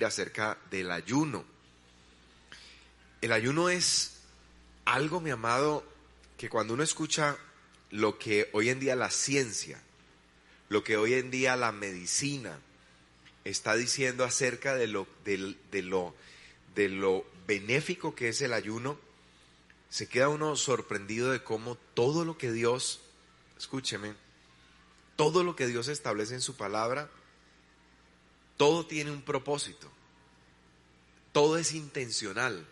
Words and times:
acerca 0.00 0.58
del 0.70 0.90
ayuno. 0.90 1.44
El 3.20 3.32
ayuno 3.32 3.68
es 3.68 4.22
algo, 4.84 5.20
mi 5.20 5.30
amado, 5.30 5.84
que 6.36 6.48
cuando 6.48 6.74
uno 6.74 6.82
escucha 6.82 7.36
lo 7.90 8.18
que 8.18 8.48
hoy 8.52 8.70
en 8.70 8.80
día 8.80 8.96
la 8.96 9.10
ciencia, 9.10 9.80
lo 10.68 10.82
que 10.82 10.96
hoy 10.96 11.14
en 11.14 11.30
día 11.30 11.54
la 11.56 11.70
medicina 11.70 12.58
está 13.44 13.76
diciendo 13.76 14.24
acerca 14.24 14.74
de 14.74 14.86
lo, 14.86 15.06
de, 15.24 15.82
lo, 15.82 16.14
de 16.74 16.88
lo 16.88 17.24
benéfico 17.46 18.14
que 18.14 18.28
es 18.28 18.40
el 18.40 18.52
ayuno, 18.52 18.98
se 19.90 20.08
queda 20.08 20.28
uno 20.28 20.56
sorprendido 20.56 21.30
de 21.30 21.44
cómo 21.44 21.76
todo 21.94 22.24
lo 22.24 22.38
que 22.38 22.50
Dios, 22.50 23.00
escúcheme, 23.58 24.14
todo 25.16 25.44
lo 25.44 25.54
que 25.54 25.66
Dios 25.66 25.88
establece 25.88 26.34
en 26.34 26.40
su 26.40 26.56
palabra, 26.56 27.10
todo 28.62 28.86
tiene 28.86 29.10
un 29.10 29.22
propósito. 29.22 29.90
Todo 31.32 31.58
es 31.58 31.72
intencional 31.72 32.64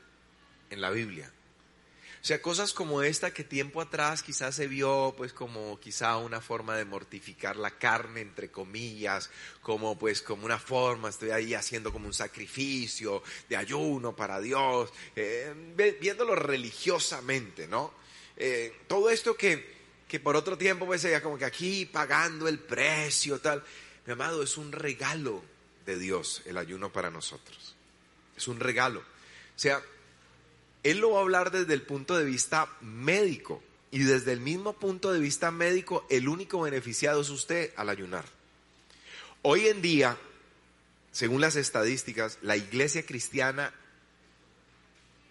en 0.71 0.81
la 0.81 0.91
Biblia. 0.91 1.33
O 2.23 2.25
sea, 2.25 2.41
cosas 2.41 2.73
como 2.73 3.03
esta 3.03 3.33
que 3.33 3.43
tiempo 3.43 3.81
atrás 3.81 4.23
quizás 4.23 4.55
se 4.55 4.69
vio 4.69 5.13
pues 5.17 5.33
como 5.33 5.81
quizá 5.81 6.17
una 6.19 6.41
forma 6.41 6.77
de 6.77 6.85
mortificar 6.85 7.57
la 7.57 7.73
carne, 7.73 8.21
entre 8.21 8.53
comillas, 8.53 9.31
como 9.63 9.99
pues 9.99 10.23
como 10.23 10.45
una 10.45 10.61
forma, 10.61 11.09
estoy 11.09 11.33
ahí 11.33 11.55
haciendo 11.55 11.93
como 11.93 12.07
un 12.07 12.15
sacrificio 12.15 13.25
de 13.49 13.57
ayuno 13.57 14.15
para 14.15 14.41
Dios, 14.41 14.93
eh, 15.17 15.53
viéndolo 16.01 16.37
religiosamente, 16.37 17.67
¿no? 17.67 17.93
Eh, 18.37 18.83
todo 18.87 19.11
esto 19.11 19.37
que, 19.37 19.75
que 20.07 20.21
por 20.21 20.37
otro 20.37 20.57
tiempo 20.57 20.87
pues 20.87 21.01
sería 21.01 21.21
como 21.21 21.37
que 21.37 21.47
aquí 21.47 21.85
pagando 21.85 22.47
el 22.47 22.61
precio, 22.61 23.41
tal. 23.41 23.65
Mi 24.07 24.13
amado, 24.13 24.45
es 24.45 24.57
un 24.57 24.71
regalo 24.71 25.43
de 25.87 25.99
Dios 25.99 26.43
el 26.47 26.59
ayuno 26.59 26.93
para 26.93 27.11
nosotros. 27.11 27.75
Es 28.37 28.49
un 28.49 28.61
regalo. 28.61 29.01
O 29.01 29.59
sea, 29.59 29.83
él 30.83 30.99
lo 30.99 31.13
va 31.13 31.19
a 31.19 31.23
hablar 31.23 31.51
desde 31.51 31.75
el 31.75 31.83
punto 31.83 32.17
de 32.17 32.25
vista 32.25 32.69
médico. 32.81 33.63
Y 33.91 34.01
desde 34.05 34.33
el 34.33 34.41
mismo 34.41 34.73
punto 34.73 35.13
de 35.13 35.19
vista 35.19 35.51
médico, 35.51 36.07
el 36.11 36.29
único 36.29 36.61
beneficiado 36.61 37.21
es 37.21 37.29
usted 37.29 37.73
al 37.77 37.89
ayunar. 37.89 38.25
Hoy 39.43 39.67
en 39.67 39.83
día, 39.83 40.17
según 41.13 41.41
las 41.41 41.57
estadísticas, 41.57 42.39
la 42.41 42.57
iglesia 42.57 43.05
cristiana 43.05 43.75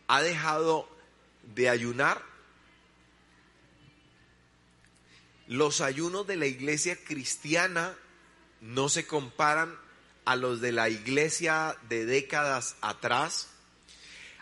ha 0.08 0.22
dejado 0.22 0.90
de 1.56 1.70
ayunar. 1.70 2.22
Los 5.48 5.82
ayunos 5.82 6.28
de 6.28 6.36
la 6.36 6.46
iglesia 6.46 6.98
cristiana 7.04 7.96
no 8.62 8.90
se 8.90 9.08
comparan 9.08 9.76
a 10.26 10.36
los 10.36 10.62
de 10.62 10.72
la 10.72 10.90
iglesia 10.90 11.78
de 11.90 12.06
décadas 12.06 12.76
atrás 12.82 13.50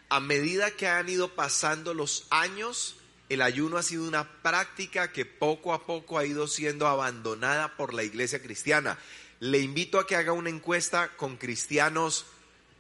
a 0.10 0.20
medida 0.20 0.72
que 0.72 0.88
han 0.88 1.10
ido 1.10 1.36
pasando 1.36 1.94
los 1.94 2.28
años, 2.30 2.96
el 3.30 3.42
ayuno 3.42 3.78
ha 3.78 3.84
sido 3.84 4.08
una 4.08 4.42
práctica 4.42 5.12
que 5.12 5.26
poco 5.26 5.74
a 5.74 5.86
poco 5.86 6.18
ha 6.18 6.26
ido 6.26 6.48
siendo 6.48 6.88
abandonada 6.88 7.76
por 7.76 7.94
la 7.94 8.04
iglesia 8.04 8.42
cristiana. 8.42 8.98
Le 9.40 9.60
invito 9.60 10.00
a 10.00 10.08
que 10.08 10.16
haga 10.16 10.32
una 10.32 10.50
encuesta 10.50 11.10
con 11.18 11.36
cristianos 11.36 12.26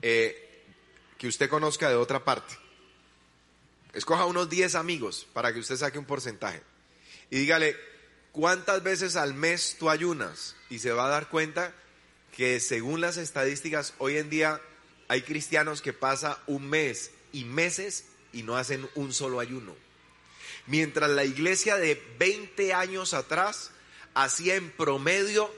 eh, 0.02 0.64
que 1.18 1.28
usted 1.28 1.50
conozca 1.50 1.90
de 1.90 1.96
otra 1.96 2.24
parte. 2.24 2.58
Escoja 3.94 4.26
unos 4.26 4.50
10 4.50 4.76
amigos 4.76 5.28
para 5.34 5.54
que 5.54 5.60
usted 5.60 5.76
saque 5.76 6.00
un 6.00 6.06
porcentaje. 6.06 6.62
Y 7.30 7.40
dígale, 7.40 7.76
¿cuántas 8.32 8.84
veces 8.84 9.18
al 9.18 9.34
mes 9.34 9.76
tú 9.78 9.90
ayunas? 9.90 10.56
Y 10.70 10.80
se 10.80 10.94
va 10.94 11.08
a 11.08 11.10
dar 11.10 11.28
cuenta 11.30 11.74
que 12.38 12.60
según 12.60 13.02
las 13.02 13.18
estadísticas, 13.18 13.96
hoy 13.98 14.18
en 14.18 14.30
día 14.30 14.62
hay 15.08 15.24
cristianos 15.24 15.82
que 15.82 15.92
pasa 15.92 16.40
un 16.46 16.70
mes 16.70 17.10
y 17.34 17.46
meses 17.46 18.06
y 18.32 18.44
no 18.44 18.56
hacen 18.56 18.88
un 18.94 19.12
solo 19.12 19.40
ayuno. 19.40 19.76
Mientras 20.68 21.10
la 21.10 21.26
iglesia 21.26 21.78
de 21.78 22.00
20 22.20 22.76
años 22.76 23.16
atrás 23.16 23.72
hacía 24.14 24.54
en 24.54 24.70
promedio 24.70 25.52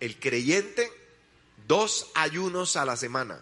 el 0.00 0.18
creyente 0.18 0.90
dos 1.68 2.10
ayunos 2.14 2.74
a 2.74 2.84
la 2.84 2.96
semana. 2.96 3.40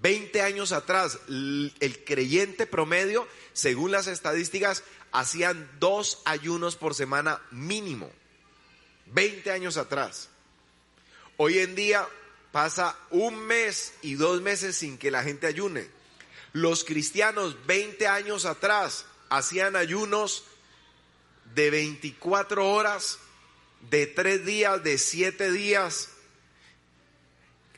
20 0.00 0.40
años 0.40 0.72
atrás, 0.72 1.18
el 1.28 2.02
creyente 2.06 2.66
promedio, 2.66 3.28
según 3.52 3.90
las 3.90 4.06
estadísticas, 4.06 4.82
hacían 5.12 5.68
dos 5.78 6.22
ayunos 6.24 6.74
por 6.76 6.94
semana 6.94 7.42
mínimo. 7.50 8.10
20 9.12 9.50
años 9.50 9.76
atrás. 9.76 10.30
Hoy 11.38 11.58
en 11.58 11.74
día 11.74 12.08
pasa 12.52 12.96
un 13.10 13.36
mes 13.46 13.92
y 14.02 14.14
dos 14.14 14.40
meses 14.40 14.76
sin 14.76 14.96
que 14.96 15.10
la 15.10 15.22
gente 15.22 15.46
ayune. 15.46 15.86
Los 16.52 16.84
cristianos 16.84 17.66
20 17.66 18.06
años 18.06 18.46
atrás 18.46 19.04
hacían 19.28 19.76
ayunos 19.76 20.44
de 21.54 21.70
24 21.70 22.68
horas, 22.70 23.18
de 23.90 24.06
3 24.06 24.46
días, 24.46 24.82
de 24.82 24.96
7 24.96 25.52
días, 25.52 26.10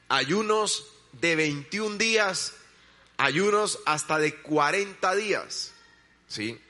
ayunos 0.08 0.86
de 1.12 1.36
21 1.36 1.98
días, 1.98 2.54
ayunos 3.16 3.80
hasta 3.84 4.18
de 4.18 4.34
40 4.36 5.14
días. 5.16 5.72
¿Sí? 6.28 6.60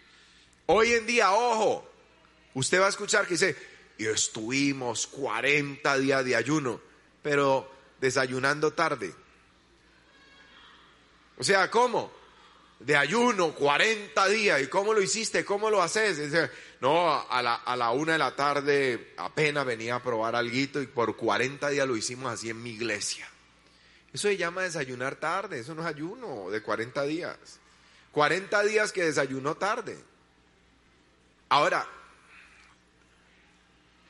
Hoy 0.66 0.93
en 0.93 1.06
día, 1.06 1.32
ojo, 1.32 1.87
usted 2.55 2.81
va 2.81 2.87
a 2.87 2.91
escuchar 2.91 3.26
que 3.26 3.34
dice, 3.34 3.56
y 3.98 4.06
estuvimos 4.06 5.09
40 5.09 5.98
días 5.98 6.25
de 6.25 6.36
ayuno, 6.36 6.81
pero 7.20 7.70
desayunando 8.00 8.72
tarde. 8.72 9.12
O 11.36 11.44
sea, 11.44 11.70
¿cómo? 11.70 12.12
De 12.78 12.97
ayuno, 12.97 13.54
40 13.54 14.28
días. 14.28 14.62
¿Y 14.62 14.69
cómo 14.69 14.94
lo 14.94 15.03
hiciste? 15.03 15.44
¿Cómo 15.44 15.69
lo 15.69 15.82
haces? 15.82 16.50
No, 16.81 17.10
a 17.28 17.42
la, 17.42 17.56
a 17.56 17.76
la 17.76 17.91
una 17.91 18.12
de 18.12 18.19
la 18.19 18.37
tarde 18.37 19.14
apenas 19.16 19.66
venía 19.66 19.97
a 19.97 20.03
probar 20.03 20.37
algo 20.37 20.54
y 20.54 20.66
por 20.66 21.16
40 21.16 21.69
días 21.70 21.87
lo 21.87 21.97
hicimos 21.97 22.32
así 22.32 22.50
en 22.50 22.62
mi 22.62 22.70
iglesia. 22.70 23.28
Eso 24.12 24.28
se 24.28 24.37
llama 24.37 24.62
desayunar 24.62 25.16
tarde, 25.16 25.58
eso 25.58 25.75
no 25.75 25.82
es 25.82 25.88
ayuno 25.88 26.50
de 26.50 26.62
40 26.62 27.03
días. 27.03 27.37
40 28.12 28.62
días 28.62 28.92
que 28.92 29.04
desayunó 29.04 29.56
tarde. 29.56 29.98
Ahora, 31.48 31.87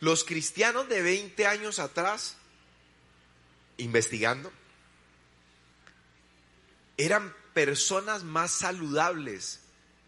los 0.01 0.25
cristianos 0.25 0.89
de 0.89 1.03
20 1.03 1.47
años 1.47 1.79
atrás, 1.79 2.37
investigando, 3.79 4.53
eran 6.97 7.35
personas 7.55 8.25
más 8.25 8.51
saludables 8.51 9.61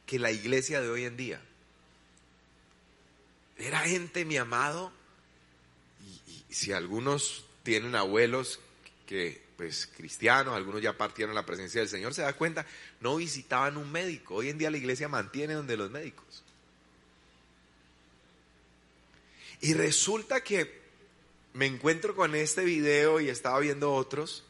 que 0.06 0.18
la 0.18 0.30
iglesia 0.30 0.80
de 0.80 0.88
hoy 0.88 1.04
en 1.04 1.16
día. 1.16 1.40
Era 3.56 3.80
gente, 3.80 4.24
mi 4.24 4.36
amado, 4.36 4.92
y, 6.26 6.52
si 6.52 6.72
algunos 6.72 7.44
tienen 7.62 7.94
abuelos 7.94 8.60
que, 9.06 9.42
pues, 9.56 9.88
cristianos, 9.96 10.54
algunos 10.54 10.82
ya 10.82 10.96
partieron 10.96 11.32
a 11.32 11.40
la 11.40 11.46
presencia 11.46 11.80
del 11.80 11.90
Señor, 11.90 12.14
se 12.14 12.22
da 12.22 12.32
cuenta, 12.32 12.66
no 13.00 13.16
visitaban 13.16 13.76
un 13.76 13.90
médico. 13.92 14.36
Hoy 14.36 14.48
en 14.48 14.58
día 14.58 14.70
la 14.70 14.78
iglesia 14.78 15.08
mantiene 15.08 15.54
donde 15.54 15.76
los 15.76 15.90
médicos. 15.90 16.42
Y 19.60 19.74
resulta 19.74 20.42
que 20.42 20.80
me 21.52 21.66
encuentro 21.66 22.14
con 22.14 22.34
este 22.34 22.64
video 22.64 23.20
y 23.20 23.28
estaba 23.28 23.58
viendo 23.60 23.92
otros 23.92 24.44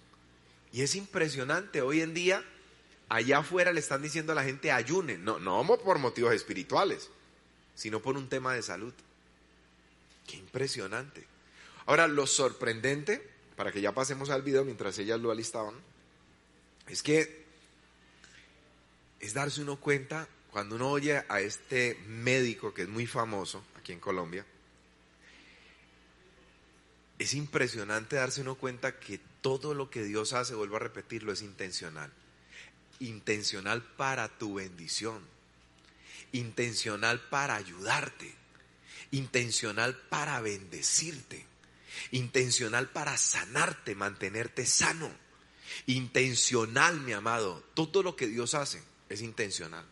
y 0.72 0.82
es 0.82 0.94
impresionante, 0.94 1.82
hoy 1.82 2.00
en 2.00 2.14
día, 2.14 2.44
allá 3.08 3.38
afuera 3.38 3.72
le 3.72 3.80
están 3.80 4.02
diciendo 4.02 4.32
a 4.32 4.36
la 4.36 4.44
gente 4.44 4.70
ayune, 4.70 5.18
no, 5.18 5.40
no 5.40 5.66
por 5.78 5.98
motivos 5.98 6.32
espirituales, 6.32 7.10
sino 7.74 8.00
por 8.00 8.16
un 8.16 8.28
tema 8.28 8.54
de 8.54 8.62
salud. 8.62 8.94
Qué 10.28 10.36
impresionante. 10.36 11.26
Ahora, 11.86 12.06
lo 12.06 12.26
sorprendente, 12.26 13.28
para 13.56 13.72
que 13.72 13.80
ya 13.80 13.92
pasemos 13.92 14.30
al 14.30 14.42
video 14.42 14.64
mientras 14.64 14.96
ellas 14.98 15.18
lo 15.18 15.32
alistaban, 15.32 15.74
es 16.86 17.02
que 17.02 17.44
es 19.18 19.34
darse 19.34 19.60
uno 19.60 19.80
cuenta 19.80 20.28
cuando 20.52 20.76
uno 20.76 20.90
oye 20.90 21.24
a 21.28 21.40
este 21.40 21.98
médico 22.06 22.72
que 22.72 22.82
es 22.82 22.88
muy 22.88 23.06
famoso 23.06 23.62
aquí 23.76 23.92
en 23.92 24.00
Colombia, 24.00 24.46
es 27.20 27.34
impresionante 27.34 28.16
darse 28.16 28.40
uno 28.40 28.54
cuenta 28.54 28.98
que 28.98 29.20
todo 29.42 29.74
lo 29.74 29.90
que 29.90 30.02
Dios 30.02 30.32
hace, 30.32 30.54
vuelvo 30.54 30.76
a 30.76 30.80
repetirlo, 30.80 31.32
es 31.32 31.42
intencional. 31.42 32.10
Intencional 32.98 33.82
para 33.82 34.38
tu 34.38 34.54
bendición. 34.54 35.22
Intencional 36.32 37.20
para 37.28 37.56
ayudarte. 37.56 38.34
Intencional 39.10 39.98
para 40.08 40.40
bendecirte. 40.40 41.44
Intencional 42.12 42.88
para 42.88 43.18
sanarte, 43.18 43.94
mantenerte 43.94 44.64
sano. 44.64 45.10
Intencional, 45.84 47.00
mi 47.00 47.12
amado. 47.12 47.62
Todo 47.74 48.02
lo 48.02 48.16
que 48.16 48.28
Dios 48.28 48.54
hace 48.54 48.82
es 49.10 49.20
intencional. 49.20 49.84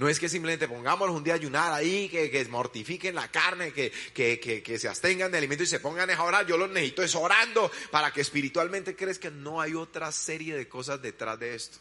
No 0.00 0.08
es 0.08 0.18
que 0.18 0.30
simplemente 0.30 0.66
pongámoslos 0.66 1.14
un 1.14 1.22
día 1.22 1.34
a 1.34 1.36
ayunar 1.36 1.74
ahí, 1.74 2.08
que, 2.08 2.30
que 2.30 2.42
mortifiquen 2.46 3.14
la 3.14 3.30
carne, 3.30 3.70
que, 3.70 3.92
que, 4.14 4.40
que, 4.40 4.78
se 4.78 4.88
abstengan 4.88 5.30
de 5.30 5.36
alimento 5.36 5.62
y 5.62 5.66
se 5.66 5.78
pongan 5.78 6.08
a 6.08 6.24
orar. 6.24 6.46
Yo 6.46 6.56
los 6.56 6.70
necesito 6.70 7.02
es 7.02 7.14
orando 7.14 7.70
para 7.90 8.10
que 8.10 8.22
espiritualmente 8.22 8.96
que 8.96 9.30
No 9.30 9.60
hay 9.60 9.74
otra 9.74 10.10
serie 10.10 10.56
de 10.56 10.66
cosas 10.66 11.02
detrás 11.02 11.38
de 11.38 11.54
esto. 11.54 11.76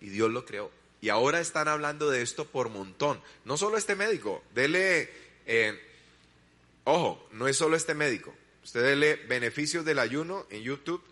Y 0.00 0.08
Dios 0.08 0.32
lo 0.32 0.44
creó. 0.44 0.72
Y 1.00 1.10
ahora 1.10 1.38
están 1.38 1.68
hablando 1.68 2.10
de 2.10 2.22
esto 2.22 2.44
por 2.46 2.70
montón. 2.70 3.22
No 3.44 3.56
solo 3.56 3.76
este 3.76 3.94
médico. 3.94 4.42
Dele, 4.52 5.12
eh, 5.46 5.80
ojo, 6.82 7.24
no 7.30 7.46
es 7.46 7.56
solo 7.56 7.76
este 7.76 7.94
médico. 7.94 8.34
Usted 8.64 8.82
dele 8.82 9.14
beneficios 9.14 9.84
del 9.84 10.00
ayuno 10.00 10.44
en 10.50 10.64
YouTube 10.64 11.04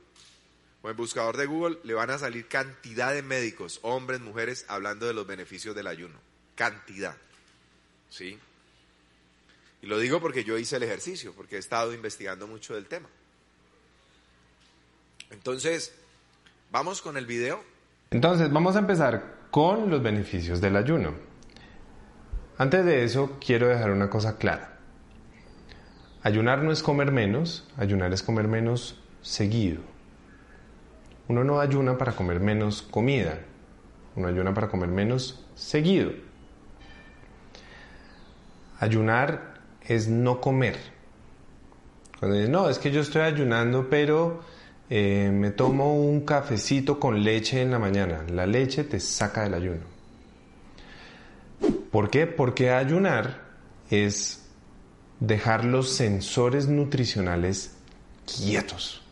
o 0.83 0.91
en 0.91 0.97
buscador 0.97 1.37
de 1.37 1.47
Google, 1.47 1.79
le 1.85 1.95
van 1.95 2.11
a 2.11 2.19
salir 2.19 2.47
cantidad 2.47 3.13
de 3.13 3.23
médicos, 3.23 3.81
hombres, 3.83 4.21
mujeres, 4.21 4.65
hablando 4.69 5.07
de 5.07 5.15
los 5.15 5.27
beneficios 5.27 5.75
del 5.75 5.87
ayuno. 5.87 6.19
Cantidad. 6.55 7.17
¿Sí? 8.09 8.39
Y 9.83 9.87
lo 9.87 9.99
digo 9.99 10.21
porque 10.21 10.45
yo 10.45 10.59
hice 10.59 10.77
el 10.77 10.83
ejercicio, 10.83 11.33
porque 11.35 11.57
he 11.57 11.59
estado 11.59 11.93
investigando 11.93 12.47
mucho 12.47 12.75
del 12.75 12.87
tema. 12.87 13.09
Entonces, 15.31 15.95
vamos 16.71 17.03
con 17.03 17.17
el 17.17 17.27
video. 17.27 17.63
Entonces, 18.11 18.51
vamos 18.51 18.77
a 18.77 18.81
empezar 18.81 19.37
con 19.51 19.91
los 19.91 20.03
beneficios 20.03 20.61
del 20.61 20.77
ayuno. 20.77 21.15
Antes 22.57 22.85
de 22.85 23.05
eso, 23.05 23.37
quiero 23.45 23.69
dejar 23.69 23.91
una 23.91 24.11
cosa 24.11 24.37
clara. 24.37 24.79
Ayunar 26.23 26.63
no 26.63 26.73
es 26.73 26.83
comer 26.83 27.13
menos, 27.13 27.69
ayunar 27.77 28.13
es 28.13 28.23
comer 28.23 28.49
menos 28.49 29.01
seguido. 29.23 29.81
Uno 31.29 31.45
no 31.45 31.61
ayuna 31.61 31.99
para 31.99 32.13
comer 32.13 32.41
menos 32.41 32.83
comida, 32.83 33.39
uno 34.17 34.29
ayuna 34.29 34.55
para 34.55 34.69
comer 34.69 34.89
menos 34.89 35.45
seguido. 35.55 36.13
Ayunar 38.81 39.55
es 39.87 40.09
no 40.09 40.41
comer. 40.41 40.77
Cuando 42.19 42.37
dicen, 42.37 42.53
no, 42.53 42.69
es 42.69 42.79
que 42.79 42.91
yo 42.91 43.01
estoy 43.01 43.23
ayunando, 43.23 43.89
pero 43.89 44.41
eh, 44.91 45.31
me 45.33 45.51
tomo 45.51 45.95
un 45.95 46.23
cafecito 46.23 46.99
con 46.99 47.23
leche 47.23 47.61
en 47.61 47.71
la 47.71 47.79
mañana. 47.79 48.25
La 48.31 48.47
leche 48.47 48.85
te 48.85 48.99
saca 48.99 49.43
del 49.43 49.55
ayuno. 49.55 49.83
¿Por 51.91 52.11
qué? 52.11 52.27
Porque 52.27 52.71
ayunar 52.71 53.43
es 53.91 54.47
dejar 55.21 55.65
los 55.65 55.91
sensores 55.91 56.69
nutricionales 56.69 57.77
quietos. 58.27 59.08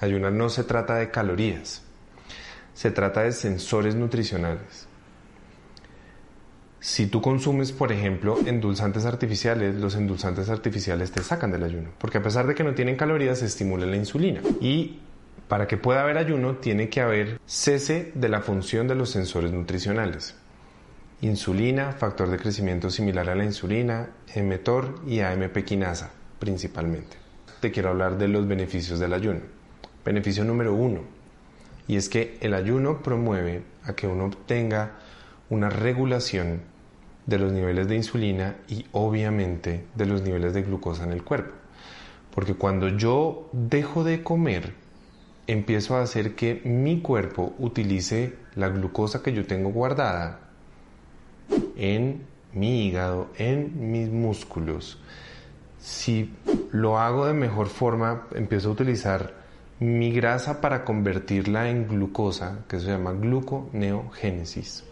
Ayunar 0.00 0.32
no 0.32 0.48
se 0.48 0.64
trata 0.64 0.96
de 0.96 1.10
calorías, 1.10 1.82
se 2.72 2.90
trata 2.90 3.22
de 3.22 3.32
sensores 3.32 3.94
nutricionales. 3.94 4.88
Si 6.80 7.06
tú 7.06 7.20
consumes, 7.20 7.72
por 7.72 7.92
ejemplo, 7.92 8.38
endulzantes 8.46 9.04
artificiales, 9.04 9.74
los 9.74 9.96
endulzantes 9.96 10.48
artificiales 10.48 11.12
te 11.12 11.22
sacan 11.22 11.52
del 11.52 11.64
ayuno, 11.64 11.90
porque 11.98 12.16
a 12.16 12.22
pesar 12.22 12.46
de 12.46 12.54
que 12.54 12.64
no 12.64 12.72
tienen 12.72 12.96
calorías, 12.96 13.42
estimulan 13.42 13.90
la 13.90 13.98
insulina. 13.98 14.40
Y 14.62 15.00
para 15.46 15.68
que 15.68 15.76
pueda 15.76 16.00
haber 16.00 16.16
ayuno, 16.16 16.56
tiene 16.56 16.88
que 16.88 17.02
haber 17.02 17.38
cese 17.44 18.12
de 18.14 18.28
la 18.30 18.40
función 18.40 18.88
de 18.88 18.94
los 18.94 19.10
sensores 19.10 19.52
nutricionales. 19.52 20.36
Insulina, 21.20 21.92
factor 21.92 22.30
de 22.30 22.38
crecimiento 22.38 22.88
similar 22.88 23.28
a 23.28 23.34
la 23.34 23.44
insulina, 23.44 24.08
emetor 24.34 25.02
y 25.06 25.20
AMP 25.20 25.58
quinasa, 25.64 26.12
principalmente. 26.38 27.18
Te 27.60 27.70
quiero 27.70 27.90
hablar 27.90 28.16
de 28.16 28.28
los 28.28 28.48
beneficios 28.48 28.98
del 28.98 29.12
ayuno. 29.12 29.59
Beneficio 30.10 30.44
número 30.44 30.74
uno, 30.74 31.02
y 31.86 31.94
es 31.94 32.08
que 32.08 32.36
el 32.40 32.54
ayuno 32.54 33.00
promueve 33.00 33.62
a 33.84 33.92
que 33.92 34.08
uno 34.08 34.24
obtenga 34.24 34.96
una 35.50 35.70
regulación 35.70 36.62
de 37.26 37.38
los 37.38 37.52
niveles 37.52 37.86
de 37.86 37.94
insulina 37.94 38.56
y 38.66 38.86
obviamente 38.90 39.84
de 39.94 40.06
los 40.06 40.22
niveles 40.22 40.52
de 40.52 40.62
glucosa 40.62 41.04
en 41.04 41.12
el 41.12 41.22
cuerpo. 41.22 41.52
Porque 42.34 42.54
cuando 42.54 42.88
yo 42.88 43.48
dejo 43.52 44.02
de 44.02 44.24
comer, 44.24 44.72
empiezo 45.46 45.94
a 45.94 46.02
hacer 46.02 46.34
que 46.34 46.60
mi 46.64 47.02
cuerpo 47.02 47.54
utilice 47.60 48.34
la 48.56 48.68
glucosa 48.68 49.22
que 49.22 49.32
yo 49.32 49.46
tengo 49.46 49.70
guardada 49.70 50.40
en 51.76 52.22
mi 52.52 52.84
hígado, 52.84 53.28
en 53.38 53.92
mis 53.92 54.08
músculos. 54.08 54.98
Si 55.78 56.34
lo 56.72 56.98
hago 56.98 57.26
de 57.26 57.32
mejor 57.32 57.68
forma, 57.68 58.26
empiezo 58.34 58.70
a 58.70 58.72
utilizar 58.72 59.39
mi 59.80 60.12
grasa 60.12 60.60
para 60.60 60.84
convertirla 60.84 61.68
en 61.68 61.88
glucosa, 61.88 62.64
que 62.68 62.78
se 62.78 62.86
llama 62.86 63.12
gluconeogénesis 63.12 64.84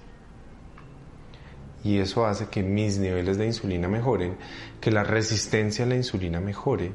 y 1.84 1.98
eso 1.98 2.26
hace 2.26 2.48
que 2.48 2.62
mis 2.62 2.98
niveles 2.98 3.38
de 3.38 3.46
insulina 3.46 3.88
mejoren, 3.88 4.36
que 4.80 4.90
la 4.90 5.04
resistencia 5.04 5.84
a 5.84 5.88
la 5.88 5.94
insulina 5.94 6.40
mejore, 6.40 6.92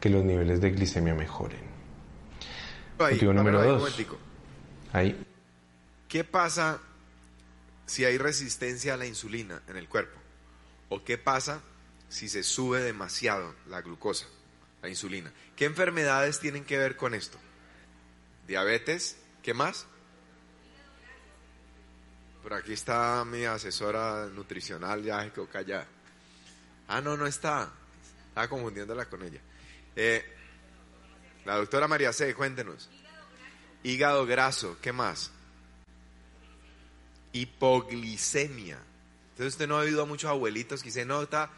que 0.00 0.08
los 0.08 0.24
niveles 0.24 0.60
de 0.60 0.70
glicemia 0.70 1.14
mejoren. 1.14 1.60
Ahí, 2.98 3.20
número 3.20 3.62
dos. 3.62 4.04
Ahí. 4.92 5.24
¿Qué 6.08 6.24
pasa 6.24 6.80
si 7.86 8.04
hay 8.04 8.18
resistencia 8.18 8.94
a 8.94 8.96
la 8.96 9.06
insulina 9.06 9.62
en 9.68 9.76
el 9.76 9.88
cuerpo? 9.88 10.18
¿O 10.88 11.02
qué 11.04 11.18
pasa 11.18 11.60
si 12.08 12.28
se 12.28 12.42
sube 12.42 12.80
demasiado 12.80 13.54
la 13.68 13.82
glucosa, 13.82 14.26
la 14.84 14.90
insulina? 14.90 15.32
¿Qué 15.56 15.64
enfermedades 15.64 16.40
tienen 16.40 16.62
que 16.62 16.76
ver 16.76 16.94
con 16.94 17.14
esto? 17.14 17.38
Diabetes, 18.46 19.16
¿qué 19.42 19.54
más? 19.54 19.86
Por 22.42 22.52
aquí 22.52 22.74
está 22.74 23.24
mi 23.24 23.46
asesora 23.46 24.26
nutricional, 24.26 25.02
ya 25.02 25.32
que 25.32 25.46
callada. 25.46 25.86
Ah, 26.86 27.00
no, 27.00 27.16
no 27.16 27.26
está. 27.26 27.72
Estaba 28.28 28.46
confundiéndola 28.46 29.06
con 29.06 29.22
ella. 29.22 29.40
Eh, 29.96 30.22
la 31.46 31.56
doctora 31.56 31.88
María 31.88 32.12
C., 32.12 32.34
cuéntenos. 32.34 32.90
Hígado 33.82 34.26
graso, 34.26 34.76
¿qué 34.82 34.92
más? 34.92 35.30
Hipoglicemia. 37.32 38.78
Entonces 39.30 39.54
usted 39.54 39.66
no 39.66 39.78
ha 39.78 39.80
oído 39.80 40.02
a 40.02 40.06
muchos 40.06 40.28
abuelitos 40.28 40.82
que 40.82 40.90
se 40.90 41.06
nota 41.06 41.50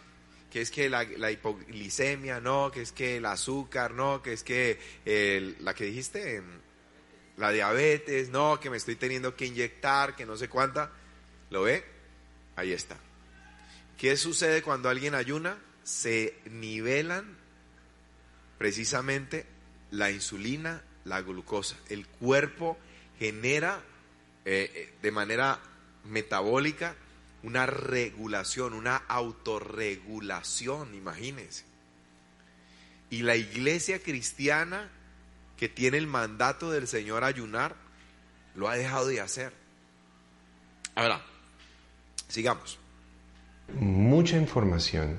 que 0.56 0.62
es 0.62 0.70
que 0.70 0.88
la, 0.88 1.30
hipoglicemia, 1.30 2.40
no, 2.40 2.70
que 2.72 2.80
es 2.80 2.90
que 2.90 3.18
el 3.18 3.26
azúcar, 3.26 3.92
no, 3.92 4.22
que 4.22 4.32
es 4.32 4.42
que 4.42 4.78
la 5.60 5.74
que 5.74 5.84
dijiste, 5.84 6.42
la 7.36 7.50
diabetes, 7.50 8.30
no, 8.30 8.58
que 8.58 8.70
me 8.70 8.78
estoy 8.78 8.96
teniendo 8.96 9.36
que 9.36 9.44
inyectar, 9.44 10.16
que 10.16 10.24
no 10.24 10.34
sé 10.38 10.48
cuánta. 10.48 10.90
¿Lo 11.50 11.64
ve? 11.64 11.84
Ahí 12.56 12.72
está. 12.72 12.96
¿Qué 13.98 14.16
sucede 14.16 14.62
cuando 14.62 14.88
alguien 14.88 15.14
ayuna? 15.14 15.58
Se 15.82 16.38
nivelan 16.46 17.36
precisamente 18.56 19.44
la 19.90 20.10
insulina, 20.10 20.82
la 21.04 21.20
glucosa. 21.20 21.76
El 21.90 22.06
cuerpo 22.06 22.78
genera 23.18 23.82
eh, 24.46 24.72
eh, 24.74 24.94
de 25.02 25.10
manera 25.10 25.60
metabólica 26.04 26.96
una 27.42 27.66
regulación, 27.66 28.72
una 28.72 28.96
autorregulación, 28.96 30.94
imagínense. 30.94 31.64
Y 33.10 33.22
la 33.22 33.36
iglesia 33.36 34.00
cristiana 34.00 34.90
que 35.56 35.68
tiene 35.68 35.98
el 35.98 36.06
mandato 36.06 36.70
del 36.70 36.86
Señor 36.86 37.24
ayunar, 37.24 37.74
lo 38.54 38.68
ha 38.68 38.76
dejado 38.76 39.08
de 39.08 39.20
hacer. 39.20 39.52
Ahora, 40.94 41.20
sigamos. 42.28 42.78
Mucha 43.78 44.36
información 44.36 45.18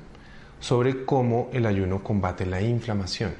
sobre 0.60 1.06
cómo 1.06 1.50
el 1.54 1.66
ayuno 1.66 2.04
combate 2.04 2.46
la 2.46 2.62
inflamación, 2.62 3.34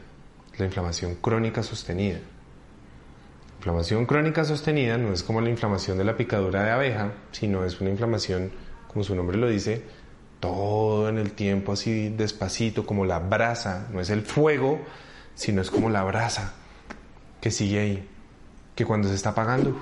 la 0.58 0.66
inflamación 0.66 1.16
crónica 1.16 1.64
sostenida. 1.64 2.20
inflamación 3.58 4.06
crónica 4.06 4.44
sostenida 4.44 4.98
no 4.98 5.14
es 5.14 5.24
como 5.24 5.42
la 5.42 5.50
inflamación 5.50 5.98
de 5.98 6.04
la 6.04 6.16
picadura 6.16 6.64
de 6.64 6.72
abeja, 6.72 7.12
sino 7.32 7.66
es 7.66 7.82
una 7.82 7.90
inflamación, 7.90 8.52
como 8.98 9.04
su 9.04 9.16
nombre 9.16 9.38
lo 9.38 9.48
dice, 9.48 9.84
todo 10.40 11.08
en 11.08 11.20
el 11.20 11.34
tiempo 11.34 11.74
así 11.74 12.10
despacito, 12.10 12.88
como 12.88 13.06
la 13.06 13.20
brasa, 13.20 13.88
no 13.94 14.02
es 14.02 14.10
el 14.10 14.24
fuego, 14.24 14.80
sino 15.36 15.62
es 15.62 15.70
como 15.70 15.92
la 15.92 16.04
brasa 16.04 16.56
que 17.40 17.52
sigue 17.52 17.80
ahí, 17.80 18.08
que 18.74 18.86
cuando 18.86 19.08
se 19.08 19.14
está 19.14 19.30
apagando, 19.30 19.78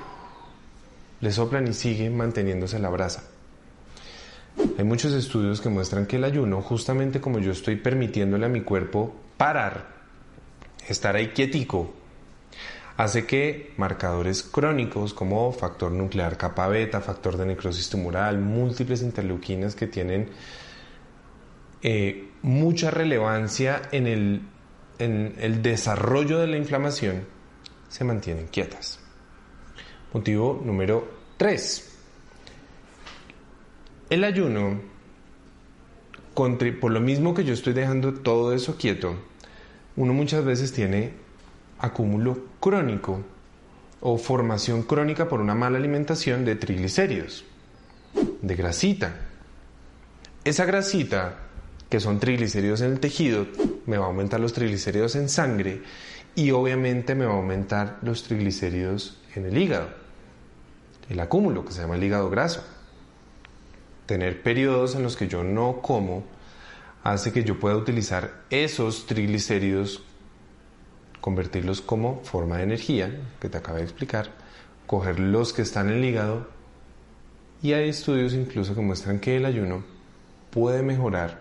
le 1.22 1.32
soplan 1.32 1.66
y 1.66 1.72
sigue 1.72 2.10
manteniéndose 2.10 2.78
la 2.78 2.90
brasa. 2.90 3.24
Hay 4.78 4.84
muchos 4.84 5.14
estudios 5.14 5.62
que 5.62 5.70
muestran 5.70 6.08
que 6.08 6.18
el 6.18 6.26
ayuno, 6.26 6.62
justamente 6.62 7.22
como 7.22 7.40
yo 7.40 7.54
estoy 7.54 7.78
permitiéndole 7.78 8.48
a 8.48 8.50
mi 8.50 8.64
cuerpo 8.64 9.16
parar, 9.38 9.88
estar 10.90 11.16
ahí 11.16 11.30
quietico, 11.30 11.94
hace 12.98 13.26
que 13.26 13.74
marcadores 13.78 14.44
crónicos 14.44 15.14
como 15.14 15.52
factor 15.52 15.92
nuclear 15.92 16.38
capa 16.38 16.68
beta, 16.68 17.02
factor 17.02 17.38
de 17.38 17.46
necrosis 17.46 17.90
tumoral, 17.90 18.40
múltiples 18.40 19.02
interleuquinas 19.02 19.76
que 19.76 19.88
tienen 19.88 20.30
eh, 21.82 22.30
mucha 22.42 22.92
relevancia 22.92 23.82
en 23.92 24.08
el, 24.08 24.42
en 25.00 25.36
el 25.40 25.62
desarrollo 25.62 26.40
de 26.40 26.48
la 26.48 26.58
inflamación, 26.58 27.26
se 27.90 28.04
mantienen 28.04 28.48
quietas. 28.48 29.00
Motivo 30.14 30.62
número 30.64 31.08
3. 31.38 31.92
El 34.10 34.24
ayuno, 34.24 34.80
por 36.34 36.92
lo 36.92 37.02
mismo 37.02 37.34
que 37.34 37.44
yo 37.44 37.54
estoy 37.54 37.74
dejando 37.74 38.14
todo 38.14 38.54
eso 38.54 38.78
quieto, 38.78 39.16
uno 39.98 40.14
muchas 40.14 40.46
veces 40.46 40.72
tiene 40.72 41.25
acúmulo 41.80 42.46
crónico 42.60 43.22
o 44.02 44.18
formación 44.18 44.84
crónica 44.84 45.28
por 45.28 45.42
una 45.42 45.56
mala 45.56 45.78
alimentación 45.78 46.46
de 46.46 46.56
triglicéridos, 46.56 47.46
de 48.42 48.56
grasita. 48.56 49.16
Esa 50.44 50.66
grasita, 50.66 51.38
que 51.90 52.00
son 52.00 52.20
triglicéridos 52.20 52.82
en 52.82 52.92
el 52.92 53.00
tejido, 53.00 53.48
me 53.86 53.98
va 53.98 54.06
a 54.06 54.08
aumentar 54.08 54.40
los 54.40 54.54
triglicéridos 54.54 55.16
en 55.16 55.30
sangre 55.30 55.82
y 56.36 56.52
obviamente 56.52 57.16
me 57.16 57.26
va 57.26 57.34
a 57.34 57.38
aumentar 57.38 57.98
los 58.02 58.24
triglicéridos 58.24 59.18
en 59.36 59.46
el 59.46 59.58
hígado, 59.58 59.90
el 61.10 61.20
acúmulo 61.20 61.66
que 61.66 61.74
se 61.74 61.82
llama 61.82 61.96
el 61.96 62.04
hígado 62.04 62.30
graso 62.30 62.64
tener 64.06 64.42
periodos 64.42 64.96
en 64.96 65.04
los 65.04 65.16
que 65.16 65.28
yo 65.28 65.44
no 65.44 65.82
como 65.82 66.24
hace 67.04 67.32
que 67.32 67.44
yo 67.44 67.60
pueda 67.60 67.76
utilizar 67.76 68.44
esos 68.50 69.06
triglicéridos, 69.06 70.04
convertirlos 71.26 71.82
como 71.82 72.24
forma 72.24 72.58
de 72.58 72.66
energía, 72.66 73.20
que 73.42 73.50
te 73.50 73.58
acabo 73.58 73.80
de 73.80 73.84
explicar, 73.84 74.30
coger 74.86 75.20
los 75.20 75.54
que 75.54 75.64
están 75.64 75.90
en 75.90 75.96
el 75.96 76.06
hígado 76.06 76.48
y 77.64 77.74
hay 77.74 77.90
estudios 77.90 78.36
incluso 78.36 78.76
que 78.76 78.82
muestran 78.82 79.20
que 79.20 79.36
el 79.38 79.46
ayuno 79.46 79.84
puede 80.52 80.84
mejorar 80.84 81.40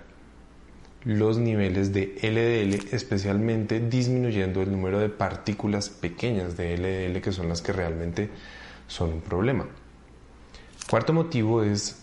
los 1.05 1.37
niveles 1.37 1.93
de 1.93 2.17
LDL, 2.23 2.95
especialmente 2.95 3.79
disminuyendo 3.79 4.63
el 4.63 4.73
número 4.73 5.01
de 5.01 5.11
partículas 5.11 5.91
pequeñas 5.91 6.57
de 6.57 6.79
LDL 6.79 7.21
que 7.21 7.33
son 7.33 7.51
las 7.51 7.61
que 7.61 7.75
realmente 7.75 8.31
son 8.89 9.13
un 9.13 9.21
problema. 9.21 9.67
Cuarto 10.89 11.13
motivo 11.13 11.63
es 11.63 12.03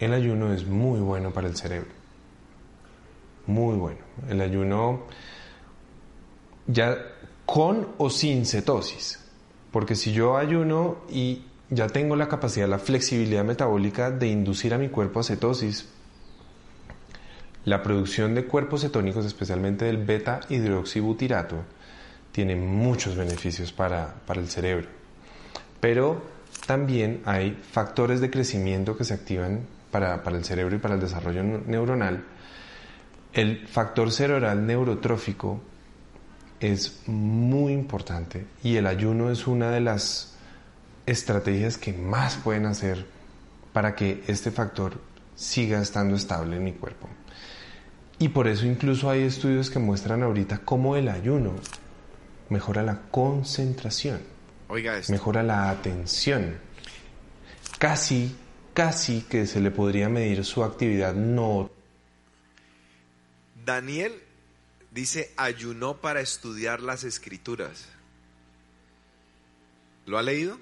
el 0.00 0.12
ayuno 0.12 0.52
es 0.52 0.66
muy 0.66 0.98
bueno 0.98 1.30
para 1.30 1.46
el 1.46 1.54
cerebro. 1.54 1.90
Muy 3.46 3.76
bueno. 3.76 4.00
El 4.28 4.40
ayuno 4.40 5.04
ya 6.66 7.11
con 7.46 7.88
o 7.98 8.10
sin 8.10 8.46
cetosis. 8.46 9.18
Porque 9.70 9.94
si 9.94 10.12
yo 10.12 10.36
ayuno 10.36 10.98
y 11.10 11.42
ya 11.70 11.88
tengo 11.88 12.16
la 12.16 12.28
capacidad, 12.28 12.68
la 12.68 12.78
flexibilidad 12.78 13.44
metabólica 13.44 14.10
de 14.10 14.28
inducir 14.28 14.74
a 14.74 14.78
mi 14.78 14.88
cuerpo 14.88 15.20
a 15.20 15.24
cetosis, 15.24 15.88
la 17.64 17.82
producción 17.82 18.34
de 18.34 18.44
cuerpos 18.44 18.82
cetónicos, 18.82 19.24
especialmente 19.24 19.84
del 19.84 19.98
beta 19.98 20.40
hidroxibutirato, 20.48 21.56
tiene 22.32 22.56
muchos 22.56 23.16
beneficios 23.16 23.72
para, 23.72 24.14
para 24.26 24.40
el 24.40 24.48
cerebro. 24.48 24.88
Pero 25.80 26.22
también 26.66 27.22
hay 27.24 27.52
factores 27.70 28.20
de 28.20 28.30
crecimiento 28.30 28.96
que 28.96 29.04
se 29.04 29.14
activan 29.14 29.66
para, 29.92 30.22
el 30.24 30.44
cerebro 30.44 30.74
y 30.74 30.78
para 30.78 30.94
el 30.94 31.00
desarrollo 31.00 31.42
neuronal, 31.42 32.24
el 33.32 33.66
factor 33.68 34.10
cerebral 34.10 34.66
neurotrófico 34.66 35.60
es 36.62 37.02
muy 37.06 37.72
importante 37.72 38.46
y 38.62 38.76
el 38.76 38.86
ayuno 38.86 39.30
es 39.30 39.46
una 39.46 39.70
de 39.70 39.80
las 39.80 40.36
estrategias 41.06 41.76
que 41.76 41.92
más 41.92 42.36
pueden 42.36 42.66
hacer 42.66 43.04
para 43.72 43.94
que 43.94 44.22
este 44.26 44.50
factor 44.50 45.00
siga 45.34 45.80
estando 45.80 46.14
estable 46.14 46.56
en 46.56 46.64
mi 46.64 46.72
cuerpo. 46.72 47.08
Y 48.18 48.28
por 48.28 48.46
eso 48.46 48.66
incluso 48.66 49.10
hay 49.10 49.22
estudios 49.22 49.70
que 49.70 49.78
muestran 49.78 50.22
ahorita 50.22 50.58
cómo 50.58 50.96
el 50.96 51.08
ayuno 51.08 51.54
mejora 52.48 52.82
la 52.82 53.00
concentración, 53.10 54.20
mejora 55.08 55.42
la 55.42 55.70
atención, 55.70 56.56
casi 57.78 58.36
casi 58.72 59.22
que 59.22 59.46
se 59.46 59.60
le 59.60 59.70
podría 59.70 60.08
medir 60.08 60.44
su 60.44 60.64
actividad 60.64 61.14
no. 61.14 61.70
Daniel 63.64 64.12
dice 64.92 65.32
ayunó 65.36 66.00
para 66.00 66.20
estudiar 66.20 66.80
las 66.80 67.04
escrituras. 67.04 67.86
¿Lo 70.06 70.18
ha 70.18 70.22
leído? 70.22 70.58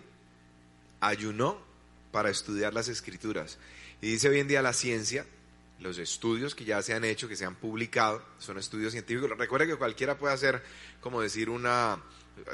Ayunó 1.01 1.59
para 2.13 2.31
estudiar 2.31 2.75
las 2.75 2.89
escrituras. 2.89 3.59
Y 4.01 4.11
dice 4.13 4.29
hoy 4.29 4.41
en 4.41 4.49
día 4.49 4.63
la 4.63 4.73
ciencia, 4.73 5.27
los 5.81 5.99
estudios 5.99 6.55
que 6.55 6.65
ya 6.65 6.83
se 6.83 6.95
han 6.95 7.05
hecho, 7.05 7.29
que 7.29 7.37
se 7.37 7.45
han 7.45 7.55
publicado, 7.55 8.23
son 8.39 8.59
estudios 8.59 8.93
científicos. 8.93 9.31
Recuerda 9.37 9.67
que 9.67 9.77
cualquiera 9.77 10.19
puede 10.19 10.35
hacer, 10.35 10.63
como 11.01 11.23
decir, 11.23 11.49
una, 11.49 12.03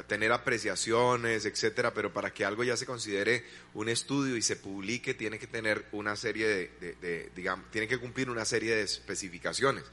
tener 0.07 0.31
apreciaciones, 0.31 1.45
etcétera, 1.45 1.93
pero 1.93 2.13
para 2.13 2.33
que 2.33 2.45
algo 2.45 2.63
ya 2.63 2.77
se 2.77 2.85
considere 2.85 3.45
un 3.73 3.89
estudio 3.89 4.35
y 4.35 4.41
se 4.41 4.55
publique, 4.55 5.13
tiene 5.13 5.39
que 5.39 5.47
tener 5.47 5.85
una 5.91 6.15
serie 6.15 6.47
de, 6.47 7.31
digamos, 7.35 7.69
tiene 7.71 7.87
que 7.87 7.97
cumplir 7.97 8.29
una 8.29 8.45
serie 8.45 8.75
de 8.75 8.83
especificaciones. 8.83 9.83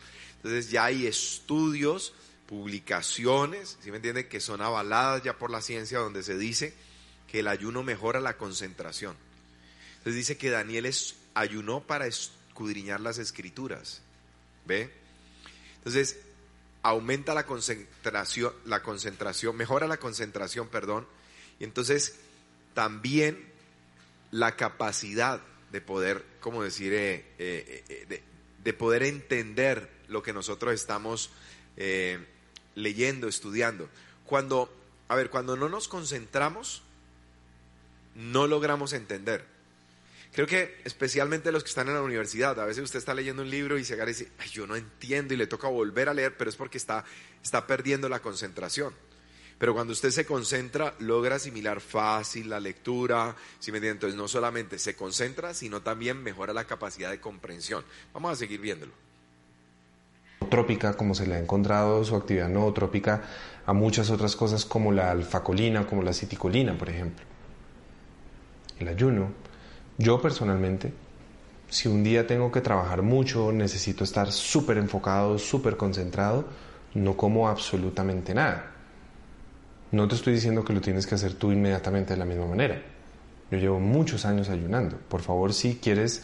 Entonces 0.44 0.70
ya 0.70 0.84
hay 0.84 1.06
estudios, 1.06 2.12
publicaciones, 2.46 3.78
¿sí 3.82 3.90
me 3.90 3.96
entiende?, 3.96 4.28
que 4.28 4.40
son 4.40 4.60
avaladas 4.60 5.22
ya 5.22 5.38
por 5.38 5.50
la 5.50 5.62
ciencia, 5.62 6.00
donde 6.00 6.22
se 6.22 6.36
dice 6.36 6.74
que 7.32 7.40
el 7.40 7.48
ayuno 7.48 7.82
mejora 7.82 8.20
la 8.20 8.36
concentración. 8.36 9.16
Entonces 9.96 10.16
dice 10.16 10.36
que 10.36 10.50
Daniel 10.50 10.92
ayunó 11.32 11.80
para 11.80 12.06
escudriñar 12.06 13.00
las 13.00 13.16
escrituras. 13.16 14.02
¿Ve? 14.66 14.92
Entonces, 15.78 16.18
aumenta 16.82 17.32
la 17.32 17.46
concentración, 17.46 18.52
la 18.66 18.82
concentración, 18.82 19.56
mejora 19.56 19.86
la 19.86 19.96
concentración, 19.96 20.68
perdón, 20.68 21.06
y 21.58 21.64
entonces 21.64 22.16
también 22.74 23.42
la 24.30 24.56
capacidad 24.56 25.40
de 25.72 25.80
poder, 25.80 26.22
como 26.40 26.62
decir, 26.62 26.92
eh, 26.92 27.24
eh, 27.38 27.84
eh, 27.88 28.22
poder 28.72 29.02
entender 29.02 29.90
lo 30.08 30.22
que 30.22 30.32
nosotros 30.32 30.74
estamos 30.74 31.30
leyendo, 32.74 33.28
estudiando. 33.28 33.88
Cuando, 34.24 34.72
a 35.08 35.16
ver, 35.16 35.30
cuando 35.30 35.56
no 35.56 35.68
nos 35.68 35.88
concentramos, 35.88 36.82
no 38.14 38.46
logramos 38.46 38.92
entender. 38.92 39.44
Creo 40.32 40.46
que 40.48 40.80
especialmente 40.84 41.52
los 41.52 41.62
que 41.62 41.68
están 41.68 41.88
en 41.88 41.94
la 41.94 42.02
universidad, 42.02 42.58
a 42.58 42.64
veces 42.64 42.82
usted 42.82 42.98
está 42.98 43.14
leyendo 43.14 43.42
un 43.42 43.50
libro 43.50 43.78
y 43.78 43.84
se 43.84 43.94
agarra 43.94 44.10
y 44.10 44.14
dice, 44.14 44.32
Ay, 44.38 44.50
yo 44.50 44.66
no 44.66 44.74
entiendo 44.74 45.32
y 45.32 45.36
le 45.36 45.46
toca 45.46 45.68
volver 45.68 46.08
a 46.08 46.14
leer, 46.14 46.36
pero 46.36 46.50
es 46.50 46.56
porque 46.56 46.76
está, 46.76 47.04
está 47.42 47.68
perdiendo 47.68 48.08
la 48.08 48.20
concentración. 48.20 48.94
Pero 49.58 49.74
cuando 49.74 49.92
usted 49.92 50.10
se 50.10 50.26
concentra, 50.26 50.94
logra 50.98 51.36
asimilar 51.36 51.80
fácil 51.80 52.50
la 52.50 52.60
lectura, 52.60 53.34
¿sí 53.58 53.72
me? 53.72 53.78
Entonces 53.78 54.16
no 54.16 54.28
solamente 54.28 54.78
se 54.78 54.96
concentra, 54.96 55.54
sino 55.54 55.82
también 55.82 56.22
mejora 56.22 56.52
la 56.52 56.64
capacidad 56.64 57.10
de 57.10 57.20
comprensión. 57.20 57.84
Vamos 58.12 58.32
a 58.32 58.36
seguir 58.36 58.60
viéndolo. 58.60 58.92
Trópica, 60.50 60.94
como 60.94 61.14
se 61.14 61.26
le 61.26 61.36
ha 61.36 61.38
encontrado 61.38 62.04
su 62.04 62.16
actividad 62.16 62.48
nootrópica 62.48 63.22
a 63.66 63.72
muchas 63.72 64.10
otras 64.10 64.36
cosas 64.36 64.64
como 64.64 64.92
la 64.92 65.10
alfacolina, 65.10 65.86
como 65.86 66.02
la 66.02 66.12
citicolina, 66.12 66.76
por 66.76 66.90
ejemplo. 66.90 67.24
El 68.78 68.88
ayuno 68.88 69.44
yo 69.96 70.20
personalmente, 70.20 70.92
si 71.68 71.88
un 71.88 72.02
día 72.02 72.26
tengo 72.26 72.50
que 72.50 72.60
trabajar 72.60 73.02
mucho, 73.02 73.52
necesito 73.52 74.02
estar 74.02 74.32
súper 74.32 74.76
enfocado, 74.76 75.38
súper 75.38 75.76
concentrado, 75.76 76.46
no 76.94 77.16
como 77.16 77.48
absolutamente 77.48 78.34
nada. 78.34 78.73
No 79.92 80.08
te 80.08 80.14
estoy 80.14 80.34
diciendo 80.34 80.64
que 80.64 80.72
lo 80.72 80.80
tienes 80.80 81.06
que 81.06 81.14
hacer 81.14 81.34
tú 81.34 81.52
inmediatamente 81.52 82.14
de 82.14 82.18
la 82.18 82.24
misma 82.24 82.46
manera. 82.46 82.82
Yo 83.50 83.58
llevo 83.58 83.80
muchos 83.80 84.24
años 84.24 84.48
ayunando. 84.48 84.98
Por 85.08 85.20
favor, 85.20 85.52
si 85.52 85.76
quieres 85.76 86.22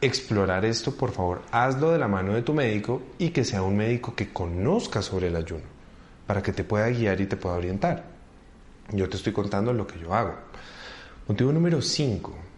explorar 0.00 0.64
esto, 0.64 0.94
por 0.94 1.12
favor, 1.12 1.42
hazlo 1.50 1.90
de 1.90 1.98
la 1.98 2.08
mano 2.08 2.34
de 2.34 2.42
tu 2.42 2.52
médico 2.52 3.02
y 3.18 3.30
que 3.30 3.44
sea 3.44 3.62
un 3.62 3.76
médico 3.76 4.14
que 4.14 4.32
conozca 4.32 5.02
sobre 5.02 5.28
el 5.28 5.36
ayuno, 5.36 5.64
para 6.26 6.42
que 6.42 6.52
te 6.52 6.64
pueda 6.64 6.88
guiar 6.90 7.20
y 7.20 7.26
te 7.26 7.36
pueda 7.36 7.56
orientar. 7.56 8.04
Yo 8.92 9.08
te 9.08 9.16
estoy 9.16 9.32
contando 9.32 9.72
lo 9.72 9.86
que 9.86 9.98
yo 9.98 10.14
hago. 10.14 10.34
Motivo 11.26 11.52
número 11.52 11.80
5 11.80 12.48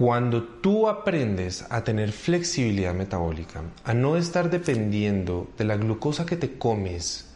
cuando 0.00 0.42
tú 0.42 0.88
aprendes 0.88 1.66
a 1.68 1.84
tener 1.84 2.10
flexibilidad 2.12 2.94
metabólica, 2.94 3.60
a 3.84 3.92
no 3.92 4.16
estar 4.16 4.48
dependiendo 4.48 5.50
de 5.58 5.64
la 5.64 5.76
glucosa 5.76 6.24
que 6.24 6.38
te 6.38 6.56
comes, 6.56 7.29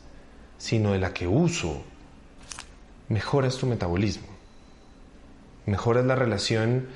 sino 0.64 0.92
de 0.92 0.98
la 0.98 1.12
que 1.12 1.26
uso, 1.26 1.84
mejoras 3.10 3.58
tu 3.58 3.66
metabolismo. 3.66 4.28
Mejoras 5.66 6.06
la 6.06 6.14
relación 6.14 6.86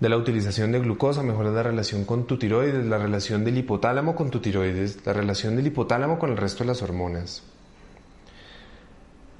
de 0.00 0.08
la 0.10 0.18
utilización 0.18 0.70
de 0.70 0.80
glucosa, 0.80 1.22
mejoras 1.22 1.54
la 1.54 1.62
relación 1.62 2.04
con 2.04 2.26
tu 2.26 2.38
tiroides, 2.38 2.84
la 2.84 2.98
relación 2.98 3.42
del 3.42 3.56
hipotálamo 3.56 4.14
con 4.14 4.30
tu 4.30 4.40
tiroides, 4.40 5.06
la 5.06 5.14
relación 5.14 5.56
del 5.56 5.68
hipotálamo 5.68 6.18
con 6.18 6.28
el 6.28 6.36
resto 6.36 6.62
de 6.62 6.68
las 6.68 6.82
hormonas. 6.82 7.42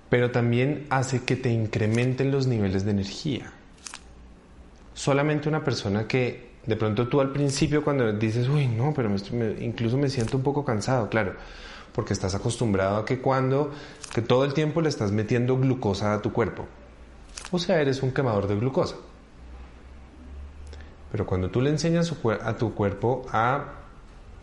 Pero 0.08 0.30
también 0.30 0.86
hace 0.88 1.24
que 1.24 1.36
te 1.36 1.50
incrementen 1.50 2.30
los 2.30 2.46
niveles 2.46 2.86
de 2.86 2.92
energía 2.92 3.52
solamente 4.94 5.48
una 5.48 5.64
persona 5.64 6.06
que 6.06 6.50
de 6.66 6.76
pronto 6.76 7.08
tú 7.08 7.20
al 7.22 7.32
principio 7.32 7.82
cuando 7.82 8.12
dices, 8.12 8.48
uy, 8.48 8.66
no, 8.66 8.92
pero 8.94 9.10
incluso 9.60 9.96
me 9.96 10.10
siento 10.10 10.36
un 10.36 10.42
poco 10.42 10.62
cansado, 10.62 11.08
claro, 11.08 11.34
porque 12.00 12.14
estás 12.14 12.34
acostumbrado 12.34 12.96
a 12.96 13.04
que 13.04 13.20
cuando, 13.20 13.72
que 14.14 14.22
todo 14.22 14.46
el 14.46 14.54
tiempo 14.54 14.80
le 14.80 14.88
estás 14.88 15.12
metiendo 15.12 15.58
glucosa 15.58 16.14
a 16.14 16.22
tu 16.22 16.32
cuerpo. 16.32 16.64
O 17.50 17.58
sea, 17.58 17.78
eres 17.78 18.02
un 18.02 18.10
quemador 18.10 18.48
de 18.48 18.56
glucosa. 18.56 18.96
Pero 21.12 21.26
cuando 21.26 21.50
tú 21.50 21.60
le 21.60 21.68
enseñas 21.68 22.10
a 22.42 22.56
tu 22.56 22.72
cuerpo 22.72 23.26
a 23.30 23.66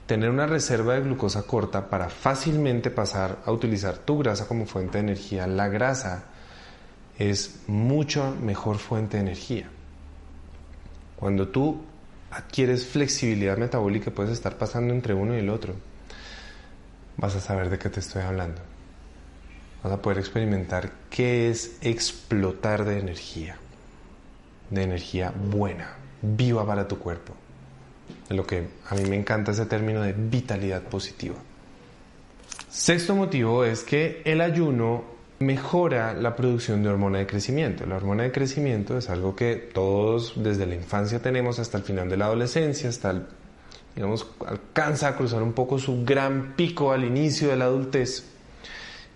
tener 0.06 0.30
una 0.30 0.46
reserva 0.46 0.94
de 0.94 1.02
glucosa 1.02 1.48
corta 1.48 1.90
para 1.90 2.10
fácilmente 2.10 2.92
pasar 2.92 3.40
a 3.44 3.52
utilizar 3.52 3.98
tu 3.98 4.20
grasa 4.20 4.48
como 4.48 4.68
fuente 4.68 5.00
de 5.00 5.06
energía, 5.06 5.48
la 5.48 5.68
grasa 5.68 6.26
es 7.18 7.62
mucho 7.66 8.36
mejor 8.40 8.78
fuente 8.78 9.18
de 9.18 9.24
energía. 9.24 9.68
Cuando 11.16 11.48
tú 11.48 11.82
adquieres 12.30 12.86
flexibilidad 12.86 13.58
metabólica, 13.58 14.12
puedes 14.12 14.32
estar 14.32 14.60
pasando 14.60 14.94
entre 14.94 15.16
uno 15.16 15.34
y 15.34 15.40
el 15.40 15.50
otro. 15.50 15.74
Vas 17.18 17.36
a 17.36 17.40
saber 17.40 17.70
de 17.70 17.80
qué 17.80 17.90
te 17.90 18.00
estoy 18.00 18.22
hablando. 18.22 18.62
Vas 19.84 19.94
a 19.94 20.02
poder 20.02 20.20
experimentar 20.20 20.92
qué 21.10 21.50
es 21.50 21.78
explotar 21.82 22.86
de 22.86 23.00
energía, 23.00 23.58
de 24.70 24.84
energía 24.84 25.34
buena, 25.36 25.96
viva 26.22 26.66
para 26.66 26.88
tu 26.88 27.00
cuerpo. 27.00 27.34
Lo 28.30 28.46
que 28.46 28.68
a 28.90 28.96
mí 28.96 29.04
me 29.10 29.16
encanta 29.16 29.52
ese 29.52 29.66
término 29.66 30.02
de 30.02 30.14
vitalidad 30.14 30.84
positiva. 30.84 31.36
Sexto 32.70 33.16
motivo 33.16 33.66
es 33.66 33.84
que 33.84 34.22
el 34.24 34.42
ayuno 34.42 35.04
mejora 35.40 36.14
la 36.14 36.36
producción 36.36 36.84
de 36.84 36.90
hormona 36.90 37.20
de 37.20 37.28
crecimiento. 37.28 37.86
La 37.86 37.96
hormona 37.96 38.24
de 38.24 38.32
crecimiento 38.32 38.98
es 38.98 39.10
algo 39.10 39.36
que 39.36 39.56
todos 39.56 40.34
desde 40.36 40.66
la 40.66 40.76
infancia 40.76 41.20
tenemos 41.20 41.60
hasta 41.60 41.78
el 41.78 41.84
final 41.84 42.10
de 42.10 42.18
la 42.18 42.26
adolescencia, 42.26 42.90
hasta 42.90 43.12
el, 43.12 43.26
digamos, 43.98 44.26
alcanza 44.46 45.10
a 45.10 45.16
cruzar 45.18 45.44
un 45.44 45.52
poco 45.52 45.78
su 45.78 46.06
gran 46.06 46.54
pico 46.56 46.94
al 46.94 47.04
inicio 47.04 47.50
de 47.50 47.58
la 47.58 47.66
adultez 47.66 48.24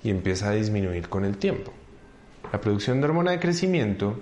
y 0.04 0.10
empieza 0.10 0.50
a 0.50 0.54
disminuir 0.54 1.08
con 1.08 1.24
el 1.24 1.38
tiempo. 1.38 1.72
La 2.52 2.60
producción 2.60 3.00
de 3.00 3.06
hormona 3.06 3.32
de 3.32 3.40
crecimiento 3.40 4.20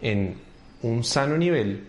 en 0.00 0.36
un 0.82 1.02
sano 1.02 1.36
nivel 1.36 1.88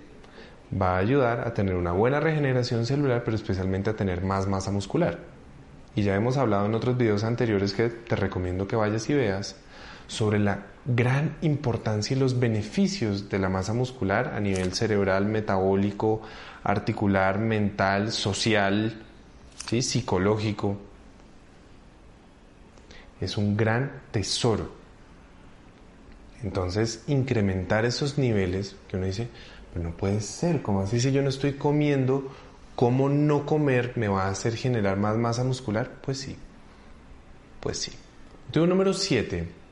va 0.81 0.95
a 0.95 0.99
ayudar 0.99 1.47
a 1.47 1.53
tener 1.53 1.75
una 1.75 1.91
buena 1.91 2.19
regeneración 2.19 2.87
celular, 2.87 3.23
pero 3.23 3.35
especialmente 3.35 3.91
a 3.91 3.95
tener 3.95 4.23
más 4.23 4.47
masa 4.47 4.71
muscular 4.71 5.19
y 5.95 6.03
ya 6.03 6.15
hemos 6.15 6.37
hablado 6.37 6.65
en 6.65 6.73
otros 6.73 6.97
videos 6.97 7.23
anteriores 7.23 7.73
que 7.73 7.89
te 7.89 8.15
recomiendo 8.15 8.67
que 8.67 8.75
vayas 8.75 9.09
y 9.09 9.13
veas 9.13 9.55
sobre 10.07 10.39
la 10.39 10.59
gran 10.85 11.37
importancia 11.41 12.15
y 12.15 12.19
los 12.19 12.39
beneficios 12.39 13.29
de 13.29 13.39
la 13.39 13.49
masa 13.49 13.73
muscular 13.73 14.33
a 14.35 14.39
nivel 14.39 14.73
cerebral, 14.73 15.25
metabólico, 15.25 16.21
articular, 16.63 17.39
mental, 17.39 18.11
social, 18.11 19.01
¿sí? 19.67 19.81
psicológico. 19.81 20.77
Es 23.21 23.37
un 23.37 23.55
gran 23.55 23.91
tesoro. 24.11 24.71
Entonces, 26.43 27.03
incrementar 27.07 27.85
esos 27.85 28.17
niveles, 28.17 28.75
que 28.89 28.97
uno 28.97 29.05
dice, 29.05 29.29
pero 29.73 29.89
no 29.89 29.95
puede 29.95 30.19
ser, 30.19 30.61
como 30.61 30.81
así 30.81 30.99
si 30.99 31.11
yo 31.11 31.21
no 31.21 31.29
estoy 31.29 31.53
comiendo 31.53 32.29
¿Cómo 32.75 33.07
no 33.07 33.45
comer 33.45 33.93
me 33.95 34.07
va 34.07 34.25
a 34.25 34.29
hacer 34.29 34.55
generar 34.55 34.97
más 34.97 35.15
masa 35.17 35.43
muscular? 35.43 35.91
Pues 36.03 36.19
sí, 36.19 36.35
pues 37.59 37.77
sí. 37.77 37.91
Número 38.55 38.93
7. 38.93 39.62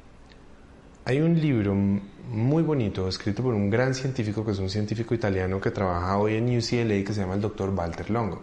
Hay 1.05 1.19
un 1.19 1.39
libro 1.39 1.75
muy 1.75 2.63
bonito 2.63 3.07
escrito 3.07 3.43
por 3.43 3.53
un 3.53 3.69
gran 3.69 3.93
científico 3.93 4.45
que 4.45 4.51
es 4.51 4.59
un 4.59 4.69
científico 4.69 5.13
italiano 5.13 5.59
que 5.59 5.71
trabaja 5.71 6.17
hoy 6.17 6.35
en 6.35 6.45
UCLA 6.45 7.03
que 7.03 7.13
se 7.13 7.21
llama 7.21 7.35
el 7.35 7.41
Dr. 7.41 7.69
Walter 7.69 8.09
Longo. 8.09 8.41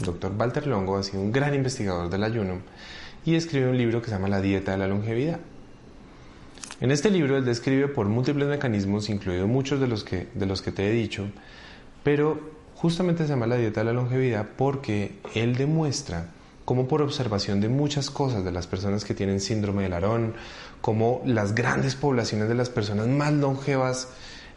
El 0.00 0.06
Dr. 0.06 0.32
Walter 0.36 0.66
Longo 0.66 0.96
ha 0.96 1.02
sido 1.02 1.22
un 1.22 1.32
gran 1.32 1.54
investigador 1.54 2.10
del 2.10 2.24
ayuno 2.24 2.58
y 3.24 3.36
escribe 3.36 3.70
un 3.70 3.78
libro 3.78 4.00
que 4.02 4.08
se 4.08 4.12
llama 4.12 4.28
La 4.28 4.40
dieta 4.40 4.72
de 4.72 4.78
la 4.78 4.88
longevidad. 4.88 5.40
En 6.80 6.90
este 6.90 7.10
libro 7.10 7.36
él 7.36 7.44
describe 7.44 7.88
por 7.88 8.08
múltiples 8.08 8.48
mecanismos, 8.48 9.08
incluidos 9.08 9.48
muchos 9.48 9.80
de 9.80 9.86
los 9.86 10.04
que, 10.04 10.28
de 10.34 10.46
los 10.46 10.60
que 10.62 10.72
te 10.72 10.88
he 10.88 10.92
dicho, 10.92 11.30
pero 12.02 12.54
Justamente 12.84 13.22
se 13.22 13.30
llama 13.30 13.46
la 13.46 13.56
dieta 13.56 13.80
de 13.80 13.86
la 13.86 13.92
longevidad 13.94 14.46
porque 14.58 15.14
él 15.34 15.56
demuestra 15.56 16.28
cómo 16.66 16.86
por 16.86 17.00
observación 17.00 17.62
de 17.62 17.70
muchas 17.70 18.10
cosas 18.10 18.44
de 18.44 18.52
las 18.52 18.66
personas 18.66 19.06
que 19.06 19.14
tienen 19.14 19.40
síndrome 19.40 19.84
de 19.84 19.88
Larón, 19.88 20.34
como 20.84 21.22
las 21.24 21.54
grandes 21.54 21.94
poblaciones 21.94 22.46
de 22.46 22.54
las 22.54 22.68
personas 22.68 23.06
más 23.06 23.32
longevas 23.32 24.10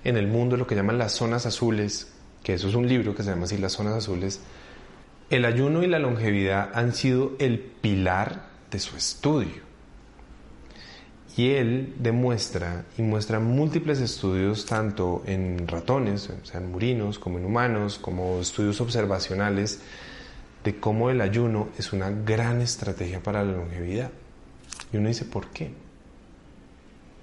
en 0.04 0.18
el 0.18 0.28
mundo, 0.28 0.58
lo 0.58 0.68
que 0.68 0.76
llaman 0.76 0.98
las 0.98 1.14
zonas 1.14 1.46
azules, 1.46 2.12
que 2.44 2.54
eso 2.54 2.68
es 2.68 2.76
un 2.76 2.86
libro 2.86 3.16
que 3.16 3.24
se 3.24 3.30
llama 3.30 3.46
así, 3.46 3.58
las 3.58 3.72
zonas 3.72 3.94
azules, 3.94 4.42
el 5.30 5.46
ayuno 5.46 5.84
y 5.84 5.88
la 5.88 6.00
longevidad 6.00 6.72
han 6.74 6.94
sido 6.94 7.32
el 7.40 7.60
pilar 7.62 8.42
de 8.70 8.78
su 8.78 8.98
estudio. 8.98 9.62
Y 11.38 11.52
él 11.52 11.94
demuestra 11.98 12.84
y 12.98 13.04
muestra 13.04 13.40
múltiples 13.40 14.02
estudios, 14.02 14.66
tanto 14.66 15.24
en 15.28 15.66
ratones, 15.66 16.30
sean 16.44 16.70
murinos, 16.70 17.20
como 17.20 17.38
en 17.38 17.46
humanos, 17.46 18.00
como 18.00 18.42
estudios 18.42 18.82
observacionales, 18.82 19.80
de 20.66 20.78
cómo 20.78 21.10
el 21.10 21.22
ayuno 21.22 21.70
es 21.78 21.94
una 21.94 22.10
gran 22.10 22.60
estrategia 22.60 23.24
para 23.24 23.46
la 23.46 23.54
longevidad. 23.54 24.12
Y 24.92 24.98
uno 24.98 25.08
dice, 25.08 25.24
¿por 25.24 25.48
qué? 25.52 25.87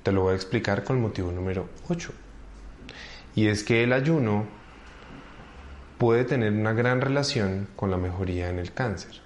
Te 0.04 0.12
lo 0.12 0.20
voy 0.20 0.32
a 0.32 0.36
explicar 0.36 0.84
con 0.84 1.00
motivo 1.00 1.32
número 1.32 1.66
8. 1.88 2.12
Y 3.36 3.46
es 3.46 3.64
que 3.64 3.82
el 3.82 3.92
ayuno 3.94 4.44
puede 5.96 6.24
tener 6.24 6.52
una 6.52 6.74
gran 6.74 7.00
relación 7.00 7.68
con 7.74 7.90
la 7.90 7.96
mejoría 7.96 8.50
en 8.50 8.58
el 8.58 8.74
cáncer. 8.74 9.22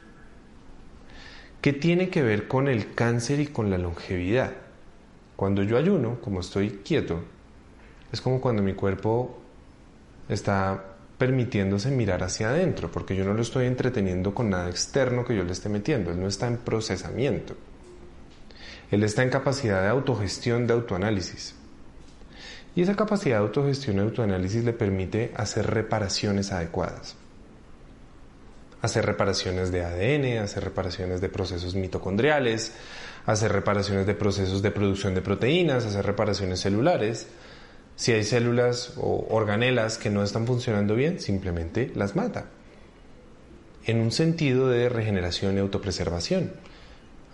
¿Qué 1.60 1.72
tiene 1.72 2.10
que 2.10 2.22
ver 2.22 2.46
con 2.46 2.68
el 2.68 2.94
cáncer 2.94 3.40
y 3.40 3.48
con 3.48 3.70
la 3.70 3.78
longevidad? 3.78 4.52
Cuando 5.34 5.64
yo 5.64 5.76
ayuno, 5.76 6.20
como 6.20 6.38
estoy 6.38 6.70
quieto, 6.84 7.24
es 8.12 8.20
como 8.20 8.40
cuando 8.40 8.62
mi 8.62 8.74
cuerpo 8.74 9.36
está 10.28 10.94
permitiéndose 11.18 11.90
mirar 11.90 12.22
hacia 12.22 12.50
adentro, 12.50 12.88
porque 12.92 13.16
yo 13.16 13.24
no 13.24 13.34
lo 13.34 13.42
estoy 13.42 13.66
entreteniendo 13.66 14.32
con 14.32 14.48
nada 14.48 14.70
externo 14.70 15.24
que 15.24 15.34
yo 15.34 15.42
le 15.42 15.50
esté 15.50 15.68
metiendo, 15.68 16.12
él 16.12 16.20
no 16.20 16.28
está 16.28 16.46
en 16.46 16.58
procesamiento. 16.58 17.56
Él 18.90 19.02
está 19.02 19.22
en 19.22 19.30
capacidad 19.30 19.82
de 19.82 19.88
autogestión, 19.88 20.66
de 20.66 20.74
autoanálisis. 20.74 21.54
Y 22.74 22.82
esa 22.82 22.96
capacidad 22.96 23.38
de 23.38 23.46
autogestión 23.46 23.96
y 23.96 24.00
autoanálisis 24.00 24.64
le 24.64 24.72
permite 24.72 25.32
hacer 25.36 25.66
reparaciones 25.66 26.52
adecuadas. 26.52 27.16
Hacer 28.80 29.04
reparaciones 29.04 29.72
de 29.72 29.84
ADN, 29.84 30.42
hacer 30.42 30.62
reparaciones 30.64 31.20
de 31.20 31.28
procesos 31.28 31.74
mitocondriales, 31.74 32.72
hacer 33.26 33.52
reparaciones 33.52 34.06
de 34.06 34.14
procesos 34.14 34.62
de 34.62 34.70
producción 34.70 35.14
de 35.14 35.22
proteínas, 35.22 35.84
hacer 35.84 36.06
reparaciones 36.06 36.60
celulares. 36.60 37.26
Si 37.96 38.12
hay 38.12 38.22
células 38.22 38.92
o 38.96 39.26
organelas 39.28 39.98
que 39.98 40.10
no 40.10 40.22
están 40.22 40.46
funcionando 40.46 40.94
bien, 40.94 41.18
simplemente 41.18 41.90
las 41.96 42.14
mata. 42.14 42.46
En 43.84 44.00
un 44.00 44.12
sentido 44.12 44.68
de 44.68 44.88
regeneración 44.88 45.56
y 45.56 45.60
autopreservación, 45.60 46.52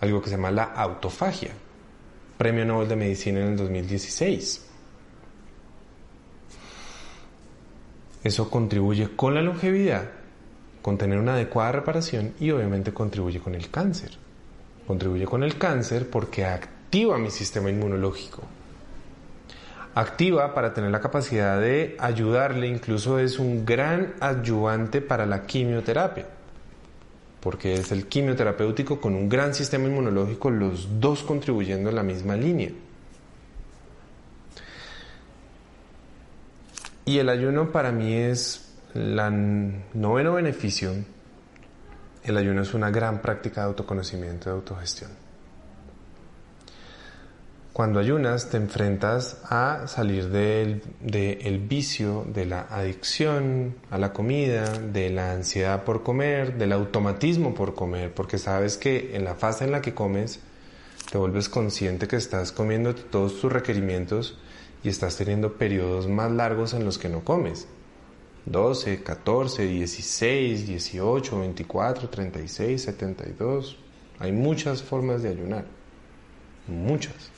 algo 0.01 0.21
que 0.21 0.29
se 0.29 0.35
llama 0.35 0.51
la 0.51 0.63
autofagia. 0.63 1.51
Premio 2.37 2.65
Nobel 2.65 2.89
de 2.89 2.95
Medicina 2.95 3.39
en 3.39 3.47
el 3.47 3.57
2016. 3.57 4.65
Eso 8.23 8.49
contribuye 8.49 9.15
con 9.15 9.35
la 9.35 9.41
longevidad, 9.41 10.09
con 10.81 10.97
tener 10.97 11.19
una 11.19 11.33
adecuada 11.33 11.71
reparación 11.71 12.33
y 12.39 12.51
obviamente 12.51 12.93
contribuye 12.93 13.39
con 13.39 13.55
el 13.55 13.69
cáncer 13.69 14.25
contribuye 14.85 15.25
con 15.25 15.43
el 15.43 15.57
cáncer 15.57 16.09
porque 16.09 16.45
activa 16.45 17.17
mi 17.17 17.31
sistema 17.31 17.69
inmunológico. 17.69 18.43
Activa 19.95 20.53
para 20.53 20.73
tener 20.73 20.91
la 20.91 20.99
capacidad 20.99 21.59
de 21.59 21.95
ayudarle, 21.99 22.67
incluso 22.67 23.17
es 23.17 23.39
un 23.39 23.65
gran 23.65 24.13
ayudante 24.19 25.01
para 25.01 25.25
la 25.25 25.45
quimioterapia, 25.45 26.27
porque 27.45 27.75
es 27.75 27.91
el 27.91 28.07
quimioterapéutico 28.07 28.99
con 28.99 29.13
un 29.13 29.29
gran 29.29 29.53
sistema 29.53 29.87
inmunológico, 29.87 30.49
los 30.49 30.99
dos 30.99 31.21
contribuyendo 31.21 31.91
en 31.91 31.95
la 31.95 32.01
misma 32.01 32.35
línea. 32.35 32.71
Y 37.05 37.19
el 37.19 37.29
ayuno 37.29 37.71
para 37.71 37.91
mí 37.91 38.15
es 38.15 38.73
el 38.95 39.15
noveno 39.93 40.33
beneficio 40.33 40.95
el 42.23 42.37
ayuno 42.37 42.63
es 42.63 42.73
una 42.73 42.89
gran 42.89 43.21
práctica 43.21 43.61
de 43.61 43.67
autoconocimiento 43.67 44.49
y 44.49 44.53
autogestión. 44.53 45.24
Cuando 47.75 47.99
ayunas 47.99 48.49
te 48.49 48.55
enfrentas 48.55 49.41
a 49.49 49.85
salir 49.87 50.29
del 50.29 50.81
el 51.11 51.59
vicio, 51.59 52.25
de 52.25 52.45
la 52.45 52.61
adicción 52.69 53.75
a 53.89 53.97
la 53.97 54.13
comida, 54.13 54.63
de 54.79 55.09
la 55.09 55.33
ansiedad 55.33 55.83
por 55.83 56.01
comer, 56.01 56.57
del 56.57 56.71
automatismo 56.71 57.53
por 57.53 57.75
comer, 57.75 58.13
porque 58.13 58.37
sabes 58.37 58.77
que 58.77 59.17
en 59.17 59.25
la 59.25 59.35
fase 59.35 59.65
en 59.65 59.73
la 59.73 59.81
que 59.81 59.93
comes 59.93 60.39
te 61.11 61.17
vuelves 61.17 61.49
consciente 61.49 62.07
que 62.07 62.15
estás 62.15 62.53
comiendo 62.53 62.95
todos 62.95 63.41
tus 63.41 63.51
requerimientos 63.51 64.37
y 64.81 64.87
estás 64.87 65.17
teniendo 65.17 65.57
periodos 65.57 66.07
más 66.07 66.31
largos 66.31 66.73
en 66.73 66.85
los 66.85 66.97
que 66.97 67.09
no 67.09 67.25
comes. 67.25 67.67
12, 68.45 69.03
14, 69.03 69.67
16, 69.67 70.65
18, 70.65 71.39
24, 71.41 72.07
36, 72.07 72.81
72. 72.81 73.77
Hay 74.19 74.31
muchas 74.31 74.81
formas 74.81 75.23
de 75.23 75.27
ayunar. 75.27 75.65
Muchas. 76.69 77.34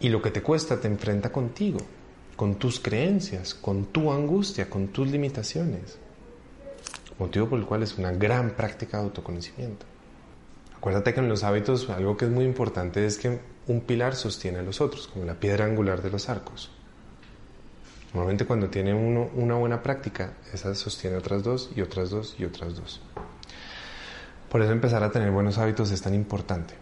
Y 0.00 0.08
lo 0.08 0.20
que 0.20 0.30
te 0.30 0.42
cuesta 0.42 0.80
te 0.80 0.88
enfrenta 0.88 1.32
contigo. 1.32 1.78
con 2.36 2.56
tus 2.56 2.80
creencias, 2.80 3.54
con 3.54 3.86
tu 3.86 4.12
angustia, 4.12 4.68
con 4.68 4.88
tus 4.88 5.08
limitaciones. 5.08 5.98
Motivo 7.18 7.48
por 7.48 7.58
el 7.58 7.64
cual 7.64 7.82
es 7.82 7.96
una 7.96 8.12
gran 8.12 8.50
práctica 8.50 8.98
de 8.98 9.04
autoconocimiento. 9.04 9.86
Acuérdate 10.76 11.14
que 11.14 11.20
en 11.20 11.28
los 11.30 11.42
hábitos 11.42 11.88
algo 11.88 12.16
que 12.16 12.26
es 12.26 12.30
muy 12.30 12.44
importante 12.44 13.06
es 13.06 13.16
que 13.16 13.40
un 13.66 13.80
pilar 13.80 14.14
sostiene 14.14 14.58
a 14.58 14.62
los 14.62 14.82
otros, 14.82 15.08
como 15.08 15.24
la 15.24 15.40
piedra 15.40 15.64
angular 15.64 16.02
de 16.02 16.10
los 16.10 16.28
arcos. 16.28 16.70
Normalmente 18.12 18.44
cuando 18.44 18.68
tiene 18.68 18.94
uno 18.94 19.30
una 19.34 19.54
buena 19.56 19.82
práctica, 19.82 20.34
esa 20.52 20.74
sostiene 20.74 21.16
otras 21.16 21.42
dos 21.42 21.70
y 21.74 21.80
otras 21.80 22.10
dos 22.10 22.36
y 22.38 22.44
otras 22.44 22.76
dos. 22.76 23.00
Por 24.50 24.62
eso 24.62 24.72
empezar 24.72 25.02
a 25.02 25.10
tener 25.10 25.30
buenos 25.30 25.58
hábitos 25.58 25.90
es 25.90 26.02
tan 26.02 26.14
importante. 26.14 26.74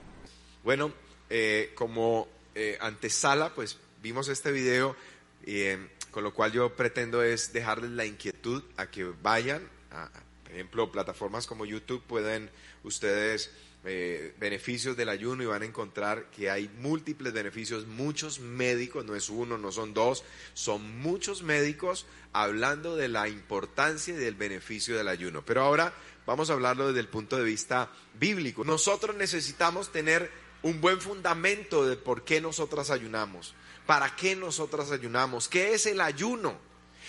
Bueno, 0.65 0.93
eh, 1.31 1.71
como 1.75 2.27
eh, 2.55 2.79
antesala, 2.81 3.55
pues 3.55 3.79
vimos 4.03 4.29
este 4.29 4.53
video, 4.53 4.97
eh, 5.45 5.89
con 6.11 6.23
lo 6.25 6.33
cual 6.33 6.53
yo 6.53 6.75
pretendo 6.75 7.23
es 7.23 7.53
dejarles 7.53 7.91
la 7.91 8.05
inquietud 8.05 8.63
a 8.77 8.91
que 8.91 9.05
vayan, 9.23 9.69
a, 9.91 10.11
por 10.43 10.53
ejemplo, 10.53 10.93
plataformas 10.93 11.47
como 11.47 11.65
YouTube 11.65 12.03
pueden 12.03 12.51
ustedes 12.85 13.51
eh, 13.87 14.33
beneficios 14.39 14.97
del 14.97 15.11
ayuno 15.11 15.43
y 15.43 15.47
van 15.47 15.61
a 15.61 15.67
encontrar 15.67 16.31
que 16.31 16.49
hay 16.49 16.71
múltiples 16.79 17.35
beneficios, 17.35 17.87
muchos 17.87 18.41
médicos, 18.41 19.05
no 19.05 19.15
es 19.15 19.29
uno, 19.29 19.59
no 19.59 19.73
son 19.73 19.93
dos, 19.93 20.25
son 20.55 21.01
muchos 21.01 21.43
médicos 21.43 22.07
hablando 22.33 22.97
de 22.97 23.09
la 23.09 23.29
importancia 23.29 24.15
y 24.15 24.17
del 24.17 24.37
beneficio 24.37 24.97
del 24.97 25.09
ayuno. 25.09 25.45
Pero 25.45 25.63
ahora 25.63 25.93
vamos 26.25 26.49
a 26.49 26.55
hablarlo 26.55 26.87
desde 26.87 27.01
el 27.01 27.09
punto 27.09 27.37
de 27.37 27.45
vista 27.45 27.91
bíblico. 28.19 28.65
Nosotros 28.65 29.17
necesitamos 29.17 29.93
tener 29.93 30.31
un 30.65 30.81
buen 30.81 30.99
fundamento 31.01 31.87
de 31.87 31.97
por 31.97 32.25
qué 32.25 32.41
nosotras 32.41 32.91
ayunamos, 32.91 33.55
para 33.87 34.17
qué 34.17 34.35
nosotras 34.35 34.91
ayunamos, 34.91 35.47
qué 35.47 35.75
es 35.75 35.85
el 35.85 36.01
ayuno. 36.01 36.57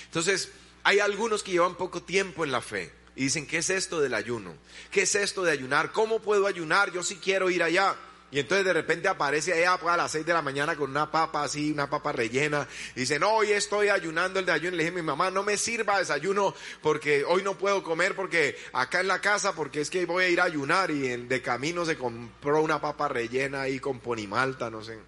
Entonces, 0.04 0.52
hay 0.84 1.00
algunos 1.00 1.42
que 1.42 1.54
llevan 1.54 1.76
poco 1.76 2.04
tiempo 2.04 2.44
en 2.44 2.52
la 2.52 2.62
fe 2.62 2.92
y 3.16 3.24
dicen, 3.24 3.48
¿qué 3.48 3.60
es 3.60 3.70
esto 3.70 4.02
del 4.02 4.14
ayuno? 4.14 4.54
¿Qué 4.92 5.04
es 5.04 5.16
esto 5.16 5.42
de 5.42 5.54
ayunar? 5.54 5.94
¿Cómo 5.94 6.20
puedo 6.20 6.48
ayunar? 6.48 6.92
Yo 6.92 7.02
sí 7.02 7.16
quiero 7.16 7.50
ir 7.50 7.64
allá. 7.64 7.96
Y 8.36 8.40
entonces 8.40 8.66
de 8.66 8.74
repente 8.74 9.08
aparece 9.08 9.54
allá 9.54 9.78
pues, 9.78 9.94
a 9.94 9.96
las 9.96 10.12
6 10.12 10.26
de 10.26 10.34
la 10.34 10.42
mañana 10.42 10.76
con 10.76 10.90
una 10.90 11.10
papa 11.10 11.44
así, 11.44 11.72
una 11.72 11.90
papa 11.90 12.12
rellena. 12.12 12.68
Y 12.94 13.00
dice, 13.00 13.18
no, 13.18 13.32
hoy 13.32 13.54
estoy 13.54 13.88
ayunando 13.88 14.42
el 14.42 14.46
de 14.46 14.52
ayuno. 14.52 14.76
Le 14.76 14.84
dije 14.84 14.94
mi 14.94 15.02
mamá, 15.02 15.32
no 15.32 15.42
me 15.42 15.56
sirva 15.56 16.00
desayuno 16.00 16.54
porque 16.82 17.24
hoy 17.24 17.44
no 17.44 17.58
puedo 17.58 17.82
comer 17.82 18.14
porque 18.14 18.58
acá 18.74 19.00
en 19.00 19.08
la 19.08 19.22
casa, 19.22 19.56
porque 19.56 19.80
es 19.80 19.90
que 19.90 20.06
voy 20.06 20.26
a 20.26 20.28
ir 20.28 20.42
a 20.42 20.44
ayunar. 20.44 20.92
Y 20.92 21.16
de 21.16 21.42
camino 21.42 21.86
se 21.86 21.98
compró 21.98 22.62
una 22.62 22.82
papa 22.82 23.08
rellena 23.08 23.62
ahí 23.62 23.80
con 23.80 24.02
ponimalta, 24.02 24.70
no 24.70 24.84
sé. 24.84 25.00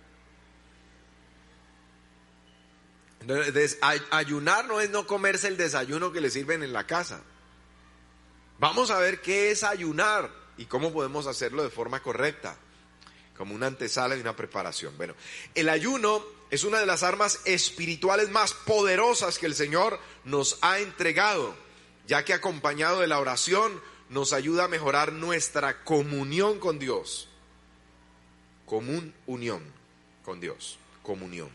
Entonces, 3.19 3.77
ayunar 4.09 4.69
no 4.69 4.79
es 4.79 4.89
no 4.89 5.05
comerse 5.05 5.49
el 5.49 5.57
desayuno 5.57 6.13
que 6.13 6.21
le 6.21 6.29
sirven 6.29 6.63
en 6.63 6.71
la 6.71 6.87
casa. 6.87 7.19
Vamos 8.57 8.89
a 8.89 8.99
ver 8.99 9.19
qué 9.19 9.51
es 9.51 9.65
ayunar 9.65 10.31
y 10.57 10.65
cómo 10.67 10.93
podemos 10.93 11.27
hacerlo 11.27 11.63
de 11.63 11.69
forma 11.69 12.01
correcta, 12.01 12.55
como 13.37 13.53
una 13.53 13.67
antesala 13.67 14.17
y 14.17 14.21
una 14.21 14.35
preparación. 14.35 14.97
Bueno, 14.97 15.13
el 15.53 15.69
ayuno 15.69 16.23
es 16.49 16.63
una 16.63 16.79
de 16.79 16.85
las 16.85 17.03
armas 17.03 17.41
espirituales 17.45 18.29
más 18.29 18.53
poderosas 18.53 19.37
que 19.37 19.45
el 19.45 19.55
Señor 19.55 19.99
nos 20.23 20.57
ha 20.61 20.79
entregado, 20.79 21.55
ya 22.07 22.25
que 22.25 22.33
acompañado 22.33 23.01
de 23.01 23.07
la 23.07 23.19
oración 23.19 23.81
nos 24.09 24.33
ayuda 24.33 24.65
a 24.65 24.69
mejorar 24.69 25.11
nuestra 25.11 25.83
comunión 25.83 26.59
con 26.59 26.79
Dios. 26.79 27.29
Común 28.65 29.13
unión 29.25 29.61
con 30.23 30.39
Dios, 30.39 30.77
comunión. 31.03 31.49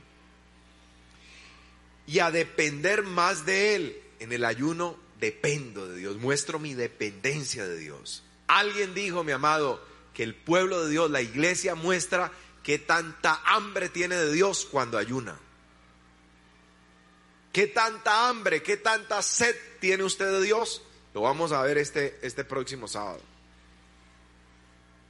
Y 2.06 2.20
a 2.20 2.30
depender 2.30 3.02
más 3.02 3.44
de 3.44 3.74
Él. 3.74 4.02
En 4.18 4.32
el 4.32 4.44
ayuno 4.44 4.96
dependo 5.18 5.88
de 5.88 5.96
Dios, 5.96 6.16
muestro 6.16 6.60
mi 6.60 6.74
dependencia 6.74 7.66
de 7.66 7.76
Dios. 7.76 8.22
Alguien 8.46 8.94
dijo, 8.94 9.24
mi 9.24 9.32
amado, 9.32 9.84
que 10.14 10.22
el 10.22 10.34
pueblo 10.34 10.84
de 10.84 10.90
Dios, 10.90 11.10
la 11.10 11.22
iglesia 11.22 11.74
muestra 11.74 12.32
que 12.62 12.78
tanta 12.78 13.40
hambre 13.44 13.88
tiene 13.88 14.16
de 14.16 14.32
Dios 14.32 14.66
cuando 14.70 14.98
ayuna. 14.98 15.38
¿Qué 17.52 17.66
tanta 17.66 18.28
hambre, 18.28 18.62
qué 18.62 18.76
tanta 18.76 19.20
sed 19.20 19.54
tiene 19.80 20.04
usted 20.04 20.30
de 20.30 20.42
Dios? 20.42 20.82
Lo 21.12 21.20
vamos 21.20 21.52
a 21.52 21.62
ver 21.62 21.76
este, 21.78 22.18
este 22.22 22.44
próximo 22.44 22.88
sábado. 22.88 23.20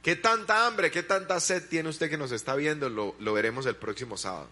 ¿Qué 0.01 0.17
tanta 0.17 0.67
hambre, 0.67 0.91
qué 0.91 1.03
tanta 1.03 1.39
sed 1.39 1.69
tiene 1.69 1.87
usted 1.87 2.09
que 2.09 2.17
nos 2.17 2.33
está 2.33 2.55
viendo? 2.55 2.89
Lo, 2.89 3.15
lo 3.19 3.33
veremos 3.33 3.65
el 3.65 3.77
próximo 3.77 4.17
sábado. 4.17 4.49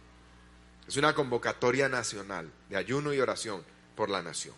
Es 0.87 0.95
una 0.95 1.13
convocatoria 1.13 1.89
nacional 1.89 2.49
de 2.69 2.77
ayuno 2.77 3.13
y 3.13 3.19
oración 3.19 3.63
por 3.95 4.09
la 4.09 4.21
nación. 4.21 4.55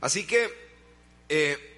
Así 0.00 0.26
que 0.26 0.52
eh, 1.28 1.71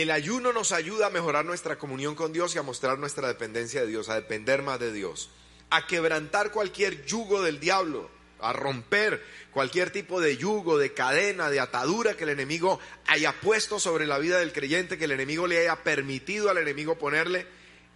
el 0.00 0.10
ayuno 0.10 0.52
nos 0.52 0.72
ayuda 0.72 1.06
a 1.06 1.10
mejorar 1.10 1.44
nuestra 1.44 1.78
comunión 1.78 2.14
con 2.14 2.32
Dios 2.32 2.54
y 2.54 2.58
a 2.58 2.62
mostrar 2.62 2.98
nuestra 2.98 3.28
dependencia 3.28 3.80
de 3.80 3.86
Dios, 3.86 4.08
a 4.08 4.14
depender 4.14 4.62
más 4.62 4.78
de 4.78 4.92
Dios, 4.92 5.30
a 5.70 5.86
quebrantar 5.86 6.52
cualquier 6.52 7.04
yugo 7.04 7.42
del 7.42 7.58
diablo, 7.58 8.10
a 8.40 8.52
romper 8.52 9.22
cualquier 9.50 9.90
tipo 9.90 10.20
de 10.20 10.36
yugo, 10.36 10.78
de 10.78 10.92
cadena, 10.92 11.50
de 11.50 11.60
atadura 11.60 12.16
que 12.16 12.24
el 12.24 12.30
enemigo 12.30 12.78
haya 13.06 13.32
puesto 13.40 13.80
sobre 13.80 14.06
la 14.06 14.18
vida 14.18 14.38
del 14.38 14.52
creyente, 14.52 14.98
que 14.98 15.06
el 15.06 15.12
enemigo 15.12 15.46
le 15.46 15.58
haya 15.58 15.82
permitido 15.82 16.50
al 16.50 16.58
enemigo 16.58 16.98
ponerle. 16.98 17.46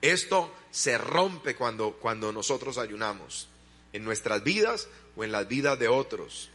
Esto 0.00 0.52
se 0.70 0.98
rompe 0.98 1.54
cuando, 1.54 1.92
cuando 1.92 2.32
nosotros 2.32 2.78
ayunamos, 2.78 3.48
en 3.92 4.04
nuestras 4.04 4.42
vidas 4.42 4.88
o 5.14 5.24
en 5.24 5.30
las 5.30 5.46
vidas 5.46 5.78
de 5.78 5.88
otros. 5.88 6.50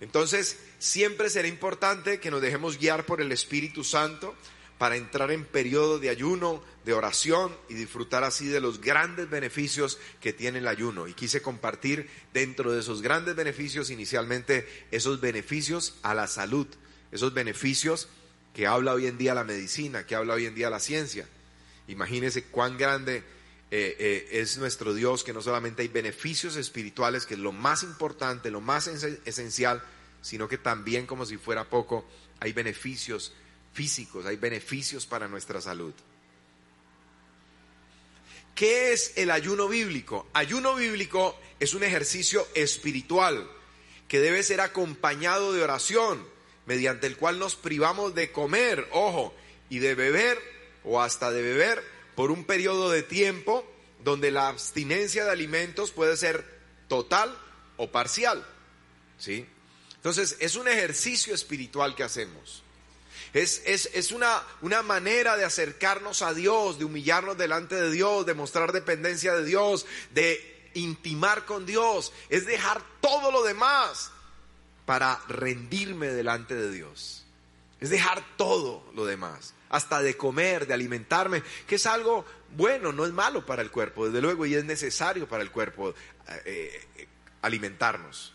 Entonces, 0.00 0.58
siempre 0.84 1.30
será 1.30 1.48
importante 1.48 2.20
que 2.20 2.30
nos 2.30 2.42
dejemos 2.42 2.78
guiar 2.78 3.06
por 3.06 3.22
el 3.22 3.32
Espíritu 3.32 3.84
Santo 3.84 4.34
para 4.76 4.96
entrar 4.96 5.30
en 5.30 5.46
periodo 5.46 5.98
de 5.98 6.10
ayuno, 6.10 6.62
de 6.84 6.92
oración 6.92 7.56
y 7.70 7.74
disfrutar 7.74 8.22
así 8.22 8.48
de 8.48 8.60
los 8.60 8.82
grandes 8.82 9.30
beneficios 9.30 9.98
que 10.20 10.34
tiene 10.34 10.58
el 10.58 10.68
ayuno. 10.68 11.08
Y 11.08 11.14
quise 11.14 11.40
compartir 11.40 12.10
dentro 12.34 12.70
de 12.70 12.80
esos 12.80 13.00
grandes 13.00 13.34
beneficios 13.34 13.88
inicialmente 13.88 14.68
esos 14.90 15.22
beneficios 15.22 15.94
a 16.02 16.12
la 16.12 16.26
salud, 16.26 16.66
esos 17.10 17.32
beneficios 17.32 18.08
que 18.52 18.66
habla 18.66 18.92
hoy 18.92 19.06
en 19.06 19.16
día 19.16 19.34
la 19.34 19.44
medicina, 19.44 20.04
que 20.04 20.16
habla 20.16 20.34
hoy 20.34 20.44
en 20.44 20.54
día 20.54 20.68
la 20.68 20.80
ciencia. 20.80 21.26
Imagínense 21.88 22.44
cuán 22.44 22.76
grande 22.76 23.24
eh, 23.70 23.96
eh, 23.98 24.28
es 24.32 24.58
nuestro 24.58 24.92
Dios, 24.92 25.24
que 25.24 25.32
no 25.32 25.40
solamente 25.40 25.80
hay 25.80 25.88
beneficios 25.88 26.56
espirituales, 26.56 27.24
que 27.24 27.34
es 27.34 27.40
lo 27.40 27.52
más 27.52 27.82
importante, 27.84 28.50
lo 28.50 28.60
más 28.60 28.86
esencial, 28.86 29.82
sino 30.24 30.48
que 30.48 30.56
también, 30.56 31.04
como 31.06 31.26
si 31.26 31.36
fuera 31.36 31.68
poco, 31.68 32.06
hay 32.40 32.54
beneficios 32.54 33.34
físicos, 33.74 34.24
hay 34.24 34.36
beneficios 34.36 35.04
para 35.04 35.28
nuestra 35.28 35.60
salud. 35.60 35.92
¿Qué 38.54 38.94
es 38.94 39.12
el 39.16 39.30
ayuno 39.30 39.68
bíblico? 39.68 40.26
Ayuno 40.32 40.76
bíblico 40.76 41.38
es 41.60 41.74
un 41.74 41.82
ejercicio 41.82 42.48
espiritual 42.54 43.46
que 44.08 44.18
debe 44.18 44.42
ser 44.42 44.62
acompañado 44.62 45.52
de 45.52 45.62
oración, 45.62 46.26
mediante 46.64 47.06
el 47.06 47.18
cual 47.18 47.38
nos 47.38 47.54
privamos 47.54 48.14
de 48.14 48.32
comer, 48.32 48.88
ojo, 48.92 49.34
y 49.68 49.80
de 49.80 49.94
beber 49.94 50.38
o 50.84 51.02
hasta 51.02 51.32
de 51.32 51.42
beber 51.42 51.84
por 52.14 52.30
un 52.30 52.44
periodo 52.44 52.90
de 52.90 53.02
tiempo 53.02 53.70
donde 54.02 54.30
la 54.30 54.48
abstinencia 54.48 55.26
de 55.26 55.32
alimentos 55.32 55.90
puede 55.90 56.16
ser 56.16 56.46
total 56.88 57.36
o 57.76 57.92
parcial. 57.92 58.46
¿Sí? 59.18 59.46
Entonces, 60.04 60.36
es 60.38 60.56
un 60.56 60.68
ejercicio 60.68 61.34
espiritual 61.34 61.94
que 61.94 62.02
hacemos. 62.02 62.62
Es, 63.32 63.62
es, 63.64 64.12
una, 64.12 64.42
una, 64.60 64.82
manera 64.82 65.34
de 65.38 65.46
acercarnos 65.46 66.20
a 66.20 66.34
Dios, 66.34 66.78
de 66.78 66.84
humillarnos 66.84 67.38
delante 67.38 67.74
de 67.74 67.90
Dios, 67.90 68.26
de 68.26 68.34
mostrar 68.34 68.72
dependencia 68.72 69.34
de 69.34 69.46
Dios, 69.46 69.86
de 70.12 70.70
intimar 70.74 71.46
con 71.46 71.64
Dios. 71.64 72.12
Es 72.28 72.44
dejar 72.44 72.82
todo 73.00 73.32
lo 73.32 73.44
demás 73.44 74.10
para 74.84 75.22
rendirme 75.26 76.08
delante 76.08 76.54
de 76.54 76.70
Dios. 76.70 77.24
Es 77.80 77.88
dejar 77.88 78.22
todo 78.36 78.84
lo 78.94 79.06
demás, 79.06 79.54
hasta 79.70 80.02
de 80.02 80.18
comer, 80.18 80.66
de 80.66 80.74
alimentarme, 80.74 81.42
que 81.66 81.76
es 81.76 81.86
algo 81.86 82.26
bueno, 82.50 82.92
no 82.92 83.06
es 83.06 83.12
malo 83.12 83.46
para 83.46 83.62
el 83.62 83.70
cuerpo, 83.70 84.04
desde 84.04 84.20
luego, 84.20 84.44
y 84.44 84.54
es 84.54 84.66
necesario 84.66 85.26
para 85.26 85.42
el 85.42 85.50
cuerpo 85.50 85.94
eh, 86.44 86.86
eh, 86.96 87.08
alimentarnos. 87.40 88.33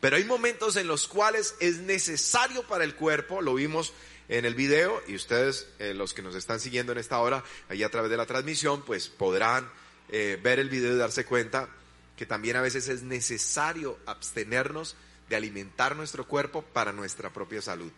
Pero 0.00 0.16
hay 0.16 0.24
momentos 0.24 0.76
en 0.76 0.86
los 0.86 1.06
cuales 1.06 1.54
es 1.60 1.78
necesario 1.78 2.62
para 2.66 2.84
el 2.84 2.94
cuerpo, 2.94 3.42
lo 3.42 3.54
vimos 3.54 3.92
en 4.28 4.44
el 4.44 4.54
video 4.54 5.02
y 5.06 5.14
ustedes, 5.14 5.68
eh, 5.78 5.92
los 5.92 6.14
que 6.14 6.22
nos 6.22 6.34
están 6.34 6.58
siguiendo 6.58 6.92
en 6.92 6.98
esta 6.98 7.18
hora, 7.18 7.44
ahí 7.68 7.82
a 7.82 7.90
través 7.90 8.10
de 8.10 8.16
la 8.16 8.26
transmisión, 8.26 8.82
pues 8.82 9.08
podrán 9.08 9.70
eh, 10.08 10.38
ver 10.42 10.58
el 10.58 10.70
video 10.70 10.94
y 10.94 10.98
darse 10.98 11.24
cuenta 11.24 11.68
que 12.16 12.26
también 12.26 12.56
a 12.56 12.62
veces 12.62 12.88
es 12.88 13.02
necesario 13.02 13.98
abstenernos 14.06 14.96
de 15.28 15.36
alimentar 15.36 15.96
nuestro 15.96 16.26
cuerpo 16.26 16.62
para 16.62 16.92
nuestra 16.92 17.32
propia 17.32 17.60
salud, 17.60 17.92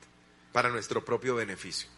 para 0.53 0.71
nuestro 0.71 1.05
propio 1.05 1.35
beneficio. 1.35 1.89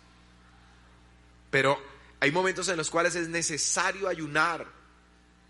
Pero 1.50 1.80
hay 2.20 2.30
momentos 2.30 2.68
en 2.68 2.76
los 2.76 2.90
cuales 2.90 3.14
es 3.14 3.28
necesario 3.28 4.08
ayunar 4.08 4.66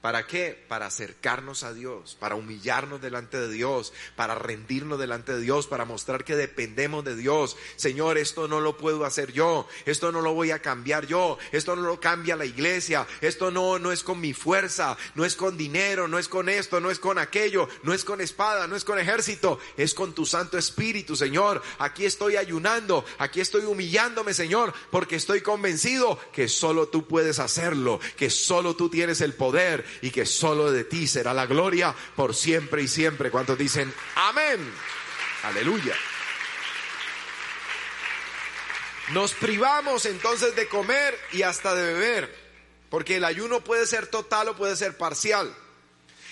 ¿Para 0.04 0.26
qué? 0.26 0.62
Para 0.68 0.84
acercarnos 0.84 1.62
a 1.62 1.72
Dios, 1.72 2.14
para 2.20 2.34
humillarnos 2.34 3.00
delante 3.00 3.40
de 3.40 3.48
Dios, 3.48 3.94
para 4.16 4.34
rendirnos 4.34 4.98
delante 4.98 5.32
de 5.32 5.40
Dios, 5.40 5.66
para 5.66 5.86
mostrar 5.86 6.24
que 6.24 6.36
dependemos 6.36 7.06
de 7.06 7.16
Dios. 7.16 7.56
Señor, 7.76 8.18
esto 8.18 8.46
no 8.46 8.60
lo 8.60 8.76
puedo 8.76 9.06
hacer 9.06 9.32
yo, 9.32 9.66
esto 9.86 10.12
no 10.12 10.20
lo 10.20 10.34
voy 10.34 10.50
a 10.50 10.58
cambiar 10.58 11.06
yo, 11.06 11.38
esto 11.52 11.74
no 11.74 11.80
lo 11.80 12.00
cambia 12.00 12.36
la 12.36 12.44
iglesia, 12.44 13.06
esto 13.22 13.50
no, 13.50 13.78
no 13.78 13.92
es 13.92 14.02
con 14.02 14.20
mi 14.20 14.34
fuerza, 14.34 14.98
no 15.14 15.24
es 15.24 15.36
con 15.36 15.56
dinero, 15.56 16.06
no 16.06 16.18
es 16.18 16.28
con 16.28 16.50
esto, 16.50 16.80
no 16.80 16.90
es 16.90 16.98
con 16.98 17.16
aquello, 17.16 17.66
no 17.82 17.94
es 17.94 18.04
con 18.04 18.20
espada, 18.20 18.66
no 18.66 18.76
es 18.76 18.84
con 18.84 18.98
ejército, 18.98 19.58
es 19.78 19.94
con 19.94 20.12
tu 20.12 20.26
Santo 20.26 20.58
Espíritu, 20.58 21.16
Señor. 21.16 21.62
Aquí 21.78 22.04
estoy 22.04 22.36
ayunando, 22.36 23.06
aquí 23.16 23.40
estoy 23.40 23.64
humillándome, 23.64 24.34
Señor, 24.34 24.74
porque 24.90 25.16
estoy 25.16 25.40
convencido 25.40 26.18
que 26.30 26.46
solo 26.48 26.88
tú 26.88 27.08
puedes 27.08 27.38
hacerlo, 27.38 28.00
que 28.18 28.28
solo 28.28 28.76
tú 28.76 28.90
tienes 28.90 29.22
el 29.22 29.32
poder 29.32 29.93
y 30.02 30.11
que 30.11 30.26
solo 30.26 30.70
de 30.70 30.85
ti 30.85 31.07
será 31.07 31.35
la 31.35 31.46
gloria 31.46 31.94
por 32.16 32.35
siempre 32.35 32.83
y 32.83 32.88
siempre. 32.88 33.30
¿Cuántos 33.30 33.59
dicen 33.59 33.92
amén? 34.16 34.61
Aleluya. 35.42 35.94
Nos 39.12 39.35
privamos 39.35 40.07
entonces 40.07 40.57
de 40.57 40.66
comer 40.66 41.18
y 41.33 41.42
hasta 41.42 41.74
de 41.74 41.92
beber, 41.92 42.35
porque 42.88 43.16
el 43.16 43.24
ayuno 43.24 43.62
puede 43.62 43.87
ser 43.87 44.07
total 44.07 44.48
o 44.48 44.57
puede 44.57 44.76
ser 44.76 44.96
parcial. 44.96 45.54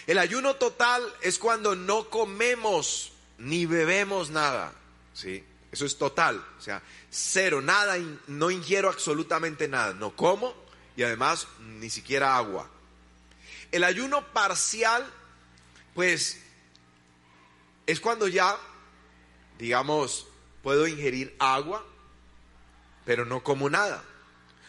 El 0.07 0.19
ayuno 0.19 0.57
total 0.57 1.03
es 1.21 1.39
cuando 1.39 1.75
no 1.77 2.09
comemos 2.09 3.13
ni 3.39 3.67
bebemos 3.67 4.31
nada, 4.31 4.73
¿sí? 5.13 5.45
Eso 5.71 5.87
es 5.87 5.97
total, 5.97 6.45
o 6.59 6.63
sea, 6.63 6.83
cero, 7.11 7.63
nada, 7.63 7.97
no 8.27 8.51
ingiero 8.51 8.89
absolutamente 8.89 9.69
nada, 9.69 9.95
no 9.95 10.15
como 10.17 10.55
y 10.97 11.03
además 11.03 11.47
ni 11.61 11.91
siquiera 11.91 12.37
agua. 12.37 12.69
El 13.73 13.85
ayuno 13.85 14.33
parcial, 14.35 15.11
pues, 15.95 16.43
es 17.87 18.01
cuando 18.01 18.29
ya, 18.29 18.59
digamos, 19.59 20.27
puedo 20.63 20.87
ingerir 20.87 21.35
agua, 21.39 21.83
pero 23.07 23.25
no 23.25 23.43
como 23.43 23.71
nada. 23.71 24.05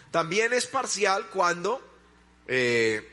También 0.09 0.53
es 0.53 0.67
parcial 0.67 1.27
cuando, 1.31 1.81
eh, 2.47 3.05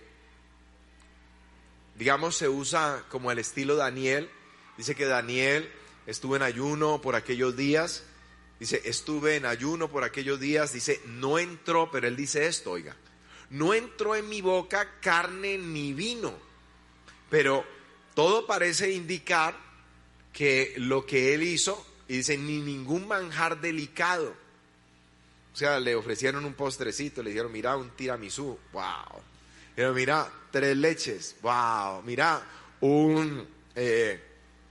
digamos, 1.97 2.37
se 2.37 2.49
usa 2.49 3.05
como 3.09 3.33
el 3.33 3.41
estilo 3.41 3.75
Daniel. 3.75 4.31
Dice 4.77 4.95
que 4.95 5.07
Daniel 5.07 5.73
estuvo 6.07 6.37
en 6.37 6.43
ayuno 6.43 7.01
por 7.01 7.17
aquellos 7.17 7.57
días. 7.57 8.05
Dice, 8.61 8.81
estuve 8.85 9.35
en 9.35 9.45
ayuno 9.45 9.91
por 9.91 10.05
aquellos 10.05 10.39
días. 10.39 10.73
Dice, 10.73 11.01
no 11.07 11.41
entró, 11.41 11.91
pero 11.91 12.07
él 12.07 12.15
dice 12.15 12.47
esto, 12.47 12.71
oiga 12.71 12.97
no 13.51 13.75
entró 13.75 14.17
en 14.17 14.29
mi 14.29 14.41
boca 14.41 15.01
carne 15.01 15.59
ni 15.59 15.93
vino. 15.93 16.33
Pero 17.29 17.65
todo 18.15 18.47
parece 18.47 18.93
indicar 18.93 19.57
que 20.33 20.75
lo 20.77 21.07
que 21.07 21.35
él 21.35 21.43
hizo, 21.43 21.87
y 22.09 22.19
dice, 22.19 22.37
ni 22.37 22.61
ningún 22.61 23.07
manjar 23.07 23.61
delicado. 23.61 24.35
O 25.53 25.57
sea, 25.57 25.81
le 25.81 25.95
ofrecieron 25.95 26.45
un 26.45 26.55
postrecito, 26.55 27.23
le 27.23 27.31
dijeron, 27.31 27.53
mira, 27.53 27.77
un 27.77 27.91
tiramisú, 27.91 28.59
wow. 28.73 29.23
Pero 29.75 29.93
mira, 29.93 30.31
tres 30.51 30.77
leches, 30.77 31.37
wow. 31.43 32.03
Mira, 32.03 32.43
un 32.81 33.47
eh, 33.75 34.21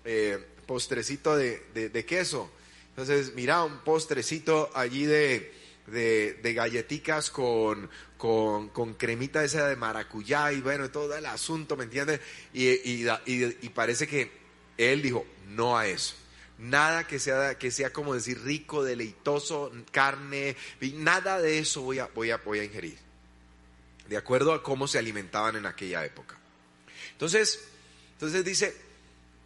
eh, 0.06 0.46
postrecito 0.66 1.36
de, 1.36 1.90
de, 1.90 2.06
queso. 2.06 2.50
Entonces, 2.90 3.34
mira, 3.36 3.64
un 3.64 3.80
postrecito 3.80 4.70
allí 4.74 5.06
de, 5.06 5.54
de, 5.88 6.54
galleticas 6.54 7.30
con, 7.30 7.90
con, 8.20 8.68
con, 8.68 8.96
cremita 8.96 9.46
esa 9.46 9.66
de 9.70 9.78
maracuyá 9.78 10.52
y 10.52 10.60
bueno, 10.60 10.92
todo 10.92 11.16
el 11.16 11.26
asunto, 11.26 11.78
¿me 11.78 11.86
entiendes? 11.86 12.20
Y, 12.54 12.68
y, 12.68 13.70
parece 13.74 14.08
que 14.08 14.30
él 14.78 15.02
dijo, 15.02 15.26
no 15.48 15.78
a 15.78 15.88
eso. 15.88 16.16
Nada 16.58 17.08
que 17.08 17.18
sea, 17.18 17.58
que 17.58 17.72
sea 17.72 17.94
como 17.94 18.14
decir 18.14 18.44
rico, 18.44 18.84
deleitoso, 18.84 19.72
carne, 19.92 20.58
nada 20.96 21.40
de 21.40 21.60
eso 21.60 21.82
voy 21.82 22.00
a, 22.00 22.08
voy, 22.08 22.32
a, 22.32 22.38
voy 22.38 22.60
a 22.60 22.66
ingerir. 22.66 22.98
De 24.10 24.18
acuerdo 24.18 24.54
a 24.54 24.62
cómo 24.62 24.86
se 24.86 25.00
alimentaban 25.00 25.56
en 25.56 25.66
aquella 25.66 26.04
época. 26.04 26.38
Entonces, 27.14 27.70
entonces 28.12 28.44
dice, 28.44 28.76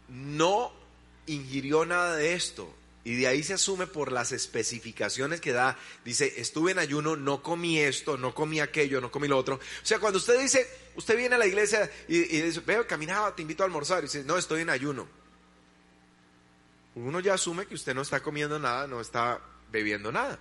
no 0.08 0.72
ingirió 1.28 1.86
nada 1.86 2.16
de 2.16 2.34
esto, 2.34 2.74
y 3.04 3.16
de 3.16 3.26
ahí 3.26 3.42
se 3.42 3.52
asume 3.52 3.86
por 3.86 4.10
las 4.10 4.32
especificaciones 4.32 5.42
que 5.42 5.52
da. 5.52 5.78
Dice, 6.06 6.34
estuve 6.38 6.72
en 6.72 6.78
ayuno, 6.78 7.16
no 7.16 7.42
comí 7.42 7.78
esto, 7.78 8.16
no 8.16 8.34
comí 8.34 8.60
aquello, 8.60 8.98
no 9.02 9.10
comí 9.10 9.28
lo 9.28 9.36
otro. 9.36 9.56
O 9.56 9.86
sea, 9.86 9.98
cuando 9.98 10.18
usted 10.18 10.40
dice, 10.40 10.66
usted 10.96 11.14
viene 11.14 11.34
a 11.34 11.38
la 11.38 11.46
iglesia 11.46 11.90
y, 12.08 12.18
dice, 12.18 12.60
veo, 12.60 12.86
caminaba, 12.86 13.36
te 13.36 13.42
invito 13.42 13.62
a 13.62 13.66
almorzar. 13.66 13.98
Y 13.98 14.06
dice, 14.06 14.24
no, 14.24 14.38
estoy 14.38 14.62
en 14.62 14.70
ayuno. 14.70 15.06
Uno 16.94 17.20
ya 17.20 17.34
asume 17.34 17.66
que 17.66 17.74
usted 17.74 17.94
no 17.94 18.00
está 18.00 18.20
comiendo 18.20 18.58
nada, 18.58 18.86
no 18.86 19.02
está 19.02 19.38
bebiendo 19.70 20.10
nada. 20.10 20.38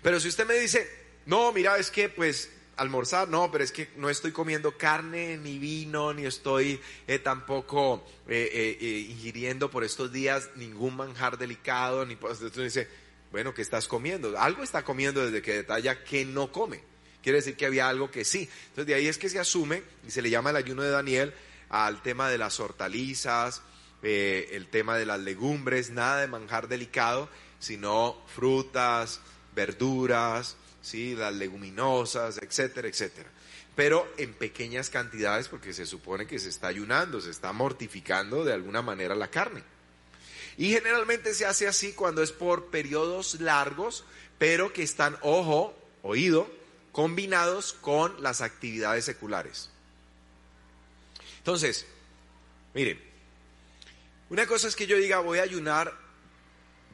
Pero 0.00 0.20
si 0.20 0.28
usted 0.28 0.46
me 0.46 0.54
dice, 0.54 0.88
no, 1.26 1.50
mira, 1.50 1.76
es 1.76 1.90
que 1.90 2.08
pues 2.08 2.50
almorzar, 2.78 3.28
no, 3.28 3.50
pero 3.50 3.64
es 3.64 3.72
que 3.72 3.88
no 3.96 4.08
estoy 4.08 4.32
comiendo 4.32 4.78
carne, 4.78 5.36
ni 5.36 5.58
vino, 5.58 6.14
ni 6.14 6.24
estoy 6.24 6.80
eh, 7.06 7.18
tampoco 7.18 8.06
eh, 8.28 8.78
eh, 8.80 9.06
ingiriendo 9.10 9.70
por 9.70 9.84
estos 9.84 10.12
días 10.12 10.48
ningún 10.54 10.96
manjar 10.96 11.36
delicado, 11.38 12.06
ni 12.06 12.14
entonces 12.14 12.54
dice, 12.54 12.88
bueno, 13.32 13.52
¿qué 13.52 13.62
estás 13.62 13.88
comiendo? 13.88 14.38
Algo 14.38 14.62
está 14.62 14.84
comiendo 14.84 15.24
desde 15.24 15.42
que 15.42 15.54
detalla 15.54 16.02
que 16.04 16.24
no 16.24 16.50
come. 16.52 16.80
Quiere 17.22 17.38
decir 17.38 17.56
que 17.56 17.66
había 17.66 17.88
algo 17.88 18.10
que 18.10 18.24
sí. 18.24 18.48
Entonces 18.68 18.86
de 18.86 18.94
ahí 18.94 19.08
es 19.08 19.18
que 19.18 19.28
se 19.28 19.40
asume, 19.40 19.82
y 20.06 20.10
se 20.10 20.22
le 20.22 20.30
llama 20.30 20.50
el 20.50 20.56
ayuno 20.56 20.82
de 20.82 20.90
Daniel, 20.90 21.34
al 21.68 22.00
tema 22.00 22.30
de 22.30 22.38
las 22.38 22.60
hortalizas, 22.60 23.60
el 24.02 24.68
tema 24.68 24.96
de 24.96 25.04
las 25.04 25.18
legumbres, 25.18 25.90
nada 25.90 26.20
de 26.20 26.28
manjar 26.28 26.68
delicado, 26.68 27.28
sino 27.58 28.16
frutas, 28.28 29.20
verduras, 29.54 30.56
¿sí? 30.88 31.14
las 31.14 31.34
leguminosas, 31.34 32.38
etcétera, 32.38 32.88
etcétera. 32.88 33.28
Pero 33.76 34.10
en 34.16 34.34
pequeñas 34.34 34.90
cantidades 34.90 35.48
porque 35.48 35.72
se 35.72 35.86
supone 35.86 36.26
que 36.26 36.38
se 36.38 36.48
está 36.48 36.68
ayunando, 36.68 37.20
se 37.20 37.30
está 37.30 37.52
mortificando 37.52 38.44
de 38.44 38.54
alguna 38.54 38.82
manera 38.82 39.14
la 39.14 39.28
carne. 39.28 39.62
Y 40.56 40.70
generalmente 40.70 41.34
se 41.34 41.46
hace 41.46 41.68
así 41.68 41.92
cuando 41.92 42.22
es 42.22 42.32
por 42.32 42.66
periodos 42.66 43.40
largos, 43.40 44.04
pero 44.38 44.72
que 44.72 44.82
están, 44.82 45.16
ojo, 45.22 45.76
oído, 46.02 46.50
combinados 46.90 47.74
con 47.74 48.20
las 48.22 48.40
actividades 48.40 49.04
seculares. 49.04 49.70
Entonces, 51.38 51.86
miren, 52.74 53.00
una 54.30 54.46
cosa 54.46 54.66
es 54.66 54.74
que 54.74 54.86
yo 54.88 54.96
diga 54.96 55.20
voy 55.20 55.38
a 55.38 55.42
ayunar 55.42 55.94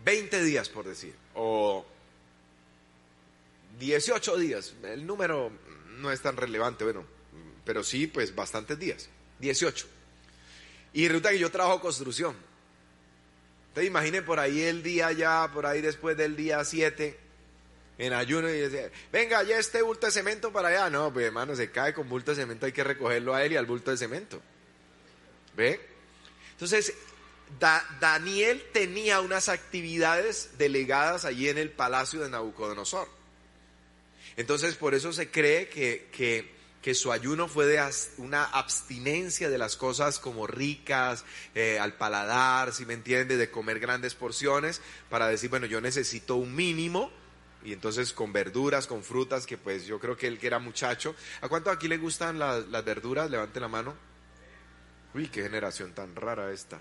20 0.04 0.42
días, 0.42 0.68
por 0.68 0.84
decir, 0.84 1.14
o 1.34 1.86
18 3.78 4.36
días. 4.38 4.74
El 4.82 5.06
número 5.06 5.50
no 5.98 6.10
es 6.10 6.20
tan 6.20 6.36
relevante, 6.36 6.84
bueno, 6.84 7.04
pero 7.64 7.82
sí, 7.84 8.06
pues 8.06 8.34
bastantes 8.34 8.78
días. 8.78 9.08
18. 9.40 9.86
Y 10.92 11.08
resulta 11.08 11.30
que 11.30 11.38
yo 11.38 11.50
trabajo 11.50 11.80
construcción. 11.80 12.36
Entonces 13.68 13.90
imaginen 13.90 14.24
por 14.24 14.38
ahí 14.38 14.62
el 14.62 14.82
día 14.82 15.10
ya, 15.12 15.50
por 15.52 15.66
ahí 15.66 15.80
después 15.80 16.16
del 16.16 16.36
día 16.36 16.64
7, 16.64 17.18
en 17.98 18.12
ayuno, 18.12 18.48
y 18.48 18.60
dice, 18.60 18.92
venga, 19.12 19.42
ya 19.42 19.58
este 19.58 19.82
bulto 19.82 20.06
de 20.06 20.12
cemento 20.12 20.52
para 20.52 20.68
allá. 20.68 20.90
No, 20.90 21.12
pues 21.12 21.26
hermano, 21.26 21.56
se 21.56 21.70
cae 21.70 21.92
con 21.92 22.08
bulto 22.08 22.30
de 22.30 22.36
cemento, 22.36 22.66
hay 22.66 22.72
que 22.72 22.84
recogerlo 22.84 23.34
a 23.34 23.44
él 23.44 23.52
y 23.52 23.56
al 23.56 23.66
bulto 23.66 23.90
de 23.90 23.96
cemento. 23.96 24.40
¿Ve? 25.56 25.80
Entonces, 26.52 26.94
Daniel 28.00 28.64
tenía 28.72 29.20
unas 29.20 29.48
actividades 29.48 30.50
delegadas 30.58 31.24
allí 31.24 31.48
en 31.48 31.58
el 31.58 31.70
palacio 31.70 32.20
de 32.20 32.30
Nabucodonosor. 32.30 33.08
Entonces, 34.36 34.74
por 34.74 34.94
eso 34.94 35.12
se 35.12 35.30
cree 35.30 35.68
que, 35.68 36.94
su 36.94 37.12
ayuno 37.12 37.48
fue 37.48 37.66
de 37.66 37.80
una 38.18 38.44
abstinencia 38.44 39.48
de 39.48 39.58
las 39.58 39.76
cosas 39.76 40.18
como 40.18 40.46
ricas, 40.46 41.24
eh, 41.54 41.78
al 41.78 41.94
paladar, 41.94 42.72
si 42.72 42.84
me 42.84 42.94
entiende, 42.94 43.36
de 43.36 43.50
comer 43.50 43.80
grandes 43.80 44.14
porciones, 44.14 44.80
para 45.08 45.28
decir, 45.28 45.50
bueno, 45.50 45.66
yo 45.66 45.80
necesito 45.80 46.36
un 46.36 46.54
mínimo, 46.54 47.10
y 47.64 47.72
entonces 47.72 48.12
con 48.12 48.32
verduras, 48.32 48.86
con 48.86 49.02
frutas, 49.02 49.46
que 49.46 49.56
pues 49.56 49.86
yo 49.86 49.98
creo 49.98 50.16
que 50.16 50.26
él 50.26 50.38
que 50.38 50.46
era 50.46 50.58
muchacho. 50.58 51.14
¿A 51.40 51.48
cuánto 51.48 51.70
aquí 51.70 51.88
le 51.88 51.96
gustan 51.96 52.38
las, 52.38 52.70
verduras? 52.84 53.30
Levante 53.30 53.58
la 53.58 53.68
mano. 53.68 53.94
Uy, 55.14 55.28
qué 55.28 55.42
generación 55.42 55.94
tan 55.94 56.14
rara 56.14 56.52
esta. 56.52 56.78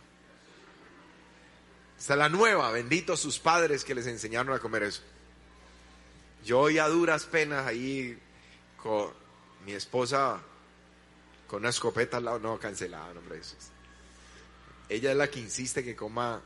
Esta 1.98 2.14
es 2.14 2.20
la 2.20 2.28
nueva, 2.28 2.70
bendito 2.72 3.16
sus 3.16 3.40
padres 3.40 3.86
que 3.86 3.96
les 3.96 4.08
enseñaron 4.08 4.54
a 4.54 4.60
comer 4.60 4.84
eso. 4.84 5.02
Yo 6.44 6.68
a 6.68 6.88
duras 6.90 7.26
penas 7.26 7.66
ahí 7.66 8.18
con 8.78 9.12
mi 9.66 9.74
esposa 9.74 10.42
con 11.48 11.60
una 11.62 11.70
escopeta 11.70 12.18
al 12.18 12.26
lado, 12.26 12.40
no, 12.40 12.60
cancelada, 12.60 13.12
hombre. 13.12 13.38
Eso 13.38 13.56
Ella 14.90 15.12
es 15.12 15.18
la 15.18 15.30
que 15.30 15.40
insiste 15.40 15.84
que 15.84 15.96
coma 15.96 16.42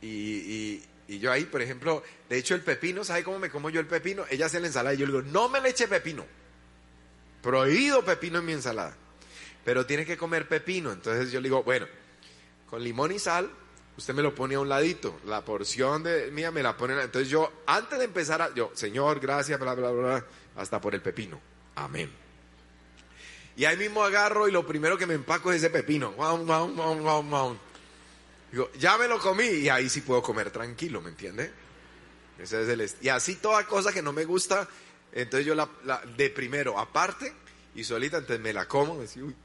y, 0.00 0.82
yo 1.08 1.32
ahí, 1.32 1.44
por 1.44 1.62
ejemplo, 1.62 2.02
de 2.28 2.38
hecho 2.38 2.54
el 2.54 2.62
pepino, 2.62 3.04
¿sabe 3.04 3.24
cómo 3.24 3.38
me 3.38 3.50
como 3.50 3.70
yo 3.70 3.80
el 3.80 3.86
pepino? 3.86 4.24
Ella 4.30 4.46
hace 4.46 4.60
la 4.60 4.66
ensalada 4.66 4.94
y 4.94 4.98
yo 4.98 5.06
le 5.06 5.12
digo, 5.12 5.22
no 5.30 5.48
me 5.48 5.60
le 5.60 5.70
eche 5.70 5.86
pepino. 5.86 6.24
Prohibido 7.42 8.04
pepino 8.04 8.38
en 8.38 8.44
mi 8.46 8.52
ensalada. 8.52 8.96
Pero 9.64 9.86
tiene 9.86 10.04
que 10.04 10.16
comer 10.16 10.48
pepino. 10.48 10.92
Entonces 10.92 11.30
yo 11.30 11.40
le 11.40 11.48
digo, 11.48 11.62
bueno, 11.62 11.86
con 12.68 12.82
limón 12.82 13.12
y 13.12 13.18
sal, 13.18 13.50
usted 13.96 14.14
me 14.14 14.22
lo 14.22 14.34
pone 14.34 14.54
a 14.54 14.60
un 14.60 14.68
ladito. 14.68 15.20
La 15.26 15.44
porción 15.44 16.02
de 16.02 16.30
mía 16.30 16.50
me 16.50 16.62
la 16.62 16.76
pone. 16.76 17.00
Entonces 17.00 17.28
yo, 17.28 17.52
antes 17.66 17.98
de 17.98 18.04
empezar, 18.04 18.42
a, 18.42 18.54
yo, 18.54 18.70
Señor, 18.74 19.20
gracias, 19.20 19.58
bla, 19.58 19.74
bla, 19.74 19.90
bla, 19.90 20.24
hasta 20.56 20.80
por 20.80 20.94
el 20.94 21.02
pepino. 21.02 21.40
Amén. 21.76 22.10
Y 23.56 23.64
ahí 23.64 23.76
mismo 23.76 24.02
agarro 24.02 24.48
y 24.48 24.52
lo 24.52 24.66
primero 24.66 24.98
que 24.98 25.06
me 25.06 25.14
empaco 25.14 25.52
es 25.52 25.58
ese 25.58 25.70
pepino. 25.70 26.14
Digo, 28.50 28.70
ya 28.78 28.98
me 28.98 29.08
lo 29.08 29.18
comí 29.18 29.44
y 29.44 29.68
ahí 29.68 29.88
sí 29.88 30.00
puedo 30.00 30.22
comer 30.22 30.50
tranquilo, 30.50 31.00
¿me 31.00 31.10
entiende? 31.10 31.52
Ese 32.38 32.62
es 32.62 32.68
el 32.68 32.90
y 33.00 33.08
así 33.08 33.36
toda 33.36 33.64
cosa 33.64 33.92
que 33.92 34.02
no 34.02 34.12
me 34.12 34.24
gusta, 34.24 34.68
entonces 35.12 35.46
yo 35.46 35.54
la, 35.54 35.68
de 36.16 36.30
primero 36.30 36.78
aparte 36.78 37.32
y 37.76 37.84
solita, 37.84 38.18
entonces 38.18 38.42
me 38.42 38.52
la 38.52 38.66
como, 38.66 38.94
uy, 38.94 39.36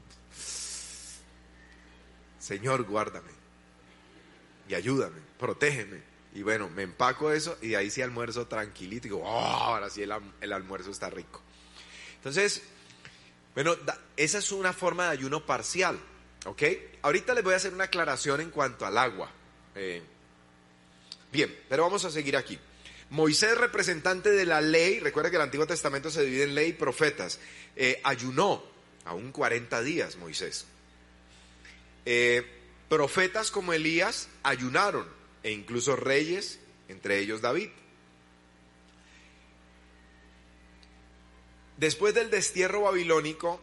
Señor, 2.38 2.82
guárdame 2.82 3.39
y 4.70 4.74
ayúdame, 4.76 5.18
protégeme. 5.36 6.00
Y 6.32 6.42
bueno, 6.42 6.70
me 6.70 6.84
empaco 6.84 7.32
eso 7.32 7.58
y 7.60 7.74
ahí 7.74 7.90
sí 7.90 8.02
almuerzo 8.02 8.46
tranquilito. 8.46 9.08
Y 9.08 9.10
digo, 9.10 9.22
oh, 9.24 9.40
ahora 9.40 9.90
sí 9.90 10.00
el, 10.00 10.12
el 10.40 10.52
almuerzo 10.52 10.92
está 10.92 11.10
rico. 11.10 11.42
Entonces, 12.14 12.62
bueno, 13.52 13.76
esa 14.16 14.38
es 14.38 14.52
una 14.52 14.72
forma 14.72 15.06
de 15.06 15.10
ayuno 15.10 15.44
parcial, 15.44 15.98
¿ok? 16.46 16.62
Ahorita 17.02 17.34
les 17.34 17.42
voy 17.42 17.54
a 17.54 17.56
hacer 17.56 17.74
una 17.74 17.84
aclaración 17.84 18.40
en 18.40 18.50
cuanto 18.50 18.86
al 18.86 18.96
agua. 18.96 19.32
Eh, 19.74 20.02
bien, 21.32 21.58
pero 21.68 21.82
vamos 21.82 22.04
a 22.04 22.10
seguir 22.10 22.36
aquí. 22.36 22.56
Moisés, 23.10 23.58
representante 23.58 24.30
de 24.30 24.46
la 24.46 24.60
ley, 24.60 25.00
recuerda 25.00 25.30
que 25.30 25.36
el 25.36 25.42
Antiguo 25.42 25.66
Testamento 25.66 26.12
se 26.12 26.22
divide 26.24 26.44
en 26.44 26.54
ley 26.54 26.68
y 26.68 26.74
profetas, 26.74 27.40
eh, 27.74 28.00
ayunó 28.04 28.62
aún 29.04 29.32
40 29.32 29.82
días 29.82 30.14
Moisés. 30.14 30.66
Eh, 32.06 32.59
profetas 32.90 33.52
como 33.52 33.72
Elías 33.72 34.28
ayunaron, 34.42 35.06
e 35.44 35.52
incluso 35.52 35.94
reyes, 35.94 36.58
entre 36.88 37.20
ellos 37.20 37.40
David. 37.40 37.70
Después 41.78 42.12
del 42.12 42.30
destierro 42.30 42.82
babilónico, 42.82 43.60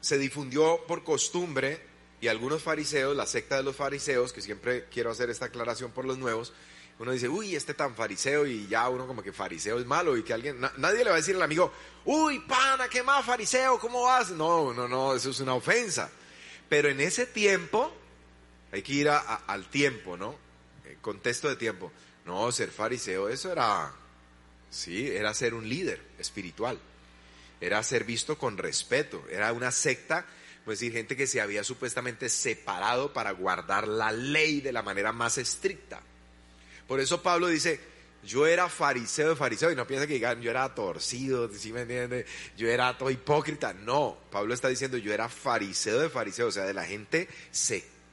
se 0.00 0.16
difundió 0.16 0.80
por 0.86 1.02
costumbre, 1.02 1.80
y 2.20 2.28
algunos 2.28 2.62
fariseos, 2.62 3.16
la 3.16 3.26
secta 3.26 3.56
de 3.56 3.64
los 3.64 3.74
fariseos, 3.74 4.32
que 4.32 4.40
siempre 4.40 4.86
quiero 4.86 5.10
hacer 5.10 5.28
esta 5.28 5.46
aclaración 5.46 5.90
por 5.90 6.04
los 6.04 6.16
nuevos, 6.16 6.52
uno 7.00 7.10
dice, 7.10 7.28
uy, 7.28 7.56
este 7.56 7.74
tan 7.74 7.96
fariseo, 7.96 8.46
y 8.46 8.68
ya 8.68 8.88
uno 8.88 9.08
como 9.08 9.24
que 9.24 9.32
fariseo 9.32 9.80
es 9.80 9.86
malo, 9.86 10.16
y 10.16 10.22
que 10.22 10.34
alguien, 10.34 10.60
nadie 10.76 11.02
le 11.02 11.10
va 11.10 11.16
a 11.16 11.18
decir 11.18 11.34
al 11.34 11.42
amigo, 11.42 11.72
uy, 12.04 12.38
pana, 12.38 12.88
¿qué 12.88 13.02
más 13.02 13.24
fariseo? 13.24 13.80
¿Cómo 13.80 14.04
vas? 14.04 14.30
No, 14.30 14.72
no, 14.72 14.86
no, 14.86 15.16
eso 15.16 15.30
es 15.30 15.40
una 15.40 15.54
ofensa. 15.54 16.12
Pero 16.68 16.88
en 16.88 17.00
ese 17.00 17.26
tiempo, 17.26 17.92
hay 18.72 18.82
que 18.82 18.92
ir 18.92 19.08
al 19.08 19.68
tiempo, 19.68 20.16
¿no? 20.16 20.36
El 20.84 20.96
contexto 20.98 21.48
de 21.48 21.56
tiempo. 21.56 21.92
No, 22.24 22.50
ser 22.50 22.70
fariseo, 22.70 23.28
eso 23.28 23.52
era, 23.52 23.92
sí, 24.70 25.08
era 25.08 25.34
ser 25.34 25.54
un 25.54 25.68
líder 25.68 26.00
espiritual 26.18 26.80
era 27.62 27.80
ser 27.84 28.02
visto 28.02 28.36
con 28.36 28.58
respeto, 28.58 29.24
era 29.30 29.52
una 29.52 29.70
secta, 29.70 30.26
pues 30.64 30.80
decir, 30.80 30.92
gente 30.92 31.16
que 31.16 31.28
se 31.28 31.40
había 31.40 31.62
supuestamente 31.62 32.28
separado 32.28 33.12
para 33.12 33.30
guardar 33.30 33.86
la 33.86 34.10
ley 34.10 34.60
de 34.60 34.72
la 34.72 34.82
manera 34.82 35.12
más 35.12 35.38
estricta. 35.38 36.00
Por 36.88 36.98
eso 36.98 37.22
Pablo 37.22 37.46
dice, 37.46 37.78
yo 38.24 38.48
era 38.48 38.68
fariseo 38.68 39.28
de 39.30 39.36
fariseo, 39.36 39.70
y 39.70 39.76
no 39.76 39.86
piensa 39.86 40.08
que 40.08 40.14
digan, 40.14 40.42
yo 40.42 40.50
era 40.50 40.74
torcido, 40.74 41.48
¿sí 41.54 41.72
me 41.72 41.82
entiende? 41.82 42.26
Yo 42.56 42.68
era 42.68 42.98
todo 42.98 43.10
hipócrita. 43.10 43.72
No, 43.72 44.18
Pablo 44.32 44.54
está 44.54 44.66
diciendo, 44.66 44.96
yo 44.96 45.14
era 45.14 45.28
fariseo 45.28 46.00
de 46.00 46.10
fariseo, 46.10 46.48
o 46.48 46.52
sea, 46.52 46.64
de 46.64 46.74
la 46.74 46.84
gente 46.84 47.28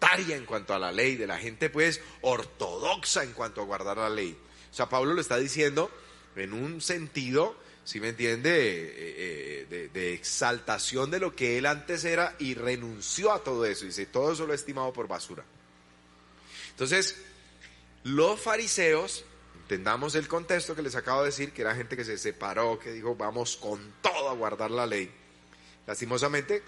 en 0.02 0.46
cuanto 0.46 0.74
a 0.74 0.80
la 0.80 0.92
ley, 0.92 1.16
de 1.16 1.28
la 1.28 1.38
gente 1.38 1.70
pues 1.70 2.02
ortodoxa 2.22 3.24
en 3.24 3.34
cuanto 3.34 3.62
a 3.62 3.66
guardar 3.66 3.98
la 3.98 4.10
ley. 4.10 4.38
O 4.72 4.74
sea, 4.74 4.90
Pablo 4.90 5.14
lo 5.14 5.22
está 5.22 5.38
diciendo 5.38 5.92
en 6.36 6.54
un 6.54 6.82
sentido 6.82 7.56
si 7.90 8.00
me 8.00 8.10
entiende? 8.10 8.52
Eh, 8.52 9.66
eh, 9.72 9.90
de, 9.92 10.14
exaltación 10.14 11.10
de 11.10 11.20
lo 11.20 11.36
que 11.36 11.58
él 11.58 11.66
antes 11.66 12.06
era 12.06 12.36
y 12.38 12.54
renunció 12.54 13.32
a 13.32 13.44
todo 13.44 13.66
eso. 13.66 13.86
Dice, 13.86 14.06
todo 14.06 14.32
eso 14.32 14.46
lo 14.46 14.54
he 14.54 14.56
estimado 14.56 14.94
por 14.94 15.08
basura. 15.08 15.44
Entonces, 16.70 17.16
los 18.04 18.40
fariseos, 18.40 19.26
entendamos 19.62 20.14
el 20.14 20.28
contexto 20.28 20.76
que 20.76 20.84
les 20.84 20.96
acabo 20.96 21.22
de 21.22 21.30
decir, 21.30 21.52
que 21.52 21.62
era 21.62 21.74
gente 21.74 21.98
que 21.98 22.06
se 22.06 22.20
separó, 22.20 22.78
que 22.78 22.92
dijo, 22.92 23.16
vamos 23.16 23.58
con 23.58 23.96
todo 24.04 24.30
a 24.30 24.36
guardar 24.36 24.70
la 24.70 24.86
ley. 24.86 25.12
Lastimosamente, 25.88 26.62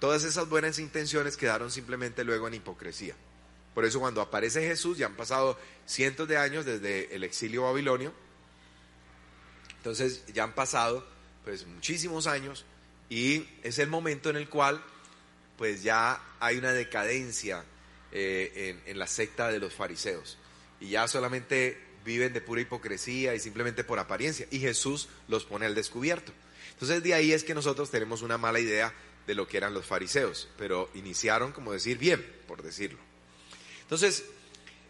todas 0.00 0.24
esas 0.24 0.48
buenas 0.48 0.78
intenciones 0.78 1.36
quedaron 1.36 1.70
simplemente 1.70 2.24
luego 2.24 2.48
en 2.48 2.54
hipocresía. 2.54 3.14
Por 3.74 3.84
eso 3.84 4.00
cuando 4.00 4.22
aparece 4.22 4.66
Jesús, 4.66 4.96
ya 4.96 5.06
han 5.06 5.16
pasado 5.16 5.58
cientos 5.84 6.26
de 6.28 6.38
años 6.38 6.64
desde 6.64 7.14
el 7.14 7.24
exilio 7.24 7.64
babilonio, 7.64 8.12
entonces 9.76 10.24
ya 10.32 10.44
han 10.44 10.54
pasado 10.54 11.06
pues 11.44 11.64
muchísimos 11.64 12.26
años 12.26 12.64
y 13.08 13.46
es 13.62 13.78
el 13.78 13.88
momento 13.88 14.30
en 14.30 14.36
el 14.36 14.48
cual 14.48 14.82
pues 15.56 15.82
ya 15.82 16.20
hay 16.40 16.56
una 16.56 16.72
decadencia 16.72 17.64
eh, 18.10 18.82
en, 18.86 18.98
la 18.98 19.06
secta 19.06 19.52
de 19.52 19.60
los 19.60 19.74
fariseos 19.74 20.38
y 20.80 20.88
ya 20.88 21.06
solamente 21.06 21.80
viven 22.04 22.32
de 22.32 22.40
pura 22.40 22.62
hipocresía 22.62 23.34
y 23.34 23.38
simplemente 23.38 23.84
por 23.84 23.98
apariencia 23.98 24.48
y 24.50 24.58
Jesús 24.58 25.08
los 25.28 25.44
pone 25.44 25.66
al 25.66 25.74
descubierto. 25.74 26.32
Entonces 26.72 27.02
de 27.02 27.14
ahí 27.14 27.32
es 27.32 27.44
que 27.44 27.54
nosotros 27.54 27.90
tenemos 27.90 28.22
una 28.22 28.38
mala 28.38 28.58
idea 28.58 28.92
de 29.26 29.34
lo 29.34 29.48
que 29.48 29.56
eran 29.56 29.74
los 29.74 29.86
fariseos, 29.86 30.48
pero 30.56 30.88
iniciaron 30.94 31.52
como 31.52 31.72
decir 31.72 31.98
bien, 31.98 32.24
por 32.46 32.62
decirlo. 32.62 32.98
Entonces 33.82 34.24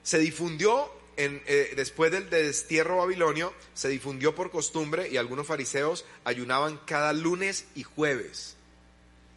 se 0.02 0.18
difundió 0.18 0.90
eh, 1.16 1.72
después 1.76 2.12
del 2.12 2.28
destierro 2.28 2.98
babilonio, 2.98 3.54
se 3.74 3.88
difundió 3.88 4.34
por 4.34 4.50
costumbre 4.50 5.08
y 5.08 5.16
algunos 5.16 5.46
fariseos 5.46 6.04
ayunaban 6.24 6.78
cada 6.86 7.12
lunes 7.12 7.66
y 7.74 7.82
jueves. 7.82 8.56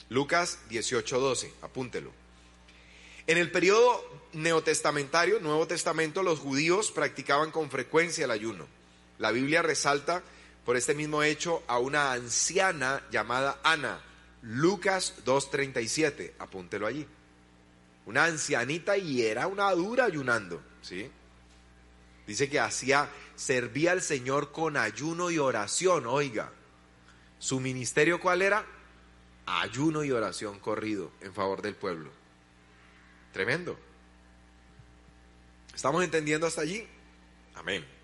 Lucas 0.09 0.59
18:12, 0.69 1.51
apúntelo. 1.61 2.11
En 3.27 3.37
el 3.37 3.51
periodo 3.51 4.03
neotestamentario, 4.33 5.39
Nuevo 5.39 5.67
Testamento, 5.67 6.23
los 6.23 6.39
judíos 6.39 6.91
practicaban 6.91 7.51
con 7.51 7.69
frecuencia 7.69 8.25
el 8.25 8.31
ayuno. 8.31 8.67
La 9.19 9.31
Biblia 9.31 9.61
resalta 9.61 10.23
por 10.65 10.75
este 10.75 10.95
mismo 10.95 11.23
hecho 11.23 11.63
a 11.67 11.79
una 11.79 12.11
anciana 12.11 13.03
llamada 13.11 13.59
Ana, 13.63 14.01
Lucas 14.41 15.15
2:37, 15.25 16.33
apúntelo 16.39 16.87
allí. 16.87 17.05
Una 18.05 18.25
ancianita 18.25 18.97
y 18.97 19.21
era 19.21 19.47
una 19.47 19.71
dura 19.71 20.05
ayunando, 20.05 20.61
¿sí? 20.81 21.11
Dice 22.25 22.49
que 22.49 22.59
hacía, 22.59 23.09
servía 23.35 23.91
al 23.91 24.01
Señor 24.01 24.51
con 24.51 24.77
ayuno 24.77 25.31
y 25.31 25.39
oración, 25.39 26.05
oiga. 26.05 26.51
¿Su 27.39 27.59
ministerio 27.59 28.19
cuál 28.19 28.41
era? 28.41 28.65
Ayuno 29.45 30.03
y 30.03 30.11
oración 30.11 30.59
corrido 30.59 31.11
en 31.21 31.33
favor 31.33 31.61
del 31.61 31.75
pueblo. 31.75 32.11
Tremendo. 33.33 33.79
¿Estamos 35.73 36.03
entendiendo 36.03 36.45
hasta 36.45 36.61
allí? 36.61 36.87
Amén. 37.55 37.98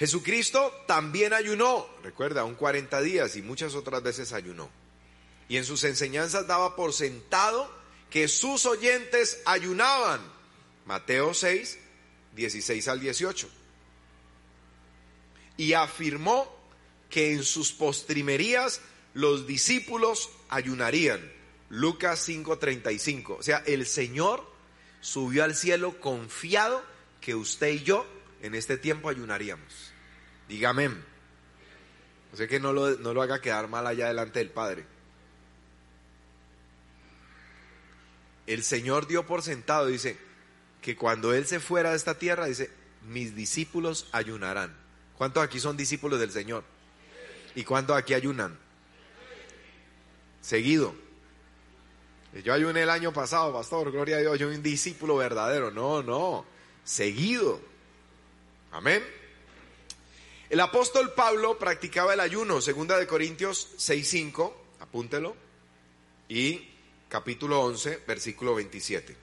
Jesucristo 0.00 0.72
también 0.86 1.34
ayunó, 1.34 1.86
recuerda, 2.02 2.44
un 2.44 2.54
40 2.54 3.02
días 3.02 3.36
y 3.36 3.42
muchas 3.42 3.74
otras 3.74 4.02
veces 4.02 4.32
ayunó. 4.32 4.70
Y 5.46 5.58
en 5.58 5.66
sus 5.66 5.84
enseñanzas 5.84 6.46
daba 6.46 6.74
por 6.74 6.94
sentado 6.94 7.70
que 8.08 8.26
sus 8.26 8.64
oyentes 8.64 9.42
ayunaban. 9.44 10.22
Mateo 10.86 11.34
6, 11.34 11.78
16 12.34 12.88
al 12.88 13.00
18. 13.00 13.50
Y 15.58 15.74
afirmó 15.74 16.50
que 17.10 17.34
en 17.34 17.44
sus 17.44 17.70
postrimerías 17.70 18.80
los 19.12 19.46
discípulos 19.46 20.30
ayunarían. 20.48 21.20
Lucas 21.68 22.26
5:35. 22.26 23.36
O 23.38 23.42
sea, 23.42 23.58
el 23.66 23.84
Señor 23.84 24.50
subió 25.02 25.44
al 25.44 25.54
cielo 25.54 26.00
confiado 26.00 26.82
que 27.20 27.34
usted 27.34 27.68
y 27.68 27.82
yo 27.82 28.06
en 28.40 28.54
este 28.54 28.78
tiempo 28.78 29.10
ayunaríamos. 29.10 29.89
Dígame. 30.50 30.90
O 32.32 32.36
sea 32.36 32.48
que 32.48 32.58
no 32.58 32.72
lo, 32.72 32.90
no 32.98 33.14
lo 33.14 33.22
haga 33.22 33.40
quedar 33.40 33.68
mal 33.68 33.86
allá 33.86 34.08
delante 34.08 34.40
del 34.40 34.50
Padre. 34.50 34.84
El 38.48 38.64
Señor 38.64 39.06
dio 39.06 39.24
por 39.24 39.42
sentado, 39.42 39.86
dice, 39.86 40.18
que 40.82 40.96
cuando 40.96 41.32
Él 41.32 41.46
se 41.46 41.60
fuera 41.60 41.90
de 41.90 41.96
esta 41.96 42.18
tierra, 42.18 42.46
dice, 42.46 42.68
mis 43.02 43.36
discípulos 43.36 44.08
ayunarán. 44.10 44.76
¿Cuántos 45.16 45.44
aquí 45.44 45.60
son 45.60 45.76
discípulos 45.76 46.18
del 46.18 46.32
Señor? 46.32 46.64
¿Y 47.54 47.62
cuántos 47.62 47.96
aquí 47.96 48.14
ayunan? 48.14 48.58
Seguido. 50.40 50.96
Yo 52.42 52.52
ayuné 52.52 52.82
el 52.82 52.90
año 52.90 53.12
pasado, 53.12 53.52
pastor, 53.52 53.92
gloria 53.92 54.16
a 54.16 54.20
Dios, 54.20 54.36
yo 54.36 54.46
soy 54.48 54.56
un 54.56 54.62
discípulo 54.64 55.16
verdadero. 55.16 55.70
No, 55.70 56.02
no, 56.02 56.44
seguido. 56.82 57.60
Amén. 58.72 59.19
El 60.50 60.58
apóstol 60.58 61.14
Pablo 61.14 61.56
practicaba 61.60 62.12
el 62.12 62.18
ayuno, 62.18 62.60
segunda 62.60 62.98
de 62.98 63.06
Corintios 63.06 63.68
6.5, 63.78 64.52
apúntelo, 64.80 65.36
y 66.28 66.68
capítulo 67.08 67.60
11, 67.62 68.02
versículo 68.04 68.56
27. 68.56 69.16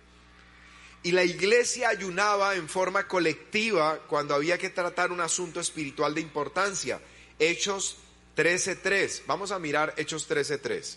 Y 1.03 1.11
la 1.11 1.25
iglesia 1.25 1.89
ayunaba 1.89 2.55
en 2.55 2.69
forma 2.69 3.09
colectiva 3.09 3.99
cuando 4.07 4.35
había 4.35 4.57
que 4.57 4.69
tratar 4.69 5.11
un 5.11 5.19
asunto 5.19 5.59
espiritual 5.59 6.15
de 6.15 6.21
importancia. 6.21 7.01
Hechos 7.37 7.97
13.3. 8.37 9.23
Vamos 9.27 9.51
a 9.51 9.59
mirar 9.59 9.93
Hechos 9.97 10.29
13.3. 10.29 10.95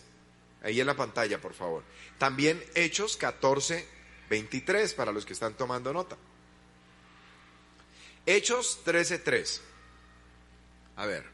Ahí 0.63 0.81
en 0.81 0.87
la 0.87 0.97
pantalla, 0.97 1.41
por 1.41 1.55
favor. 1.55 1.83
También 2.19 2.63
Hechos 2.77 3.19
14.23 3.19 4.95
para 4.95 5.11
los 5.11 5.27
que 5.27 5.33
están 5.33 5.55
tomando 5.55 5.93
nota. 5.93 6.17
Hechos 8.27 8.79
13.3. 8.87 9.70
A 11.01 11.07
ver. 11.07 11.25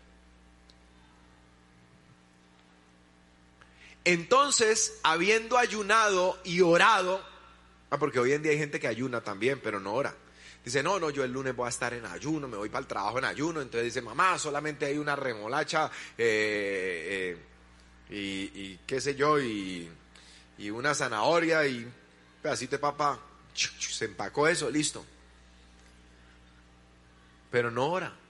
Entonces, 4.04 5.00
habiendo 5.02 5.58
ayunado 5.58 6.38
y 6.44 6.60
orado, 6.60 7.20
ah, 7.90 7.98
porque 7.98 8.20
hoy 8.20 8.30
en 8.30 8.42
día 8.44 8.52
hay 8.52 8.58
gente 8.58 8.78
que 8.78 8.86
ayuna 8.86 9.22
también, 9.22 9.60
pero 9.60 9.80
no 9.80 9.92
ora. 9.92 10.14
Dice, 10.64 10.84
no, 10.84 11.00
no, 11.00 11.10
yo 11.10 11.24
el 11.24 11.32
lunes 11.32 11.56
voy 11.56 11.66
a 11.66 11.70
estar 11.70 11.92
en 11.94 12.06
ayuno, 12.06 12.46
me 12.46 12.56
voy 12.56 12.68
para 12.68 12.82
el 12.82 12.86
trabajo 12.86 13.18
en 13.18 13.24
ayuno. 13.24 13.60
Entonces 13.60 13.86
dice, 13.86 14.02
mamá, 14.02 14.38
solamente 14.38 14.86
hay 14.86 14.98
una 14.98 15.16
remolacha 15.16 15.90
eh, 16.16 17.36
eh, 18.08 18.52
y, 18.54 18.76
qué 18.86 19.00
sé 19.00 19.16
yo, 19.16 19.40
y, 19.40 19.90
una 20.70 20.94
zanahoria 20.94 21.66
y 21.66 21.92
pedacito 22.40 22.76
de 22.76 22.78
papa. 22.78 23.18
Se 23.52 24.04
empacó 24.04 24.46
eso, 24.46 24.70
listo. 24.70 25.04
Pero 27.50 27.72
no 27.72 27.88
ora. 27.88 28.25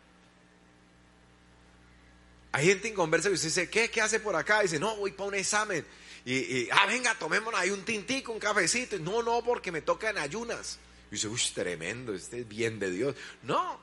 Hay 2.57 2.69
gente 2.69 2.89
inconversa 2.89 3.29
que 3.29 3.35
usted 3.35 3.49
dice, 3.49 3.69
¿qué, 3.69 3.91
¿qué 3.91 4.01
hace 4.01 4.19
por 4.19 4.35
acá? 4.35 4.61
Y 4.61 4.63
dice, 4.63 4.81
no, 4.81 4.97
voy 4.97 5.13
para 5.13 5.29
un 5.29 5.35
examen. 5.35 5.85
Y, 6.25 6.71
ah, 6.71 6.87
venga, 6.87 7.15
tomémonos 7.15 7.61
ahí 7.61 7.69
un 7.69 7.85
tintico, 7.85 8.33
un 8.33 8.39
cafecito. 8.39 8.99
no, 8.99 9.23
no, 9.23 9.45
porque 9.45 9.71
me 9.71 9.83
toca 9.83 10.09
en 10.09 10.17
ayunas. 10.17 10.79
Y 11.11 11.17
dice, 11.17 11.29
uy, 11.29 11.39
tremendo, 11.55 12.15
este 12.15 12.41
es 12.41 12.49
bien 12.49 12.79
de 12.79 12.91
Dios. 12.91 13.15
No, 13.43 13.79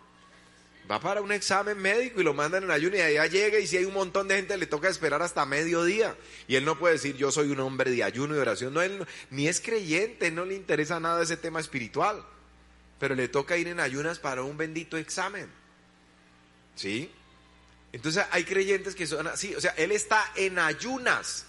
va 0.90 1.00
para 1.00 1.22
un 1.22 1.32
examen 1.32 1.78
médico 1.78 2.20
y 2.20 2.24
lo 2.24 2.34
mandan 2.34 2.64
en 2.64 2.72
ayuno 2.72 2.98
y 2.98 3.02
allá 3.02 3.28
llega 3.28 3.60
y 3.60 3.68
si 3.68 3.78
hay 3.78 3.86
un 3.86 3.94
montón 3.94 4.28
de 4.28 4.38
gente 4.38 4.58
le 4.58 4.66
toca 4.66 4.90
esperar 4.90 5.22
hasta 5.22 5.46
mediodía. 5.46 6.16
Y 6.48 6.56
él 6.56 6.66
no 6.66 6.80
puede 6.80 6.96
decir, 6.96 7.16
yo 7.16 7.32
soy 7.32 7.52
un 7.52 7.60
hombre 7.60 7.92
de 7.92 8.04
ayuno 8.04 8.36
y 8.36 8.40
oración. 8.40 8.74
No, 8.74 8.82
él 8.82 9.06
ni 9.30 9.48
es 9.48 9.62
creyente, 9.62 10.32
no 10.32 10.46
le 10.46 10.56
interesa 10.56 11.00
nada 11.00 11.22
ese 11.22 11.38
tema 11.38 11.60
espiritual. 11.60 12.26
Pero 13.00 13.14
le 13.14 13.28
toca 13.28 13.56
ir 13.56 13.68
en 13.68 13.80
ayunas 13.80 14.18
para 14.18 14.42
un 14.42 14.58
bendito 14.58 14.98
examen. 14.98 15.48
¿Sí? 16.74 17.12
Entonces 17.94 18.26
hay 18.32 18.44
creyentes 18.44 18.96
que 18.96 19.06
son 19.06 19.28
así, 19.28 19.56
o 19.56 19.62
sea, 19.62 19.72
él 19.78 19.92
está 19.92 20.32
en 20.36 20.60
ayunas. 20.60 21.46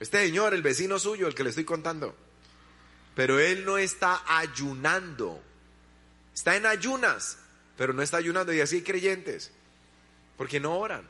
Este 0.00 0.18
señor, 0.26 0.52
el 0.52 0.62
vecino 0.62 0.98
suyo, 0.98 1.28
el 1.28 1.34
que 1.34 1.44
le 1.44 1.50
estoy 1.50 1.64
contando. 1.64 2.14
Pero 3.14 3.38
él 3.38 3.64
no 3.64 3.78
está 3.78 4.22
ayunando. 4.26 5.40
Está 6.34 6.56
en 6.56 6.66
ayunas, 6.66 7.38
pero 7.76 7.92
no 7.92 8.02
está 8.02 8.16
ayunando. 8.16 8.52
Y 8.52 8.60
así 8.60 8.76
hay 8.76 8.82
creyentes, 8.82 9.52
porque 10.36 10.58
no 10.58 10.76
oran. 10.76 11.06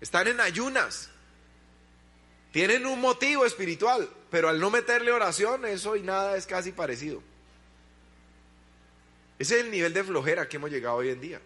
Están 0.00 0.28
en 0.28 0.40
ayunas. 0.40 1.10
Tienen 2.52 2.86
un 2.86 3.00
motivo 3.00 3.44
espiritual, 3.44 4.08
pero 4.30 4.48
al 4.48 4.60
no 4.60 4.70
meterle 4.70 5.10
oración, 5.10 5.66
eso 5.66 5.96
y 5.96 6.02
nada 6.02 6.36
es 6.36 6.46
casi 6.46 6.70
parecido. 6.70 7.20
Ese 9.40 9.58
es 9.58 9.64
el 9.64 9.70
nivel 9.72 9.92
de 9.92 10.04
flojera 10.04 10.48
que 10.48 10.56
hemos 10.56 10.70
llegado 10.70 10.96
hoy 10.96 11.10
en 11.10 11.20
día. 11.20 11.40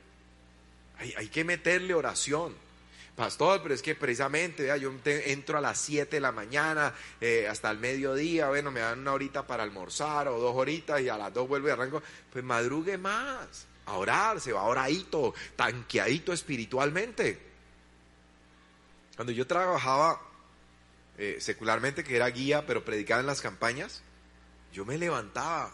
Hay, 1.16 1.28
que 1.28 1.44
meterle 1.44 1.94
oración. 1.94 2.54
Pastor, 3.16 3.60
pero 3.62 3.74
es 3.74 3.82
que 3.82 3.94
precisamente, 3.94 4.68
yo 4.80 4.90
entro 5.04 5.58
a 5.58 5.60
las 5.60 5.78
7 5.78 6.16
de 6.16 6.20
la 6.20 6.32
mañana 6.32 6.94
eh, 7.20 7.46
hasta 7.46 7.70
el 7.70 7.78
mediodía, 7.78 8.48
bueno, 8.48 8.70
me 8.70 8.80
dan 8.80 9.00
una 9.00 9.12
horita 9.12 9.46
para 9.46 9.64
almorzar 9.64 10.28
o 10.28 10.38
dos 10.38 10.56
horitas 10.56 11.00
y 11.02 11.10
a 11.10 11.18
las 11.18 11.34
dos 11.34 11.46
vuelvo 11.46 11.68
y 11.68 11.72
arranco. 11.72 12.02
Pues 12.32 12.42
madrugue 12.42 12.96
más, 12.96 13.66
a 13.84 13.92
orar, 13.94 14.40
se 14.40 14.52
va 14.52 14.62
oradito, 14.62 15.34
tanqueadito 15.56 16.32
espiritualmente. 16.32 17.38
Cuando 19.16 19.32
yo 19.32 19.46
trabajaba 19.46 20.22
eh, 21.18 21.36
secularmente, 21.38 22.04
que 22.04 22.16
era 22.16 22.28
guía, 22.28 22.64
pero 22.66 22.84
predicaba 22.84 23.20
en 23.20 23.26
las 23.26 23.42
campañas, 23.42 24.02
yo 24.72 24.86
me 24.86 24.96
levantaba 24.96 25.70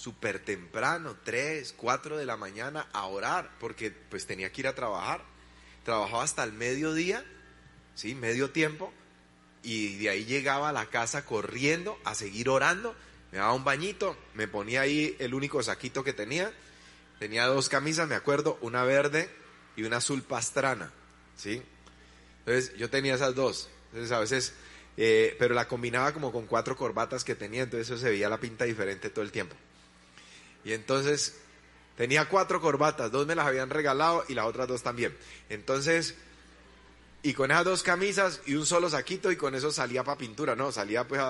súper 0.00 0.38
temprano, 0.38 1.16
3, 1.24 1.74
4 1.76 2.16
de 2.16 2.24
la 2.24 2.38
mañana 2.38 2.88
a 2.92 3.04
orar, 3.04 3.50
porque 3.60 3.90
pues 3.90 4.26
tenía 4.26 4.50
que 4.50 4.62
ir 4.62 4.66
a 4.66 4.74
trabajar. 4.74 5.22
Trabajaba 5.84 6.22
hasta 6.22 6.42
el 6.42 6.52
mediodía, 6.52 7.22
¿sí? 7.94 8.14
Medio 8.14 8.50
tiempo, 8.50 8.94
y 9.62 9.98
de 9.98 10.08
ahí 10.08 10.24
llegaba 10.24 10.70
a 10.70 10.72
la 10.72 10.86
casa 10.86 11.26
corriendo 11.26 11.98
a 12.04 12.14
seguir 12.14 12.48
orando. 12.48 12.94
Me 13.30 13.38
daba 13.38 13.52
un 13.52 13.62
bañito, 13.62 14.16
me 14.32 14.48
ponía 14.48 14.80
ahí 14.80 15.16
el 15.18 15.34
único 15.34 15.62
saquito 15.62 16.02
que 16.02 16.14
tenía. 16.14 16.50
Tenía 17.18 17.46
dos 17.46 17.68
camisas, 17.68 18.08
me 18.08 18.14
acuerdo, 18.14 18.58
una 18.62 18.84
verde 18.84 19.28
y 19.76 19.82
una 19.82 19.98
azul 19.98 20.22
pastrana, 20.22 20.90
¿sí? 21.36 21.62
Entonces 22.38 22.74
yo 22.78 22.88
tenía 22.88 23.16
esas 23.16 23.34
dos. 23.34 23.68
Entonces 23.88 24.12
a 24.12 24.20
veces, 24.20 24.54
eh, 24.96 25.36
pero 25.38 25.54
la 25.54 25.68
combinaba 25.68 26.14
como 26.14 26.32
con 26.32 26.46
cuatro 26.46 26.74
corbatas 26.74 27.22
que 27.22 27.34
tenía, 27.34 27.64
entonces 27.64 27.90
eso 27.90 27.98
se 27.98 28.08
veía 28.08 28.30
la 28.30 28.40
pinta 28.40 28.64
diferente 28.64 29.10
todo 29.10 29.22
el 29.22 29.30
tiempo. 29.30 29.54
Y 30.64 30.72
entonces 30.72 31.36
tenía 31.96 32.28
cuatro 32.28 32.60
corbatas, 32.60 33.10
dos 33.10 33.26
me 33.26 33.34
las 33.34 33.46
habían 33.46 33.70
regalado 33.70 34.24
y 34.28 34.34
las 34.34 34.46
otras 34.46 34.68
dos 34.68 34.82
también. 34.82 35.16
Entonces, 35.48 36.14
y 37.22 37.34
con 37.34 37.50
esas 37.50 37.64
dos 37.64 37.82
camisas 37.82 38.40
y 38.46 38.54
un 38.54 38.66
solo 38.66 38.88
saquito 38.88 39.30
y 39.30 39.36
con 39.36 39.54
eso 39.54 39.70
salía 39.70 40.04
para 40.04 40.18
pintura, 40.18 40.56
no, 40.56 40.72
salía 40.72 41.06
pues 41.06 41.20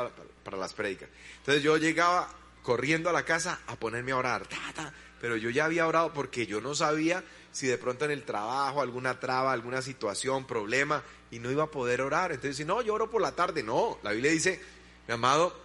para 0.44 0.56
las 0.56 0.72
prédicas. 0.74 1.08
Entonces 1.38 1.62
yo 1.62 1.76
llegaba 1.76 2.28
corriendo 2.62 3.10
a 3.10 3.12
la 3.12 3.24
casa 3.24 3.60
a 3.66 3.76
ponerme 3.76 4.12
a 4.12 4.16
orar, 4.16 4.46
pero 5.20 5.36
yo 5.36 5.50
ya 5.50 5.64
había 5.64 5.86
orado 5.86 6.12
porque 6.12 6.46
yo 6.46 6.60
no 6.60 6.74
sabía 6.74 7.24
si 7.52 7.66
de 7.66 7.78
pronto 7.78 8.04
en 8.04 8.12
el 8.12 8.22
trabajo 8.22 8.80
alguna 8.80 9.18
traba, 9.18 9.52
alguna 9.52 9.82
situación, 9.82 10.46
problema 10.46 11.02
y 11.30 11.40
no 11.40 11.50
iba 11.50 11.64
a 11.64 11.70
poder 11.70 12.00
orar. 12.02 12.30
Entonces, 12.32 12.56
si 12.56 12.64
no, 12.64 12.80
yo 12.82 12.94
oro 12.94 13.10
por 13.10 13.20
la 13.20 13.32
tarde, 13.32 13.62
no, 13.62 13.98
la 14.02 14.12
Biblia 14.12 14.30
dice, 14.30 14.60
mi 15.08 15.14
amado, 15.14 15.58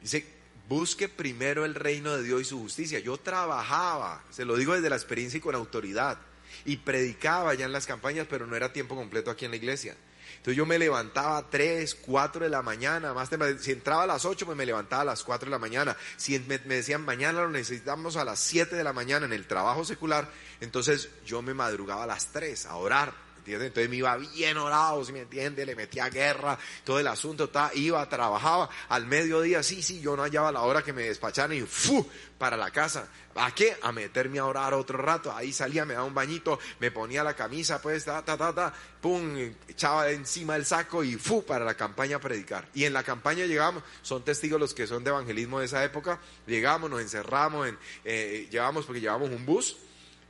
dice 0.00 0.35
Busque 0.68 1.08
primero 1.08 1.64
el 1.64 1.74
reino 1.74 2.16
de 2.16 2.24
Dios 2.24 2.40
y 2.40 2.44
su 2.44 2.58
justicia. 2.58 2.98
Yo 2.98 3.18
trabajaba, 3.18 4.24
se 4.30 4.44
lo 4.44 4.56
digo 4.56 4.74
desde 4.74 4.90
la 4.90 4.96
experiencia 4.96 5.38
y 5.38 5.40
con 5.40 5.54
autoridad, 5.54 6.18
y 6.64 6.78
predicaba 6.78 7.54
ya 7.54 7.66
en 7.66 7.72
las 7.72 7.86
campañas, 7.86 8.26
pero 8.28 8.46
no 8.46 8.56
era 8.56 8.72
tiempo 8.72 8.96
completo 8.96 9.30
aquí 9.30 9.44
en 9.44 9.52
la 9.52 9.58
iglesia. 9.58 9.96
Entonces 10.38 10.56
yo 10.56 10.66
me 10.66 10.78
levantaba 10.78 11.38
a 11.38 11.48
3, 11.48 11.94
4 11.94 12.44
de 12.44 12.50
la 12.50 12.62
mañana, 12.62 13.14
más 13.14 13.30
si 13.60 13.72
entraba 13.72 14.02
a 14.02 14.06
las 14.06 14.24
8, 14.24 14.44
pues 14.44 14.58
me 14.58 14.66
levantaba 14.66 15.02
a 15.02 15.04
las 15.04 15.22
4 15.22 15.46
de 15.46 15.50
la 15.50 15.58
mañana. 15.58 15.96
Si 16.16 16.38
me, 16.40 16.58
me, 16.64 16.76
decían 16.76 17.04
mañana 17.04 17.42
lo 17.42 17.50
necesitamos 17.50 18.16
a 18.16 18.24
las 18.24 18.40
7 18.40 18.74
de 18.74 18.84
la 18.84 18.92
mañana 18.92 19.26
en 19.26 19.32
el 19.32 19.46
trabajo 19.46 19.84
secular, 19.84 20.28
entonces 20.60 21.10
yo 21.24 21.42
me 21.42 21.54
madrugaba 21.54 22.04
a 22.04 22.06
las 22.06 22.32
3 22.32 22.66
a 22.66 22.76
orar 22.76 23.25
entonces 23.54 23.88
me 23.88 23.96
iba 23.96 24.16
bien 24.16 24.56
orado, 24.56 25.04
si 25.04 25.12
me 25.12 25.20
entiende, 25.20 25.64
le 25.64 25.76
metía 25.76 26.08
guerra, 26.08 26.58
todo 26.84 26.98
el 26.98 27.06
asunto, 27.06 27.50
iba, 27.74 28.08
trabajaba 28.08 28.68
al 28.88 29.06
mediodía, 29.06 29.62
sí, 29.62 29.82
sí, 29.82 30.00
yo 30.00 30.16
no 30.16 30.22
hallaba 30.22 30.52
la 30.52 30.62
hora 30.62 30.82
que 30.82 30.92
me 30.92 31.02
despacharan 31.02 31.56
y 31.56 31.62
¡fu! 31.62 32.06
para 32.38 32.56
la 32.56 32.70
casa. 32.70 33.08
¿A 33.34 33.54
qué? 33.54 33.76
A 33.82 33.92
meterme 33.92 34.38
a 34.38 34.46
orar 34.46 34.72
otro 34.74 34.98
rato. 34.98 35.32
Ahí 35.34 35.52
salía, 35.52 35.84
me 35.84 35.94
daba 35.94 36.06
un 36.06 36.14
bañito, 36.14 36.58
me 36.80 36.90
ponía 36.90 37.22
la 37.22 37.34
camisa, 37.34 37.80
pues, 37.80 38.04
ta, 38.04 38.24
ta, 38.24 38.36
ta, 38.36 38.54
ta, 38.54 38.72
pum, 39.00 39.36
echaba 39.68 40.10
encima 40.10 40.56
el 40.56 40.64
saco 40.64 41.04
y 41.04 41.16
¡fu! 41.16 41.44
para 41.44 41.64
la 41.64 41.74
campaña 41.74 42.16
a 42.16 42.20
predicar. 42.20 42.68
Y 42.74 42.84
en 42.84 42.92
la 42.92 43.02
campaña 43.02 43.44
llegamos, 43.44 43.82
son 44.02 44.24
testigos 44.24 44.60
los 44.60 44.74
que 44.74 44.86
son 44.86 45.04
de 45.04 45.10
evangelismo 45.10 45.60
de 45.60 45.66
esa 45.66 45.84
época, 45.84 46.18
llegamos, 46.46 46.90
nos 46.90 47.00
encerramos, 47.00 47.68
en, 47.68 47.78
eh, 48.04 48.48
llevamos, 48.50 48.86
porque 48.86 49.00
llevamos 49.00 49.30
un 49.30 49.44
bus, 49.44 49.76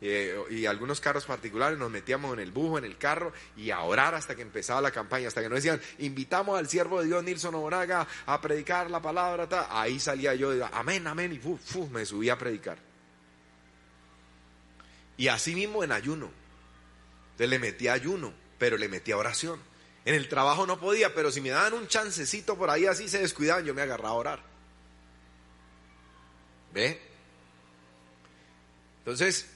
y 0.00 0.66
algunos 0.66 1.00
carros 1.00 1.24
particulares, 1.24 1.78
nos 1.78 1.90
metíamos 1.90 2.34
en 2.34 2.40
el 2.40 2.50
bujo, 2.50 2.76
en 2.76 2.84
el 2.84 2.98
carro 2.98 3.32
y 3.56 3.70
a 3.70 3.80
orar 3.80 4.14
hasta 4.14 4.34
que 4.34 4.42
empezaba 4.42 4.80
la 4.80 4.90
campaña, 4.90 5.28
hasta 5.28 5.40
que 5.40 5.48
nos 5.48 5.56
decían, 5.56 5.80
invitamos 5.98 6.58
al 6.58 6.68
siervo 6.68 7.00
de 7.00 7.06
Dios 7.06 7.24
Nilson 7.24 7.54
Obraga 7.54 8.06
a 8.26 8.40
predicar 8.40 8.90
la 8.90 9.00
palabra, 9.00 9.48
ahí 9.70 9.98
salía 9.98 10.34
yo, 10.34 10.52
amén, 10.72 11.06
amén, 11.06 11.32
y 11.32 11.88
me 11.90 12.04
subía 12.04 12.34
a 12.34 12.38
predicar. 12.38 12.78
Y 15.16 15.28
así 15.28 15.54
mismo 15.54 15.82
en 15.82 15.92
ayuno, 15.92 16.30
entonces 17.32 17.48
le 17.48 17.58
metía 17.58 17.94
ayuno, 17.94 18.34
pero 18.58 18.76
le 18.76 18.88
metía 18.88 19.16
oración. 19.16 19.58
En 20.04 20.14
el 20.14 20.28
trabajo 20.28 20.66
no 20.66 20.78
podía, 20.78 21.14
pero 21.14 21.30
si 21.32 21.40
me 21.40 21.48
daban 21.48 21.72
un 21.72 21.88
chancecito 21.88 22.56
por 22.56 22.70
ahí 22.70 22.86
así 22.86 23.08
se 23.08 23.18
descuidaban, 23.18 23.64
yo 23.64 23.74
me 23.74 23.82
agarraba 23.82 24.10
a 24.10 24.12
orar. 24.12 24.42
¿Ve? 26.72 27.00
Entonces, 28.98 29.55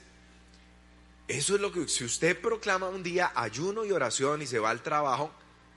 eso 1.30 1.54
es 1.54 1.60
lo 1.60 1.70
que, 1.70 1.86
si 1.86 2.04
usted 2.04 2.40
proclama 2.40 2.88
un 2.88 3.02
día 3.02 3.30
ayuno 3.34 3.84
y 3.84 3.92
oración 3.92 4.42
y 4.42 4.46
se 4.46 4.58
va 4.58 4.70
al 4.70 4.82
trabajo, 4.82 5.30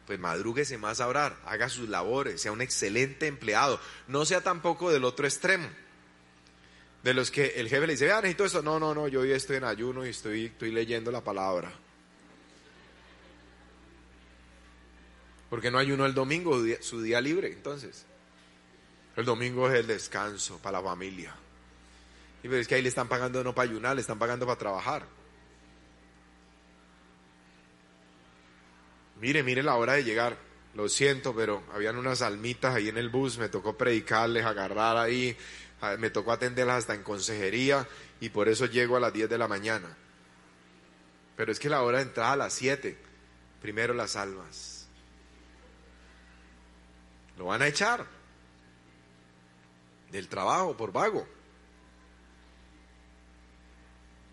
pues 0.08 0.20
madrúguese 0.20 0.78
más 0.78 1.00
a 1.00 1.08
orar, 1.08 1.38
haga 1.46 1.70
sus 1.70 1.88
labores, 1.88 2.42
sea 2.42 2.52
un 2.52 2.62
excelente 2.62 3.28
empleado, 3.28 3.80
no 4.08 4.26
sea 4.26 4.42
tampoco 4.42 4.92
del 4.92 5.04
otro 5.04 5.28
extremo. 5.28 5.68
De 7.04 7.14
los 7.14 7.30
que 7.30 7.48
el 7.58 7.70
jefe 7.70 7.86
le 7.86 7.94
dice, 7.94 8.06
vean, 8.06 8.22
necesito 8.22 8.46
esto. 8.46 8.62
No, 8.62 8.80
no, 8.80 8.96
no, 8.96 9.08
yo 9.10 9.22
hoy 9.22 9.32
estoy 9.32 9.58
en 9.58 9.66
ayuno 9.66 10.06
y 10.06 10.10
estoy, 10.10 10.46
estoy 10.46 10.72
leyendo 10.72 11.12
la 11.12 11.22
palabra. 11.22 11.72
Porque 15.50 15.70
no 15.70 15.78
ayuno 15.78 16.06
el 16.06 16.14
domingo, 16.14 16.60
su 16.80 17.02
día 17.02 17.20
libre, 17.20 17.52
entonces. 17.52 18.06
El 19.18 19.26
domingo 19.26 19.70
es 19.70 19.76
el 19.76 19.88
descanso 19.88 20.58
para 20.60 20.80
la 20.80 20.88
familia. 20.88 21.36
Y 22.42 22.48
pero 22.48 22.58
es 22.58 22.68
que 22.68 22.76
ahí 22.76 22.82
le 22.82 22.90
están 22.90 23.10
pagando 23.10 23.44
no 23.44 23.54
para 23.54 23.70
ayunar, 23.70 23.96
le 23.96 24.02
están 24.02 24.18
pagando 24.18 24.46
para 24.46 24.58
trabajar. 24.58 25.06
Mire, 29.20 29.44
mire 29.44 29.64
la 29.64 29.76
hora 29.76 29.94
de 29.94 30.04
llegar. 30.04 30.38
Lo 30.74 30.90
siento, 30.90 31.36
pero 31.36 31.64
habían 31.74 31.98
unas 31.98 32.22
almitas 32.22 32.74
ahí 32.74 32.90
en 32.90 32.98
el 32.98 33.10
bus, 33.10 33.38
me 33.38 33.48
tocó 33.48 33.78
predicarles, 33.78 34.44
agarrar 34.44 34.98
ahí, 34.98 35.38
me 36.00 36.10
tocó 36.10 36.32
atenderlas 36.32 36.80
hasta 36.80 36.96
en 36.96 37.04
consejería 37.04 37.88
y 38.20 38.30
por 38.30 38.50
eso 38.50 38.66
llego 38.66 38.98
a 38.98 39.00
las 39.00 39.14
10 39.14 39.30
de 39.30 39.38
la 39.38 39.48
mañana. 39.48 39.96
Pero 41.36 41.52
es 41.52 41.60
que 41.60 41.70
la 41.70 41.84
hora 41.84 42.00
de 42.00 42.06
entrada 42.06 42.34
a 42.34 42.38
las 42.38 42.54
7, 42.54 42.98
primero 43.62 43.94
las 43.94 44.16
almas. 44.16 44.88
Lo 47.38 47.46
van 47.46 47.62
a 47.62 47.68
echar 47.68 48.06
del 50.12 50.28
trabajo 50.28 50.76
por 50.78 50.92
vago. 50.92 51.28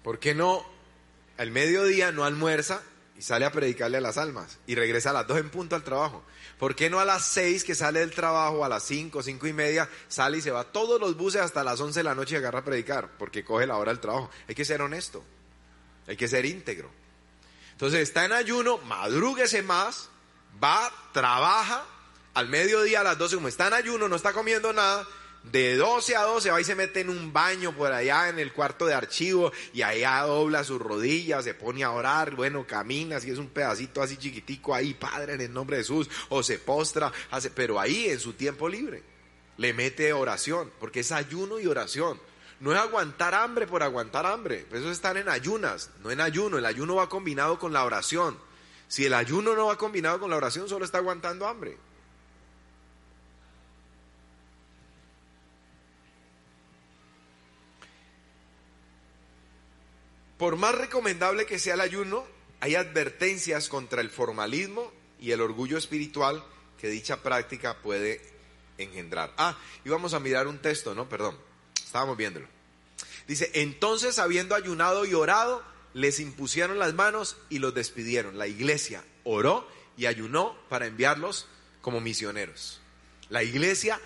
¿Por 0.03 0.18
qué 0.18 0.35
no 0.35 0.64
al 1.37 1.51
mediodía 1.51 2.12
no 2.12 2.24
almuerza 2.24 2.83
y 3.20 3.22
sale 3.22 3.44
a 3.44 3.52
predicarle 3.52 3.98
a 3.98 4.00
las 4.00 4.16
almas 4.16 4.56
y 4.66 4.74
regresa 4.74 5.10
a 5.10 5.12
las 5.12 5.26
dos 5.26 5.36
en 5.36 5.50
punto 5.50 5.76
al 5.76 5.84
trabajo? 5.84 6.24
¿Por 6.58 6.74
qué 6.74 6.88
no 6.88 7.00
a 7.00 7.04
las 7.04 7.22
seis 7.22 7.64
que 7.64 7.74
sale 7.74 8.00
del 8.00 8.12
trabajo, 8.12 8.64
a 8.64 8.68
las 8.70 8.82
cinco, 8.82 9.22
cinco 9.22 9.46
y 9.46 9.52
media, 9.52 9.90
sale 10.08 10.38
y 10.38 10.40
se 10.40 10.50
va 10.50 10.64
todos 10.64 10.98
los 10.98 11.18
buses 11.18 11.42
hasta 11.42 11.62
las 11.62 11.78
once 11.82 12.00
de 12.00 12.04
la 12.04 12.14
noche 12.14 12.36
y 12.36 12.38
agarra 12.38 12.60
a 12.60 12.64
predicar? 12.64 13.10
Porque 13.18 13.44
coge 13.44 13.66
la 13.66 13.76
hora 13.76 13.92
del 13.92 14.00
trabajo. 14.00 14.30
Hay 14.48 14.54
que 14.54 14.64
ser 14.64 14.80
honesto, 14.80 15.22
hay 16.06 16.16
que 16.16 16.28
ser 16.28 16.46
íntegro. 16.46 16.90
Entonces 17.72 18.00
está 18.00 18.24
en 18.24 18.32
ayuno, 18.32 18.78
madrúguese 18.78 19.60
más, 19.60 20.08
va, 20.64 20.90
trabaja, 21.12 21.84
al 22.32 22.48
mediodía 22.48 23.00
a 23.00 23.04
las 23.04 23.18
doce, 23.18 23.34
como 23.34 23.48
está 23.48 23.66
en 23.66 23.74
ayuno, 23.74 24.08
no 24.08 24.16
está 24.16 24.32
comiendo 24.32 24.72
nada, 24.72 25.06
de 25.43 25.76
12 25.76 26.16
a 26.16 26.22
12 26.22 26.51
va 26.51 26.61
y 26.61 26.64
se 26.64 26.74
mete 26.74 27.01
en 27.01 27.09
un 27.09 27.32
baño 27.32 27.72
por 27.74 27.93
allá 27.93 28.28
en 28.28 28.38
el 28.38 28.53
cuarto 28.53 28.86
de 28.86 28.95
archivo 28.95 29.53
y 29.72 29.82
allá 29.82 30.20
dobla 30.22 30.64
sus 30.64 30.80
rodillas, 30.80 31.45
se 31.45 31.55
pone 31.55 31.82
a 31.82 31.91
orar, 31.91 32.34
bueno, 32.34 32.66
camina, 32.66 33.20
si 33.20 33.30
es 33.30 33.38
un 33.38 33.49
pedacito 33.49 34.03
así 34.03 34.16
chiquitico 34.16 34.74
ahí, 34.74 34.95
Padre, 34.95 35.34
en 35.34 35.41
el 35.41 35.53
nombre 35.53 35.78
de 35.78 35.82
Jesús, 35.82 36.11
o 36.28 36.43
se 36.43 36.59
postra, 36.59 37.11
hace, 37.30 37.51
pero 37.51 37.80
ahí 37.80 38.09
en 38.09 38.20
su 38.20 38.34
tiempo 38.34 38.68
libre 38.68 39.03
le 39.57 39.74
mete 39.74 40.12
oración, 40.12 40.70
porque 40.80 41.01
es 41.01 41.12
ayuno 41.12 41.61
y 41.61 41.66
oración. 41.66 42.18
No 42.61 42.72
es 42.72 42.78
aguantar 42.78 43.34
hambre 43.34 43.66
por 43.66 43.82
aguantar 43.82 44.26
hambre, 44.26 44.66
eso 44.70 44.86
es 44.86 44.93
estar 44.93 45.16
en 45.16 45.28
ayunas, 45.28 45.91
no 46.03 46.11
en 46.11 46.20
ayuno, 46.20 46.59
el 46.59 46.66
ayuno 46.66 46.97
va 46.97 47.09
combinado 47.09 47.59
con 47.59 47.72
la 47.72 47.84
oración. 47.84 48.38
Si 48.88 49.07
el 49.07 49.14
ayuno 49.14 49.55
no 49.55 49.66
va 49.66 49.76
combinado 49.76 50.18
con 50.18 50.30
la 50.30 50.36
oración, 50.36 50.68
solo 50.68 50.84
está 50.84 50.99
aguantando 50.99 51.47
hambre. 51.47 51.78
Por 60.41 60.57
más 60.57 60.74
recomendable 60.74 61.45
que 61.45 61.59
sea 61.59 61.74
el 61.74 61.82
ayuno, 61.82 62.24
hay 62.61 62.74
advertencias 62.74 63.68
contra 63.68 64.01
el 64.01 64.09
formalismo 64.09 64.91
y 65.20 65.32
el 65.32 65.43
orgullo 65.43 65.76
espiritual 65.76 66.43
que 66.80 66.88
dicha 66.88 67.22
práctica 67.22 67.76
puede 67.82 68.22
engendrar. 68.78 69.34
Ah, 69.36 69.59
íbamos 69.84 70.14
a 70.14 70.18
mirar 70.18 70.47
un 70.47 70.57
texto, 70.57 70.95
¿no? 70.95 71.11
Perdón, 71.11 71.36
estábamos 71.76 72.16
viéndolo. 72.16 72.47
Dice, 73.28 73.51
entonces 73.53 74.18
habiendo 74.18 74.55
ayunado 74.55 75.05
y 75.05 75.12
orado, 75.12 75.62
les 75.93 76.20
impusieron 76.20 76.78
las 76.78 76.95
manos 76.95 77.36
y 77.51 77.59
los 77.59 77.74
despidieron. 77.74 78.38
La 78.38 78.47
iglesia 78.47 79.05
oró 79.24 79.68
y 79.99 80.07
ayunó 80.07 80.57
para 80.70 80.86
enviarlos 80.86 81.49
como 81.82 82.01
misioneros. 82.01 82.80
La 83.28 83.43
iglesia 83.43 84.01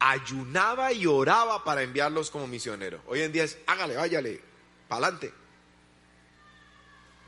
ayunaba 0.00 0.92
y 0.92 1.06
oraba 1.06 1.62
para 1.62 1.82
enviarlos 1.82 2.32
como 2.32 2.48
misioneros. 2.48 3.02
Hoy 3.06 3.22
en 3.22 3.30
día 3.30 3.44
es, 3.44 3.56
hágale, 3.68 3.94
váyale, 3.94 4.40
para 4.88 5.06
adelante. 5.06 5.43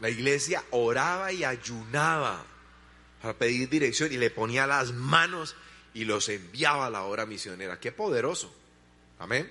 La 0.01 0.11
iglesia 0.11 0.62
oraba 0.70 1.32
y 1.32 1.44
ayunaba 1.44 2.44
para 3.22 3.34
pedir 3.34 3.68
dirección 3.68 4.12
y 4.12 4.18
le 4.18 4.30
ponía 4.30 4.66
las 4.66 4.92
manos 4.92 5.57
y 5.94 6.05
los 6.05 6.28
enviaba 6.28 6.86
a 6.86 6.90
la 6.90 7.03
hora 7.05 7.24
misionera. 7.24 7.80
Qué 7.80 7.92
poderoso. 7.92 8.55
Amén. 9.18 9.51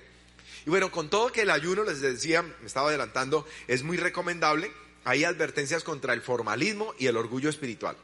Y 0.64 0.70
bueno, 0.70 0.90
con 0.90 1.10
todo 1.10 1.32
que 1.32 1.42
el 1.42 1.50
ayuno, 1.50 1.84
les 1.84 2.00
decía, 2.00 2.42
me 2.42 2.66
estaba 2.66 2.88
adelantando, 2.88 3.46
es 3.66 3.82
muy 3.82 3.96
recomendable. 3.96 4.70
Hay 5.04 5.24
advertencias 5.24 5.84
contra 5.84 6.12
el 6.12 6.22
formalismo 6.22 6.94
y 6.98 7.06
el 7.06 7.16
orgullo 7.16 7.48
espiritual. 7.48 7.96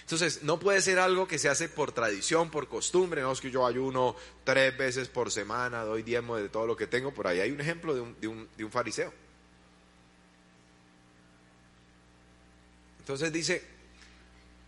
Entonces, 0.00 0.42
no 0.42 0.58
puede 0.58 0.80
ser 0.82 0.98
algo 0.98 1.28
que 1.28 1.38
se 1.38 1.48
hace 1.48 1.68
por 1.68 1.92
tradición, 1.92 2.50
por 2.50 2.68
costumbre. 2.68 3.22
No 3.22 3.32
es 3.32 3.40
que 3.40 3.50
yo 3.50 3.66
ayuno 3.66 4.16
tres 4.44 4.76
veces 4.76 5.08
por 5.08 5.30
semana, 5.30 5.84
doy 5.84 6.02
diezmo 6.02 6.36
de 6.36 6.48
todo 6.48 6.66
lo 6.66 6.76
que 6.76 6.86
tengo. 6.88 7.14
Por 7.14 7.26
ahí 7.28 7.40
hay 7.40 7.50
un 7.50 7.60
ejemplo 7.60 7.94
de 7.94 8.00
un, 8.00 8.20
de 8.20 8.28
un, 8.28 8.48
de 8.56 8.64
un 8.64 8.70
fariseo. 8.70 9.12
Entonces 13.02 13.32
dice, 13.32 13.64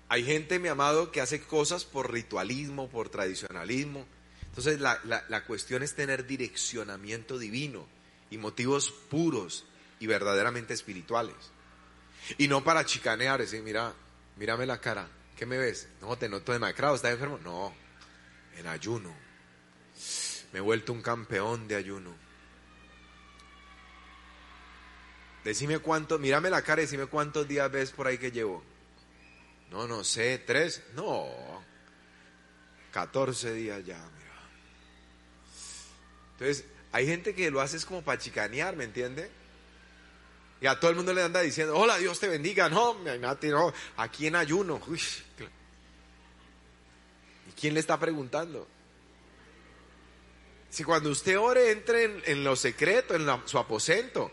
hay 0.09 0.25
gente, 0.25 0.59
mi 0.59 0.67
amado, 0.67 1.13
que 1.13 1.21
hace 1.21 1.41
cosas 1.41 1.85
por 1.85 2.13
ritualismo, 2.13 2.89
por 2.89 3.09
tradicionalismo. 3.09 4.05
Entonces 4.47 4.81
la, 4.81 5.01
la, 5.05 5.45
cuestión 5.45 5.85
es 5.85 5.95
tener 5.95 6.27
direccionamiento 6.27 7.39
divino 7.39 7.87
y 8.31 8.39
motivos 8.39 8.91
puros 9.09 9.67
y 10.01 10.09
verdaderamente 10.09 10.75
espirituales. 10.75 11.37
Y 12.37 12.49
no 12.49 12.65
para 12.65 12.85
chicanear, 12.85 13.39
decir, 13.39 13.63
mira, 13.63 13.95
mírame 14.37 14.67
la 14.67 14.81
cara, 14.81 15.09
¿qué 15.37 15.47
me 15.47 15.57
ves? 15.57 15.87
No, 16.01 16.19
te 16.19 16.29
noto 16.29 16.53
demacrado, 16.53 16.97
¿estás 16.97 17.13
enfermo? 17.13 17.39
No, 17.45 17.73
en 18.57 18.67
ayuno. 18.67 19.15
Me 20.53 20.59
he 20.59 20.63
vuelto 20.63 20.93
un 20.93 21.03
campeón 21.03 21.69
de 21.69 21.77
ayuno. 21.77 22.24
Decime 25.45 25.79
cuánto, 25.79 26.19
mírame 26.19 26.49
la 26.49 26.63
cara 26.63 26.81
y 26.81 26.87
decime 26.87 27.05
cuántos 27.07 27.47
días 27.47 27.71
ves 27.71 27.91
por 27.91 28.07
ahí 28.07 28.17
que 28.17 28.33
llevo. 28.33 28.65
No, 29.71 29.87
no 29.87 30.03
sé, 30.03 30.39
tres. 30.39 30.83
No, 30.95 31.29
catorce 32.91 33.53
días 33.53 33.85
ya, 33.85 33.99
mira. 33.99 34.33
Entonces, 36.33 36.65
hay 36.93 37.07
gente 37.07 37.35
que 37.35 37.51
lo 37.51 37.61
hace 37.61 37.77
es 37.77 37.85
como 37.85 38.03
para 38.03 38.19
chicanear, 38.19 38.75
¿me 38.75 38.85
entiende? 38.85 39.31
Y 40.63 40.67
a 40.67 40.81
todo 40.81 40.91
el 40.91 40.97
mundo 40.97 41.13
le 41.13 41.23
anda 41.23 41.43
diciendo, 41.43 41.77
hola, 41.77 41.99
Dios 41.99 42.19
te 42.19 42.29
bendiga. 42.29 42.71
No, 42.71 42.95
no, 42.95 43.73
aquí 43.99 44.27
en 44.27 44.37
ayuno. 44.37 44.81
¿Y 47.49 47.53
quién 47.61 47.75
le 47.75 47.81
está 47.81 48.01
preguntando? 48.01 48.67
Si 50.71 50.85
cuando 50.85 51.11
usted 51.11 51.39
ore, 51.39 51.71
entre 51.71 52.05
en, 52.05 52.23
en 52.25 52.45
lo 52.45 52.57
secreto, 52.57 53.15
en 53.15 53.27
su 53.47 53.59
aposento 53.59 54.31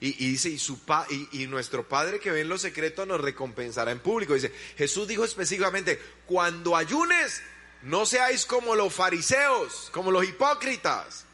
y, 0.00 0.12
dice, 0.12 0.48
y, 0.48 0.58
su 0.58 0.78
pa, 0.84 1.06
y, 1.32 1.46
nuestro 1.48 1.88
Padre 1.88 2.20
que 2.20 2.30
ve 2.30 2.42
en 2.42 2.48
lo 2.48 2.56
secreto 2.56 3.04
nos 3.04 3.20
recompensará 3.20 3.90
en 3.90 3.98
público. 3.98 4.34
Dice, 4.34 4.52
Jesús 4.76 5.08
dijo 5.08 5.24
específicamente, 5.24 6.00
cuando 6.26 6.76
ayunes, 6.76 7.42
no 7.82 8.06
seáis 8.06 8.46
como 8.46 8.76
los 8.76 8.94
fariseos, 8.94 9.90
como 9.92 10.12
los 10.12 10.24
hipócritas, 10.24 11.24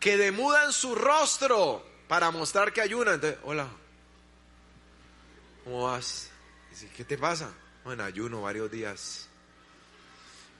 que 0.00 0.16
demudan 0.16 0.72
su 0.72 0.96
rostro 0.96 1.86
para 2.08 2.32
mostrar 2.32 2.72
que 2.72 2.80
ayunan. 2.80 3.14
Entonces, 3.14 3.38
hola, 3.44 3.68
¿cómo 5.62 5.84
vas? 5.84 6.30
Dice, 6.70 6.90
¿qué 6.96 7.04
te 7.04 7.16
pasa? 7.16 7.52
Bueno, 7.84 8.02
ayuno 8.02 8.42
varios 8.42 8.70
días. 8.72 9.28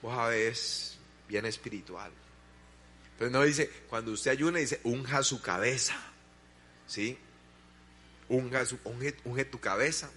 Vos 0.01 0.15
sabés, 0.15 0.97
bien 1.27 1.45
espiritual. 1.45 2.11
Entonces 3.17 3.33
no 3.33 3.43
dice, 3.43 3.71
cuando 3.89 4.11
usted 4.11 4.29
ayuna, 4.29 4.59
dice, 4.59 4.79
unja 4.83 5.23
su 5.23 5.41
cabeza. 5.41 5.95
¿Sí? 6.85 7.17
Unja, 8.29 8.63
su, 8.63 8.77
unge, 8.83 9.45
tu 9.45 9.59
cabeza. 9.59 10.11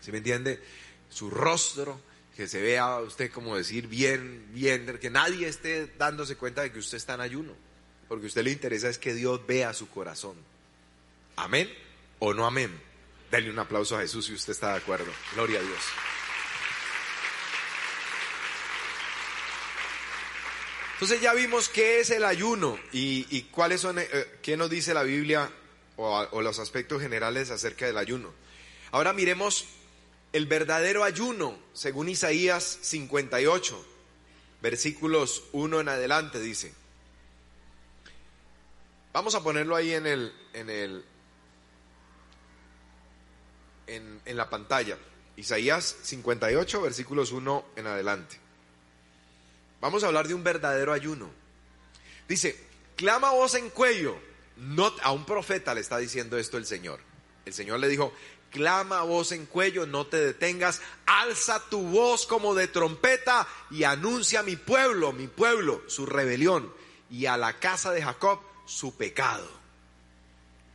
¿Sí 0.00 0.12
me 0.12 0.18
entiende? 0.18 0.62
Su 1.08 1.28
rostro, 1.28 2.00
que 2.36 2.46
se 2.46 2.62
vea 2.62 2.98
usted 3.00 3.32
como 3.32 3.56
decir 3.56 3.88
bien, 3.88 4.46
bien, 4.52 4.96
que 5.00 5.10
nadie 5.10 5.48
esté 5.48 5.88
dándose 5.98 6.36
cuenta 6.36 6.62
de 6.62 6.70
que 6.70 6.78
usted 6.78 6.98
está 6.98 7.14
en 7.14 7.20
ayuno. 7.20 7.52
Porque 8.06 8.26
a 8.26 8.28
usted 8.28 8.44
le 8.44 8.52
interesa 8.52 8.88
es 8.88 8.98
que 8.98 9.12
Dios 9.12 9.44
vea 9.44 9.72
su 9.72 9.88
corazón. 9.88 10.36
Amén 11.34 11.68
o 12.20 12.32
no 12.32 12.46
amén. 12.46 12.80
Dale 13.28 13.50
un 13.50 13.58
aplauso 13.58 13.96
a 13.96 14.02
Jesús 14.02 14.26
si 14.26 14.34
usted 14.34 14.52
está 14.52 14.70
de 14.70 14.76
acuerdo. 14.76 15.10
Gloria 15.34 15.58
a 15.58 15.62
Dios. 15.62 15.82
Entonces 20.94 21.20
ya 21.20 21.34
vimos 21.34 21.68
qué 21.68 21.98
es 22.00 22.10
el 22.10 22.24
ayuno 22.24 22.78
y, 22.92 23.42
cuáles 23.50 23.80
son, 23.80 23.98
eh, 23.98 24.38
qué 24.42 24.56
nos 24.56 24.70
dice 24.70 24.94
la 24.94 25.02
Biblia 25.02 25.50
o, 25.96 26.40
los 26.40 26.60
aspectos 26.60 27.02
generales 27.02 27.50
acerca 27.50 27.86
del 27.86 27.98
ayuno. 27.98 28.32
Ahora 28.92 29.12
miremos 29.12 29.66
el 30.32 30.46
verdadero 30.46 31.02
ayuno, 31.02 31.58
según 31.72 32.08
Isaías 32.08 32.78
58, 32.82 33.86
versículos 34.62 35.44
1 35.52 35.80
en 35.80 35.88
adelante, 35.88 36.40
dice. 36.40 36.72
Vamos 39.12 39.34
a 39.34 39.42
ponerlo 39.42 39.74
ahí 39.74 39.94
en 39.94 40.06
el, 40.06 40.32
en 40.52 40.70
el, 40.70 41.04
en, 43.88 44.20
en 44.24 44.36
la 44.36 44.48
pantalla. 44.48 44.96
Isaías 45.36 45.96
58, 46.02 46.82
versículos 46.82 47.32
1 47.32 47.64
en 47.74 47.86
adelante. 47.88 48.43
Vamos 49.84 50.02
a 50.02 50.06
hablar 50.06 50.26
de 50.26 50.32
un 50.32 50.42
verdadero 50.42 50.94
ayuno. 50.94 51.30
Dice, 52.26 52.58
clama 52.96 53.32
voz 53.32 53.54
en 53.54 53.68
cuello. 53.68 54.16
No, 54.56 54.90
a 55.02 55.12
un 55.12 55.26
profeta 55.26 55.74
le 55.74 55.82
está 55.82 55.98
diciendo 55.98 56.38
esto 56.38 56.56
el 56.56 56.64
Señor. 56.64 57.00
El 57.44 57.52
Señor 57.52 57.80
le 57.80 57.88
dijo, 57.88 58.10
clama 58.50 59.02
voz 59.02 59.32
en 59.32 59.44
cuello, 59.44 59.84
no 59.84 60.06
te 60.06 60.16
detengas, 60.16 60.80
alza 61.04 61.62
tu 61.68 61.82
voz 61.82 62.26
como 62.26 62.54
de 62.54 62.66
trompeta 62.66 63.46
y 63.70 63.84
anuncia 63.84 64.40
a 64.40 64.42
mi 64.42 64.56
pueblo, 64.56 65.12
mi 65.12 65.26
pueblo, 65.26 65.82
su 65.86 66.06
rebelión 66.06 66.72
y 67.10 67.26
a 67.26 67.36
la 67.36 67.60
casa 67.60 67.92
de 67.92 68.02
Jacob 68.02 68.40
su 68.64 68.96
pecado. 68.96 69.50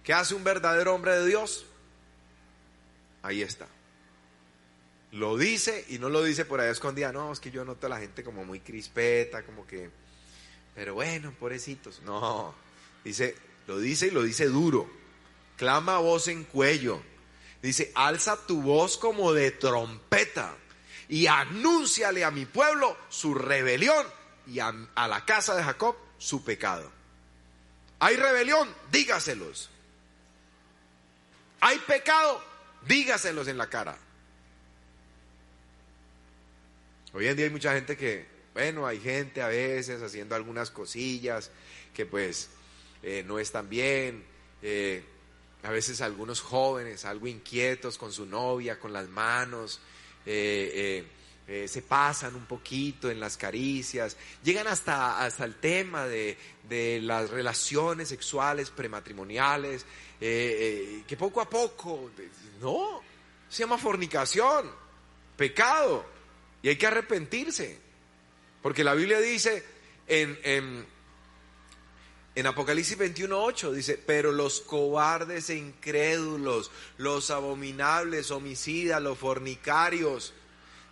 ¿Qué 0.04 0.14
hace 0.14 0.36
un 0.36 0.44
verdadero 0.44 0.94
hombre 0.94 1.16
de 1.16 1.26
Dios? 1.26 1.66
Ahí 3.24 3.42
está. 3.42 3.66
Lo 5.12 5.38
dice 5.38 5.86
y 5.90 5.98
no 5.98 6.10
lo 6.10 6.24
dice 6.24 6.46
por 6.46 6.60
ahí 6.60 6.70
escondida. 6.70 7.12
No, 7.12 7.32
es 7.32 7.40
que 7.40 7.52
yo 7.52 7.66
noto 7.66 7.88
a 7.88 7.90
la 7.90 8.00
gente 8.00 8.24
como 8.24 8.46
muy 8.46 8.60
crispeta, 8.60 9.44
como 9.44 9.66
que, 9.66 9.90
pero 10.76 10.94
bueno, 10.94 11.34
pobrecitos. 11.40 12.02
No, 12.04 12.54
dice, 13.04 13.36
lo 13.68 13.80
dice 13.80 14.08
y 14.08 14.12
lo 14.12 14.22
dice 14.22 14.46
duro. 14.46 14.90
Clama 15.58 15.98
voz 15.98 16.28
en 16.28 16.44
cuello. 16.44 17.02
Dice, 17.62 17.92
alza 17.96 18.46
tu 18.46 18.62
voz 18.62 18.98
como 18.98 19.34
de 19.34 19.52
trompeta 19.52 20.56
y 21.10 21.28
anúnciale 21.28 22.24
a 22.24 22.32
mi 22.32 22.46
pueblo 22.46 22.96
su 23.10 23.34
rebelión 23.34 24.06
y 24.48 24.60
a, 24.60 24.74
a 24.96 25.08
la 25.08 25.26
casa 25.26 25.56
de 25.56 25.64
Jacob 25.64 25.96
su 26.20 26.44
pecado. 26.44 26.90
Hay 28.00 28.16
rebelión, 28.16 28.74
dígaselos. 28.92 29.70
Hay 31.60 31.78
pecado, 31.80 32.42
dígaselos 32.88 33.48
en 33.48 33.58
la 33.58 33.68
cara. 33.68 33.98
Hoy 37.12 37.26
en 37.26 37.36
día 37.36 37.46
hay 37.46 37.52
mucha 37.52 37.74
gente 37.74 37.98
que, 37.98 38.24
bueno, 38.54 38.86
hay 38.86 39.00
gente 39.00 39.42
a 39.42 39.48
veces 39.48 40.04
haciendo 40.04 40.36
algunas 40.36 40.70
cosillas 40.70 41.50
que 41.92 42.06
pues 42.06 42.52
eh, 43.02 43.24
no 43.26 43.40
están 43.40 43.68
bien. 43.68 44.24
Eh, 44.62 45.04
a 45.64 45.72
veces 45.72 46.02
algunos 46.02 46.40
jóvenes, 46.40 47.06
algo 47.06 47.26
inquietos 47.26 47.98
con 47.98 48.14
su 48.14 48.28
novia, 48.28 48.80
con 48.80 48.94
las 48.94 49.10
manos, 49.10 49.80
eh, 50.24 51.04
se 51.68 51.82
pasan 51.82 52.36
un 52.36 52.46
poquito 52.46 53.10
en 53.10 53.20
las 53.20 53.36
caricias, 53.36 54.16
llegan 54.44 54.68
hasta, 54.68 55.26
hasta 55.26 55.46
el 55.46 55.56
tema 55.56 56.06
de, 56.06 56.38
de 56.70 57.02
las 57.02 57.32
relaciones 57.32 58.10
sexuales 58.10 58.70
prematrimoniales, 58.70 59.84
que 60.20 61.16
poco 61.18 61.42
a 61.42 61.50
poco, 61.50 62.12
no, 62.62 63.02
se 63.50 63.64
llama 63.64 63.80
fornicación, 63.80 64.70
pecado. 65.36 66.19
Y 66.62 66.70
hay 66.70 66.76
que 66.76 66.88
arrepentirse. 66.88 67.78
Porque 68.62 68.84
la 68.84 68.94
Biblia 68.94 69.20
dice 69.20 69.64
en, 70.08 70.38
en, 70.44 70.86
en 72.36 72.48
Apocalipsis 72.48 72.98
21.8, 72.98 73.72
dice, 73.72 74.02
pero 74.06 74.32
los 74.32 74.60
cobardes 74.62 75.50
e 75.50 75.56
incrédulos, 75.56 76.72
los 76.98 77.32
abominables, 77.32 78.32
homicidas, 78.32 79.02
los 79.02 79.18
fornicarios, 79.18 80.34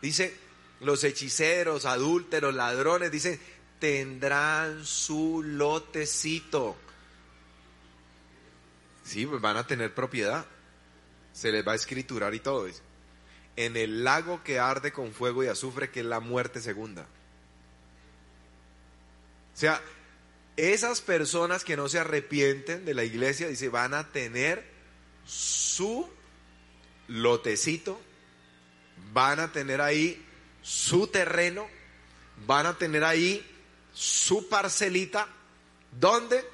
dice, 0.01 0.37
los 0.79 1.03
hechiceros, 1.03 1.85
adúlteros, 1.85 2.53
ladrones, 2.53 3.11
dice, 3.11 3.39
tendrán 3.79 4.85
su 4.85 5.43
lotecito. 5.43 6.77
Sí, 9.03 9.25
pues 9.25 9.41
van 9.41 9.57
a 9.57 9.67
tener 9.67 9.93
propiedad. 9.93 10.45
Se 11.33 11.51
les 11.51 11.65
va 11.67 11.73
a 11.73 11.75
escriturar 11.75 12.33
y 12.33 12.39
todo. 12.39 12.65
Dice 12.65 12.86
en 13.57 13.75
el 13.75 14.03
lago 14.03 14.43
que 14.43 14.59
arde 14.59 14.93
con 14.93 15.11
fuego 15.11 15.43
y 15.43 15.47
azufre, 15.47 15.89
que 15.89 15.99
es 16.01 16.05
la 16.05 16.19
muerte 16.19 16.61
segunda. 16.61 17.07
O 19.53 19.59
sea, 19.59 19.81
esas 20.55 21.01
personas 21.01 21.63
que 21.63 21.75
no 21.75 21.89
se 21.89 21.99
arrepienten 21.99 22.85
de 22.85 22.93
la 22.93 23.03
iglesia, 23.03 23.47
dice, 23.47 23.69
van 23.69 23.95
a 23.95 24.11
tener 24.11 24.63
su 25.25 26.07
lotecito, 27.07 27.99
van 29.11 29.39
a 29.39 29.51
tener 29.51 29.81
ahí 29.81 30.23
su 30.61 31.07
terreno, 31.07 31.67
van 32.45 32.67
a 32.67 32.77
tener 32.77 33.03
ahí 33.03 33.43
su 33.91 34.47
parcelita, 34.47 35.27
¿dónde? 35.91 36.47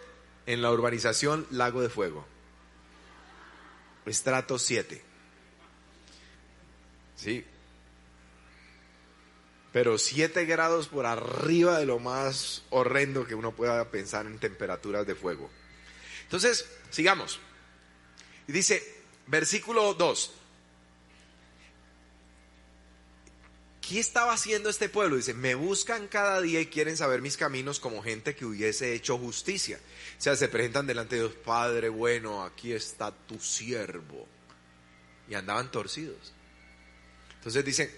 En 0.46 0.62
la 0.62 0.72
urbanización 0.72 1.48
Lago 1.52 1.82
de 1.82 1.90
Fuego, 1.90 2.26
estrato 4.06 4.58
7. 4.58 5.13
Sí. 7.16 7.46
Pero 9.72 9.98
7 9.98 10.46
grados 10.46 10.88
por 10.88 11.06
arriba 11.06 11.80
de 11.80 11.88
lo 11.88 12.00
más 12.00 12.64
horrendo 12.70 13.26
que 13.26 13.36
uno 13.36 13.56
pueda 13.56 13.90
pensar 13.90 14.28
en 14.28 14.38
temperaturas 14.38 15.08
de 15.08 15.16
fuego. 15.16 15.50
Entonces, 16.24 16.66
sigamos. 16.92 17.40
Y 18.48 18.52
dice, 18.52 18.84
versículo 19.28 19.96
2. 19.96 20.32
¿Qué 23.82 24.00
estaba 24.00 24.32
haciendo 24.32 24.70
este 24.70 24.88
pueblo? 24.88 25.18
Dice, 25.18 25.34
me 25.34 25.56
buscan 25.56 26.08
cada 26.08 26.40
día 26.40 26.62
y 26.62 26.68
quieren 26.68 26.96
saber 26.96 27.22
mis 27.22 27.36
caminos 27.36 27.80
como 27.80 28.02
gente 28.02 28.34
que 28.34 28.46
hubiese 28.46 28.94
hecho 28.94 29.18
justicia. 29.18 29.78
O 30.18 30.22
sea, 30.22 30.36
se 30.36 30.48
presentan 30.48 30.88
delante 30.88 31.16
de 31.16 31.24
Dios, 31.24 31.34
Padre 31.44 31.90
bueno, 31.90 32.44
aquí 32.44 32.72
está 32.72 33.12
tu 33.12 33.40
siervo. 33.40 34.28
Y 35.28 35.34
andaban 35.34 35.70
torcidos. 35.72 36.34
Entonces 37.44 37.66
dice, 37.66 37.94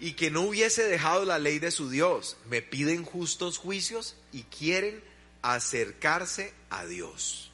y 0.00 0.14
que 0.14 0.30
no 0.30 0.40
hubiese 0.40 0.84
dejado 0.84 1.26
la 1.26 1.38
ley 1.38 1.58
de 1.58 1.70
su 1.70 1.90
Dios, 1.90 2.38
me 2.48 2.62
piden 2.62 3.04
justos 3.04 3.58
juicios 3.58 4.16
y 4.32 4.44
quieren 4.44 5.04
acercarse 5.42 6.54
a 6.70 6.86
Dios. 6.86 7.50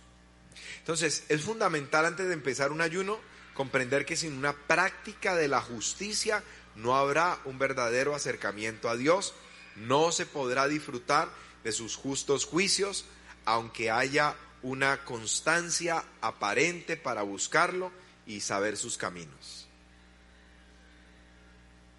Entonces, 0.79 1.25
es 1.29 1.43
fundamental 1.43 2.07
antes 2.07 2.29
de 2.29 2.35
empezar 2.35 2.71
un 2.71 2.81
ayuno 2.81 3.19
comprender 3.55 4.07
que 4.07 4.15
sin 4.15 4.35
una 4.35 4.53
práctica 4.53 5.35
de 5.35 5.49
la 5.49 5.61
justicia 5.61 6.45
no 6.77 6.97
habrá 6.97 7.41
un 7.45 7.59
verdadero 7.59 8.15
acercamiento 8.15 8.89
a 8.89 8.97
Dios, 8.97 9.35
no 9.75 10.13
se 10.13 10.27
podrá 10.27 10.69
disfrutar 10.69 11.29
de 11.65 11.73
sus 11.73 11.97
justos 11.97 12.45
juicios, 12.45 13.05
aunque 13.47 13.91
haya 13.91 14.37
una 14.63 15.05
constancia 15.05 16.05
aparente 16.21 16.97
para 16.97 17.23
buscarlo 17.23 17.91
y 18.29 18.43
saber 18.43 18.77
sus 18.77 18.97
caminos. 18.97 19.58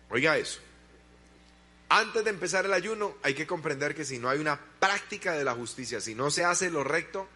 Oiga 0.09 0.37
eso. 0.37 0.59
Antes 1.89 2.23
de 2.23 2.29
empezar 2.29 2.65
el 2.65 2.73
ayuno 2.73 3.15
hay 3.23 3.33
que 3.33 3.47
comprender 3.47 3.95
que 3.95 4.05
si 4.05 4.19
no 4.19 4.29
hay 4.29 4.39
una 4.39 4.59
práctica 4.79 5.33
de 5.33 5.43
la 5.43 5.55
justicia, 5.55 6.01
si 6.01 6.13
no 6.13 6.29
se 6.29 6.45
hace 6.45 6.69
lo 6.69 6.83
recto, 6.83 7.27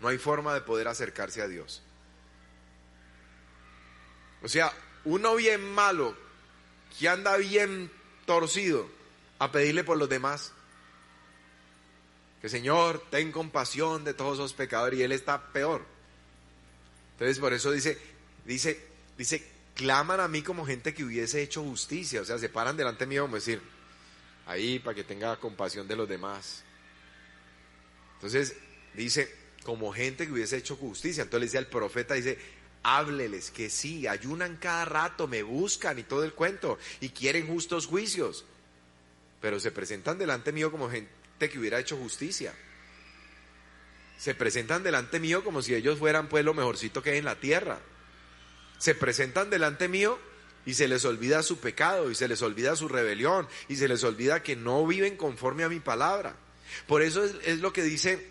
no 0.00 0.08
hay 0.08 0.18
forma 0.18 0.54
de 0.54 0.62
poder 0.62 0.88
acercarse 0.88 1.42
a 1.42 1.48
Dios. 1.48 1.82
O 4.42 4.48
sea, 4.48 4.72
uno 5.04 5.34
bien 5.36 5.62
malo, 5.74 6.16
que 6.98 7.08
anda 7.08 7.36
bien 7.36 7.90
torcido, 8.24 8.88
a 9.38 9.52
pedirle 9.52 9.84
por 9.84 9.98
los 9.98 10.08
demás. 10.08 10.52
Que 12.40 12.48
Señor, 12.48 13.04
ten 13.10 13.32
compasión 13.32 14.04
de 14.04 14.14
todos 14.14 14.38
esos 14.38 14.54
pecadores 14.54 14.98
y 14.98 15.02
Él 15.02 15.12
está 15.12 15.52
peor. 15.52 15.84
Entonces 17.12 17.38
por 17.38 17.52
eso 17.52 17.70
dice, 17.70 17.98
dice, 18.46 18.82
dice, 19.18 19.46
claman 19.80 20.20
a 20.20 20.28
mí 20.28 20.42
como 20.42 20.66
gente 20.66 20.92
que 20.92 21.02
hubiese 21.02 21.40
hecho 21.40 21.62
justicia, 21.62 22.20
o 22.20 22.24
sea, 22.26 22.36
se 22.36 22.50
paran 22.50 22.76
delante 22.76 23.06
mío 23.06 23.22
como 23.22 23.36
decir, 23.36 23.62
ahí 24.44 24.78
para 24.78 24.94
que 24.94 25.04
tenga 25.04 25.40
compasión 25.40 25.88
de 25.88 25.96
los 25.96 26.06
demás. 26.06 26.62
Entonces 28.16 28.56
dice, 28.92 29.34
como 29.64 29.90
gente 29.90 30.26
que 30.26 30.32
hubiese 30.32 30.58
hecho 30.58 30.76
justicia, 30.76 31.22
entonces 31.22 31.40
le 31.40 31.46
dice 31.46 31.56
al 31.56 31.68
profeta, 31.68 32.12
dice, 32.12 32.38
hábleles 32.82 33.50
que 33.50 33.70
sí, 33.70 34.06
ayunan 34.06 34.58
cada 34.58 34.84
rato, 34.84 35.26
me 35.26 35.42
buscan 35.42 35.98
y 35.98 36.02
todo 36.02 36.24
el 36.24 36.34
cuento, 36.34 36.78
y 37.00 37.08
quieren 37.08 37.46
justos 37.46 37.86
juicios, 37.86 38.44
pero 39.40 39.60
se 39.60 39.70
presentan 39.70 40.18
delante 40.18 40.52
mío 40.52 40.70
como 40.70 40.90
gente 40.90 41.48
que 41.48 41.58
hubiera 41.58 41.80
hecho 41.80 41.96
justicia. 41.96 42.52
Se 44.18 44.34
presentan 44.34 44.82
delante 44.82 45.20
mío 45.20 45.42
como 45.42 45.62
si 45.62 45.74
ellos 45.74 45.98
fueran 45.98 46.28
pues 46.28 46.44
lo 46.44 46.52
mejorcito 46.52 47.02
que 47.02 47.12
hay 47.12 47.18
en 47.18 47.24
la 47.24 47.40
tierra 47.40 47.80
se 48.80 48.96
presentan 48.96 49.48
delante 49.48 49.86
mío 49.86 50.18
y 50.66 50.74
se 50.74 50.88
les 50.88 51.04
olvida 51.04 51.44
su 51.44 51.58
pecado 51.60 52.10
y 52.10 52.16
se 52.16 52.26
les 52.26 52.42
olvida 52.42 52.74
su 52.74 52.88
rebelión 52.88 53.46
y 53.68 53.76
se 53.76 53.86
les 53.86 54.02
olvida 54.02 54.42
que 54.42 54.56
no 54.56 54.84
viven 54.84 55.16
conforme 55.16 55.62
a 55.62 55.68
mi 55.68 55.78
palabra. 55.78 56.34
Por 56.88 57.02
eso 57.02 57.24
es, 57.24 57.60
lo 57.60 57.72
que 57.72 57.84
dice 57.84 58.28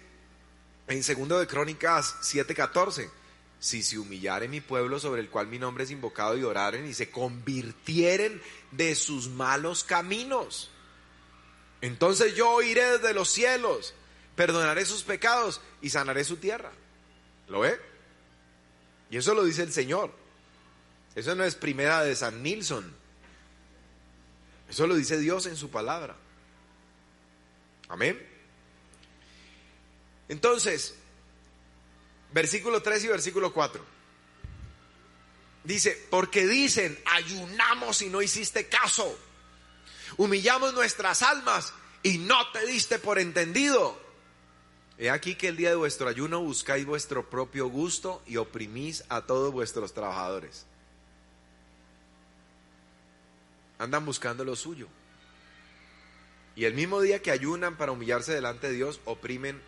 en 0.88 1.04
segundo 1.04 1.40
de 1.40 1.48
Crónicas 1.48 2.18
7:14. 2.22 3.10
Si 3.62 3.82
se 3.82 3.98
humillare 3.98 4.50
mi 4.50 4.60
pueblo 4.60 5.00
sobre 5.00 5.22
el 5.22 5.30
cual 5.30 5.48
mi 5.48 5.60
nombre 5.60 5.86
es 5.86 5.92
invocado 5.92 6.38
y 6.38 6.44
oraren 6.44 6.86
y 6.86 6.94
se 6.94 7.10
convirtieren 7.10 8.42
de 8.72 8.96
sus 8.96 9.30
malos 9.30 9.86
caminos. 9.86 10.70
Entonces 11.82 12.36
yo 12.36 12.62
iré 12.62 12.98
desde 12.98 13.14
los 13.14 13.30
cielos 13.30 13.94
perdonaré 14.40 14.86
sus 14.86 15.04
pecados 15.04 15.60
y 15.82 15.90
sanaré 15.90 16.24
su 16.24 16.38
tierra. 16.38 16.72
¿Lo 17.50 17.60
ve? 17.60 17.78
Y 19.12 19.18
eso 19.18 19.34
lo 19.34 19.44
dice 19.44 19.64
el 19.64 19.74
Señor. 19.74 20.14
Eso 21.20 21.36
no 21.36 21.44
es 21.44 21.56
primera 21.56 22.02
de 22.04 22.16
San 22.16 22.42
Nilsson. 22.42 22.96
Eso 24.70 24.88
lo 24.88 24.96
dice 24.96 25.18
Dios 25.18 25.48
en 25.48 25.58
su 25.58 25.70
palabra. 25.70 26.16
Amén. 27.90 28.26
Entonces, 30.30 30.96
versículo 32.32 32.82
3 32.82 33.04
y 33.04 33.08
versículo 33.08 33.52
4. 33.52 33.84
Dice, 35.66 36.08
porque 36.10 36.48
dicen, 36.48 36.98
ayunamos 37.06 38.02
y 38.02 38.10
no 38.10 38.22
hiciste 38.22 38.68
caso. 38.68 39.20
Humillamos 40.16 40.74
nuestras 40.74 41.22
almas 41.22 41.74
y 42.02 42.18
no 42.20 42.50
te 42.52 42.66
diste 42.66 42.98
por 42.98 43.20
entendido. 43.20 44.00
He 44.98 45.10
aquí 45.10 45.36
que 45.36 45.50
el 45.50 45.58
día 45.58 45.70
de 45.70 45.76
vuestro 45.76 46.08
ayuno 46.08 46.40
buscáis 46.42 46.86
vuestro 46.86 47.30
propio 47.30 47.68
gusto 47.68 48.24
y 48.26 48.38
oprimís 48.38 49.04
a 49.10 49.26
todos 49.26 49.52
vuestros 49.52 49.94
trabajadores. 49.94 50.66
Andan 53.80 54.06
buscando 54.06 54.46
lo 54.46 54.56
suyo. 54.56 54.88
Y 56.56 56.66
el 56.66 56.74
mismo 56.74 57.02
día 57.02 57.22
que 57.22 57.32
ayunan 57.32 57.78
para 57.78 57.94
humillarse 57.94 58.34
delante 58.34 58.68
de 58.68 58.74
Dios, 58.74 59.02
oprimen 59.06 59.62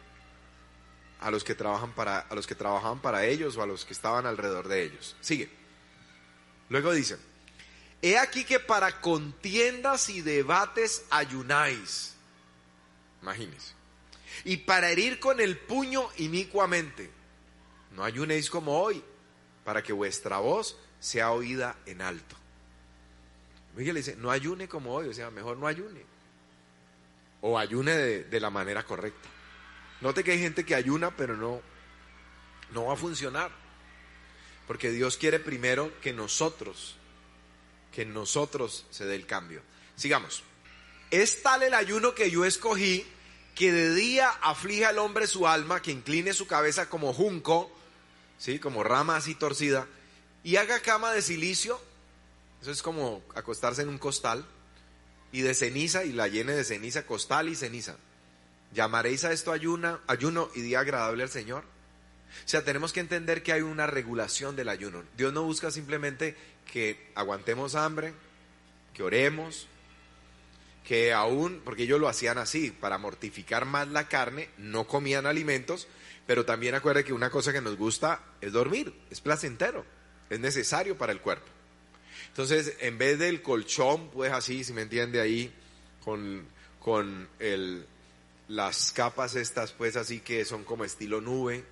a 1.22 1.32
los 1.32 1.44
que 1.44 1.56
trabajan 1.56 1.94
para 1.94 2.20
a 2.20 2.36
los 2.36 2.48
que 2.48 2.56
trabajaban 2.56 3.00
para 3.00 3.26
ellos 3.26 3.56
o 3.56 3.62
a 3.62 3.68
los 3.68 3.86
que 3.86 3.94
estaban 3.94 4.26
alrededor 4.26 4.68
de 4.68 4.84
ellos. 4.84 5.16
Sigue. 5.22 5.50
Luego 6.70 6.92
dicen, 6.92 7.20
he 8.02 8.18
aquí 8.18 8.44
que 8.44 8.60
para 8.60 9.02
contiendas 9.02 10.10
y 10.10 10.22
debates 10.22 11.06
ayunáis. 11.10 12.16
Imagínense. 13.22 13.74
Y 14.46 14.58
para 14.58 14.90
herir 14.90 15.20
con 15.20 15.40
el 15.40 15.58
puño 15.58 16.10
inicuamente. 16.18 17.12
No 17.92 18.04
ayunéis 18.04 18.50
como 18.50 18.82
hoy, 18.82 19.04
para 19.64 19.84
que 19.84 19.94
vuestra 19.94 20.40
voz 20.40 20.78
sea 21.00 21.32
oída 21.32 21.78
en 21.86 22.02
alto. 22.02 22.41
Miguel 23.76 23.96
dice, 23.96 24.16
no 24.18 24.32
ayune 24.32 24.68
como 24.68 24.94
hoy, 24.94 25.08
o 25.08 25.14
sea, 25.14 25.32
mejor 25.32 25.58
no 25.58 25.68
ayune. 25.68 26.02
O 27.42 27.58
ayune 27.58 27.96
de, 27.96 28.24
de 28.26 28.40
la 28.40 28.50
manera 28.50 28.84
correcta. 28.84 29.30
Note 30.02 30.24
que 30.24 30.32
hay 30.32 30.40
gente 30.40 30.66
que 30.66 30.76
ayuna, 30.76 31.16
pero 31.16 31.38
no, 31.38 31.62
no 32.72 32.86
va 32.86 32.94
a 32.94 32.98
funcionar. 32.98 33.52
Porque 34.68 34.92
Dios 34.92 35.18
quiere 35.18 35.40
primero 35.40 35.92
que 36.02 36.14
nosotros, 36.14 36.96
que 37.92 38.06
nosotros 38.06 38.86
se 38.90 39.06
dé 39.06 39.16
el 39.16 39.26
cambio. 39.26 39.62
Sigamos. 39.96 40.44
Es 41.10 41.42
tal 41.44 41.64
el 41.64 41.74
ayuno 41.74 42.16
que 42.16 42.32
yo 42.32 42.46
escogí 42.46 43.06
que 43.56 43.72
de 43.72 43.94
día 43.94 44.30
aflige 44.42 44.86
al 44.86 44.98
hombre 44.98 45.28
su 45.28 45.48
alma, 45.48 45.82
que 45.82 45.92
incline 45.92 46.34
su 46.34 46.48
cabeza 46.48 46.90
como 46.90 47.14
junco, 47.14 47.72
¿sí? 48.38 48.60
como 48.60 48.84
rama 48.84 49.18
así 49.18 49.36
torcida, 49.36 49.88
y 50.44 50.56
haga 50.56 50.80
cama 50.80 51.12
de 51.12 51.22
silicio, 51.22 51.80
eso 52.62 52.72
es 52.72 52.82
como 52.82 53.24
acostarse 53.36 53.82
en 53.82 53.90
un 53.90 53.98
costal, 53.98 54.46
y 55.32 55.42
de 55.42 55.54
ceniza, 55.54 56.04
y 56.04 56.12
la 56.12 56.28
llene 56.28 56.54
de 56.54 56.64
ceniza, 56.64 57.06
costal 57.06 57.50
y 57.50 57.56
ceniza. 57.56 57.96
¿Llamaréis 58.74 59.24
a 59.24 59.32
esto 59.32 59.52
ayuna, 59.52 60.00
ayuno 60.08 60.50
y 60.56 60.62
día 60.62 60.82
agradable 60.82 61.24
al 61.24 61.30
Señor? 61.30 61.64
O 61.64 62.48
sea, 62.48 62.64
tenemos 62.64 62.94
que 62.94 63.00
entender 63.00 63.44
que 63.44 63.52
hay 63.52 63.62
una 63.62 63.88
regulación 63.88 64.56
del 64.56 64.70
ayuno. 64.70 65.04
Dios 65.18 65.34
no 65.34 65.44
busca 65.44 65.72
simplemente 65.72 66.36
que 66.72 67.12
aguantemos 67.16 67.76
hambre, 67.76 68.14
que 68.94 69.04
oremos, 69.04 69.68
que 70.86 71.14
aún, 71.14 71.62
porque 71.64 71.84
ellos 71.84 72.00
lo 72.00 72.08
hacían 72.08 72.38
así, 72.38 72.72
para 72.72 72.98
mortificar 72.98 73.66
más 73.66 73.88
la 73.88 74.08
carne, 74.08 74.50
no 74.58 74.88
comían 74.88 75.26
alimentos, 75.26 75.88
pero 76.26 76.46
también 76.46 76.76
acuerde 76.76 77.04
que 77.04 77.14
una 77.14 77.30
cosa 77.30 77.52
que 77.52 77.62
nos 77.62 77.76
gusta 77.76 78.24
es 78.40 78.52
dormir, 78.52 78.94
es 79.10 79.22
placentero, 79.22 79.86
es 80.30 80.40
necesario 80.40 80.98
para 80.98 81.12
el 81.12 81.20
cuerpo. 81.22 81.48
Entonces, 82.28 82.76
en 82.80 82.98
vez 82.98 83.20
del 83.20 83.42
colchón, 83.42 84.10
pues 84.10 84.32
así, 84.32 84.64
si 84.64 84.74
me 84.74 84.84
entiende 84.84 85.20
ahí, 85.22 85.54
con, 86.04 86.48
con 86.80 87.28
el, 87.40 87.86
las 88.48 88.92
capas 88.92 89.36
estas, 89.36 89.72
pues 89.72 89.96
así 89.96 90.20
que 90.20 90.46
son 90.46 90.64
como 90.64 90.84
estilo 90.84 91.22
nube, 91.22 91.64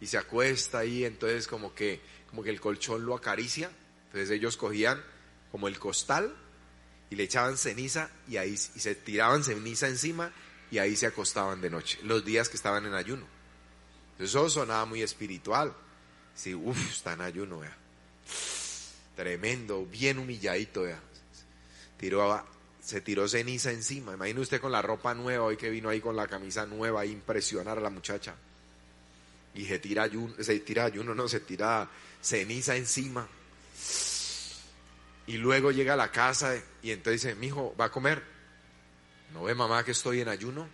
y 0.00 0.06
se 0.06 0.18
acuesta 0.18 0.80
ahí, 0.80 1.04
entonces 1.04 1.46
como 1.46 1.74
que, 1.74 2.00
como 2.28 2.42
que 2.42 2.50
el 2.50 2.60
colchón 2.60 3.06
lo 3.06 3.14
acaricia, 3.14 3.70
entonces 4.06 4.30
ellos 4.30 4.56
cogían 4.56 5.02
como 5.50 5.68
el 5.68 5.78
costal 5.78 6.34
y 7.10 7.16
le 7.16 7.24
echaban 7.24 7.56
ceniza 7.56 8.10
y 8.28 8.36
ahí 8.36 8.52
y 8.52 8.56
se 8.56 8.94
tiraban 8.94 9.44
ceniza 9.44 9.88
encima 9.88 10.32
y 10.70 10.78
ahí 10.78 10.96
se 10.96 11.06
acostaban 11.06 11.60
de 11.60 11.70
noche, 11.70 11.98
los 12.02 12.24
días 12.24 12.48
que 12.48 12.56
estaban 12.56 12.84
en 12.86 12.94
ayuno. 12.94 13.26
Entonces 14.12 14.30
eso 14.30 14.48
sonaba 14.50 14.84
muy 14.84 15.02
espiritual. 15.02 15.74
Sí, 16.34 16.54
uff, 16.54 16.92
está 16.92 17.14
en 17.14 17.20
ayuno, 17.20 17.60
vea. 17.60 17.76
Tremendo, 19.16 19.86
bien 19.86 20.18
humilladito, 20.18 20.82
vea. 20.82 21.00
Tiró, 21.96 22.44
se 22.82 23.00
tiró 23.00 23.28
ceniza 23.28 23.70
encima. 23.70 24.14
Imagina 24.14 24.40
usted 24.40 24.60
con 24.60 24.72
la 24.72 24.82
ropa 24.82 25.14
nueva, 25.14 25.44
hoy 25.44 25.56
que 25.56 25.70
vino 25.70 25.88
ahí 25.88 26.00
con 26.00 26.16
la 26.16 26.26
camisa 26.26 26.66
nueva, 26.66 27.02
a 27.02 27.06
impresionar 27.06 27.78
a 27.78 27.80
la 27.80 27.90
muchacha. 27.90 28.34
Y 29.54 29.66
se 29.66 29.78
tira 29.78 30.02
ayuno, 30.02 30.34
se 30.40 30.58
tira 30.60 30.84
ayuno, 30.84 31.14
no, 31.14 31.28
se 31.28 31.40
tira 31.40 31.88
ceniza 32.20 32.76
encima. 32.76 33.26
Y 35.26 35.38
luego 35.38 35.70
llega 35.70 35.94
a 35.94 35.96
la 35.96 36.10
casa 36.10 36.54
y 36.82 36.90
entonces 36.90 37.22
dice, 37.22 37.34
mi 37.36 37.46
hijo, 37.46 37.74
¿va 37.80 37.86
a 37.86 37.90
comer? 37.90 38.22
¿No 39.32 39.44
ve 39.44 39.54
mamá 39.54 39.84
que 39.84 39.92
estoy 39.92 40.20
en 40.20 40.28
ayuno? 40.28 40.68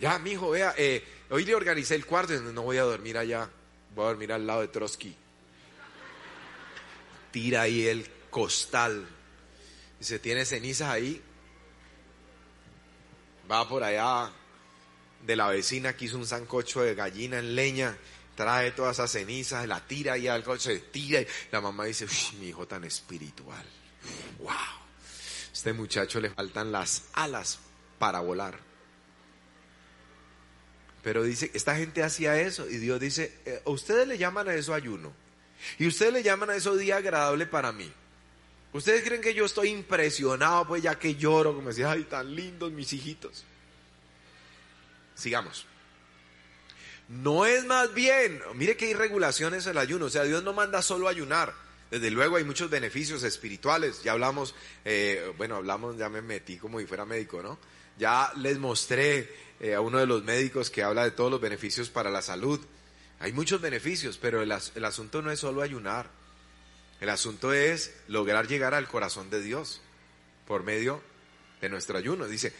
Ya, 0.00 0.18
mi 0.18 0.32
hijo, 0.32 0.50
vea, 0.50 0.74
eh, 0.76 1.02
hoy 1.30 1.44
le 1.44 1.54
organicé 1.54 1.94
el 1.94 2.04
cuarto, 2.04 2.34
no 2.40 2.62
voy 2.62 2.76
a 2.76 2.82
dormir 2.82 3.16
allá, 3.16 3.48
voy 3.94 4.04
a 4.04 4.08
dormir 4.08 4.32
al 4.32 4.46
lado 4.46 4.60
de 4.60 4.68
Trotsky. 4.68 5.16
Tira 7.32 7.62
ahí 7.62 7.86
el 7.86 8.08
costal. 8.30 9.08
Dice, 9.98 10.20
tiene 10.20 10.44
cenizas 10.44 10.90
ahí. 10.90 11.20
Va 13.50 13.68
por 13.68 13.82
allá 13.82 14.30
de 15.26 15.36
la 15.36 15.48
vecina 15.48 15.96
que 15.96 16.04
hizo 16.04 16.16
un 16.16 16.26
sancocho 16.26 16.82
de 16.82 16.94
gallina 16.94 17.38
en 17.38 17.56
leña 17.56 17.96
trae 18.34 18.72
todas 18.72 18.96
esas 18.96 19.12
cenizas, 19.12 19.66
la 19.66 19.86
tira 19.86 20.16
y 20.16 20.28
algo 20.28 20.58
se 20.58 20.78
tira 20.78 21.20
y 21.20 21.26
la 21.50 21.60
mamá 21.60 21.84
dice, 21.84 22.06
mi 22.38 22.48
hijo 22.48 22.66
tan 22.66 22.84
espiritual. 22.84 23.64
Wow. 24.38 24.50
Este 25.52 25.72
muchacho 25.72 26.20
le 26.20 26.30
faltan 26.30 26.72
las 26.72 27.04
alas 27.12 27.58
para 27.98 28.20
volar. 28.20 28.58
Pero 31.02 31.22
dice, 31.22 31.50
esta 31.52 31.76
gente 31.76 32.02
hacía 32.02 32.40
eso 32.40 32.68
y 32.68 32.78
Dios 32.78 33.00
dice, 33.00 33.38
eh, 33.44 33.60
ustedes 33.66 34.06
le 34.06 34.18
llaman 34.18 34.48
a 34.48 34.54
eso 34.54 34.72
ayuno 34.72 35.12
y 35.78 35.86
ustedes 35.86 36.12
le 36.12 36.22
llaman 36.22 36.50
a 36.50 36.56
eso 36.56 36.76
día 36.76 36.96
agradable 36.96 37.46
para 37.46 37.72
mí. 37.72 37.90
Ustedes 38.72 39.04
creen 39.04 39.20
que 39.20 39.34
yo 39.34 39.44
estoy 39.44 39.68
impresionado, 39.68 40.66
pues 40.66 40.82
ya 40.82 40.98
que 40.98 41.14
lloro, 41.16 41.54
como 41.54 41.68
decía, 41.68 41.90
ay, 41.90 42.04
tan 42.04 42.34
lindos 42.34 42.72
mis 42.72 42.92
hijitos. 42.92 43.44
Sigamos. 45.14 45.66
No 47.08 47.44
es 47.44 47.64
más 47.66 47.92
bien, 47.92 48.40
mire 48.54 48.76
que 48.76 48.86
hay 48.86 48.94
regulaciones 48.94 49.66
el 49.66 49.76
ayuno, 49.76 50.06
o 50.06 50.10
sea, 50.10 50.22
Dios 50.22 50.42
no 50.42 50.54
manda 50.54 50.80
solo 50.80 51.08
ayunar. 51.08 51.52
Desde 51.90 52.10
luego 52.10 52.36
hay 52.36 52.44
muchos 52.44 52.70
beneficios 52.70 53.22
espirituales. 53.22 54.02
Ya 54.02 54.12
hablamos, 54.12 54.54
eh, 54.82 55.30
bueno, 55.36 55.56
hablamos, 55.56 55.98
ya 55.98 56.08
me 56.08 56.22
metí 56.22 56.56
como 56.56 56.80
si 56.80 56.86
fuera 56.86 57.04
médico, 57.04 57.42
¿no? 57.42 57.58
Ya 57.98 58.32
les 58.36 58.58
mostré 58.58 59.30
eh, 59.60 59.74
a 59.74 59.82
uno 59.82 59.98
de 59.98 60.06
los 60.06 60.24
médicos 60.24 60.70
que 60.70 60.82
habla 60.82 61.04
de 61.04 61.10
todos 61.10 61.30
los 61.30 61.38
beneficios 61.38 61.90
para 61.90 62.08
la 62.08 62.22
salud. 62.22 62.58
Hay 63.22 63.32
muchos 63.32 63.60
beneficios, 63.60 64.18
pero 64.18 64.42
el, 64.42 64.52
el 64.74 64.84
asunto 64.84 65.22
no 65.22 65.30
es 65.30 65.40
solo 65.40 65.62
ayunar. 65.62 66.10
El 67.00 67.08
asunto 67.08 67.52
es 67.52 67.94
lograr 68.08 68.46
llegar 68.46 68.74
al 68.74 68.88
corazón 68.88 69.30
de 69.30 69.40
Dios 69.40 69.80
por 70.46 70.62
medio 70.62 71.02
de 71.60 71.68
nuestro 71.68 71.96
ayuno. 71.96 72.26
Dice, 72.26 72.52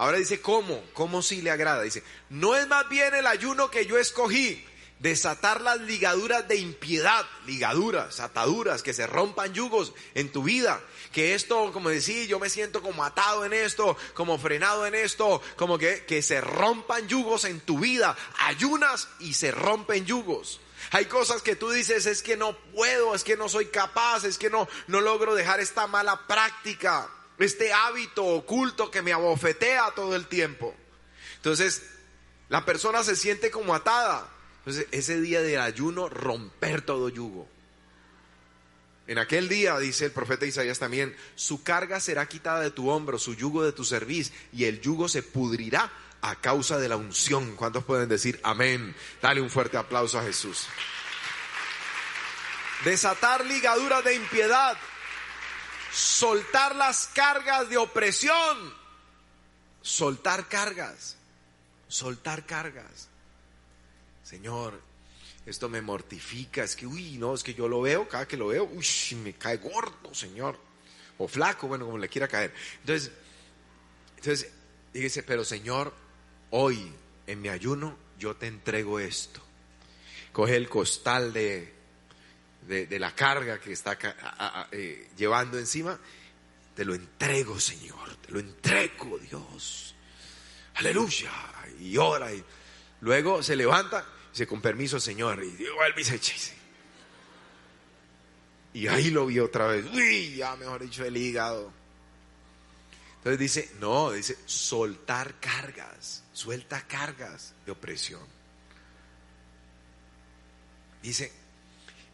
Ahora 0.00 0.16
dice, 0.16 0.40
¿cómo? 0.40 0.82
¿Cómo 0.94 1.20
si 1.20 1.42
le 1.42 1.50
agrada? 1.50 1.82
Dice, 1.82 2.02
no 2.30 2.56
es 2.56 2.66
más 2.68 2.88
bien 2.88 3.14
el 3.14 3.26
ayuno 3.26 3.70
que 3.70 3.84
yo 3.84 3.98
escogí, 3.98 4.64
desatar 5.00 5.60
las 5.60 5.80
ligaduras 5.80 6.46
de 6.46 6.56
impiedad, 6.56 7.26
ligaduras, 7.46 8.20
ataduras, 8.20 8.82
que 8.82 8.94
se 8.94 9.06
rompan 9.06 9.52
yugos 9.52 9.92
en 10.14 10.30
tu 10.30 10.44
vida. 10.44 10.80
Que 11.12 11.34
esto, 11.34 11.72
como 11.72 11.88
decir, 11.88 12.28
yo 12.28 12.38
me 12.38 12.48
siento 12.48 12.82
como 12.82 13.02
atado 13.02 13.44
en 13.44 13.52
esto, 13.52 13.96
como 14.14 14.38
frenado 14.38 14.86
en 14.86 14.94
esto, 14.94 15.42
como 15.56 15.76
que, 15.76 16.04
que 16.04 16.22
se 16.22 16.40
rompan 16.40 17.08
yugos 17.08 17.44
en 17.44 17.60
tu 17.60 17.80
vida. 17.80 18.16
Ayunas 18.38 19.08
y 19.18 19.34
se 19.34 19.50
rompen 19.50 20.06
yugos. 20.06 20.60
Hay 20.92 21.06
cosas 21.06 21.42
que 21.42 21.56
tú 21.56 21.70
dices, 21.70 22.06
es 22.06 22.22
que 22.22 22.36
no 22.36 22.56
puedo, 22.72 23.14
es 23.14 23.24
que 23.24 23.36
no 23.36 23.48
soy 23.48 23.66
capaz, 23.66 24.24
es 24.24 24.38
que 24.38 24.50
no, 24.50 24.68
no 24.86 25.00
logro 25.00 25.34
dejar 25.34 25.60
esta 25.60 25.86
mala 25.86 26.26
práctica 26.26 27.10
este 27.44 27.72
hábito 27.72 28.24
oculto 28.24 28.90
que 28.90 29.02
me 29.02 29.12
abofetea 29.12 29.92
todo 29.94 30.14
el 30.14 30.26
tiempo. 30.26 30.74
Entonces, 31.36 31.82
la 32.48 32.64
persona 32.64 33.02
se 33.02 33.16
siente 33.16 33.50
como 33.50 33.74
atada. 33.74 34.28
Entonces, 34.60 34.86
ese 34.90 35.20
día 35.20 35.42
del 35.42 35.60
ayuno, 35.60 36.08
romper 36.08 36.82
todo 36.82 37.08
yugo. 37.08 37.48
En 39.06 39.18
aquel 39.18 39.48
día, 39.48 39.76
dice 39.78 40.04
el 40.04 40.12
profeta 40.12 40.46
Isaías 40.46 40.78
también, 40.78 41.16
su 41.34 41.64
carga 41.64 41.98
será 41.98 42.28
quitada 42.28 42.60
de 42.60 42.70
tu 42.70 42.90
hombro, 42.90 43.18
su 43.18 43.34
yugo 43.34 43.64
de 43.64 43.72
tu 43.72 43.84
cerviz, 43.84 44.32
y 44.52 44.64
el 44.64 44.80
yugo 44.80 45.08
se 45.08 45.22
pudrirá 45.22 45.90
a 46.22 46.36
causa 46.36 46.78
de 46.78 46.88
la 46.88 46.96
unción. 46.96 47.56
¿Cuántos 47.56 47.84
pueden 47.84 48.08
decir 48.08 48.38
amén? 48.44 48.94
Dale 49.20 49.40
un 49.40 49.50
fuerte 49.50 49.76
aplauso 49.76 50.18
a 50.18 50.22
Jesús. 50.22 50.66
Desatar 52.84 53.44
ligaduras 53.44 54.04
de 54.04 54.14
impiedad. 54.14 54.76
Soltar 55.92 56.76
las 56.76 57.08
cargas 57.08 57.68
de 57.68 57.76
opresión. 57.76 58.74
Soltar 59.82 60.48
cargas. 60.48 61.16
Soltar 61.88 62.46
cargas. 62.46 63.09
Señor, 64.30 64.80
esto 65.44 65.68
me 65.68 65.82
mortifica, 65.82 66.62
es 66.62 66.76
que, 66.76 66.86
uy, 66.86 67.18
no, 67.18 67.34
es 67.34 67.42
que 67.42 67.52
yo 67.52 67.66
lo 67.66 67.80
veo, 67.80 68.06
cada 68.06 68.28
que 68.28 68.36
lo 68.36 68.46
veo, 68.46 68.62
uy, 68.62 68.86
me 69.16 69.32
cae 69.32 69.56
gordo, 69.56 70.14
Señor, 70.14 70.56
o 71.18 71.26
flaco, 71.26 71.66
bueno, 71.66 71.84
como 71.84 71.98
le 71.98 72.08
quiera 72.08 72.28
caer. 72.28 72.54
Entonces, 72.78 73.10
entonces, 74.22 75.24
pero 75.26 75.44
Señor, 75.44 75.92
hoy 76.50 76.92
en 77.26 77.42
mi 77.42 77.48
ayuno 77.48 77.98
yo 78.20 78.36
te 78.36 78.46
entrego 78.46 79.00
esto. 79.00 79.40
Coge 80.30 80.54
el 80.54 80.68
costal 80.68 81.32
de, 81.32 81.74
de, 82.68 82.98
la 83.00 83.12
carga 83.12 83.58
que 83.58 83.72
está 83.72 83.98
eh, 84.70 85.10
llevando 85.16 85.58
encima, 85.58 85.98
te 86.76 86.84
lo 86.84 86.94
entrego, 86.94 87.58
Señor, 87.58 88.14
te 88.18 88.30
lo 88.30 88.38
entrego, 88.38 89.18
Dios. 89.18 89.96
Aleluya. 90.76 91.32
Y 91.80 91.96
ora 91.96 92.32
y 92.32 92.44
luego 93.00 93.42
se 93.42 93.56
levanta 93.56 94.06
Dice, 94.32 94.46
con 94.46 94.60
permiso, 94.60 95.00
señor. 95.00 95.42
Y 95.42 95.66
y 96.00 96.04
se 96.04 96.20
Y 98.72 98.86
ahí 98.86 99.10
lo 99.10 99.26
vi 99.26 99.40
otra 99.40 99.66
vez. 99.66 99.86
Uy, 99.92 100.36
ya 100.36 100.56
mejor 100.56 100.82
dicho, 100.82 101.04
el 101.04 101.16
hígado. 101.16 101.72
Entonces 103.18 103.38
dice, 103.38 103.70
no, 103.80 104.12
dice, 104.12 104.38
soltar 104.46 105.38
cargas, 105.40 106.22
suelta 106.32 106.86
cargas 106.86 107.52
de 107.66 107.72
opresión. 107.72 108.24
Dice, 111.02 111.32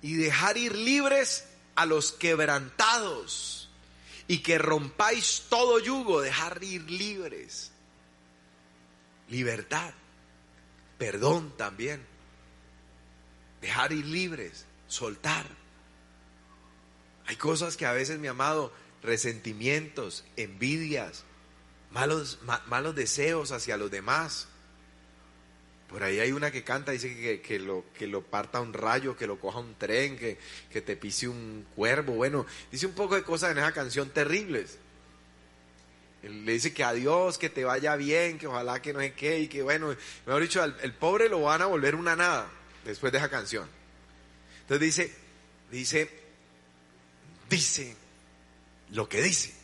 y 0.03 0.15
dejar 0.15 0.57
ir 0.57 0.75
libres 0.75 1.45
a 1.77 1.87
los 1.87 2.13
quebrantados 2.13 3.69
y 4.27 4.39
que 4.39 4.59
rompáis 4.59 5.45
todo 5.49 5.79
yugo, 5.79 6.21
dejar 6.21 6.63
ir 6.65 6.91
libres. 6.91 7.71
Libertad 9.29 9.93
perdón 10.99 11.53
también, 11.57 12.05
dejar 13.61 13.93
ir 13.93 14.07
libres, 14.07 14.67
soltar. 14.89 15.47
Hay 17.27 17.37
cosas 17.37 17.77
que 17.77 17.87
a 17.87 17.93
veces, 17.93 18.19
mi 18.19 18.29
amado, 18.29 18.73
resentimientos, 19.03 20.25
envidias, 20.37 21.25
malos, 21.91 22.39
malos 22.67 22.95
deseos 22.95 23.53
hacia 23.53 23.77
los 23.77 23.91
demás. 23.91 24.49
Por 25.89 26.03
ahí 26.03 26.19
hay 26.19 26.33
una 26.33 26.51
que 26.51 26.65
canta, 26.65 26.93
dice 26.93 27.41
que, 27.43 27.59
lo, 27.59 27.85
que 27.95 28.07
lo 28.07 28.23
parta 28.23 28.61
un 28.61 28.73
rayo, 28.73 29.17
que 29.17 29.27
lo 29.27 29.39
coja 29.39 29.61
un 29.61 29.75
tren, 29.77 30.17
que, 30.17 30.39
que 30.71 30.81
te 30.81 30.97
pise 30.97 31.29
un 31.29 31.67
cuervo. 31.75 32.15
Bueno, 32.15 32.47
dice 32.71 32.87
un 32.87 32.95
poco 32.95 33.15
de 33.15 33.23
cosas 33.23 33.53
en 33.53 33.59
esa 33.59 33.73
canción 33.73 34.11
terribles 34.11 34.79
le 36.29 36.53
dice 36.53 36.73
que 36.73 36.83
adiós, 36.83 37.39
que 37.39 37.51
te 37.51 37.65
vaya 37.65 37.97
bien, 37.97 38.39
que 38.39 38.47
ojalá 38.47 38.81
que 38.81 38.93
no 38.93 39.01
sé 39.01 39.15
qué, 39.15 39.41
y 39.41 39.49
que 39.49 39.63
bueno, 39.63 39.95
mejor 40.27 40.43
dicho, 40.43 40.65
el, 40.65 40.95
pobre 40.95 41.29
lo 41.29 41.43
van 41.43 41.63
a 41.63 41.67
volver 41.67 41.95
una 41.95 42.17
nada 42.17 42.51
después 42.85 43.13
de 43.13 43.19
esa 43.19 43.29
canción. 43.29 43.69
Entonces 44.63 44.81
dice, 44.81 45.15
dice, 45.71 46.11
dice 47.49 47.97
lo 48.91 49.09
que 49.09 49.23
dice. 49.23 49.55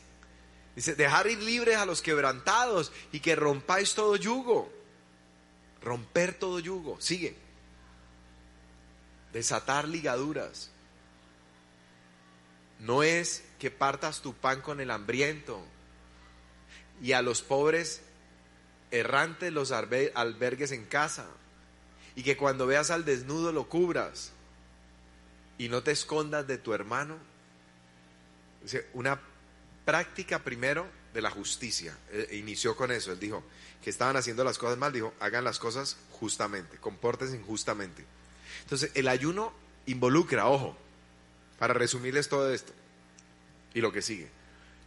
Dice, 0.76 0.94
dejar 0.94 1.26
ir 1.26 1.42
libres 1.42 1.76
a 1.76 1.86
los 1.86 2.00
quebrantados 2.00 2.92
y 3.12 3.20
que 3.20 3.36
rompáis 3.36 3.94
todo 3.94 4.16
yugo. 4.16 4.72
Romper 5.82 6.34
todo 6.34 6.60
yugo. 6.60 7.00
Sigue. 7.00 7.36
Desatar 9.32 9.88
ligaduras. 9.88 10.70
No 12.78 13.02
es 13.02 13.44
que 13.58 13.70
partas 13.70 14.22
tu 14.22 14.34
pan 14.34 14.60
con 14.60 14.80
el 14.80 14.90
hambriento 14.90 15.64
y 17.03 17.12
a 17.12 17.20
los 17.20 17.42
pobres 17.42 18.00
errantes 18.92 19.53
los 19.53 19.72
albergues 19.72 20.70
en 20.70 20.84
casa, 20.84 21.26
y 22.14 22.22
que 22.22 22.36
cuando 22.36 22.66
veas 22.66 22.90
al 22.90 23.05
desnudo 23.05 23.53
lo 23.53 23.68
cubras 23.68 24.32
y 25.59 25.68
no 25.68 25.82
te 25.82 25.90
escondas 25.90 26.46
de 26.46 26.59
tu 26.59 26.74
hermano. 26.74 27.16
Una 28.92 29.20
práctica 29.84 30.44
primero 30.44 30.86
de 31.14 31.22
la 31.22 31.30
justicia. 31.30 31.96
E, 32.11 32.36
inició 32.36 32.76
con 32.76 32.92
eso. 32.92 33.12
Él 33.12 33.18
dijo 33.18 33.42
que 33.82 33.90
estaban 33.90 34.16
haciendo 34.16 34.44
las 34.44 34.59
cosas 34.59 34.76
mal. 34.76 34.92
Dijo, 34.92 35.14
hagan 35.20 35.44
las 35.44 35.59
cosas 35.59 35.96
justamente, 36.11 36.76
compórtense 36.76 37.34
injustamente. 37.34 38.05
Entonces, 38.62 38.90
el 38.94 39.09
ayuno 39.09 39.53
involucra, 39.86 40.46
ojo, 40.46 40.76
para 41.59 41.72
resumirles 41.72 42.28
todo 42.28 42.53
esto 42.53 42.72
y 43.72 43.80
lo 43.80 43.90
que 43.90 44.03
sigue 44.03 44.41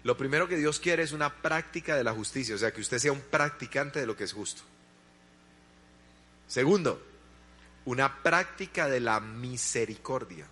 lo 0.06 0.16
primero 0.16 0.48
que 0.48 0.56
Dios 0.56 0.80
quiere 0.80 1.02
es 1.02 1.14
una 1.14 1.42
práctica 1.42 1.96
de 1.96 2.04
la 2.04 2.14
justicia, 2.14 2.54
o 2.54 2.60
sea, 2.60 2.72
que 2.72 2.80
usted 2.80 3.00
sea 3.00 3.12
un 3.12 3.22
practicante 3.22 4.00
de 4.00 4.06
lo 4.06 4.16
que 4.16 4.26
es 4.26 4.34
justo. 4.34 4.62
Segundo, 6.48 7.04
una 7.86 8.22
práctica 8.22 8.88
de 8.88 9.00
la 9.00 9.20
misericordia. 9.20 10.46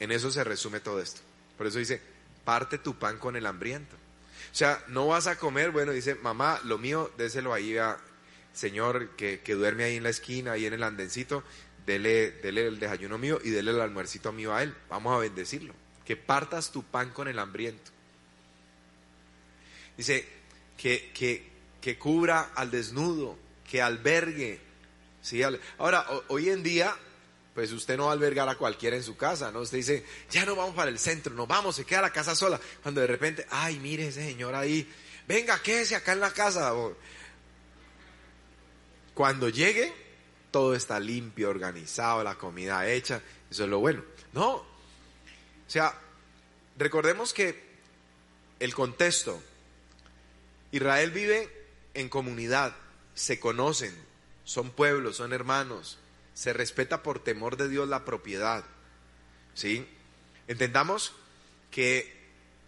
En 0.00 0.10
eso 0.10 0.30
se 0.30 0.42
resume 0.42 0.80
todo 0.80 1.02
esto. 1.02 1.20
Por 1.58 1.66
eso 1.66 1.78
dice, 1.78 2.00
parte 2.46 2.78
tu 2.78 2.98
pan 2.98 3.18
con 3.18 3.36
el 3.36 3.44
hambriento. 3.44 3.94
O 3.94 4.54
sea, 4.54 4.82
no 4.88 5.08
vas 5.08 5.26
a 5.26 5.36
comer, 5.36 5.70
bueno, 5.70 5.92
dice, 5.92 6.14
mamá, 6.14 6.58
lo 6.64 6.78
mío, 6.78 7.12
déselo 7.18 7.52
ahí 7.52 7.76
a 7.76 7.98
señor 8.54 9.10
que, 9.16 9.38
duerme 9.54 9.84
ahí 9.84 9.96
en 9.96 10.02
la 10.02 10.08
esquina, 10.08 10.52
ahí 10.52 10.64
en 10.64 10.72
el 10.72 10.82
andencito, 10.82 11.44
dele, 11.84 12.30
dele 12.30 12.66
el 12.66 12.78
desayuno 12.78 13.18
mío 13.18 13.38
y 13.44 13.50
dele 13.50 13.72
el 13.72 13.82
almuercito 13.82 14.32
mío 14.32 14.54
a 14.54 14.62
él. 14.62 14.74
Vamos 14.88 15.14
a 15.14 15.18
bendecirlo. 15.18 15.74
Que 16.06 16.16
partas 16.16 16.72
tu 16.72 16.84
pan 16.84 17.10
con 17.10 17.28
el 17.28 17.38
hambriento. 17.38 17.97
Dice 19.98 20.26
que, 20.78 21.10
que, 21.12 21.46
que 21.82 21.98
cubra 21.98 22.52
al 22.54 22.70
desnudo, 22.70 23.36
que 23.68 23.82
albergue. 23.82 24.60
¿sí? 25.20 25.42
Ahora, 25.76 26.06
hoy 26.28 26.48
en 26.48 26.62
día, 26.62 26.96
pues 27.54 27.72
usted 27.72 27.96
no 27.96 28.04
va 28.04 28.10
a 28.10 28.12
albergar 28.14 28.48
a 28.48 28.54
cualquiera 28.54 28.96
en 28.96 29.02
su 29.02 29.16
casa, 29.16 29.50
¿no? 29.50 29.60
Usted 29.60 29.78
dice, 29.78 30.06
ya 30.30 30.46
no 30.46 30.56
vamos 30.56 30.74
para 30.74 30.90
el 30.90 30.98
centro, 30.98 31.34
nos 31.34 31.48
vamos, 31.48 31.76
se 31.76 31.84
queda 31.84 32.00
la 32.00 32.12
casa 32.12 32.34
sola. 32.34 32.60
Cuando 32.82 33.00
de 33.00 33.08
repente, 33.08 33.46
ay, 33.50 33.78
mire 33.80 34.06
ese 34.06 34.24
señor 34.24 34.54
ahí, 34.54 34.88
venga, 35.26 35.60
quédese 35.60 35.96
acá 35.96 36.12
en 36.12 36.20
la 36.20 36.32
casa. 36.32 36.72
Cuando 39.12 39.48
llegue, 39.48 39.92
todo 40.52 40.74
está 40.74 41.00
limpio, 41.00 41.50
organizado, 41.50 42.22
la 42.22 42.36
comida 42.36 42.88
hecha, 42.88 43.20
eso 43.50 43.64
es 43.64 43.68
lo 43.68 43.80
bueno. 43.80 44.04
No, 44.32 44.54
o 44.54 45.70
sea, 45.70 45.94
recordemos 46.78 47.34
que 47.34 47.68
el 48.58 48.74
contexto, 48.74 49.42
Israel 50.72 51.10
vive 51.10 51.50
en 51.94 52.08
comunidad, 52.08 52.76
se 53.14 53.40
conocen, 53.40 53.94
son 54.44 54.70
pueblos, 54.70 55.16
son 55.16 55.32
hermanos, 55.32 55.98
se 56.34 56.52
respeta 56.52 57.02
por 57.02 57.22
temor 57.22 57.56
de 57.56 57.68
Dios 57.68 57.88
la 57.88 58.04
propiedad. 58.04 58.64
¿Sí? 59.54 59.86
Entendamos 60.46 61.12
que 61.70 62.16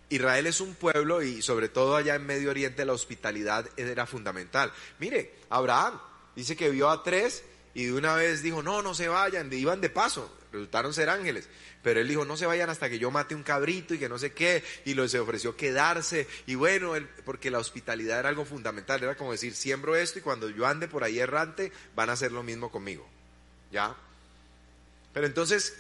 Israel 0.09 0.47
es 0.47 0.61
un 0.61 0.75
pueblo 0.75 1.23
y 1.23 1.41
sobre 1.41 1.69
todo 1.69 1.97
allá 1.97 2.17
en 2.17 2.27
Medio 2.27 2.51
Oriente 2.51 2.85
la 2.85 2.93
hospitalidad 2.93 3.69
era 3.77 4.07
fundamental. 4.07 4.73
Mire, 4.99 5.35
Abraham 5.49 6.01
dice 6.35 6.57
que 6.57 6.71
vio 6.71 6.91
a 6.91 7.03
tres 7.05 7.45
y 7.75 7.85
de 7.85 7.93
una 7.93 8.17
vez 8.17 8.43
dijo, 8.43 8.63
no, 8.63 8.83
no 8.83 8.95
se 8.95 9.09
vayan, 9.09 9.53
iban 9.53 9.81
de 9.81 9.89
paso, 9.89 10.37
resultaron 10.53 10.93
ser 10.93 11.09
ángeles. 11.09 11.49
Pero 11.83 12.01
él 12.01 12.09
dijo, 12.09 12.25
no 12.25 12.37
se 12.37 12.47
vayan 12.47 12.71
hasta 12.71 12.91
que 12.91 12.99
yo 12.99 13.11
mate 13.11 13.35
un 13.35 13.43
cabrito 13.43 13.95
y 13.95 13.99
que 13.99 14.09
no 14.09 14.19
sé 14.19 14.33
qué, 14.33 14.63
y 14.85 14.95
lo, 14.95 15.09
se 15.09 15.19
ofreció 15.19 15.57
quedarse. 15.57 16.27
Y 16.47 16.55
bueno, 16.55 16.93
porque 17.25 17.51
la 17.51 17.59
hospitalidad 17.59 18.19
era 18.19 18.29
algo 18.29 18.45
fundamental, 18.45 19.03
era 19.03 19.17
como 19.17 19.33
decir, 19.33 19.55
siembro 19.55 19.97
esto 19.97 20.19
y 20.19 20.23
cuando 20.23 20.49
yo 20.51 20.67
ande 20.67 20.89
por 20.89 21.05
ahí 21.05 21.19
errante, 21.19 21.73
van 21.95 22.11
a 22.11 22.15
hacer 22.15 22.33
lo 22.33 22.43
mismo 22.43 22.71
conmigo. 22.71 23.07
¿Ya? 23.73 23.97
Pero 25.13 25.27
entonces, 25.27 25.77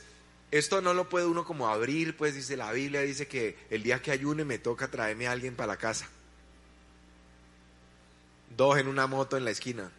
esto 0.50 0.80
no 0.80 0.94
lo 0.94 1.08
puede 1.08 1.26
uno 1.26 1.44
como 1.44 1.68
abrir, 1.68 2.16
pues 2.16 2.34
dice 2.34 2.56
la 2.56 2.72
Biblia, 2.72 3.02
dice 3.02 3.28
que 3.28 3.56
el 3.70 3.82
día 3.82 4.02
que 4.02 4.10
ayune 4.10 4.44
me 4.44 4.58
toca 4.58 4.88
traerme 4.88 5.26
a 5.26 5.32
alguien 5.32 5.54
para 5.54 5.68
la 5.68 5.76
casa. 5.76 6.08
Dos 8.56 8.78
en 8.78 8.88
una 8.88 9.06
moto 9.06 9.36
en 9.36 9.44
la 9.44 9.50
esquina. 9.50 9.92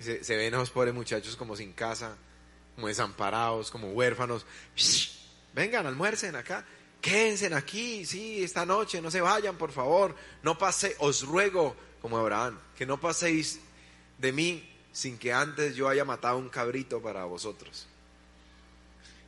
Se, 0.00 0.22
se 0.24 0.36
ven 0.36 0.54
a 0.54 0.58
los 0.58 0.70
pobres 0.70 0.94
muchachos 0.94 1.36
como 1.36 1.56
sin 1.56 1.72
casa, 1.72 2.16
como 2.78 2.86
desamparados, 2.86 3.72
como 3.72 3.88
huérfanos 3.88 4.46
vengan, 5.52 5.84
almuercen 5.84 6.36
acá, 6.36 6.64
quédense 7.00 7.52
aquí, 7.52 8.06
sí, 8.06 8.44
esta 8.44 8.64
noche, 8.64 9.02
no 9.02 9.10
se 9.10 9.20
vayan, 9.20 9.56
por 9.56 9.72
favor, 9.72 10.14
no 10.44 10.56
pase, 10.56 10.94
os 11.00 11.24
ruego, 11.24 11.74
como 12.00 12.18
Abraham, 12.18 12.56
que 12.76 12.86
no 12.86 13.00
paséis 13.00 13.58
de 14.18 14.30
mí 14.30 14.76
sin 14.92 15.18
que 15.18 15.32
antes 15.32 15.74
yo 15.74 15.88
haya 15.88 16.04
matado 16.04 16.38
un 16.38 16.48
cabrito 16.48 17.02
para 17.02 17.24
vosotros. 17.24 17.88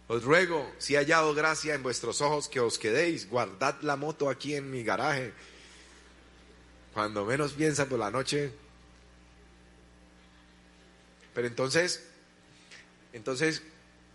Os 0.07 0.23
ruego, 0.23 0.71
si 0.79 0.95
he 0.95 0.99
hallado 0.99 1.35
gracia 1.35 1.75
en 1.75 1.83
vuestros 1.83 2.21
ojos, 2.21 2.49
que 2.49 2.61
os 2.61 2.79
quedéis, 2.79 3.29
guardad 3.29 3.81
la 3.81 3.97
moto 3.97 4.31
aquí 4.31 4.55
en 4.55 4.71
mi 4.71 4.85
garaje. 4.85 5.33
Cuando 6.95 7.25
menos 7.25 7.55
piensan 7.55 7.89
por 7.89 7.99
la 7.99 8.13
noche, 8.13 8.53
Pero 11.35 11.47
entonces, 11.47 12.10
entonces, 13.13 13.63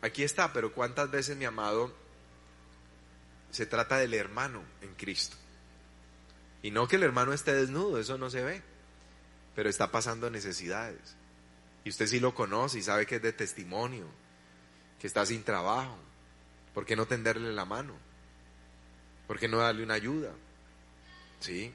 aquí 0.02 0.24
está, 0.24 0.54
pero 0.54 0.74
¿cuántas 0.74 1.12
veces, 1.12 1.38
mi 1.38 1.46
amado, 1.46 1.94
se 3.52 3.66
trata 3.66 3.98
del 3.98 4.14
hermano 4.14 4.64
en 4.82 4.94
Cristo? 4.96 5.38
Y 6.62 6.72
no 6.72 6.88
que 6.88 6.96
el 6.96 7.04
hermano 7.04 7.34
esté 7.34 7.54
desnudo, 7.54 8.00
eso 8.00 8.18
no 8.18 8.30
se 8.30 8.44
ve, 8.44 8.62
pero 9.56 9.70
está 9.70 9.92
pasando 9.92 10.30
necesidades. 10.30 11.16
Y 11.84 11.90
usted 11.90 12.08
sí 12.08 12.20
lo 12.20 12.34
conoce 12.34 12.80
y 12.80 12.84
sabe 12.84 13.06
que 13.06 13.18
es 13.18 13.22
de 13.22 13.34
testimonio, 13.34 14.08
que 15.00 15.08
está 15.08 15.26
sin 15.26 15.44
trabajo. 15.44 15.98
¿Por 16.74 16.86
qué 16.86 16.96
no 16.96 17.06
tenderle 17.06 17.54
la 17.54 17.66
mano? 17.66 17.96
¿Por 19.28 19.40
qué 19.40 19.48
no 19.48 19.60
darle 19.60 19.84
una 19.84 19.94
ayuda? 19.94 20.32
¿Sí? 21.40 21.74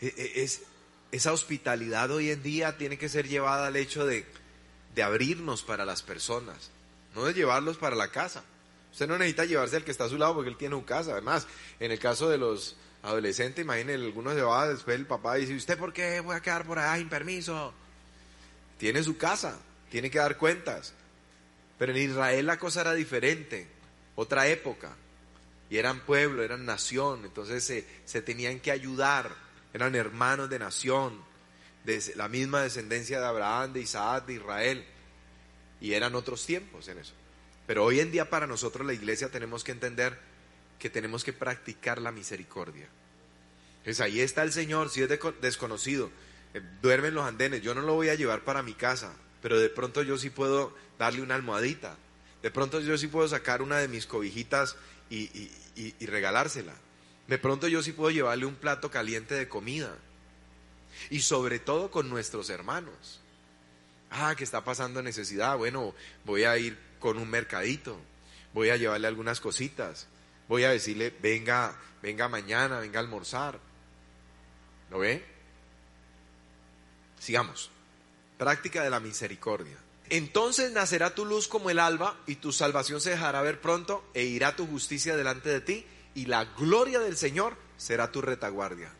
E, 0.00 0.06
e, 0.06 0.42
es, 0.42 0.62
esa 1.10 1.32
hospitalidad 1.32 2.10
hoy 2.10 2.30
en 2.30 2.42
día 2.42 2.76
tiene 2.78 2.98
que 2.98 3.08
ser 3.08 3.28
llevada 3.28 3.66
al 3.66 3.76
hecho 3.76 4.06
de, 4.06 4.24
de 4.94 5.02
abrirnos 5.02 5.62
para 5.62 5.84
las 5.84 6.02
personas, 6.02 6.70
no 7.14 7.24
de 7.24 7.34
llevarlos 7.34 7.76
para 7.76 7.96
la 7.96 8.08
casa. 8.08 8.42
Usted 8.92 9.08
no 9.08 9.16
necesita 9.16 9.46
llevarse 9.46 9.76
al 9.76 9.84
que 9.84 9.90
está 9.90 10.04
a 10.04 10.08
su 10.08 10.18
lado 10.18 10.34
porque 10.34 10.50
él 10.50 10.56
tiene 10.56 10.76
su 10.76 10.84
casa. 10.84 11.12
Además, 11.12 11.46
en 11.80 11.90
el 11.92 11.98
caso 11.98 12.28
de 12.28 12.36
los 12.36 12.76
adolescentes, 13.02 13.64
imagínense, 13.64 14.04
algunos 14.04 14.34
se 14.34 14.42
va 14.42 14.68
después 14.68 14.96
el 14.96 15.06
papá 15.06 15.36
dice, 15.36 15.54
¿usted 15.54 15.78
por 15.78 15.92
qué 15.92 16.20
voy 16.20 16.36
a 16.36 16.40
quedar 16.40 16.66
por 16.66 16.78
allá 16.78 16.98
sin 16.98 17.08
permiso? 17.08 17.72
Tiene 18.78 19.02
su 19.02 19.16
casa, 19.16 19.58
tiene 19.90 20.10
que 20.10 20.18
dar 20.18 20.36
cuentas. 20.36 20.92
Pero 21.78 21.92
en 21.92 21.98
Israel 21.98 22.46
la 22.46 22.58
cosa 22.58 22.82
era 22.82 22.92
diferente, 22.92 23.66
otra 24.14 24.46
época. 24.46 24.94
Y 25.70 25.78
eran 25.78 26.00
pueblo, 26.00 26.42
eran 26.42 26.66
nación, 26.66 27.24
entonces 27.24 27.64
se, 27.64 27.86
se 28.04 28.20
tenían 28.20 28.60
que 28.60 28.70
ayudar, 28.70 29.34
eran 29.72 29.94
hermanos 29.94 30.50
de 30.50 30.58
nación, 30.58 31.18
de 31.84 32.12
la 32.16 32.28
misma 32.28 32.62
descendencia 32.62 33.20
de 33.20 33.26
Abraham, 33.26 33.72
de 33.72 33.80
Isaac, 33.80 34.26
de 34.26 34.34
Israel. 34.34 34.84
Y 35.80 35.94
eran 35.94 36.14
otros 36.14 36.46
tiempos 36.46 36.88
en 36.88 36.98
eso. 36.98 37.14
Pero 37.66 37.84
hoy 37.84 38.00
en 38.00 38.10
día 38.10 38.30
para 38.30 38.46
nosotros 38.46 38.86
la 38.86 38.92
iglesia 38.92 39.30
tenemos 39.30 39.64
que 39.64 39.72
entender 39.72 40.18
que 40.78 40.90
tenemos 40.90 41.24
que 41.24 41.32
practicar 41.32 42.00
la 42.00 42.12
misericordia. 42.12 42.88
Entonces 43.78 44.00
ahí 44.00 44.20
está 44.20 44.42
el 44.42 44.52
Señor, 44.52 44.90
si 44.90 45.02
es 45.02 45.08
desconocido, 45.40 46.10
eh, 46.54 46.62
duerme 46.80 47.08
en 47.08 47.14
los 47.14 47.24
andenes, 47.24 47.62
yo 47.62 47.74
no 47.74 47.82
lo 47.82 47.94
voy 47.94 48.08
a 48.08 48.14
llevar 48.14 48.42
para 48.42 48.62
mi 48.62 48.74
casa, 48.74 49.12
pero 49.40 49.58
de 49.58 49.68
pronto 49.68 50.02
yo 50.02 50.18
sí 50.18 50.30
puedo 50.30 50.74
darle 50.98 51.22
una 51.22 51.34
almohadita, 51.34 51.96
de 52.42 52.50
pronto 52.50 52.80
yo 52.80 52.96
sí 52.98 53.08
puedo 53.08 53.26
sacar 53.26 53.62
una 53.62 53.78
de 53.78 53.88
mis 53.88 54.06
cobijitas 54.06 54.76
y, 55.10 55.50
y 55.74 56.06
regalársela, 56.06 56.74
de 57.26 57.38
pronto 57.38 57.66
yo 57.66 57.82
sí 57.82 57.92
puedo 57.92 58.10
llevarle 58.10 58.46
un 58.46 58.54
plato 58.54 58.90
caliente 58.90 59.34
de 59.34 59.48
comida, 59.48 59.96
y 61.10 61.20
sobre 61.20 61.58
todo 61.58 61.90
con 61.90 62.08
nuestros 62.08 62.50
hermanos. 62.50 63.20
Ah, 64.10 64.34
que 64.36 64.44
está 64.44 64.62
pasando 64.62 65.02
necesidad, 65.02 65.56
bueno, 65.56 65.94
voy 66.24 66.44
a 66.44 66.56
ir 66.58 66.78
con 66.98 67.16
un 67.18 67.30
mercadito, 67.30 67.98
voy 68.52 68.70
a 68.70 68.76
llevarle 68.76 69.08
algunas 69.08 69.40
cositas, 69.40 70.06
voy 70.48 70.64
a 70.64 70.70
decirle, 70.70 71.14
venga, 71.22 71.74
venga 72.02 72.28
mañana, 72.28 72.78
venga 72.78 73.00
a 73.00 73.02
almorzar. 73.02 73.58
¿Lo 74.90 74.98
ve? 74.98 75.24
Sigamos. 77.18 77.70
Práctica 78.36 78.82
de 78.82 78.90
la 78.90 79.00
misericordia. 79.00 79.78
Entonces 80.10 80.72
nacerá 80.72 81.14
tu 81.14 81.24
luz 81.24 81.48
como 81.48 81.70
el 81.70 81.78
alba 81.78 82.18
y 82.26 82.34
tu 82.36 82.52
salvación 82.52 83.00
se 83.00 83.10
dejará 83.10 83.40
ver 83.40 83.60
pronto 83.60 84.04
e 84.12 84.24
irá 84.24 84.56
tu 84.56 84.66
justicia 84.66 85.16
delante 85.16 85.48
de 85.48 85.60
ti 85.60 85.86
y 86.14 86.26
la 86.26 86.44
gloria 86.44 87.00
del 87.00 87.16
Señor 87.16 87.56
será 87.78 88.12
tu 88.12 88.20
retaguardia. 88.20 88.92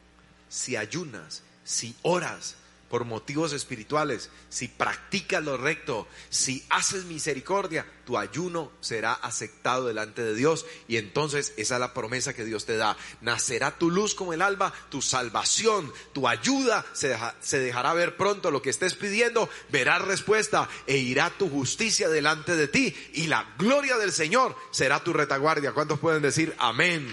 Si 0.48 0.76
ayunas, 0.76 1.42
si 1.64 1.94
oras, 2.02 2.56
por 2.92 3.06
motivos 3.06 3.54
espirituales, 3.54 4.28
si 4.50 4.68
practicas 4.68 5.42
lo 5.42 5.56
recto, 5.56 6.06
si 6.28 6.62
haces 6.68 7.06
misericordia, 7.06 7.86
tu 8.04 8.18
ayuno 8.18 8.70
será 8.82 9.14
aceptado 9.14 9.86
delante 9.86 10.22
de 10.22 10.34
Dios. 10.34 10.66
Y 10.88 10.98
entonces 10.98 11.54
esa 11.56 11.76
es 11.76 11.80
la 11.80 11.94
promesa 11.94 12.34
que 12.34 12.44
Dios 12.44 12.66
te 12.66 12.76
da. 12.76 12.98
Nacerá 13.22 13.78
tu 13.78 13.90
luz 13.90 14.14
como 14.14 14.34
el 14.34 14.42
alba, 14.42 14.74
tu 14.90 15.00
salvación, 15.00 15.90
tu 16.12 16.28
ayuda 16.28 16.84
se, 16.92 17.16
se 17.40 17.60
dejará 17.60 17.94
ver 17.94 18.18
pronto 18.18 18.50
lo 18.50 18.60
que 18.60 18.68
estés 18.68 18.92
pidiendo, 18.92 19.48
verás 19.70 20.02
respuesta 20.02 20.68
e 20.86 20.98
irá 20.98 21.30
tu 21.30 21.48
justicia 21.48 22.10
delante 22.10 22.56
de 22.56 22.68
ti. 22.68 22.94
Y 23.14 23.26
la 23.26 23.54
gloria 23.56 23.96
del 23.96 24.12
Señor 24.12 24.54
será 24.70 25.02
tu 25.02 25.14
retaguardia. 25.14 25.72
¿Cuántos 25.72 25.98
pueden 25.98 26.20
decir 26.20 26.54
amén? 26.58 27.08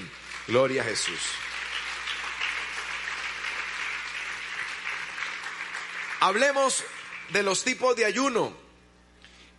Gloria 0.45 0.81
a 0.81 0.85
Jesús. 0.85 1.19
Hablemos 6.21 6.83
de 7.31 7.43
los 7.43 7.63
tipos 7.63 7.95
de 7.95 8.03
ayuno. 8.03 8.53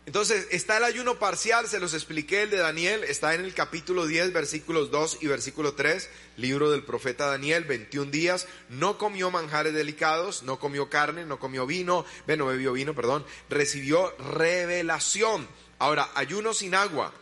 Entonces, 0.05 0.47
está 0.51 0.77
el 0.77 0.85
ayuno 0.85 1.19
parcial, 1.19 1.69
se 1.69 1.81
los 1.81 1.95
expliqué, 1.95 2.43
el 2.43 2.51
de 2.51 2.59
Daniel, 2.59 3.05
está 3.05 3.35
en 3.35 3.43
el 3.43 3.55
capítulo 3.55 4.07
10, 4.07 4.33
versículos 4.33 4.91
2 4.91 5.19
y 5.21 5.27
versículo 5.27 5.75
3, 5.75 6.11
libro 6.37 6.71
del 6.71 6.83
profeta 6.83 7.27
Daniel, 7.27 7.65
21 7.65 8.11
días, 8.11 8.47
no 8.69 8.99
comió 8.99 9.31
manjares 9.31 9.73
delicados, 9.73 10.43
no 10.43 10.59
comió 10.59 10.91
carne, 10.91 11.25
no 11.25 11.39
comió 11.39 11.67
vino, 11.67 12.05
bueno, 12.27 12.47
bebió 12.47 12.73
vino, 12.73 12.95
perdón, 12.95 13.25
recibió 13.49 14.15
revelación. 14.19 15.47
Ahora, 15.79 16.11
ayuno 16.15 16.53
sin 16.53 16.75
agua. 16.75 17.15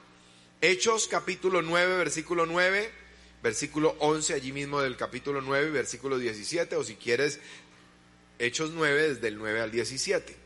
Hechos 0.60 1.06
capítulo 1.08 1.62
9, 1.62 1.96
versículo 1.96 2.46
9, 2.46 2.90
versículo 3.42 3.94
11, 4.00 4.34
allí 4.34 4.52
mismo 4.52 4.80
del 4.80 4.96
capítulo 4.96 5.42
9, 5.42 5.70
versículo 5.70 6.18
17, 6.18 6.74
o 6.74 6.82
si 6.82 6.96
quieres 6.96 7.38
Hechos 8.38 8.70
9 8.70 9.14
desde 9.14 9.28
el 9.28 9.38
9 9.38 9.60
al 9.60 9.70
17. 9.70 10.36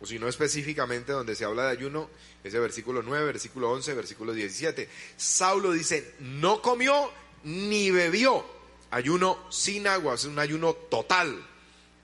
O 0.00 0.06
si 0.06 0.18
no 0.18 0.28
específicamente 0.28 1.12
donde 1.12 1.34
se 1.34 1.44
habla 1.44 1.64
de 1.64 1.70
ayuno, 1.70 2.10
ese 2.44 2.58
versículo 2.58 3.02
9, 3.02 3.24
versículo 3.26 3.70
11, 3.70 3.94
versículo 3.94 4.32
17. 4.32 4.88
Saulo 5.16 5.72
dice, 5.72 6.14
no 6.20 6.60
comió 6.60 7.10
ni 7.44 7.90
bebió. 7.90 8.44
Ayuno 8.90 9.38
sin 9.50 9.86
agua, 9.88 10.14
es 10.14 10.24
un 10.24 10.38
ayuno 10.38 10.74
total. 10.74 11.44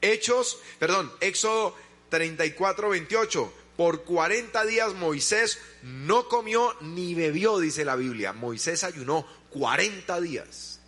Hechos, 0.00 0.58
perdón, 0.78 1.12
Éxodo 1.20 1.76
34, 2.08 2.88
28. 2.88 3.52
Por 3.76 4.04
40 4.04 4.66
días 4.66 4.94
Moisés 4.94 5.58
no 5.82 6.28
comió 6.28 6.76
ni 6.80 7.14
bebió, 7.14 7.58
dice 7.58 7.84
la 7.84 7.96
Biblia. 7.96 8.32
Moisés 8.32 8.84
ayunó 8.84 9.26
40 9.50 10.20
días. 10.20 10.80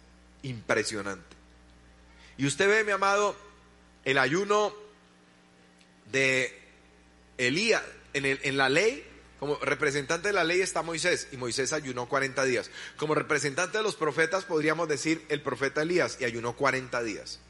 Impresionante. 0.43 1.37
Y 2.37 2.47
usted 2.47 2.69
ve, 2.69 2.85
mi 2.85 2.93
amado, 2.93 3.37
el 4.05 4.19
ayuno 4.19 4.75
de 6.13 6.59
Elías, 7.39 7.83
en, 8.13 8.27
en 8.27 8.57
la 8.57 8.69
ley, 8.69 9.05
como 9.41 9.57
representante 9.57 10.29
de 10.29 10.35
la 10.35 10.45
ley 10.45 10.61
está 10.61 10.83
Moisés 10.83 11.29
y 11.33 11.37
Moisés 11.37 11.73
ayunó 11.73 12.09
40 12.09 12.45
días. 12.45 12.71
Como 12.97 13.15
representante 13.15 13.79
de 13.79 13.85
los 13.85 13.97
profetas 13.97 14.45
podríamos 14.45 14.89
decir 14.89 15.25
el 15.29 15.43
profeta 15.43 15.83
Elías 15.83 16.17
y 16.21 16.25
ayunó 16.25 16.57
40 16.57 17.03
días. 17.03 17.41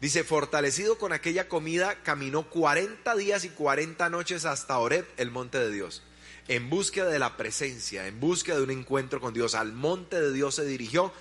Dice, 0.00 0.24
fortalecido 0.24 0.98
con 0.98 1.12
aquella 1.14 1.48
comida, 1.48 2.02
caminó 2.02 2.50
40 2.50 3.16
días 3.16 3.44
y 3.44 3.48
40 3.48 4.10
noches 4.10 4.44
hasta 4.44 4.78
Oreb, 4.78 5.06
el 5.16 5.30
monte 5.30 5.58
de 5.58 5.70
Dios, 5.70 6.02
en 6.48 6.68
búsqueda 6.68 7.08
de 7.08 7.18
la 7.18 7.38
presencia, 7.38 8.06
en 8.06 8.20
búsqueda 8.20 8.56
de 8.56 8.64
un 8.64 8.70
encuentro 8.70 9.20
con 9.22 9.32
Dios. 9.32 9.54
Al 9.54 9.72
monte 9.72 10.20
de 10.20 10.32
Dios 10.32 10.56
se 10.56 10.66
dirigió. 10.66 11.12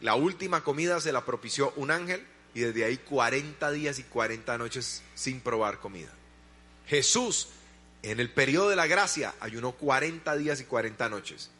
La 0.00 0.14
última 0.14 0.62
comida 0.62 1.00
se 1.00 1.10
la 1.10 1.26
propició 1.26 1.72
un 1.74 1.90
ángel 1.90 2.24
y 2.54 2.60
desde 2.60 2.84
ahí 2.84 2.96
40 2.98 3.70
días 3.72 3.98
y 3.98 4.02
40 4.04 4.58
noches 4.58 5.02
sin 5.14 5.40
probar 5.40 5.80
comida. 5.80 6.12
Jesús, 6.86 7.48
en 8.02 8.20
el 8.20 8.30
periodo 8.30 8.70
de 8.70 8.76
la 8.76 8.86
gracia, 8.86 9.34
ayunó 9.40 9.72
40 9.72 10.36
días 10.36 10.60
y 10.60 10.64
40 10.64 11.08
noches. 11.08 11.50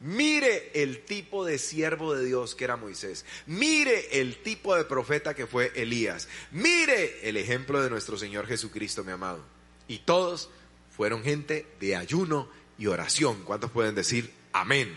Mire 0.00 0.70
el 0.74 1.04
tipo 1.04 1.44
de 1.44 1.58
siervo 1.58 2.14
de 2.14 2.24
Dios 2.24 2.54
que 2.54 2.64
era 2.64 2.76
Moisés. 2.76 3.24
Mire 3.46 4.20
el 4.20 4.42
tipo 4.42 4.76
de 4.76 4.84
profeta 4.84 5.34
que 5.34 5.46
fue 5.46 5.72
Elías. 5.76 6.28
Mire 6.50 7.26
el 7.28 7.36
ejemplo 7.36 7.82
de 7.82 7.90
nuestro 7.90 8.18
Señor 8.18 8.46
Jesucristo, 8.46 9.04
mi 9.04 9.12
amado. 9.12 9.44
Y 9.88 10.00
todos 10.00 10.50
fueron 10.94 11.22
gente 11.22 11.66
de 11.80 11.96
ayuno 11.96 12.48
y 12.78 12.86
oración. 12.86 13.44
¿Cuántos 13.44 13.70
pueden 13.70 13.94
decir 13.94 14.32
amén? 14.52 14.94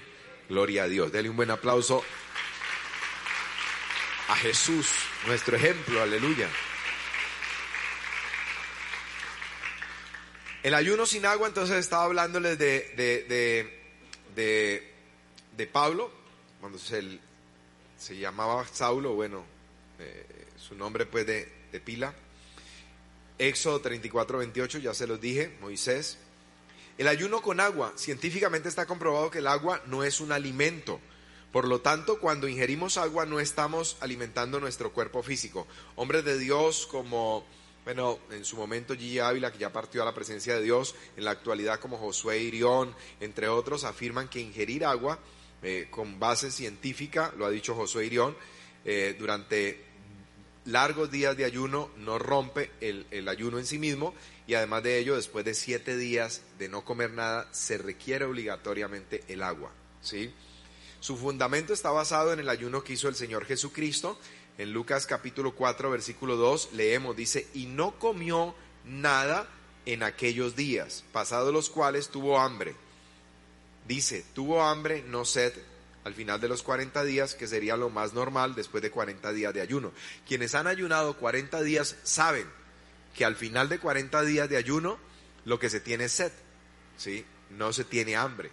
Gloria 0.49 0.83
a 0.83 0.87
Dios. 0.87 1.11
Dele 1.11 1.29
un 1.29 1.37
buen 1.37 1.51
aplauso 1.51 2.03
a 4.27 4.35
Jesús, 4.35 4.87
nuestro 5.25 5.55
ejemplo, 5.55 6.01
aleluya. 6.01 6.49
El 10.63 10.73
ayuno 10.73 11.05
sin 11.05 11.25
agua, 11.25 11.47
entonces 11.47 11.77
estaba 11.77 12.03
hablándoles 12.03 12.57
de, 12.57 12.93
de, 12.97 13.23
de, 14.35 14.93
de, 15.55 15.67
Pablo, 15.67 16.11
cuando 16.59 16.77
se, 16.77 17.19
se 17.97 18.17
llamaba 18.17 18.65
Saulo, 18.67 19.13
bueno, 19.13 19.45
eh, 19.99 20.25
su 20.57 20.75
nombre 20.75 21.05
pues 21.05 21.25
de, 21.25 21.49
de 21.71 21.79
pila. 21.79 22.13
Éxodo 23.37 23.79
34, 23.79 24.39
28, 24.39 24.79
ya 24.79 24.93
se 24.93 25.07
los 25.07 25.21
dije, 25.21 25.55
Moisés. 25.61 26.17
El 26.97 27.07
ayuno 27.07 27.41
con 27.41 27.59
agua, 27.59 27.93
científicamente 27.95 28.67
está 28.67 28.85
comprobado 28.87 29.29
que 29.29 29.37
el 29.37 29.47
agua 29.47 29.81
no 29.85 30.03
es 30.03 30.19
un 30.19 30.31
alimento, 30.31 30.99
por 31.57 31.67
lo 31.67 31.81
tanto, 31.81 32.19
cuando 32.19 32.47
ingerimos 32.47 32.97
agua 32.97 33.25
no 33.25 33.39
estamos 33.39 33.97
alimentando 33.99 34.59
nuestro 34.59 34.93
cuerpo 34.93 35.23
físico. 35.23 35.65
Hombres 35.95 36.23
de 36.23 36.37
Dios 36.37 36.85
como 36.85 37.47
Bueno, 37.83 38.19
en 38.29 38.45
su 38.45 38.57
momento 38.57 38.93
Gigi 38.93 39.17
Ávila, 39.17 39.51
que 39.51 39.57
ya 39.57 39.73
partió 39.73 40.03
a 40.03 40.05
la 40.05 40.13
presencia 40.13 40.53
de 40.55 40.61
Dios, 40.61 40.93
en 41.15 41.25
la 41.25 41.31
actualidad 41.31 41.79
como 41.79 41.97
Josué 41.97 42.43
Irión, 42.43 42.93
entre 43.19 43.47
otros, 43.47 43.85
afirman 43.85 44.27
que 44.27 44.39
ingerir 44.39 44.85
agua 44.85 45.17
eh, 45.63 45.87
con 45.89 46.19
base 46.19 46.51
científica, 46.51 47.33
lo 47.35 47.47
ha 47.47 47.49
dicho 47.49 47.73
Josué 47.73 48.05
Irión, 48.05 48.37
eh, 48.85 49.15
durante 49.17 49.83
largos 50.65 51.09
días 51.09 51.35
de 51.35 51.45
ayuno 51.45 51.89
no 51.97 52.19
rompe 52.19 52.69
el, 52.81 53.07
el, 53.09 53.27
ayuno 53.27 53.57
en 53.57 53.65
sí 53.65 53.79
mismo 53.79 54.13
y 54.45 54.53
además 54.53 54.83
de 54.83 54.99
ello, 54.99 55.15
después 55.15 55.43
de 55.43 55.55
siete 55.55 55.97
días 55.97 56.43
de 56.59 56.69
no 56.69 56.85
comer 56.85 57.13
nada, 57.13 57.49
se 57.51 57.79
requiere 57.79 58.25
obligatoriamente 58.25 59.23
el 59.27 59.41
agua. 59.41 59.71
¿sí? 60.01 60.31
Su 60.99 61.15
fundamento 61.15 61.73
está 61.73 61.91
basado 61.91 62.33
en 62.33 62.39
el 62.39 62.49
ayuno 62.49 62.83
que 62.83 62.93
hizo 62.93 63.07
el 63.07 63.15
Señor 63.15 63.45
Jesucristo. 63.45 64.19
En 64.57 64.73
Lucas 64.73 65.05
capítulo 65.05 65.53
4, 65.53 65.91
versículo 65.91 66.35
2, 66.35 66.69
leemos, 66.73 67.15
dice, 67.15 67.47
y 67.53 67.67
no 67.67 67.99
comió 67.99 68.55
nada 68.85 69.47
en 69.85 70.03
aquellos 70.03 70.55
días, 70.55 71.03
pasados 71.11 71.53
los 71.53 71.69
cuales 71.69 72.09
tuvo 72.09 72.39
hambre. 72.39 72.75
Dice, 73.87 74.25
tuvo 74.33 74.63
hambre, 74.63 75.03
no 75.07 75.23
sed, 75.23 75.53
al 76.03 76.13
final 76.13 76.41
de 76.41 76.47
los 76.47 76.63
40 76.63 77.03
días, 77.03 77.35
que 77.35 77.47
sería 77.47 77.77
lo 77.77 77.89
más 77.89 78.13
normal 78.13 78.55
después 78.55 78.81
de 78.81 78.91
40 78.91 79.31
días 79.33 79.53
de 79.53 79.61
ayuno. 79.61 79.91
Quienes 80.27 80.55
han 80.55 80.67
ayunado 80.67 81.17
40 81.17 81.61
días 81.61 81.95
saben 82.03 82.47
que 83.15 83.25
al 83.25 83.35
final 83.35 83.69
de 83.69 83.79
40 83.79 84.23
días 84.23 84.49
de 84.49 84.57
ayuno 84.57 84.97
lo 85.45 85.59
que 85.59 85.69
se 85.69 85.79
tiene 85.79 86.05
es 86.05 86.13
sed, 86.13 86.31
¿sí? 86.97 87.25
no 87.51 87.73
se 87.73 87.83
tiene 87.83 88.15
hambre. 88.15 88.51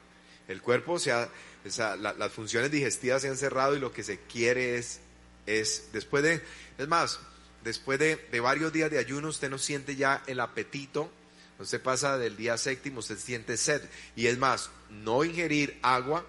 El 0.49 0.63
cuerpo, 0.63 0.99
se 0.99 1.13
ha, 1.13 1.29
las 1.65 2.33
funciones 2.33 2.71
digestivas 2.71 3.23
se 3.23 3.29
han 3.29 3.37
cerrado 3.37 3.77
y 3.77 3.81
lo 3.81 3.93
que 3.93 4.03
se 4.03 4.19
quiere 4.21 4.77
es, 4.77 5.01
es 5.47 5.89
después 5.93 6.23
de, 6.23 6.43
es 6.79 6.89
más, 6.89 7.19
después 7.63 7.99
de, 7.99 8.17
de 8.17 8.41
varios 8.41 8.73
días 8.73 8.91
de 8.91 8.99
ayuno 8.99 9.29
usted 9.29 9.51
no 9.51 9.59
siente 9.59 9.97
ya 9.97 10.23
el 10.27 10.41
apetito, 10.41 11.11
usted 11.59 11.81
pasa 11.81 12.19
del 12.19 12.37
día 12.37 12.59
séptimo, 12.59 13.01
usted 13.01 13.19
siente 13.19 13.57
sed. 13.57 13.83
Y 14.17 14.27
es 14.27 14.39
más, 14.39 14.71
no 14.91 15.25
ingerir 15.25 15.79
agua 15.83 16.27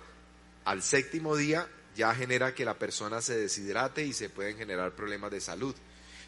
al 0.64 0.82
séptimo 0.82 1.36
día 1.36 1.68
ya 1.96 2.14
genera 2.14 2.54
que 2.54 2.66
la 2.66 2.78
persona 2.78 3.22
se 3.22 3.38
deshidrate 3.38 4.04
y 4.06 4.14
se 4.14 4.30
pueden 4.30 4.58
generar 4.58 4.94
problemas 4.96 5.32
de 5.32 5.42
salud. 5.42 5.76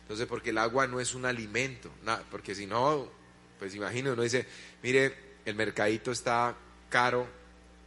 Entonces, 0.01 0.25
porque 0.25 0.51
el 0.51 0.57
agua 0.57 0.87
no 0.87 1.01
es 1.01 1.13
un 1.13 1.25
alimento, 1.25 1.91
porque 2.31 2.55
si 2.55 2.65
no, 2.65 3.11
pues 3.59 3.75
imagino, 3.75 4.13
uno 4.13 4.23
dice, 4.23 4.45
mire, 4.81 5.13
el 5.43 5.55
mercadito 5.55 6.11
está 6.11 6.55
caro, 6.89 7.27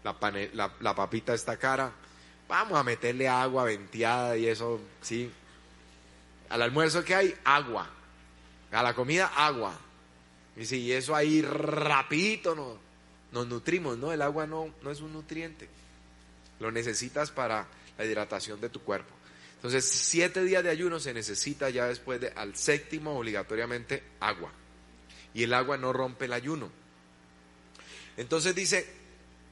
la, 0.03 0.95
papita 0.95 1.35
está 1.35 1.57
cara, 1.57 1.93
vamos 2.49 2.79
a 2.79 2.83
meterle 2.83 3.29
agua 3.29 3.65
venteada 3.65 4.37
y 4.37 4.47
eso, 4.47 4.81
sí. 5.03 5.31
Al 6.49 6.63
almuerzo 6.63 7.05
que 7.05 7.15
hay, 7.15 7.35
agua. 7.45 7.89
A 8.73 8.83
la 8.83 8.95
comida, 8.95 9.27
agua. 9.27 9.79
Y 10.57 10.65
si 10.65 10.93
eso 10.93 11.15
ahí 11.15 11.43
rapidito 11.43 12.55
no, 12.55 12.79
nos 13.33 13.47
nutrimos, 13.47 13.99
¿no? 13.99 14.13
El 14.13 14.23
agua 14.23 14.47
no, 14.47 14.73
no 14.83 14.91
es 14.91 15.01
un 15.01 15.13
nutriente. 15.13 15.69
Lo 16.59 16.71
necesitas 16.71 17.31
para 17.31 17.67
la 17.97 18.05
hidratación 18.05 18.61
de 18.61 18.69
tu 18.69 18.81
cuerpo. 18.81 19.15
Entonces, 19.57 19.85
siete 19.85 20.43
días 20.43 20.65
de 20.65 20.71
ayuno 20.71 20.99
se 20.99 21.13
necesita 21.13 21.69
ya 21.69 21.87
después 21.87 22.21
de, 22.21 22.29
al 22.29 22.57
séptimo 22.57 23.19
obligatoriamente 23.19 24.03
agua. 24.19 24.51
Y 25.35 25.43
el 25.43 25.53
agua 25.53 25.77
no 25.77 25.93
rompe 25.93 26.25
el 26.25 26.33
ayuno. 26.33 26.71
Entonces 28.17 28.55
dice, 28.55 29.00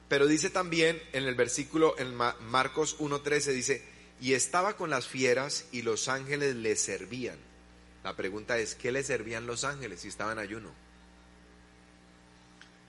pero 0.08 0.26
dice 0.26 0.50
también 0.50 1.00
en 1.12 1.24
el 1.24 1.34
versículo, 1.34 1.94
en 1.98 2.14
Marcos 2.14 2.98
1.13 2.98 3.52
dice, 3.52 3.82
y 4.20 4.32
estaba 4.32 4.76
con 4.76 4.90
las 4.90 5.06
fieras 5.06 5.66
y 5.70 5.82
los 5.82 6.08
ángeles 6.08 6.56
le 6.56 6.74
servían. 6.76 7.38
La 8.02 8.16
pregunta 8.16 8.58
es, 8.58 8.74
¿qué 8.74 8.90
le 8.90 9.02
servían 9.02 9.46
los 9.46 9.64
ángeles 9.64 10.00
si 10.00 10.08
estaban 10.08 10.38
en 10.38 10.44
ayuno? 10.44 10.70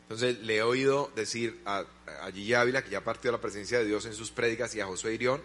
Entonces 0.03 0.39
le 0.39 0.57
he 0.57 0.63
oído 0.63 1.11
decir 1.15 1.59
a, 1.65 1.86
a 2.24 2.32
Gigi 2.32 2.53
Ávila, 2.53 2.84
que 2.84 2.89
ya 2.89 3.03
partió 3.03 3.32
la 3.32 3.41
presencia 3.41 3.80
de 3.80 3.86
Dios 3.86 4.05
en 4.05 4.13
sus 4.13 4.32
prédicas, 4.32 4.74
y 4.74 4.82
a 4.82 4.88
Josué 4.88 5.13
Irión, 5.13 5.41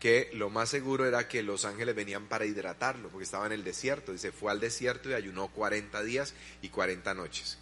que 0.00 0.28
lo 0.34 0.50
más 0.50 0.68
seguro 0.68 1.06
era 1.06 1.28
que 1.28 1.44
los 1.44 1.64
ángeles 1.64 1.94
venían 1.94 2.26
para 2.26 2.44
hidratarlo, 2.44 3.08
porque 3.08 3.24
estaba 3.24 3.46
en 3.46 3.52
el 3.52 3.62
desierto. 3.62 4.12
Dice, 4.12 4.32
fue 4.32 4.50
al 4.50 4.58
desierto 4.58 5.08
y 5.08 5.14
ayunó 5.14 5.48
40 5.48 6.02
días 6.02 6.34
y 6.60 6.70
40 6.70 7.14
noches. 7.14 7.56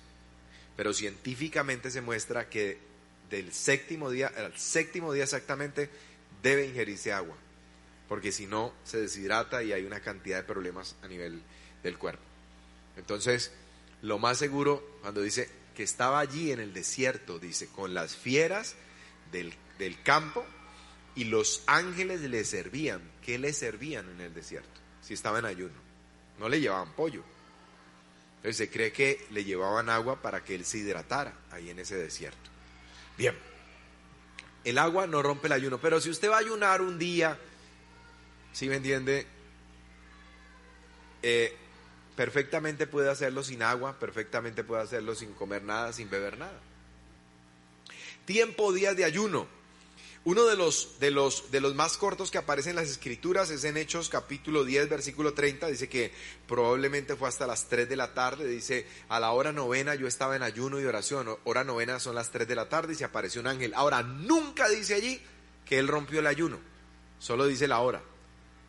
Pero 0.74 0.94
científicamente 0.94 1.90
se 1.90 2.00
muestra 2.00 2.48
que 2.48 2.78
del 3.30 3.52
séptimo 3.52 4.10
día, 4.10 4.32
al 4.36 4.56
séptimo 4.58 5.12
día 5.12 5.24
exactamente, 5.24 5.88
debe 6.42 6.66
ingerirse 6.66 7.12
agua, 7.12 7.36
porque 8.08 8.32
si 8.32 8.46
no 8.46 8.72
se 8.84 9.00
deshidrata 9.00 9.62
y 9.62 9.72
hay 9.72 9.84
una 9.84 10.00
cantidad 10.00 10.38
de 10.38 10.44
problemas 10.44 10.96
a 11.02 11.08
nivel 11.08 11.40
del 11.82 11.96
cuerpo. 11.96 12.22
Entonces, 12.96 13.52
lo 14.02 14.18
más 14.18 14.38
seguro, 14.38 14.98
cuando 15.00 15.22
dice 15.22 15.48
que 15.76 15.82
estaba 15.82 16.18
allí 16.18 16.50
en 16.50 16.60
el 16.60 16.72
desierto, 16.72 17.38
dice, 17.38 17.68
con 17.68 17.94
las 17.94 18.16
fieras 18.16 18.74
del, 19.30 19.54
del 19.78 20.02
campo, 20.02 20.44
y 21.14 21.24
los 21.24 21.62
ángeles 21.66 22.20
le 22.20 22.44
servían. 22.44 23.00
¿Qué 23.24 23.38
le 23.38 23.52
servían 23.52 24.08
en 24.10 24.20
el 24.20 24.34
desierto? 24.34 24.80
Si 25.02 25.14
estaba 25.14 25.38
en 25.38 25.44
ayuno. 25.44 25.74
No 26.38 26.48
le 26.48 26.60
llevaban 26.60 26.92
pollo. 26.92 27.22
Entonces 28.36 28.56
se 28.56 28.70
cree 28.70 28.92
que 28.92 29.26
le 29.30 29.44
llevaban 29.44 29.90
agua 29.90 30.22
para 30.22 30.42
que 30.42 30.54
él 30.54 30.64
se 30.64 30.78
hidratara 30.78 31.34
ahí 31.50 31.68
en 31.68 31.78
ese 31.78 31.96
desierto. 31.96 32.50
Bien, 33.20 33.36
el 34.64 34.78
agua 34.78 35.06
no 35.06 35.22
rompe 35.22 35.46
el 35.48 35.52
ayuno, 35.52 35.78
pero 35.78 36.00
si 36.00 36.08
usted 36.08 36.30
va 36.30 36.36
a 36.36 36.38
ayunar 36.38 36.80
un 36.80 36.98
día, 36.98 37.36
¿sí 38.54 38.66
me 38.66 38.76
entiende? 38.76 39.26
Eh, 41.22 41.54
perfectamente 42.16 42.86
puede 42.86 43.10
hacerlo 43.10 43.42
sin 43.42 43.62
agua, 43.62 43.98
perfectamente 43.98 44.64
puede 44.64 44.84
hacerlo 44.84 45.14
sin 45.14 45.34
comer 45.34 45.62
nada, 45.62 45.92
sin 45.92 46.08
beber 46.08 46.38
nada. 46.38 46.58
Tiempo, 48.24 48.72
días 48.72 48.96
de 48.96 49.04
ayuno. 49.04 49.46
Uno 50.22 50.44
de 50.44 50.54
los, 50.54 51.00
de, 51.00 51.10
los, 51.10 51.50
de 51.50 51.62
los 51.62 51.74
más 51.74 51.96
cortos 51.96 52.30
que 52.30 52.36
aparecen 52.36 52.70
en 52.70 52.76
las 52.76 52.90
escrituras 52.90 53.48
es 53.48 53.64
en 53.64 53.78
Hechos 53.78 54.10
capítulo 54.10 54.64
10, 54.64 54.90
versículo 54.90 55.32
30. 55.32 55.68
Dice 55.68 55.88
que 55.88 56.12
probablemente 56.46 57.16
fue 57.16 57.26
hasta 57.26 57.46
las 57.46 57.68
3 57.68 57.88
de 57.88 57.96
la 57.96 58.12
tarde. 58.12 58.46
Dice, 58.46 58.86
a 59.08 59.18
la 59.18 59.30
hora 59.30 59.50
novena 59.50 59.94
yo 59.94 60.06
estaba 60.06 60.36
en 60.36 60.42
ayuno 60.42 60.78
y 60.78 60.84
oración. 60.84 61.38
Hora 61.44 61.64
novena 61.64 61.98
son 62.00 62.16
las 62.16 62.30
3 62.30 62.46
de 62.46 62.54
la 62.54 62.68
tarde 62.68 62.92
y 62.92 62.96
se 62.96 63.04
apareció 63.04 63.40
un 63.40 63.46
ángel. 63.46 63.72
Ahora, 63.72 64.02
nunca 64.02 64.68
dice 64.68 64.94
allí 64.94 65.22
que 65.64 65.78
él 65.78 65.88
rompió 65.88 66.20
el 66.20 66.26
ayuno. 66.26 66.58
Solo 67.18 67.46
dice 67.46 67.66
la 67.66 67.80
hora. 67.80 68.02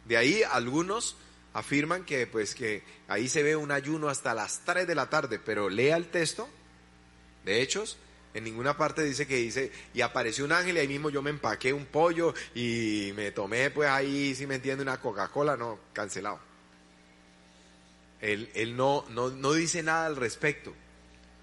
De 0.05 0.15
ahí 0.15 0.43
algunos 0.43 1.17
afirman 1.53 2.05
que 2.05 2.27
pues 2.27 2.55
que 2.55 2.81
ahí 3.09 3.27
se 3.27 3.43
ve 3.43 3.57
un 3.57 3.71
ayuno 3.71 4.07
hasta 4.07 4.33
las 4.33 4.61
3 4.63 4.87
de 4.87 4.95
la 4.95 5.09
tarde, 5.09 5.37
pero 5.37 5.69
lea 5.69 5.97
el 5.97 6.09
texto 6.11 6.47
de 7.43 7.61
Hechos 7.61 7.97
en 8.33 8.43
ninguna 8.43 8.77
parte 8.77 9.03
dice 9.03 9.27
que 9.27 9.35
dice, 9.35 9.71
y 9.93 10.01
apareció 10.01 10.45
un 10.45 10.51
ángel 10.51 10.77
y 10.77 10.79
ahí 10.79 10.87
mismo 10.87 11.09
yo 11.09 11.21
me 11.21 11.29
empaqué 11.29 11.73
un 11.73 11.85
pollo 11.85 12.33
y 12.55 13.11
me 13.15 13.31
tomé 13.31 13.69
pues 13.71 13.89
ahí, 13.89 14.33
si 14.35 14.47
me 14.47 14.55
entiende, 14.55 14.83
una 14.83 14.99
Coca-Cola, 14.99 15.57
no, 15.57 15.79
cancelado. 15.93 16.39
Él, 18.21 18.49
él 18.53 18.77
no, 18.77 19.03
no, 19.09 19.29
no, 19.29 19.53
dice 19.53 19.83
nada 19.83 20.05
al 20.05 20.15
respecto. 20.15 20.73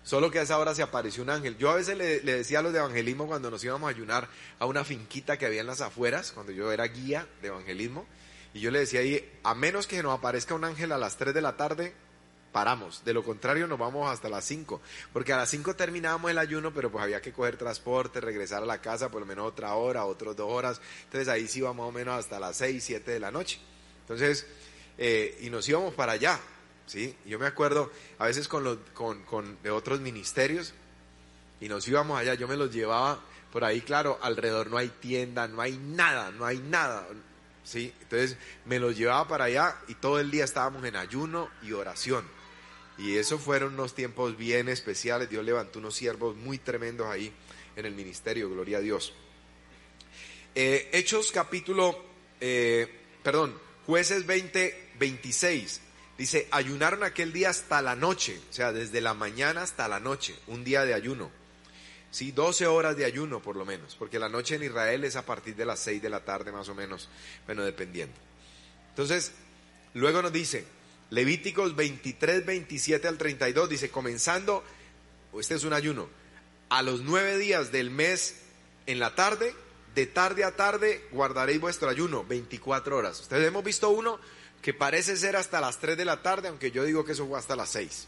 Solo 0.05 0.31
que 0.31 0.39
a 0.39 0.43
esa 0.43 0.59
hora 0.59 0.75
se 0.75 0.83
apareció 0.83 1.23
un 1.23 1.31
ángel. 1.31 1.59
Yo 1.59 1.71
a 1.71 1.75
veces 1.75 1.99
le, 1.99 2.23
le, 2.23 2.37
decía 2.37 2.61
a 2.61 2.63
los 2.63 2.73
de 2.73 2.79
evangelismo 2.79 3.27
cuando 3.27 3.51
nos 3.51 3.63
íbamos 3.63 3.89
a 3.89 3.91
ayunar 3.91 4.29
a 4.59 4.65
una 4.65 4.85
finquita 4.85 5.37
que 5.37 5.45
había 5.45 5.61
en 5.61 5.67
las 5.67 5.81
afueras, 5.81 6.33
cuando 6.33 6.53
yo 6.53 6.73
era 6.73 6.85
guía 6.85 7.27
de 7.43 7.49
evangelismo, 7.49 8.07
y 8.55 8.61
yo 8.61 8.71
le 8.71 8.79
decía 8.79 9.01
ahí, 9.01 9.29
a 9.43 9.55
menos 9.55 9.87
que 9.87 10.03
nos 10.03 10.17
aparezca 10.17 10.55
un 10.55 10.65
ángel 10.65 10.93
a 10.93 10.99
las 10.99 11.17
3 11.19 11.35
de 11.35 11.43
la 11.43 11.57
tarde, 11.57 11.93
paramos. 12.53 13.05
De 13.05 13.13
lo 13.13 13.23
contrario, 13.23 13.67
nos 13.67 13.79
vamos 13.79 14.11
hasta 14.11 14.29
las 14.29 14.45
5. 14.45 14.81
Porque 15.13 15.33
a 15.33 15.37
las 15.37 15.51
5 15.51 15.77
terminábamos 15.77 16.31
el 16.31 16.39
ayuno, 16.39 16.73
pero 16.73 16.91
pues 16.91 17.05
había 17.05 17.21
que 17.21 17.33
coger 17.33 17.57
transporte, 17.57 18.21
regresar 18.21 18.63
a 18.63 18.67
la 18.67 18.81
casa 18.81 19.11
por 19.11 19.21
lo 19.21 19.27
menos 19.27 19.47
otra 19.47 19.75
hora, 19.75 20.05
otras 20.05 20.37
dos 20.37 20.51
horas. 20.51 20.81
Entonces 21.05 21.29
ahí 21.29 21.47
sí 21.49 21.61
íbamos 21.61 21.77
más 21.77 21.89
o 21.89 21.93
menos 21.93 22.19
hasta 22.19 22.41
las 22.41 22.57
6, 22.57 22.83
7 22.83 23.11
de 23.11 23.21
la 23.21 23.31
noche. 23.31 23.59
Entonces, 24.03 24.47
eh, 24.97 25.39
y 25.41 25.51
nos 25.51 25.69
íbamos 25.69 25.95
para 25.95 26.13
allá. 26.13 26.41
¿sí? 26.87 27.17
Yo 27.25 27.39
me 27.39 27.47
acuerdo 27.47 27.91
a 28.19 28.27
veces 28.27 28.49
con, 28.49 28.65
los, 28.65 28.79
con, 28.95 29.23
con 29.25 29.63
de 29.63 29.71
otros 29.71 30.01
ministerios 30.01 30.75
y 31.61 31.69
nos 31.69 31.87
íbamos 31.87 32.19
allá. 32.19 32.35
Yo 32.35 32.49
me 32.49 32.57
los 32.57 32.73
llevaba 32.73 33.21
por 33.53 33.65
ahí, 33.65 33.81
claro, 33.81 34.19
alrededor 34.23 34.69
no 34.69 34.77
hay 34.77 34.89
tienda, 34.89 35.49
no 35.49 35.61
hay 35.61 35.79
nada, 35.79 36.31
no 36.31 36.45
hay 36.45 36.59
nada. 36.59 37.07
¿sí? 37.65 37.93
Entonces 38.01 38.37
me 38.65 38.79
los 38.79 38.97
llevaba 38.97 39.27
para 39.29 39.45
allá 39.45 39.77
y 39.89 39.95
todo 39.95 40.19
el 40.21 40.31
día 40.31 40.45
estábamos 40.45 40.85
en 40.85 40.97
ayuno 40.97 41.51
y 41.63 41.73
oración. 41.73 42.38
Y 42.99 43.17
eso 43.17 43.39
fueron 43.39 43.75
unos 43.75 43.95
tiempos 43.95 44.37
bien 44.37 44.69
especiales. 44.69 45.31
Dios 45.31 45.45
levantó 45.45 45.79
unos 45.79 45.95
siervos 45.95 46.37
muy 46.37 46.59
tremendos 46.59 47.07
ahí 47.07 47.33
en 47.77 47.87
el 47.87 47.95
ministerio, 47.95 48.51
gloria 48.51 48.79
a 48.79 48.81
Dios. 48.81 49.13
Eh, 50.55 50.91
Hechos 50.93 51.31
capítulo, 51.31 52.05
eh, 52.41 52.89
perdón, 53.23 53.57
jueces 53.87 54.27
20, 54.27 54.91
26. 54.99 55.81
Dice, 56.19 56.49
ayunaron 56.51 57.05
aquel 57.05 57.33
día 57.33 57.51
hasta 57.51 57.81
la 57.81 57.95
noche, 57.95 58.41
o 58.51 58.53
sea, 58.53 58.73
desde 58.73 59.01
la 59.01 59.15
mañana 59.15 59.63
hasta 59.63 59.87
la 59.87 60.01
noche, 60.01 60.35
un 60.49 60.65
día 60.65 60.85
de 60.85 60.95
ayuno. 60.95 61.31
Sí, 62.11 62.33
12 62.33 62.67
horas 62.67 62.97
de 62.97 63.05
ayuno 63.05 63.41
por 63.41 63.55
lo 63.55 63.65
menos, 63.65 63.95
porque 63.95 64.19
la 64.19 64.29
noche 64.29 64.57
en 64.57 64.65
Israel 64.65 65.05
es 65.05 65.15
a 65.15 65.25
partir 65.25 65.55
de 65.55 65.65
las 65.65 65.79
6 65.79 66.03
de 66.03 66.11
la 66.11 66.25
tarde 66.25 66.51
más 66.51 66.69
o 66.69 66.75
menos, 66.75 67.09
bueno, 67.47 67.63
dependiendo. 67.63 68.17
Entonces, 68.91 69.31
luego 69.95 70.21
nos 70.21 70.33
dice, 70.33 70.65
Levíticos 71.11 71.75
23, 71.75 72.45
27 72.45 73.09
al 73.09 73.17
32 73.17 73.69
dice, 73.69 73.91
comenzando, 73.91 74.63
este 75.39 75.55
es 75.55 75.65
un 75.65 75.73
ayuno, 75.73 76.09
a 76.69 76.83
los 76.83 77.01
nueve 77.01 77.39
días 77.39 77.73
del 77.73 77.91
mes 77.91 78.43
en 78.87 78.99
la 78.99 79.15
tarde, 79.15 79.55
de 79.95 80.07
tarde 80.07 80.45
a 80.45 80.55
tarde 80.55 81.07
guardaréis 81.11 81.61
vuestro 81.61 81.89
ayuno, 81.89 82.25
24 82.25 82.97
horas. 82.97 83.21
Ustedes 83.21 83.49
hemos 83.49 83.65
visto 83.65 83.89
uno 83.89 84.21
que 84.63 84.75
parece 84.75 85.17
ser 85.17 85.37
hasta 85.37 85.61
las 85.61 85.79
3 85.79 85.97
de 85.97 86.05
la 86.05 86.23
tarde, 86.23 86.49
aunque 86.49 86.71
yo 86.71 86.85
digo 86.85 87.05
que 87.05 87.13
eso 87.13 87.27
fue 87.27 87.39
hasta 87.39 87.57
las 87.57 87.71
6. 87.71 88.07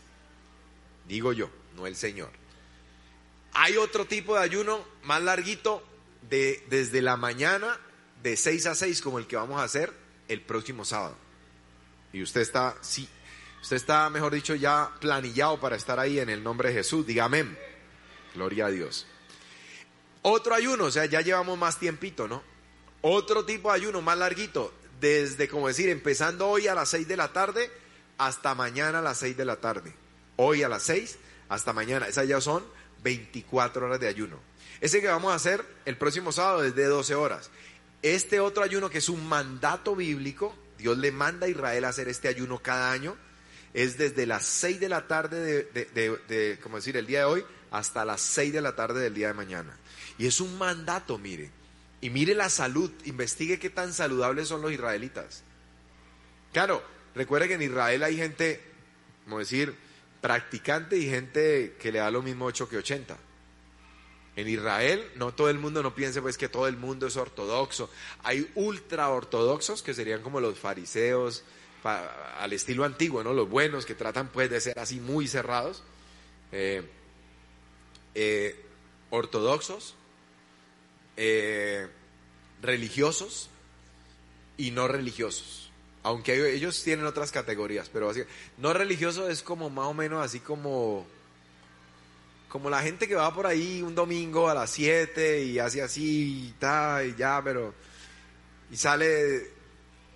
Digo 1.09 1.32
yo, 1.32 1.51
no 1.77 1.86
el 1.86 1.97
Señor. 1.97 2.31
Hay 3.52 3.77
otro 3.77 4.05
tipo 4.05 4.35
de 4.35 4.43
ayuno 4.43 4.85
más 5.02 5.22
larguito, 5.22 5.82
de, 6.28 6.64
desde 6.68 7.02
la 7.02 7.16
mañana, 7.16 7.78
de 8.22 8.36
6 8.36 8.66
a 8.66 8.74
6, 8.74 9.01
como 9.01 9.18
el 9.18 9.27
que 9.27 9.36
vamos 9.36 9.60
a 9.60 9.64
hacer 9.64 9.93
el 10.28 10.43
próximo 10.43 10.85
sábado. 10.85 11.16
Y 12.12 12.23
usted 12.23 12.41
está, 12.41 12.77
sí, 12.81 13.09
usted 13.62 13.77
está, 13.77 14.09
mejor 14.11 14.32
dicho, 14.32 14.55
ya 14.55 14.91
planillado 15.01 15.61
para 15.61 15.77
estar 15.77 15.99
ahí 15.99 16.19
en 16.19 16.28
el 16.28 16.43
nombre 16.43 16.69
de 16.69 16.74
Jesús. 16.77 17.07
Diga 17.07 17.24
amén. 17.24 17.59
Gloria 18.35 18.66
a 18.66 18.70
Dios. 18.70 19.07
Otro 20.23 20.55
ayuno, 20.55 20.85
o 20.85 20.91
sea, 20.91 21.07
ya 21.07 21.20
llevamos 21.20 21.59
más 21.59 21.78
tiempito, 21.78 22.28
¿no? 22.28 22.43
Otro 23.01 23.45
tipo 23.45 23.70
de 23.70 23.77
ayuno 23.77 24.03
más 24.03 24.19
larguito, 24.19 24.73
desde, 25.01 25.49
como 25.49 25.69
decir, 25.69 25.89
empezando 25.89 26.49
hoy 26.49 26.69
a 26.69 26.74
las 26.74 26.91
6 26.91 27.09
de 27.09 27.16
la 27.16 27.32
tarde 27.32 27.70
hasta 28.19 28.55
mañana 28.55 28.99
a 28.99 29.03
las 29.03 29.19
6 29.19 29.37
de 29.37 29.45
la 29.47 29.57
tarde. 29.57 29.95
Hoy 30.37 30.62
a 30.62 30.69
las 30.69 30.82
6 30.82 31.19
hasta 31.49 31.73
mañana. 31.73 32.07
Esas 32.07 32.28
ya 32.28 32.41
son 32.41 32.65
24 33.03 33.87
horas 33.87 34.01
de 34.01 34.09
ayuno. 34.09 34.39
Ese 34.81 35.01
que 35.01 35.09
vamos 35.09 35.32
a 35.32 35.37
hacer 35.37 35.65
el 35.87 35.97
próximo 35.97 36.32
sábado 36.32 36.65
es 36.65 36.74
de 36.74 36.85
12 36.85 37.15
horas. 37.15 37.51
Este 38.03 38.41
otro 38.41 38.62
ayuno 38.62 38.91
que 38.91 38.99
es 38.99 39.09
un 39.09 39.27
mandato 39.27 39.97
bíblico, 39.97 40.55
Dios 40.81 40.98
le 40.98 41.12
manda 41.12 41.47
a 41.47 41.51
Israel 41.51 41.85
a 41.85 41.89
hacer 41.89 42.09
este 42.09 42.28
ayuno 42.28 42.59
cada 42.59 42.93
año, 42.93 43.16
es 43.73 43.98
desde 43.98 44.27
las 44.27 44.44
6 44.44 44.81
de 44.81 44.89
la 44.89 45.07
tarde 45.07 45.69
de, 45.73 46.19
de, 46.28 46.59
como 46.62 46.77
decir, 46.77 46.97
el 46.97 47.07
día 47.07 47.20
de 47.20 47.24
hoy 47.27 47.44
hasta 47.70 48.05
las 48.05 48.20
6 48.20 48.52
de 48.52 48.61
la 48.61 48.74
tarde 48.74 49.01
del 49.01 49.15
día 49.15 49.28
de 49.28 49.35
mañana. 49.35 49.77
Y 50.19 50.27
es 50.27 50.40
un 50.40 50.59
mandato, 50.59 51.19
mire. 51.19 51.51
Y 52.01 52.11
mire 52.11 52.35
la 52.35 52.48
salud, 52.48 52.90
investigue 53.05 53.59
qué 53.59 53.70
tan 53.70 53.93
saludables 53.93 54.48
son 54.48 54.62
los 54.62 54.73
israelitas. 54.73 55.44
Claro, 56.52 56.82
recuerde 57.15 57.48
que 57.48 57.55
en 57.55 57.62
Israel 57.62 58.02
hay 58.02 58.16
gente, 58.16 58.61
como 59.24 59.39
decir, 59.39 59.74
practicante 60.20 60.97
y 60.97 61.09
gente 61.09 61.77
que 61.78 61.93
le 61.93 62.01
da 62.01 62.11
lo 62.11 62.23
mismo 62.23 62.47
8 62.47 62.69
que 62.69 62.78
80. 62.78 63.16
En 64.36 64.48
Israel, 64.48 65.11
no 65.16 65.35
todo 65.35 65.51
el 65.51 65.59
mundo, 65.59 65.82
no 65.82 65.94
piense 65.94 66.23
pues 66.23 66.39
que 66.39 66.48
todo 66.48 66.69
el 66.69 66.77
mundo 66.77 67.07
es 67.07 67.16
ortodoxo. 67.16 67.90
Hay 68.23 68.51
ultra 68.55 69.09
ortodoxos 69.11 69.82
que 69.82 69.93
serían 69.93 70.23
como 70.23 70.40
los 70.40 70.59
fariseos, 70.59 71.43
al 71.82 72.52
estilo 72.52 72.85
antiguo, 72.85 73.24
¿no? 73.24 73.32
Los 73.32 73.48
buenos 73.48 73.86
que 73.86 73.94
tratan 73.94 74.28
pues 74.28 74.51
de 74.51 74.61
ser 74.61 74.78
así 74.78 75.01
muy 75.01 75.27
cerrados. 75.27 75.82
Eh, 76.52 76.82
eh, 78.15 78.65
ortodoxos, 79.11 79.94
eh, 81.16 81.89
religiosos 82.62 83.51
y 84.57 84.70
no 84.70 84.89
religiosos. 84.89 85.70
Aunque 86.02 86.55
ellos 86.55 86.82
tienen 86.82 87.07
otras 87.07 87.31
categorías, 87.31 87.90
pero 87.93 88.11
así, 88.11 88.23
no 88.57 88.73
religioso 88.73 89.28
es 89.28 89.43
como 89.43 89.69
más 89.69 89.86
o 89.86 89.94
menos 89.94 90.24
así 90.24 90.40
como 90.40 91.07
como 92.51 92.68
la 92.68 92.82
gente 92.82 93.06
que 93.06 93.14
va 93.14 93.32
por 93.32 93.47
ahí 93.47 93.81
un 93.81 93.94
domingo 93.94 94.48
a 94.51 94.55
las 94.55 94.70
7 94.70 95.44
y 95.44 95.60
hace 95.60 95.81
así 95.82 96.48
y, 96.48 96.52
ta, 96.59 97.02
y 97.05 97.14
ya, 97.14 97.40
pero 97.43 97.72
y 98.72 98.77
sale, 98.77 99.52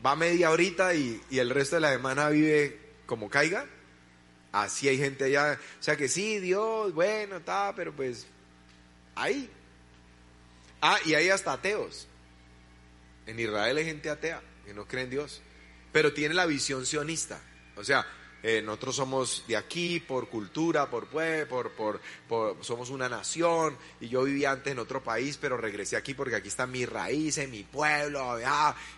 va 0.04 0.16
media 0.16 0.50
horita 0.50 0.94
y, 0.94 1.22
y, 1.30 1.38
el 1.38 1.50
resto 1.50 1.76
de 1.76 1.82
la 1.82 1.92
semana 1.92 2.28
vive 2.28 2.78
como 3.06 3.30
caiga. 3.30 3.66
Así 4.50 4.88
hay 4.88 4.98
gente 4.98 5.24
allá, 5.24 5.58
o 5.80 5.82
sea 5.82 5.96
que 5.96 6.08
sí, 6.08 6.40
Dios, 6.40 6.92
bueno, 6.92 7.36
está, 7.36 7.72
pero 7.74 7.94
pues 7.94 8.26
ahí. 9.14 9.48
Ah, 10.82 10.98
y 11.04 11.14
hay 11.14 11.28
hasta 11.28 11.52
ateos. 11.52 12.08
En 13.26 13.38
Israel 13.38 13.76
hay 13.76 13.84
gente 13.84 14.10
atea 14.10 14.42
que 14.64 14.74
no 14.74 14.88
cree 14.88 15.04
en 15.04 15.10
Dios, 15.10 15.40
pero 15.92 16.12
tiene 16.12 16.34
la 16.34 16.46
visión 16.46 16.84
sionista. 16.84 17.40
O 17.76 17.84
sea, 17.84 18.04
eh, 18.46 18.60
nosotros 18.60 18.96
somos 18.96 19.42
de 19.48 19.56
aquí 19.56 20.00
por 20.00 20.28
cultura, 20.28 20.90
por, 20.90 21.06
por, 21.06 21.70
por, 21.70 22.00
por, 22.28 22.62
somos 22.62 22.90
una 22.90 23.08
nación 23.08 23.74
y 24.02 24.10
yo 24.10 24.24
vivía 24.24 24.50
antes 24.50 24.70
en 24.70 24.78
otro 24.78 25.02
país, 25.02 25.38
pero 25.38 25.56
regresé 25.56 25.96
aquí 25.96 26.12
porque 26.12 26.36
aquí 26.36 26.48
están 26.48 26.70
mis 26.70 26.86
raíces, 26.86 27.48
mi 27.48 27.62
pueblo, 27.62 28.36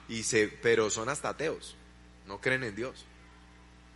y 0.09 0.25
se, 0.25 0.49
pero 0.49 0.91
son 0.91 1.09
hasta 1.11 1.29
ateos, 1.29 1.77
no 2.27 2.41
creen 2.41 2.65
en 2.65 2.75
Dios, 2.75 3.05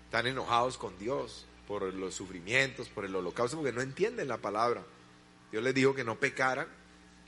están 0.04 0.28
enojados 0.28 0.78
con 0.78 0.96
Dios 1.00 1.46
por 1.66 1.82
los 1.94 2.14
sufrimientos, 2.14 2.88
por 2.88 3.04
el 3.04 3.16
holocausto, 3.16 3.56
porque 3.56 3.72
no 3.72 3.80
entienden 3.80 4.28
la 4.28 4.38
palabra. 4.38 4.84
Dios 5.50 5.64
les 5.64 5.74
dijo 5.74 5.96
que 5.96 6.04
no 6.04 6.14
pecaran, 6.14 6.68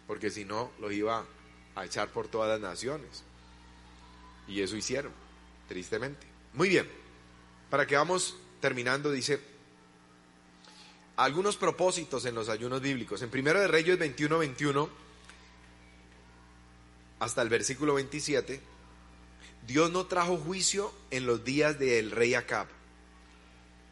porque 0.07 0.31
si 0.31 0.45
no 0.45 0.71
los 0.79 0.93
iba 0.93 1.27
a 1.75 1.85
echar 1.85 2.09
por 2.11 2.29
todas 2.29 2.51
las 2.51 2.61
naciones. 2.61 3.25
Y 4.47 4.61
eso 4.61 4.77
hicieron, 4.77 5.11
tristemente. 5.67 6.25
Muy 6.53 6.69
bien 6.69 7.02
para 7.73 7.87
que 7.87 7.97
vamos 7.97 8.37
terminando, 8.61 9.11
dice, 9.11 9.41
algunos 11.17 11.57
propósitos 11.57 12.27
en 12.27 12.35
los 12.35 12.51
ayunos 12.51 12.83
bíblicos. 12.83 13.23
En 13.23 13.31
Primero 13.31 13.59
de 13.63 13.67
Reyes 13.67 13.99
21, 13.99 14.41
21, 14.41 14.91
hasta 17.19 17.41
el 17.41 17.49
versículo 17.49 17.95
27, 17.95 18.61
Dios 19.67 19.91
no 19.91 20.05
trajo 20.05 20.37
juicio 20.37 20.93
en 21.11 21.25
los 21.25 21.47
días 21.47 21.79
del 21.79 22.11
rey 22.11 22.35
Acab. 22.35 22.67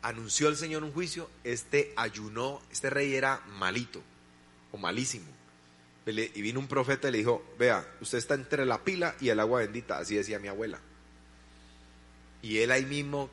Anunció 0.02 0.48
el 0.48 0.59
Señor 0.59 0.85
un 0.85 0.93
juicio, 0.93 1.31
este 1.43 1.94
ayunó, 1.97 2.61
este 2.70 2.90
rey 2.90 3.15
era 3.15 3.40
malito 3.47 4.02
o 4.73 4.77
malísimo. 4.77 5.32
Y 6.05 6.43
vino 6.43 6.61
un 6.61 6.69
profeta 6.69 7.09
y 7.09 7.12
le 7.12 7.19
dijo, 7.19 7.43
vea, 7.59 7.90
usted 8.02 8.19
está 8.19 8.35
entre 8.35 8.66
la 8.66 8.85
pila 8.85 9.16
y 9.23 9.31
el 9.31 9.40
agua 9.40 9.61
bendita, 9.61 9.97
así 9.97 10.16
decía 10.16 10.39
mi 10.39 10.48
abuela. 10.48 10.81
Y 12.43 12.59
él 12.59 12.73
ahí 12.73 12.85
mismo 12.85 13.31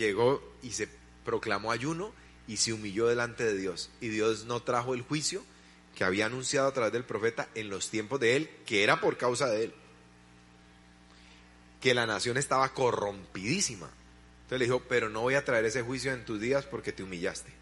llegó 0.00 0.42
y 0.62 0.72
se 0.72 0.88
proclamó 1.24 1.70
ayuno 1.70 2.12
y 2.48 2.56
se 2.56 2.72
humilló 2.72 3.06
delante 3.06 3.44
de 3.44 3.56
Dios. 3.56 3.90
Y 4.00 4.08
Dios 4.08 4.44
no 4.46 4.60
trajo 4.62 4.94
el 4.94 5.02
juicio 5.02 5.44
que 5.94 6.04
había 6.04 6.26
anunciado 6.26 6.66
a 6.66 6.72
través 6.72 6.92
del 6.92 7.04
profeta 7.04 7.48
en 7.54 7.68
los 7.68 7.90
tiempos 7.90 8.18
de 8.18 8.36
él, 8.36 8.50
que 8.66 8.82
era 8.82 9.00
por 9.00 9.16
causa 9.16 9.46
de 9.46 9.64
él. 9.64 9.74
Que 11.80 11.94
la 11.94 12.06
nación 12.06 12.36
estaba 12.36 12.68
corrompidísima. 12.74 13.88
Entonces 14.42 14.58
le 14.58 14.64
dijo, 14.64 14.82
pero 14.88 15.08
no 15.08 15.20
voy 15.20 15.34
a 15.34 15.44
traer 15.44 15.64
ese 15.64 15.82
juicio 15.82 16.12
en 16.12 16.24
tus 16.24 16.40
días 16.40 16.66
porque 16.66 16.92
te 16.92 17.02
humillaste. 17.02 17.52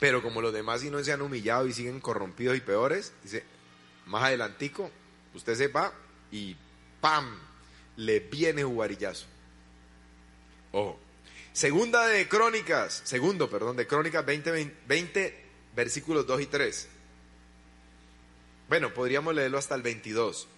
Pero 0.00 0.22
como 0.22 0.42
los 0.42 0.52
demás 0.52 0.82
y 0.82 0.90
no 0.90 1.02
se 1.02 1.12
han 1.12 1.22
humillado 1.22 1.66
y 1.66 1.72
siguen 1.72 2.00
corrompidos 2.00 2.56
y 2.56 2.60
peores, 2.60 3.12
dice, 3.22 3.44
más 4.06 4.24
adelantico, 4.24 4.90
usted 5.34 5.54
se 5.54 5.68
va 5.68 5.92
y 6.32 6.56
¡pam! 7.00 7.38
Le 7.96 8.20
viene 8.20 8.64
juarillazo. 8.64 9.26
Ojo, 10.72 10.98
Segunda 11.56 12.06
de 12.06 12.28
Crónicas, 12.28 13.00
segundo, 13.04 13.48
perdón, 13.48 13.78
de 13.78 13.86
Crónicas 13.86 14.26
20, 14.26 14.74
20, 14.86 15.44
versículos 15.74 16.26
2 16.26 16.42
y 16.42 16.46
3. 16.48 16.88
Bueno, 18.68 18.92
podríamos 18.92 19.34
leerlo 19.34 19.56
hasta 19.56 19.74
el 19.74 19.80
22. 19.80 20.48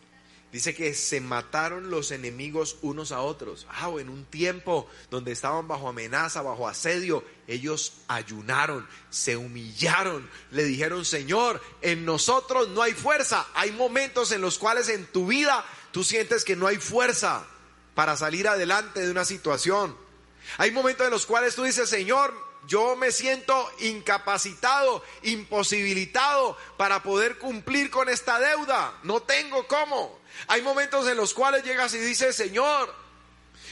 Dice 0.50 0.74
que 0.74 0.92
se 0.94 1.20
mataron 1.20 1.88
los 1.88 2.10
enemigos 2.10 2.78
unos 2.82 3.12
a 3.12 3.20
otros. 3.20 3.68
Ah, 3.70 3.92
en 3.96 4.08
un 4.08 4.24
tiempo 4.24 4.88
donde 5.08 5.30
estaban 5.30 5.68
bajo 5.68 5.88
amenaza, 5.88 6.42
bajo 6.42 6.66
asedio, 6.66 7.22
ellos 7.46 7.98
ayunaron, 8.08 8.84
se 9.08 9.36
humillaron, 9.36 10.28
le 10.50 10.64
dijeron, 10.64 11.04
Señor, 11.04 11.62
en 11.80 12.04
nosotros 12.04 12.70
no 12.70 12.82
hay 12.82 12.94
fuerza. 12.94 13.46
Hay 13.54 13.70
momentos 13.70 14.32
en 14.32 14.40
los 14.40 14.58
cuales 14.58 14.88
en 14.88 15.06
tu 15.06 15.28
vida 15.28 15.64
tú 15.92 16.02
sientes 16.02 16.44
que 16.44 16.56
no 16.56 16.66
hay 16.66 16.78
fuerza 16.78 17.46
para 17.94 18.16
salir 18.16 18.48
adelante 18.48 18.98
de 18.98 19.12
una 19.12 19.24
situación. 19.24 20.07
Hay 20.56 20.70
momentos 20.70 21.06
en 21.06 21.12
los 21.12 21.26
cuales 21.26 21.54
tú 21.54 21.64
dices, 21.64 21.88
Señor, 21.88 22.34
yo 22.66 22.96
me 22.96 23.12
siento 23.12 23.70
incapacitado, 23.80 25.02
imposibilitado 25.22 26.56
para 26.76 27.02
poder 27.02 27.38
cumplir 27.38 27.90
con 27.90 28.08
esta 28.08 28.38
deuda. 28.40 28.94
No 29.02 29.22
tengo 29.22 29.66
cómo. 29.66 30.18
Hay 30.48 30.62
momentos 30.62 31.06
en 31.08 31.16
los 31.16 31.34
cuales 31.34 31.64
llegas 31.64 31.94
y 31.94 31.98
dices, 31.98 32.34
Señor, 32.36 32.92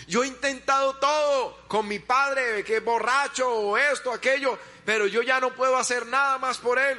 yo 0.06 0.22
he 0.22 0.28
intentado 0.28 0.96
todo 0.96 1.58
con 1.68 1.88
mi 1.88 1.98
padre, 1.98 2.64
que 2.64 2.76
es 2.76 2.84
borracho 2.84 3.50
o 3.50 3.76
esto, 3.76 4.12
aquello, 4.12 4.58
pero 4.84 5.06
yo 5.06 5.22
ya 5.22 5.40
no 5.40 5.54
puedo 5.54 5.76
hacer 5.76 6.06
nada 6.06 6.38
más 6.38 6.58
por 6.58 6.78
él. 6.78 6.98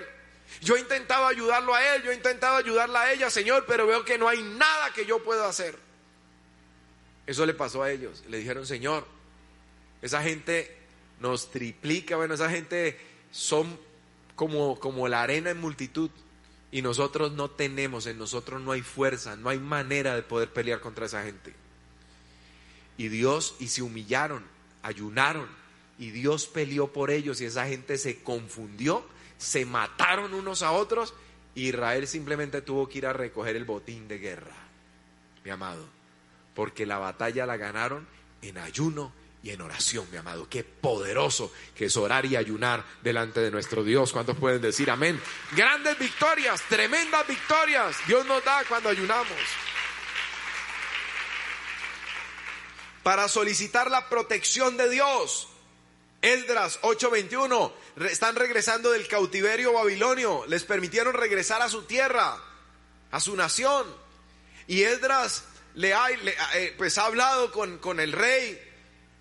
Yo 0.62 0.76
he 0.76 0.80
intentado 0.80 1.26
ayudarlo 1.26 1.74
a 1.74 1.96
él, 1.96 2.04
yo 2.04 2.12
he 2.12 2.16
intentado 2.16 2.58
ayudarla 2.58 3.02
a 3.02 3.12
ella, 3.12 3.30
Señor, 3.30 3.66
pero 3.68 3.86
veo 3.86 4.04
que 4.04 4.18
no 4.18 4.28
hay 4.28 4.42
nada 4.42 4.92
que 4.94 5.06
yo 5.06 5.24
pueda 5.24 5.48
hacer. 5.48 5.78
Eso 7.26 7.46
le 7.46 7.54
pasó 7.54 7.84
a 7.84 7.92
ellos. 7.92 8.24
Le 8.28 8.38
dijeron, 8.38 8.66
Señor, 8.66 9.06
esa 10.02 10.24
gente 10.24 10.76
nos 11.20 11.52
triplica, 11.52 12.16
bueno, 12.16 12.34
esa 12.34 12.50
gente 12.50 13.00
son 13.32 13.78
como, 14.36 14.80
como 14.80 15.08
la 15.08 15.24
arena 15.24 15.50
en 15.50 15.60
multitud 15.60 16.12
y 16.72 16.82
nosotros 16.82 17.32
no 17.32 17.50
tenemos, 17.50 18.06
en 18.08 18.18
nosotros 18.18 18.62
no 18.62 18.72
hay 18.72 18.82
fuerza, 18.82 19.36
no 19.36 19.50
hay 19.50 19.60
manera 19.60 20.16
de 20.16 20.22
poder 20.22 20.52
pelear 20.52 20.80
contra 20.80 21.06
esa 21.06 21.24
gente. 21.24 21.54
Y 22.98 23.08
Dios, 23.10 23.56
y 23.60 23.68
se 23.68 23.82
humillaron, 23.82 24.44
ayunaron, 24.84 25.48
y 25.98 26.12
Dios 26.12 26.48
peleó 26.48 26.92
por 26.92 27.10
ellos 27.10 27.42
y 27.42 27.46
esa 27.46 27.66
gente 27.68 27.98
se 27.98 28.22
confundió, 28.22 29.06
se 29.38 29.66
mataron 29.66 30.34
unos 30.34 30.62
a 30.62 30.72
otros, 30.72 31.14
Israel 31.56 32.08
simplemente 32.08 32.62
tuvo 32.62 32.88
que 32.88 33.00
ir 33.00 33.08
a 33.08 33.14
recoger 33.14 33.56
el 33.56 33.66
botín 33.66 34.08
de 34.08 34.20
guerra, 34.20 34.56
mi 35.44 35.52
amado, 35.52 35.88
porque 36.54 36.86
la 36.86 37.00
batalla 37.00 37.46
la 37.46 37.58
ganaron 37.58 38.08
en 38.42 38.58
ayuno 38.58 39.12
y 39.44 39.52
en 39.52 39.62
oración, 39.62 40.08
mi 40.12 40.18
amado. 40.18 40.48
Qué 40.50 40.64
poderoso 40.64 41.54
que 41.76 41.86
es 41.86 41.98
orar 41.98 42.26
y 42.26 42.36
ayunar 42.36 42.84
delante 43.02 43.40
de 43.40 43.52
nuestro 43.52 43.84
Dios. 43.84 44.12
¿Cuántos 44.12 44.38
pueden 44.38 44.62
decir 44.62 44.90
amén? 44.90 45.22
Grandes 45.52 45.98
victorias, 46.00 46.62
tremendas 46.68 47.26
victorias. 47.28 47.96
Dios 48.08 48.26
nos 48.26 48.44
da 48.44 48.64
cuando 48.68 48.90
ayunamos. 48.90 49.38
Para 53.04 53.28
solicitar 53.30 53.90
la 53.90 54.10
protección 54.10 54.76
de 54.76 54.90
Dios. 54.90 55.48
Esdras 56.22 56.80
8:21, 56.82 57.72
están 58.10 58.36
regresando 58.36 58.92
del 58.92 59.08
cautiverio 59.08 59.74
babilonio, 59.74 60.46
les 60.48 60.64
permitieron 60.64 61.14
regresar 61.14 61.62
a 61.62 61.70
su 61.70 61.84
tierra, 61.84 62.38
a 63.12 63.20
su 63.20 63.36
nación. 63.36 63.86
Y 64.66 64.82
Esdras 64.82 65.46
le 65.76 65.94
ha, 65.94 66.10
eh, 66.10 66.74
pues 66.76 66.98
ha 66.98 67.06
hablado 67.06 67.52
con, 67.52 67.78
con 67.78 68.00
el 68.00 68.12
rey 68.12 68.67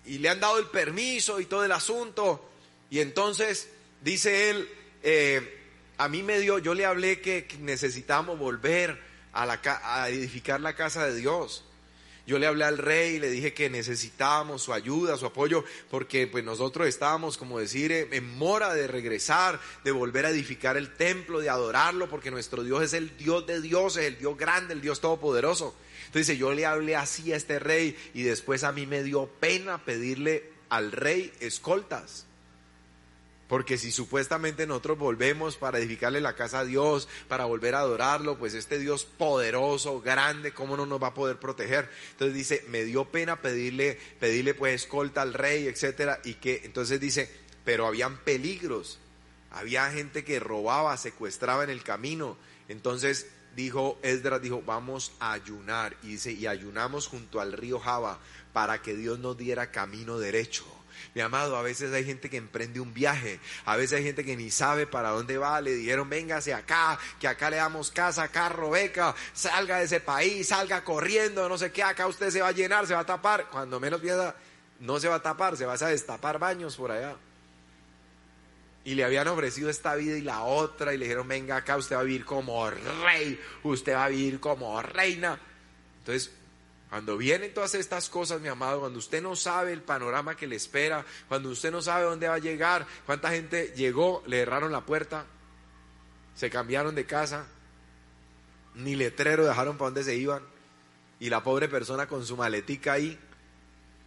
y 0.07 0.17
le 0.19 0.29
han 0.29 0.39
dado 0.39 0.57
el 0.57 0.67
permiso 0.67 1.39
y 1.39 1.45
todo 1.45 1.63
el 1.63 1.71
asunto. 1.71 2.49
Y 2.89 2.99
entonces 2.99 3.69
dice 4.01 4.49
él, 4.49 4.69
eh, 5.03 5.61
a 5.97 6.07
mí 6.07 6.23
me 6.23 6.39
dio, 6.39 6.59
yo 6.59 6.73
le 6.73 6.85
hablé 6.85 7.21
que 7.21 7.47
necesitamos 7.59 8.39
volver 8.39 8.99
a, 9.33 9.45
la, 9.45 9.59
a 9.83 10.09
edificar 10.09 10.61
la 10.61 10.75
casa 10.75 11.05
de 11.05 11.15
Dios. 11.15 11.63
Yo 12.27 12.39
le 12.39 12.45
hablé 12.45 12.65
al 12.65 12.77
rey 12.77 13.15
y 13.15 13.19
le 13.19 13.29
dije 13.29 13.53
que 13.53 13.69
necesitábamos 13.69 14.61
su 14.61 14.73
ayuda, 14.73 15.15
su 15.15 15.25
apoyo, 15.25 15.63
porque 15.89 16.27
pues 16.27 16.43
nosotros 16.43 16.85
estábamos, 16.85 17.37
como 17.37 17.57
decir, 17.57 17.93
en 17.93 18.37
mora 18.37 18.73
de 18.73 18.85
regresar, 18.85 19.61
de 19.85 19.91
volver 19.91 20.25
a 20.25 20.31
edificar 20.31 20.75
el 20.75 20.93
templo, 20.93 21.39
de 21.39 21.49
adorarlo, 21.49 22.09
porque 22.09 22.29
nuestro 22.29 22.65
Dios 22.65 22.83
es 22.83 22.91
el 22.91 23.15
Dios 23.15 23.47
de 23.47 23.61
dioses, 23.61 24.03
el 24.03 24.17
Dios 24.17 24.37
grande, 24.37 24.73
el 24.73 24.81
Dios 24.81 24.99
todopoderoso. 24.99 25.73
Entonces 26.07 26.37
yo 26.37 26.51
le 26.53 26.65
hablé 26.65 26.95
así 26.95 27.31
a 27.31 27.37
este 27.37 27.59
rey 27.59 27.95
y 28.13 28.23
después 28.23 28.63
a 28.63 28.71
mí 28.71 28.85
me 28.85 29.03
dio 29.03 29.27
pena 29.39 29.85
pedirle 29.85 30.49
al 30.69 30.91
rey 30.91 31.31
escoltas. 31.39 32.25
Porque 33.47 33.77
si 33.77 33.91
supuestamente 33.91 34.67
nosotros 34.67 34.97
volvemos 34.97 35.55
para 35.55 35.79
edificarle 35.79 36.19
la 36.19 36.35
casa 36.35 36.59
a 36.59 36.65
Dios, 36.65 37.07
para 37.29 37.45
volver 37.45 37.75
a 37.75 37.79
adorarlo, 37.79 38.37
pues 38.37 38.53
este 38.53 38.77
Dios 38.77 39.05
poderoso, 39.05 40.01
grande, 40.01 40.53
¿cómo 40.53 40.75
no 40.75 40.85
nos 40.85 41.01
va 41.01 41.07
a 41.07 41.13
poder 41.13 41.37
proteger? 41.37 41.89
Entonces 42.11 42.35
dice, 42.35 42.65
me 42.67 42.83
dio 42.83 43.05
pena 43.05 43.41
pedirle, 43.41 43.97
pedirle 44.19 44.53
pues 44.53 44.83
escolta 44.83 45.21
al 45.21 45.33
rey, 45.33 45.67
etcétera, 45.67 46.19
y 46.25 46.35
que 46.35 46.61
entonces 46.65 46.99
dice, 46.99 47.31
pero 47.63 47.87
habían 47.87 48.17
peligros, 48.17 48.99
había 49.51 49.89
gente 49.91 50.25
que 50.25 50.41
robaba, 50.41 50.97
secuestraba 50.97 51.63
en 51.63 51.69
el 51.69 51.83
camino. 51.83 52.37
Entonces 52.67 53.27
dijo 53.57 53.97
Esdras, 54.03 54.39
dijo, 54.39 54.61
vamos 54.65 55.11
a 55.19 55.33
ayunar. 55.33 55.97
Y 56.03 56.09
dice, 56.09 56.31
y 56.31 56.45
ayunamos 56.45 57.07
junto 57.07 57.41
al 57.41 57.51
río 57.51 57.79
Java 57.79 58.19
para 58.53 58.81
que 58.81 58.95
Dios 58.95 59.19
nos 59.19 59.35
diera 59.35 59.71
camino 59.71 60.19
derecho. 60.19 60.63
Mi 61.13 61.21
amado, 61.21 61.57
a 61.57 61.63
veces 61.63 61.91
hay 61.91 62.05
gente 62.05 62.29
que 62.29 62.37
emprende 62.37 62.79
un 62.79 62.93
viaje, 62.93 63.39
a 63.65 63.75
veces 63.75 63.97
hay 63.97 64.03
gente 64.03 64.23
que 64.23 64.35
ni 64.35 64.51
sabe 64.51 64.85
para 64.85 65.09
dónde 65.09 65.37
va, 65.37 65.59
le 65.61 65.73
dijeron, 65.73 66.09
véngase 66.09 66.53
acá, 66.53 66.97
que 67.19 67.27
acá 67.27 67.49
le 67.49 67.57
damos 67.57 67.91
casa, 67.91 68.27
carro, 68.27 68.71
beca, 68.71 69.15
salga 69.33 69.77
de 69.77 69.85
ese 69.85 69.99
país, 69.99 70.47
salga 70.47 70.83
corriendo, 70.83 71.47
no 71.49 71.57
sé 71.57 71.71
qué, 71.71 71.83
acá 71.83 72.07
usted 72.07 72.29
se 72.31 72.41
va 72.41 72.47
a 72.47 72.51
llenar, 72.51 72.87
se 72.87 72.95
va 72.95 73.01
a 73.01 73.05
tapar, 73.05 73.47
cuando 73.49 73.79
menos 73.79 74.01
piensa, 74.01 74.35
no 74.79 74.99
se 74.99 75.07
va 75.07 75.15
a 75.15 75.21
tapar, 75.21 75.55
se 75.55 75.65
va 75.65 75.73
a 75.73 75.87
destapar 75.87 76.39
baños 76.39 76.75
por 76.75 76.91
allá 76.91 77.15
y 78.87 78.95
le 78.95 79.03
habían 79.03 79.27
ofrecido 79.27 79.69
esta 79.69 79.95
vida 79.95 80.17
y 80.17 80.21
la 80.21 80.43
otra 80.43 80.93
y 80.93 80.97
le 80.97 81.03
dijeron, 81.03 81.27
venga 81.27 81.57
acá, 81.57 81.75
usted 81.75 81.97
va 81.97 81.99
a 81.99 82.03
vivir 82.05 82.23
como 82.23 82.69
rey, 82.69 83.37
usted 83.63 83.93
va 83.93 84.05
a 84.05 84.07
vivir 84.07 84.39
como 84.39 84.81
reina. 84.81 85.37
Entonces, 85.99 86.31
cuando 86.89 87.17
vienen 87.17 87.53
todas 87.53 87.75
estas 87.75 88.07
cosas, 88.07 88.39
mi 88.39 88.47
amado, 88.47 88.79
cuando 88.79 88.97
usted 88.97 89.21
no 89.21 89.35
sabe 89.35 89.73
el 89.73 89.81
panorama 89.81 90.37
que 90.37 90.47
le 90.47 90.55
espera, 90.55 91.05
cuando 91.27 91.49
usted 91.49 91.69
no 91.69 91.81
sabe 91.81 92.05
dónde 92.05 92.29
va 92.29 92.35
a 92.35 92.39
llegar, 92.39 92.87
cuánta 93.05 93.29
gente 93.31 93.73
llegó, 93.75 94.23
le 94.25 94.37
cerraron 94.37 94.71
la 94.71 94.85
puerta, 94.85 95.25
se 96.33 96.49
cambiaron 96.49 96.95
de 96.95 97.05
casa, 97.05 97.45
ni 98.73 98.95
letrero 98.95 99.45
dejaron 99.45 99.77
para 99.77 99.87
dónde 99.87 100.05
se 100.05 100.15
iban, 100.15 100.43
y 101.19 101.29
la 101.29 101.43
pobre 101.43 101.67
persona 101.67 102.07
con 102.07 102.25
su 102.25 102.37
maletica 102.37 102.93
ahí. 102.93 103.19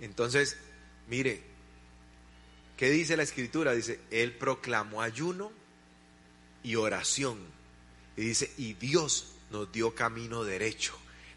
Entonces, 0.00 0.56
mire, 1.06 1.49
¿Qué 2.80 2.88
dice 2.88 3.14
la 3.14 3.24
escritura? 3.24 3.72
Dice, 3.74 4.00
Él 4.10 4.32
proclamó 4.32 5.02
ayuno 5.02 5.52
y 6.62 6.76
oración. 6.76 7.36
Y 8.16 8.22
dice, 8.22 8.50
y 8.56 8.72
Dios 8.72 9.34
nos 9.50 9.70
dio 9.70 9.94
camino 9.94 10.44
derecho. 10.44 10.94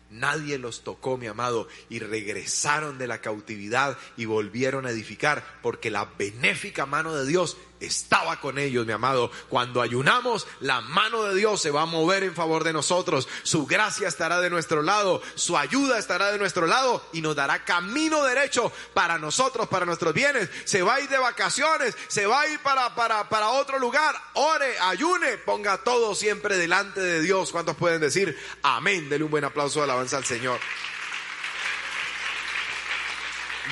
Nadie 0.09 0.57
los 0.57 0.85
tocó, 0.85 1.17
mi 1.17 1.27
amado, 1.27 1.67
y 1.89 1.99
regresaron 1.99 2.97
de 2.97 3.07
la 3.07 3.19
cautividad 3.19 3.97
y 4.15 4.23
volvieron 4.23 4.85
a 4.85 4.91
edificar, 4.91 5.43
porque 5.61 5.91
la 5.91 6.05
benéfica 6.05 6.85
mano 6.85 7.13
de 7.13 7.27
Dios 7.27 7.57
estaba 7.85 8.39
con 8.39 8.57
ellos, 8.57 8.85
mi 8.85 8.93
amado. 8.93 9.31
Cuando 9.49 9.81
ayunamos, 9.81 10.47
la 10.59 10.81
mano 10.81 11.23
de 11.23 11.35
Dios 11.35 11.61
se 11.61 11.71
va 11.71 11.83
a 11.83 11.85
mover 11.85 12.23
en 12.23 12.35
favor 12.35 12.63
de 12.63 12.73
nosotros. 12.73 13.27
Su 13.43 13.65
gracia 13.65 14.07
estará 14.07 14.39
de 14.41 14.49
nuestro 14.49 14.81
lado, 14.81 15.21
su 15.35 15.57
ayuda 15.57 15.97
estará 15.97 16.31
de 16.31 16.37
nuestro 16.37 16.67
lado 16.67 17.03
y 17.13 17.21
nos 17.21 17.35
dará 17.35 17.63
camino 17.65 18.23
derecho 18.23 18.71
para 18.93 19.17
nosotros, 19.17 19.67
para 19.67 19.85
nuestros 19.85 20.13
bienes. 20.13 20.49
Se 20.65 20.81
va 20.81 20.95
a 20.95 21.01
ir 21.01 21.09
de 21.09 21.17
vacaciones, 21.17 21.95
se 22.07 22.25
va 22.25 22.41
a 22.41 22.47
ir 22.47 22.59
para, 22.59 22.95
para, 22.95 23.29
para 23.29 23.49
otro 23.49 23.79
lugar. 23.79 24.15
Ore, 24.33 24.79
ayune, 24.79 25.37
ponga 25.37 25.77
todo 25.77 26.15
siempre 26.15 26.57
delante 26.57 26.99
de 26.99 27.21
Dios. 27.21 27.51
¿Cuántos 27.51 27.75
pueden 27.75 28.01
decir 28.01 28.37
amén? 28.61 29.09
Dele 29.09 29.23
un 29.23 29.31
buen 29.31 29.43
aplauso 29.43 29.79
de 29.79 29.85
alabanza 29.85 30.17
al 30.17 30.25
Señor. 30.25 30.59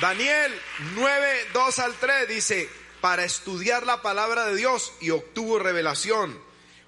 Daniel 0.00 0.58
9, 0.94 1.48
2 1.52 1.78
al 1.78 1.94
3 1.94 2.28
dice, 2.28 2.68
para 3.02 3.24
estudiar 3.24 3.84
la 3.84 4.00
palabra 4.00 4.46
de 4.46 4.54
Dios 4.54 4.92
y 5.00 5.10
obtuvo 5.10 5.58
revelación. 5.58 6.40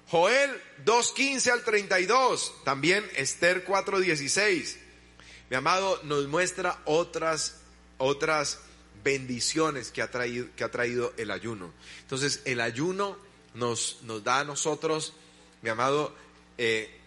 Joel 0.07 0.49
2.15 0.85 1.51
al 1.51 1.63
32, 1.63 2.53
también 2.63 3.05
Esther 3.17 3.65
4.16. 3.67 4.77
Mi 5.49 5.57
amado, 5.57 5.99
nos 6.03 6.25
muestra 6.27 6.81
otras, 6.85 7.57
otras 7.97 8.61
bendiciones 9.03 9.91
que 9.91 10.01
ha, 10.01 10.09
traído, 10.09 10.47
que 10.55 10.63
ha 10.63 10.71
traído 10.71 11.13
el 11.17 11.31
ayuno. 11.31 11.73
Entonces, 12.03 12.41
el 12.45 12.61
ayuno 12.61 13.17
nos, 13.53 13.99
nos 14.03 14.23
da 14.23 14.39
a 14.39 14.43
nosotros, 14.45 15.13
mi 15.61 15.69
amado, 15.69 16.15
eh, 16.57 16.97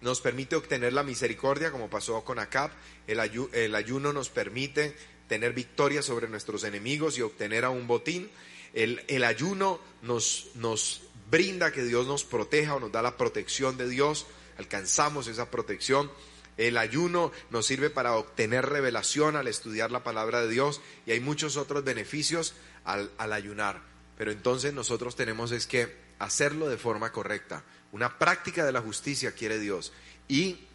nos 0.00 0.20
permite 0.20 0.56
obtener 0.56 0.92
la 0.92 1.04
misericordia, 1.04 1.70
como 1.70 1.88
pasó 1.88 2.24
con 2.24 2.40
Acab. 2.40 2.72
El, 3.06 3.20
el 3.52 3.74
ayuno 3.76 4.12
nos 4.12 4.30
permite 4.30 4.96
tener 5.28 5.52
victoria 5.52 6.02
sobre 6.02 6.28
nuestros 6.28 6.64
enemigos 6.64 7.18
y 7.18 7.22
obtener 7.22 7.64
a 7.64 7.70
un 7.70 7.86
botín. 7.86 8.30
El, 8.74 9.04
el 9.08 9.24
ayuno 9.24 9.80
nos, 10.02 10.50
nos 10.54 11.02
brinda 11.30 11.72
que 11.72 11.82
Dios 11.82 12.06
nos 12.06 12.24
proteja 12.24 12.74
o 12.74 12.80
nos 12.80 12.92
da 12.92 13.00
la 13.00 13.16
protección 13.16 13.78
de 13.78 13.88
Dios, 13.88 14.26
alcanzamos 14.58 15.28
esa 15.28 15.50
protección. 15.50 16.10
El 16.58 16.76
ayuno 16.76 17.32
nos 17.50 17.64
sirve 17.64 17.88
para 17.88 18.16
obtener 18.16 18.66
revelación 18.66 19.36
al 19.36 19.48
estudiar 19.48 19.90
la 19.90 20.04
palabra 20.04 20.42
de 20.42 20.50
Dios 20.50 20.82
y 21.06 21.12
hay 21.12 21.20
muchos 21.20 21.56
otros 21.56 21.84
beneficios 21.84 22.54
al, 22.84 23.10
al, 23.16 23.32
ayunar. 23.32 23.80
Pero 24.18 24.30
entonces 24.30 24.74
nosotros 24.74 25.16
tenemos 25.16 25.52
es 25.52 25.66
que 25.66 25.96
hacerlo 26.18 26.68
de 26.68 26.76
forma 26.76 27.12
correcta. 27.12 27.64
Una 27.92 28.18
práctica 28.18 28.66
de 28.66 28.72
la 28.72 28.82
justicia 28.82 29.32
quiere 29.32 29.58
Dios 29.58 29.94
y 30.28 30.66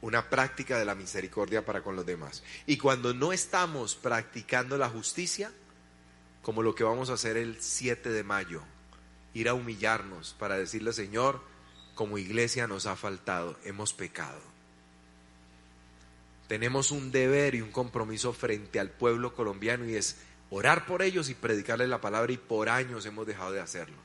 una 0.00 0.28
práctica 0.28 0.78
de 0.78 0.84
la 0.84 0.94
misericordia 0.94 1.64
para 1.64 1.82
con 1.82 1.96
los 1.96 2.06
demás. 2.06 2.42
Y 2.66 2.76
cuando 2.76 3.14
no 3.14 3.32
estamos 3.32 3.96
practicando 3.96 4.76
la 4.78 4.88
justicia, 4.88 5.52
como 6.42 6.62
lo 6.62 6.74
que 6.74 6.84
vamos 6.84 7.10
a 7.10 7.14
hacer 7.14 7.36
el 7.36 7.60
7 7.60 8.10
de 8.10 8.22
mayo, 8.22 8.62
ir 9.34 9.48
a 9.48 9.54
humillarnos 9.54 10.34
para 10.38 10.56
decirle, 10.56 10.92
Señor, 10.92 11.42
como 11.94 12.18
iglesia 12.18 12.66
nos 12.66 12.86
ha 12.86 12.94
faltado, 12.94 13.58
hemos 13.64 13.92
pecado. 13.92 14.40
Tenemos 16.46 16.92
un 16.92 17.10
deber 17.10 17.54
y 17.54 17.62
un 17.62 17.72
compromiso 17.72 18.32
frente 18.32 18.78
al 18.78 18.90
pueblo 18.90 19.34
colombiano 19.34 19.84
y 19.86 19.96
es 19.96 20.16
orar 20.50 20.86
por 20.86 21.02
ellos 21.02 21.28
y 21.28 21.34
predicarles 21.34 21.88
la 21.88 22.00
palabra 22.00 22.32
y 22.32 22.36
por 22.36 22.68
años 22.68 23.04
hemos 23.06 23.26
dejado 23.26 23.52
de 23.52 23.60
hacerlo. 23.60 23.96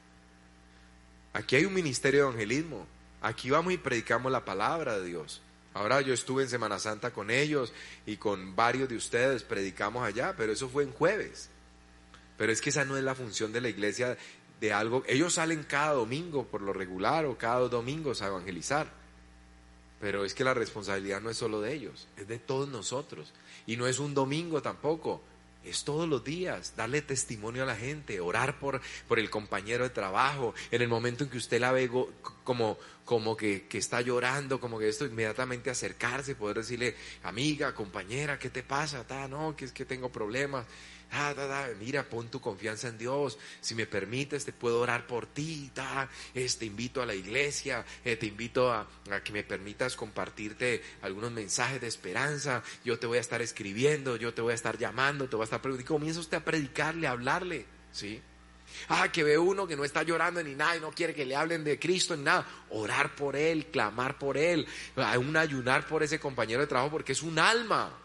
Aquí 1.34 1.56
hay 1.56 1.66
un 1.66 1.74
ministerio 1.74 2.22
de 2.22 2.28
evangelismo, 2.30 2.88
aquí 3.22 3.50
vamos 3.52 3.74
y 3.74 3.78
predicamos 3.78 4.32
la 4.32 4.44
palabra 4.44 5.00
de 5.00 5.06
Dios. 5.06 5.42
Ahora 5.74 6.02
yo 6.02 6.14
estuve 6.14 6.44
en 6.44 6.50
Semana 6.50 6.80
Santa 6.80 7.12
con 7.12 7.32
ellos 7.32 7.74
y 8.06 8.18
con 8.18 8.56
varios 8.56 8.90
de 8.90 8.98
ustedes, 8.98 9.44
predicamos 9.44 10.04
allá, 10.04 10.36
pero 10.36 10.52
eso 10.52 10.68
fue 10.68 10.84
en 10.84 10.92
jueves. 10.92 11.50
Pero 12.38 12.52
es 12.52 12.60
que 12.60 12.72
esa 12.72 12.86
no 12.86 12.98
es 12.98 13.04
la 13.04 13.16
función 13.16 13.54
de 13.54 13.62
la 13.62 13.70
iglesia 13.70 14.18
de 14.60 14.74
algo. 14.74 15.04
Ellos 15.08 15.36
salen 15.36 15.64
cada 15.64 15.94
domingo 15.94 16.46
por 16.46 16.62
lo 16.62 16.74
regular 16.74 17.26
o 17.26 17.38
cada 17.38 17.60
dos 17.60 17.72
domingos 17.72 18.22
a 18.22 18.28
evangelizar. 18.28 18.92
Pero 20.02 20.26
es 20.26 20.34
que 20.34 20.44
la 20.44 20.54
responsabilidad 20.54 21.22
no 21.22 21.30
es 21.30 21.38
solo 21.38 21.62
de 21.62 21.74
ellos, 21.74 22.08
es 22.18 22.28
de 22.28 22.40
todos 22.40 22.68
nosotros. 22.68 23.32
Y 23.68 23.78
no 23.78 23.88
es 23.88 24.00
un 24.00 24.14
domingo 24.14 24.62
tampoco, 24.62 25.22
es 25.64 25.84
todos 25.84 26.10
los 26.10 26.24
días, 26.24 26.74
darle 26.76 27.02
testimonio 27.02 27.64
a 27.64 27.66
la 27.66 27.76
gente, 27.76 28.20
orar 28.20 28.60
por, 28.60 28.82
por 29.08 29.20
el 29.20 29.30
compañero 29.30 29.84
de 29.84 29.92
trabajo, 29.92 30.54
en 30.72 30.82
el 30.82 30.88
momento 30.88 31.24
en 31.24 31.30
que 31.30 31.38
usted 31.38 31.60
la 31.60 31.72
ve 31.72 31.90
como, 32.44 32.78
como 33.06 33.38
que, 33.38 33.68
que, 33.68 33.78
está 33.78 34.02
llorando, 34.02 34.60
como 34.60 34.80
que 34.80 34.90
esto, 34.90 35.06
inmediatamente 35.06 35.70
acercarse, 35.70 36.36
poder 36.36 36.58
decirle, 36.58 36.96
amiga, 37.24 37.76
compañera, 37.76 38.40
¿qué 38.40 38.50
te 38.50 38.64
pasa? 38.64 39.06
no, 39.28 39.56
que 39.56 39.66
es 39.66 39.72
que 39.72 39.86
tengo 39.86 40.12
problemas. 40.12 40.66
Ah, 41.14 41.68
mira, 41.78 42.08
pon 42.08 42.30
tu 42.30 42.40
confianza 42.40 42.88
en 42.88 42.98
Dios. 42.98 43.38
Si 43.60 43.76
me 43.76 43.86
permites, 43.86 44.46
te 44.46 44.54
puedo 44.54 44.80
orar 44.80 45.08
por 45.08 45.26
ti. 45.26 45.70
te 45.74 46.66
invito 46.66 47.02
a 47.02 47.06
la 47.06 47.14
iglesia, 47.14 47.86
eh, 48.06 48.16
te 48.16 48.28
invito 48.28 48.72
a, 48.72 48.88
que 49.22 49.34
me 49.34 49.44
permitas 49.44 49.98
compartirte 49.98 50.82
algunos 51.02 51.32
mensajes 51.32 51.82
de 51.82 51.88
esperanza. 51.88 52.64
Yo 52.86 52.98
te 52.98 53.08
voy 53.08 53.18
a 53.18 53.22
estar 53.22 53.42
escribiendo, 53.42 54.16
yo 54.16 54.34
te 54.34 54.42
voy 54.42 54.54
a 54.54 54.56
estar 54.56 54.78
llamando, 54.78 55.28
te 55.28 55.36
voy 55.36 55.44
a 55.44 55.46
estar 55.46 55.62
preguntando. 55.62 55.94
Comienza 55.94 56.22
usted 56.22 56.38
a 56.38 56.46
predicarle, 56.46 57.08
a 57.08 57.12
hablarle. 57.12 57.66
¿Sí? 57.92 58.22
Ah, 58.88 59.12
que 59.12 59.24
ve 59.24 59.38
uno 59.38 59.68
que 59.68 59.76
no 59.76 59.84
está 59.84 60.04
llorando 60.04 60.42
ni 60.42 60.56
nada 60.56 60.78
y 60.78 60.80
no 60.80 60.92
quiere 60.92 61.14
que 61.14 61.26
le 61.26 61.36
hablen 61.36 61.66
de 61.66 61.78
Cristo 61.78 62.16
ni 62.16 62.24
nada. 62.24 62.48
Orar 62.70 63.16
por 63.16 63.36
él, 63.36 63.66
clamar 63.66 64.18
por 64.18 64.38
él, 64.38 64.66
un 64.96 65.36
ayunar 65.36 65.86
por 65.88 66.04
ese 66.04 66.22
compañero 66.22 66.62
de 66.62 66.68
trabajo 66.68 66.92
porque 66.92 67.12
es 67.12 67.22
un 67.22 67.38
alma. 67.38 67.98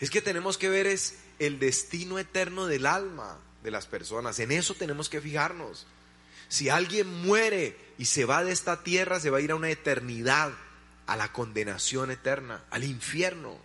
Es 0.00 0.10
que 0.10 0.20
tenemos 0.20 0.58
que 0.58 0.68
ver 0.68 0.88
es 0.88 1.18
el 1.38 1.58
destino 1.58 2.18
eterno 2.18 2.66
del 2.66 2.86
alma 2.86 3.38
de 3.62 3.70
las 3.70 3.86
personas. 3.86 4.38
En 4.38 4.52
eso 4.52 4.74
tenemos 4.74 5.08
que 5.08 5.20
fijarnos. 5.20 5.86
Si 6.48 6.68
alguien 6.68 7.22
muere 7.22 7.76
y 7.98 8.06
se 8.06 8.24
va 8.24 8.44
de 8.44 8.52
esta 8.52 8.82
tierra, 8.82 9.20
se 9.20 9.30
va 9.30 9.38
a 9.38 9.40
ir 9.40 9.50
a 9.50 9.56
una 9.56 9.70
eternidad, 9.70 10.52
a 11.06 11.16
la 11.16 11.32
condenación 11.32 12.10
eterna, 12.10 12.64
al 12.70 12.84
infierno. 12.84 13.58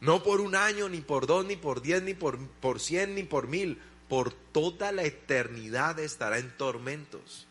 No 0.00 0.22
por 0.22 0.40
un 0.40 0.56
año, 0.56 0.88
ni 0.88 1.00
por 1.00 1.26
dos, 1.26 1.44
ni 1.44 1.56
por 1.56 1.80
diez, 1.82 2.02
ni 2.02 2.14
por, 2.14 2.38
por 2.60 2.80
cien, 2.80 3.14
ni 3.14 3.22
por 3.22 3.46
mil. 3.46 3.80
Por 4.08 4.32
toda 4.32 4.92
la 4.92 5.04
eternidad 5.04 5.98
estará 6.00 6.38
en 6.38 6.50
tormentos. 6.56 7.46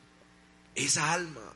Esa 0.76 1.14
alma. 1.14 1.54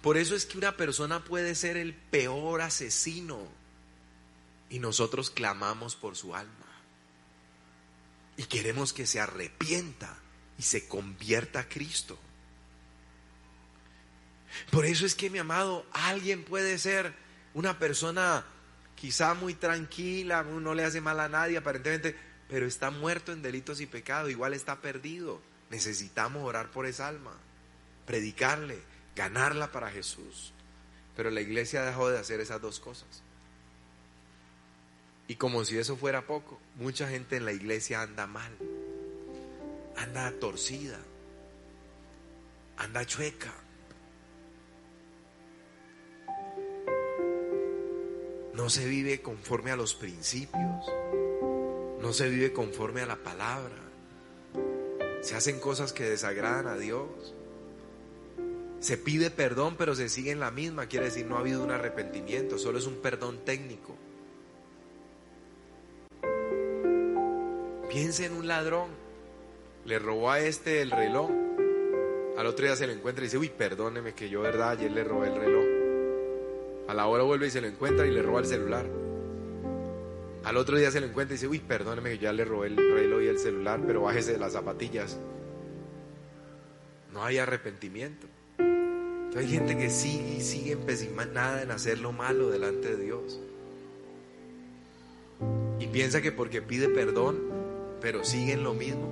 Por 0.00 0.16
eso 0.16 0.34
es 0.34 0.46
que 0.46 0.58
una 0.58 0.76
persona 0.76 1.22
puede 1.24 1.54
ser 1.54 1.76
el 1.76 1.94
peor 1.94 2.62
asesino 2.62 3.61
y 4.72 4.78
nosotros 4.78 5.30
clamamos 5.30 5.96
por 5.96 6.16
su 6.16 6.34
alma. 6.34 6.66
Y 8.38 8.44
queremos 8.44 8.94
que 8.94 9.06
se 9.06 9.20
arrepienta 9.20 10.16
y 10.56 10.62
se 10.62 10.88
convierta 10.88 11.60
a 11.60 11.68
Cristo. 11.68 12.18
Por 14.70 14.86
eso 14.86 15.04
es 15.04 15.14
que, 15.14 15.28
mi 15.28 15.38
amado, 15.38 15.84
alguien 15.92 16.42
puede 16.42 16.78
ser 16.78 17.14
una 17.52 17.78
persona 17.78 18.46
quizá 18.94 19.34
muy 19.34 19.52
tranquila, 19.52 20.42
no 20.42 20.74
le 20.74 20.84
hace 20.84 21.02
mal 21.02 21.20
a 21.20 21.28
nadie 21.28 21.58
aparentemente, 21.58 22.16
pero 22.48 22.64
está 22.64 22.90
muerto 22.90 23.30
en 23.32 23.42
delitos 23.42 23.82
y 23.82 23.86
pecados, 23.86 24.30
igual 24.30 24.54
está 24.54 24.80
perdido. 24.80 25.42
Necesitamos 25.68 26.44
orar 26.44 26.70
por 26.70 26.86
esa 26.86 27.08
alma, 27.08 27.36
predicarle, 28.06 28.82
ganarla 29.14 29.70
para 29.70 29.90
Jesús. 29.90 30.54
Pero 31.14 31.30
la 31.30 31.42
iglesia 31.42 31.82
dejó 31.82 32.08
de 32.08 32.18
hacer 32.18 32.40
esas 32.40 32.62
dos 32.62 32.80
cosas. 32.80 33.21
Y 35.32 35.36
como 35.36 35.64
si 35.64 35.78
eso 35.78 35.96
fuera 35.96 36.26
poco, 36.26 36.60
mucha 36.76 37.08
gente 37.08 37.38
en 37.38 37.46
la 37.46 37.52
iglesia 37.52 38.02
anda 38.02 38.26
mal, 38.26 38.52
anda 39.96 40.30
torcida, 40.38 40.98
anda 42.76 43.06
chueca. 43.06 43.54
No 48.52 48.68
se 48.68 48.86
vive 48.86 49.22
conforme 49.22 49.70
a 49.70 49.76
los 49.76 49.94
principios, 49.94 50.86
no 52.02 52.12
se 52.12 52.28
vive 52.28 52.52
conforme 52.52 53.00
a 53.00 53.06
la 53.06 53.16
palabra. 53.16 53.78
Se 55.22 55.34
hacen 55.34 55.60
cosas 55.60 55.94
que 55.94 56.04
desagradan 56.04 56.66
a 56.66 56.76
Dios. 56.76 57.08
Se 58.80 58.98
pide 58.98 59.30
perdón, 59.30 59.76
pero 59.78 59.94
se 59.94 60.10
sigue 60.10 60.30
en 60.30 60.40
la 60.40 60.50
misma. 60.50 60.88
Quiere 60.88 61.06
decir, 61.06 61.24
no 61.24 61.38
ha 61.38 61.40
habido 61.40 61.64
un 61.64 61.70
arrepentimiento, 61.70 62.58
solo 62.58 62.78
es 62.78 62.86
un 62.86 62.96
perdón 62.96 63.46
técnico. 63.46 63.96
Piense 67.92 68.24
en 68.24 68.32
un 68.32 68.48
ladrón. 68.48 68.88
Le 69.84 69.98
robó 69.98 70.30
a 70.30 70.40
este 70.40 70.80
el 70.80 70.90
reloj. 70.90 71.30
Al 72.38 72.46
otro 72.46 72.64
día 72.64 72.74
se 72.74 72.86
lo 72.86 72.94
encuentra 72.94 73.22
y 73.22 73.26
dice, 73.26 73.36
uy, 73.36 73.50
perdóneme 73.50 74.14
que 74.14 74.30
yo, 74.30 74.40
verdad, 74.40 74.70
ayer 74.70 74.90
le 74.90 75.04
robé 75.04 75.28
el 75.28 75.36
reloj. 75.36 76.88
A 76.88 76.94
la 76.94 77.06
hora 77.06 77.22
vuelve 77.22 77.48
y 77.48 77.50
se 77.50 77.60
lo 77.60 77.66
encuentra 77.66 78.06
y 78.06 78.10
le 78.10 78.22
roba 78.22 78.40
el 78.40 78.46
celular. 78.46 78.86
Al 80.42 80.56
otro 80.56 80.78
día 80.78 80.90
se 80.90 81.00
lo 81.00 81.06
encuentra 81.06 81.34
y 81.34 81.36
dice, 81.36 81.48
uy, 81.48 81.58
perdóneme 81.58 82.12
que 82.12 82.18
ya 82.18 82.32
le 82.32 82.46
robé 82.46 82.68
el 82.68 82.76
reloj 82.78 83.22
y 83.22 83.26
el 83.26 83.38
celular, 83.38 83.82
pero 83.86 84.00
bájese 84.00 84.32
de 84.32 84.38
las 84.38 84.54
zapatillas. 84.54 85.18
No 87.12 87.22
hay 87.22 87.36
arrepentimiento. 87.36 88.26
hay 88.58 89.48
gente 89.48 89.76
que 89.76 89.90
sigue 89.90 90.36
y 90.38 90.40
sigue 90.40 90.72
empecinada 90.72 91.60
en 91.60 91.70
hacer 91.70 91.98
lo 91.98 92.12
malo 92.12 92.48
delante 92.48 92.96
de 92.96 93.04
Dios. 93.04 93.38
Y 95.78 95.88
piensa 95.88 96.22
que 96.22 96.32
porque 96.32 96.62
pide 96.62 96.88
perdón 96.88 97.61
pero 98.02 98.24
siguen 98.24 98.64
lo 98.64 98.74
mismo, 98.74 99.08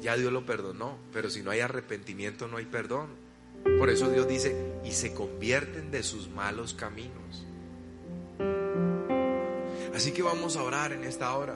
ya 0.00 0.16
Dios 0.16 0.32
lo 0.32 0.46
perdonó. 0.46 0.96
Pero 1.12 1.28
si 1.28 1.42
no 1.42 1.50
hay 1.50 1.60
arrepentimiento, 1.60 2.48
no 2.48 2.56
hay 2.56 2.64
perdón. 2.64 3.08
Por 3.78 3.90
eso 3.90 4.10
Dios 4.10 4.26
dice, 4.26 4.56
y 4.84 4.92
se 4.92 5.12
convierten 5.12 5.90
de 5.90 6.02
sus 6.02 6.28
malos 6.30 6.72
caminos. 6.72 7.44
Así 9.94 10.12
que 10.12 10.22
vamos 10.22 10.56
a 10.56 10.62
orar 10.62 10.92
en 10.92 11.04
esta 11.04 11.36
hora. 11.36 11.54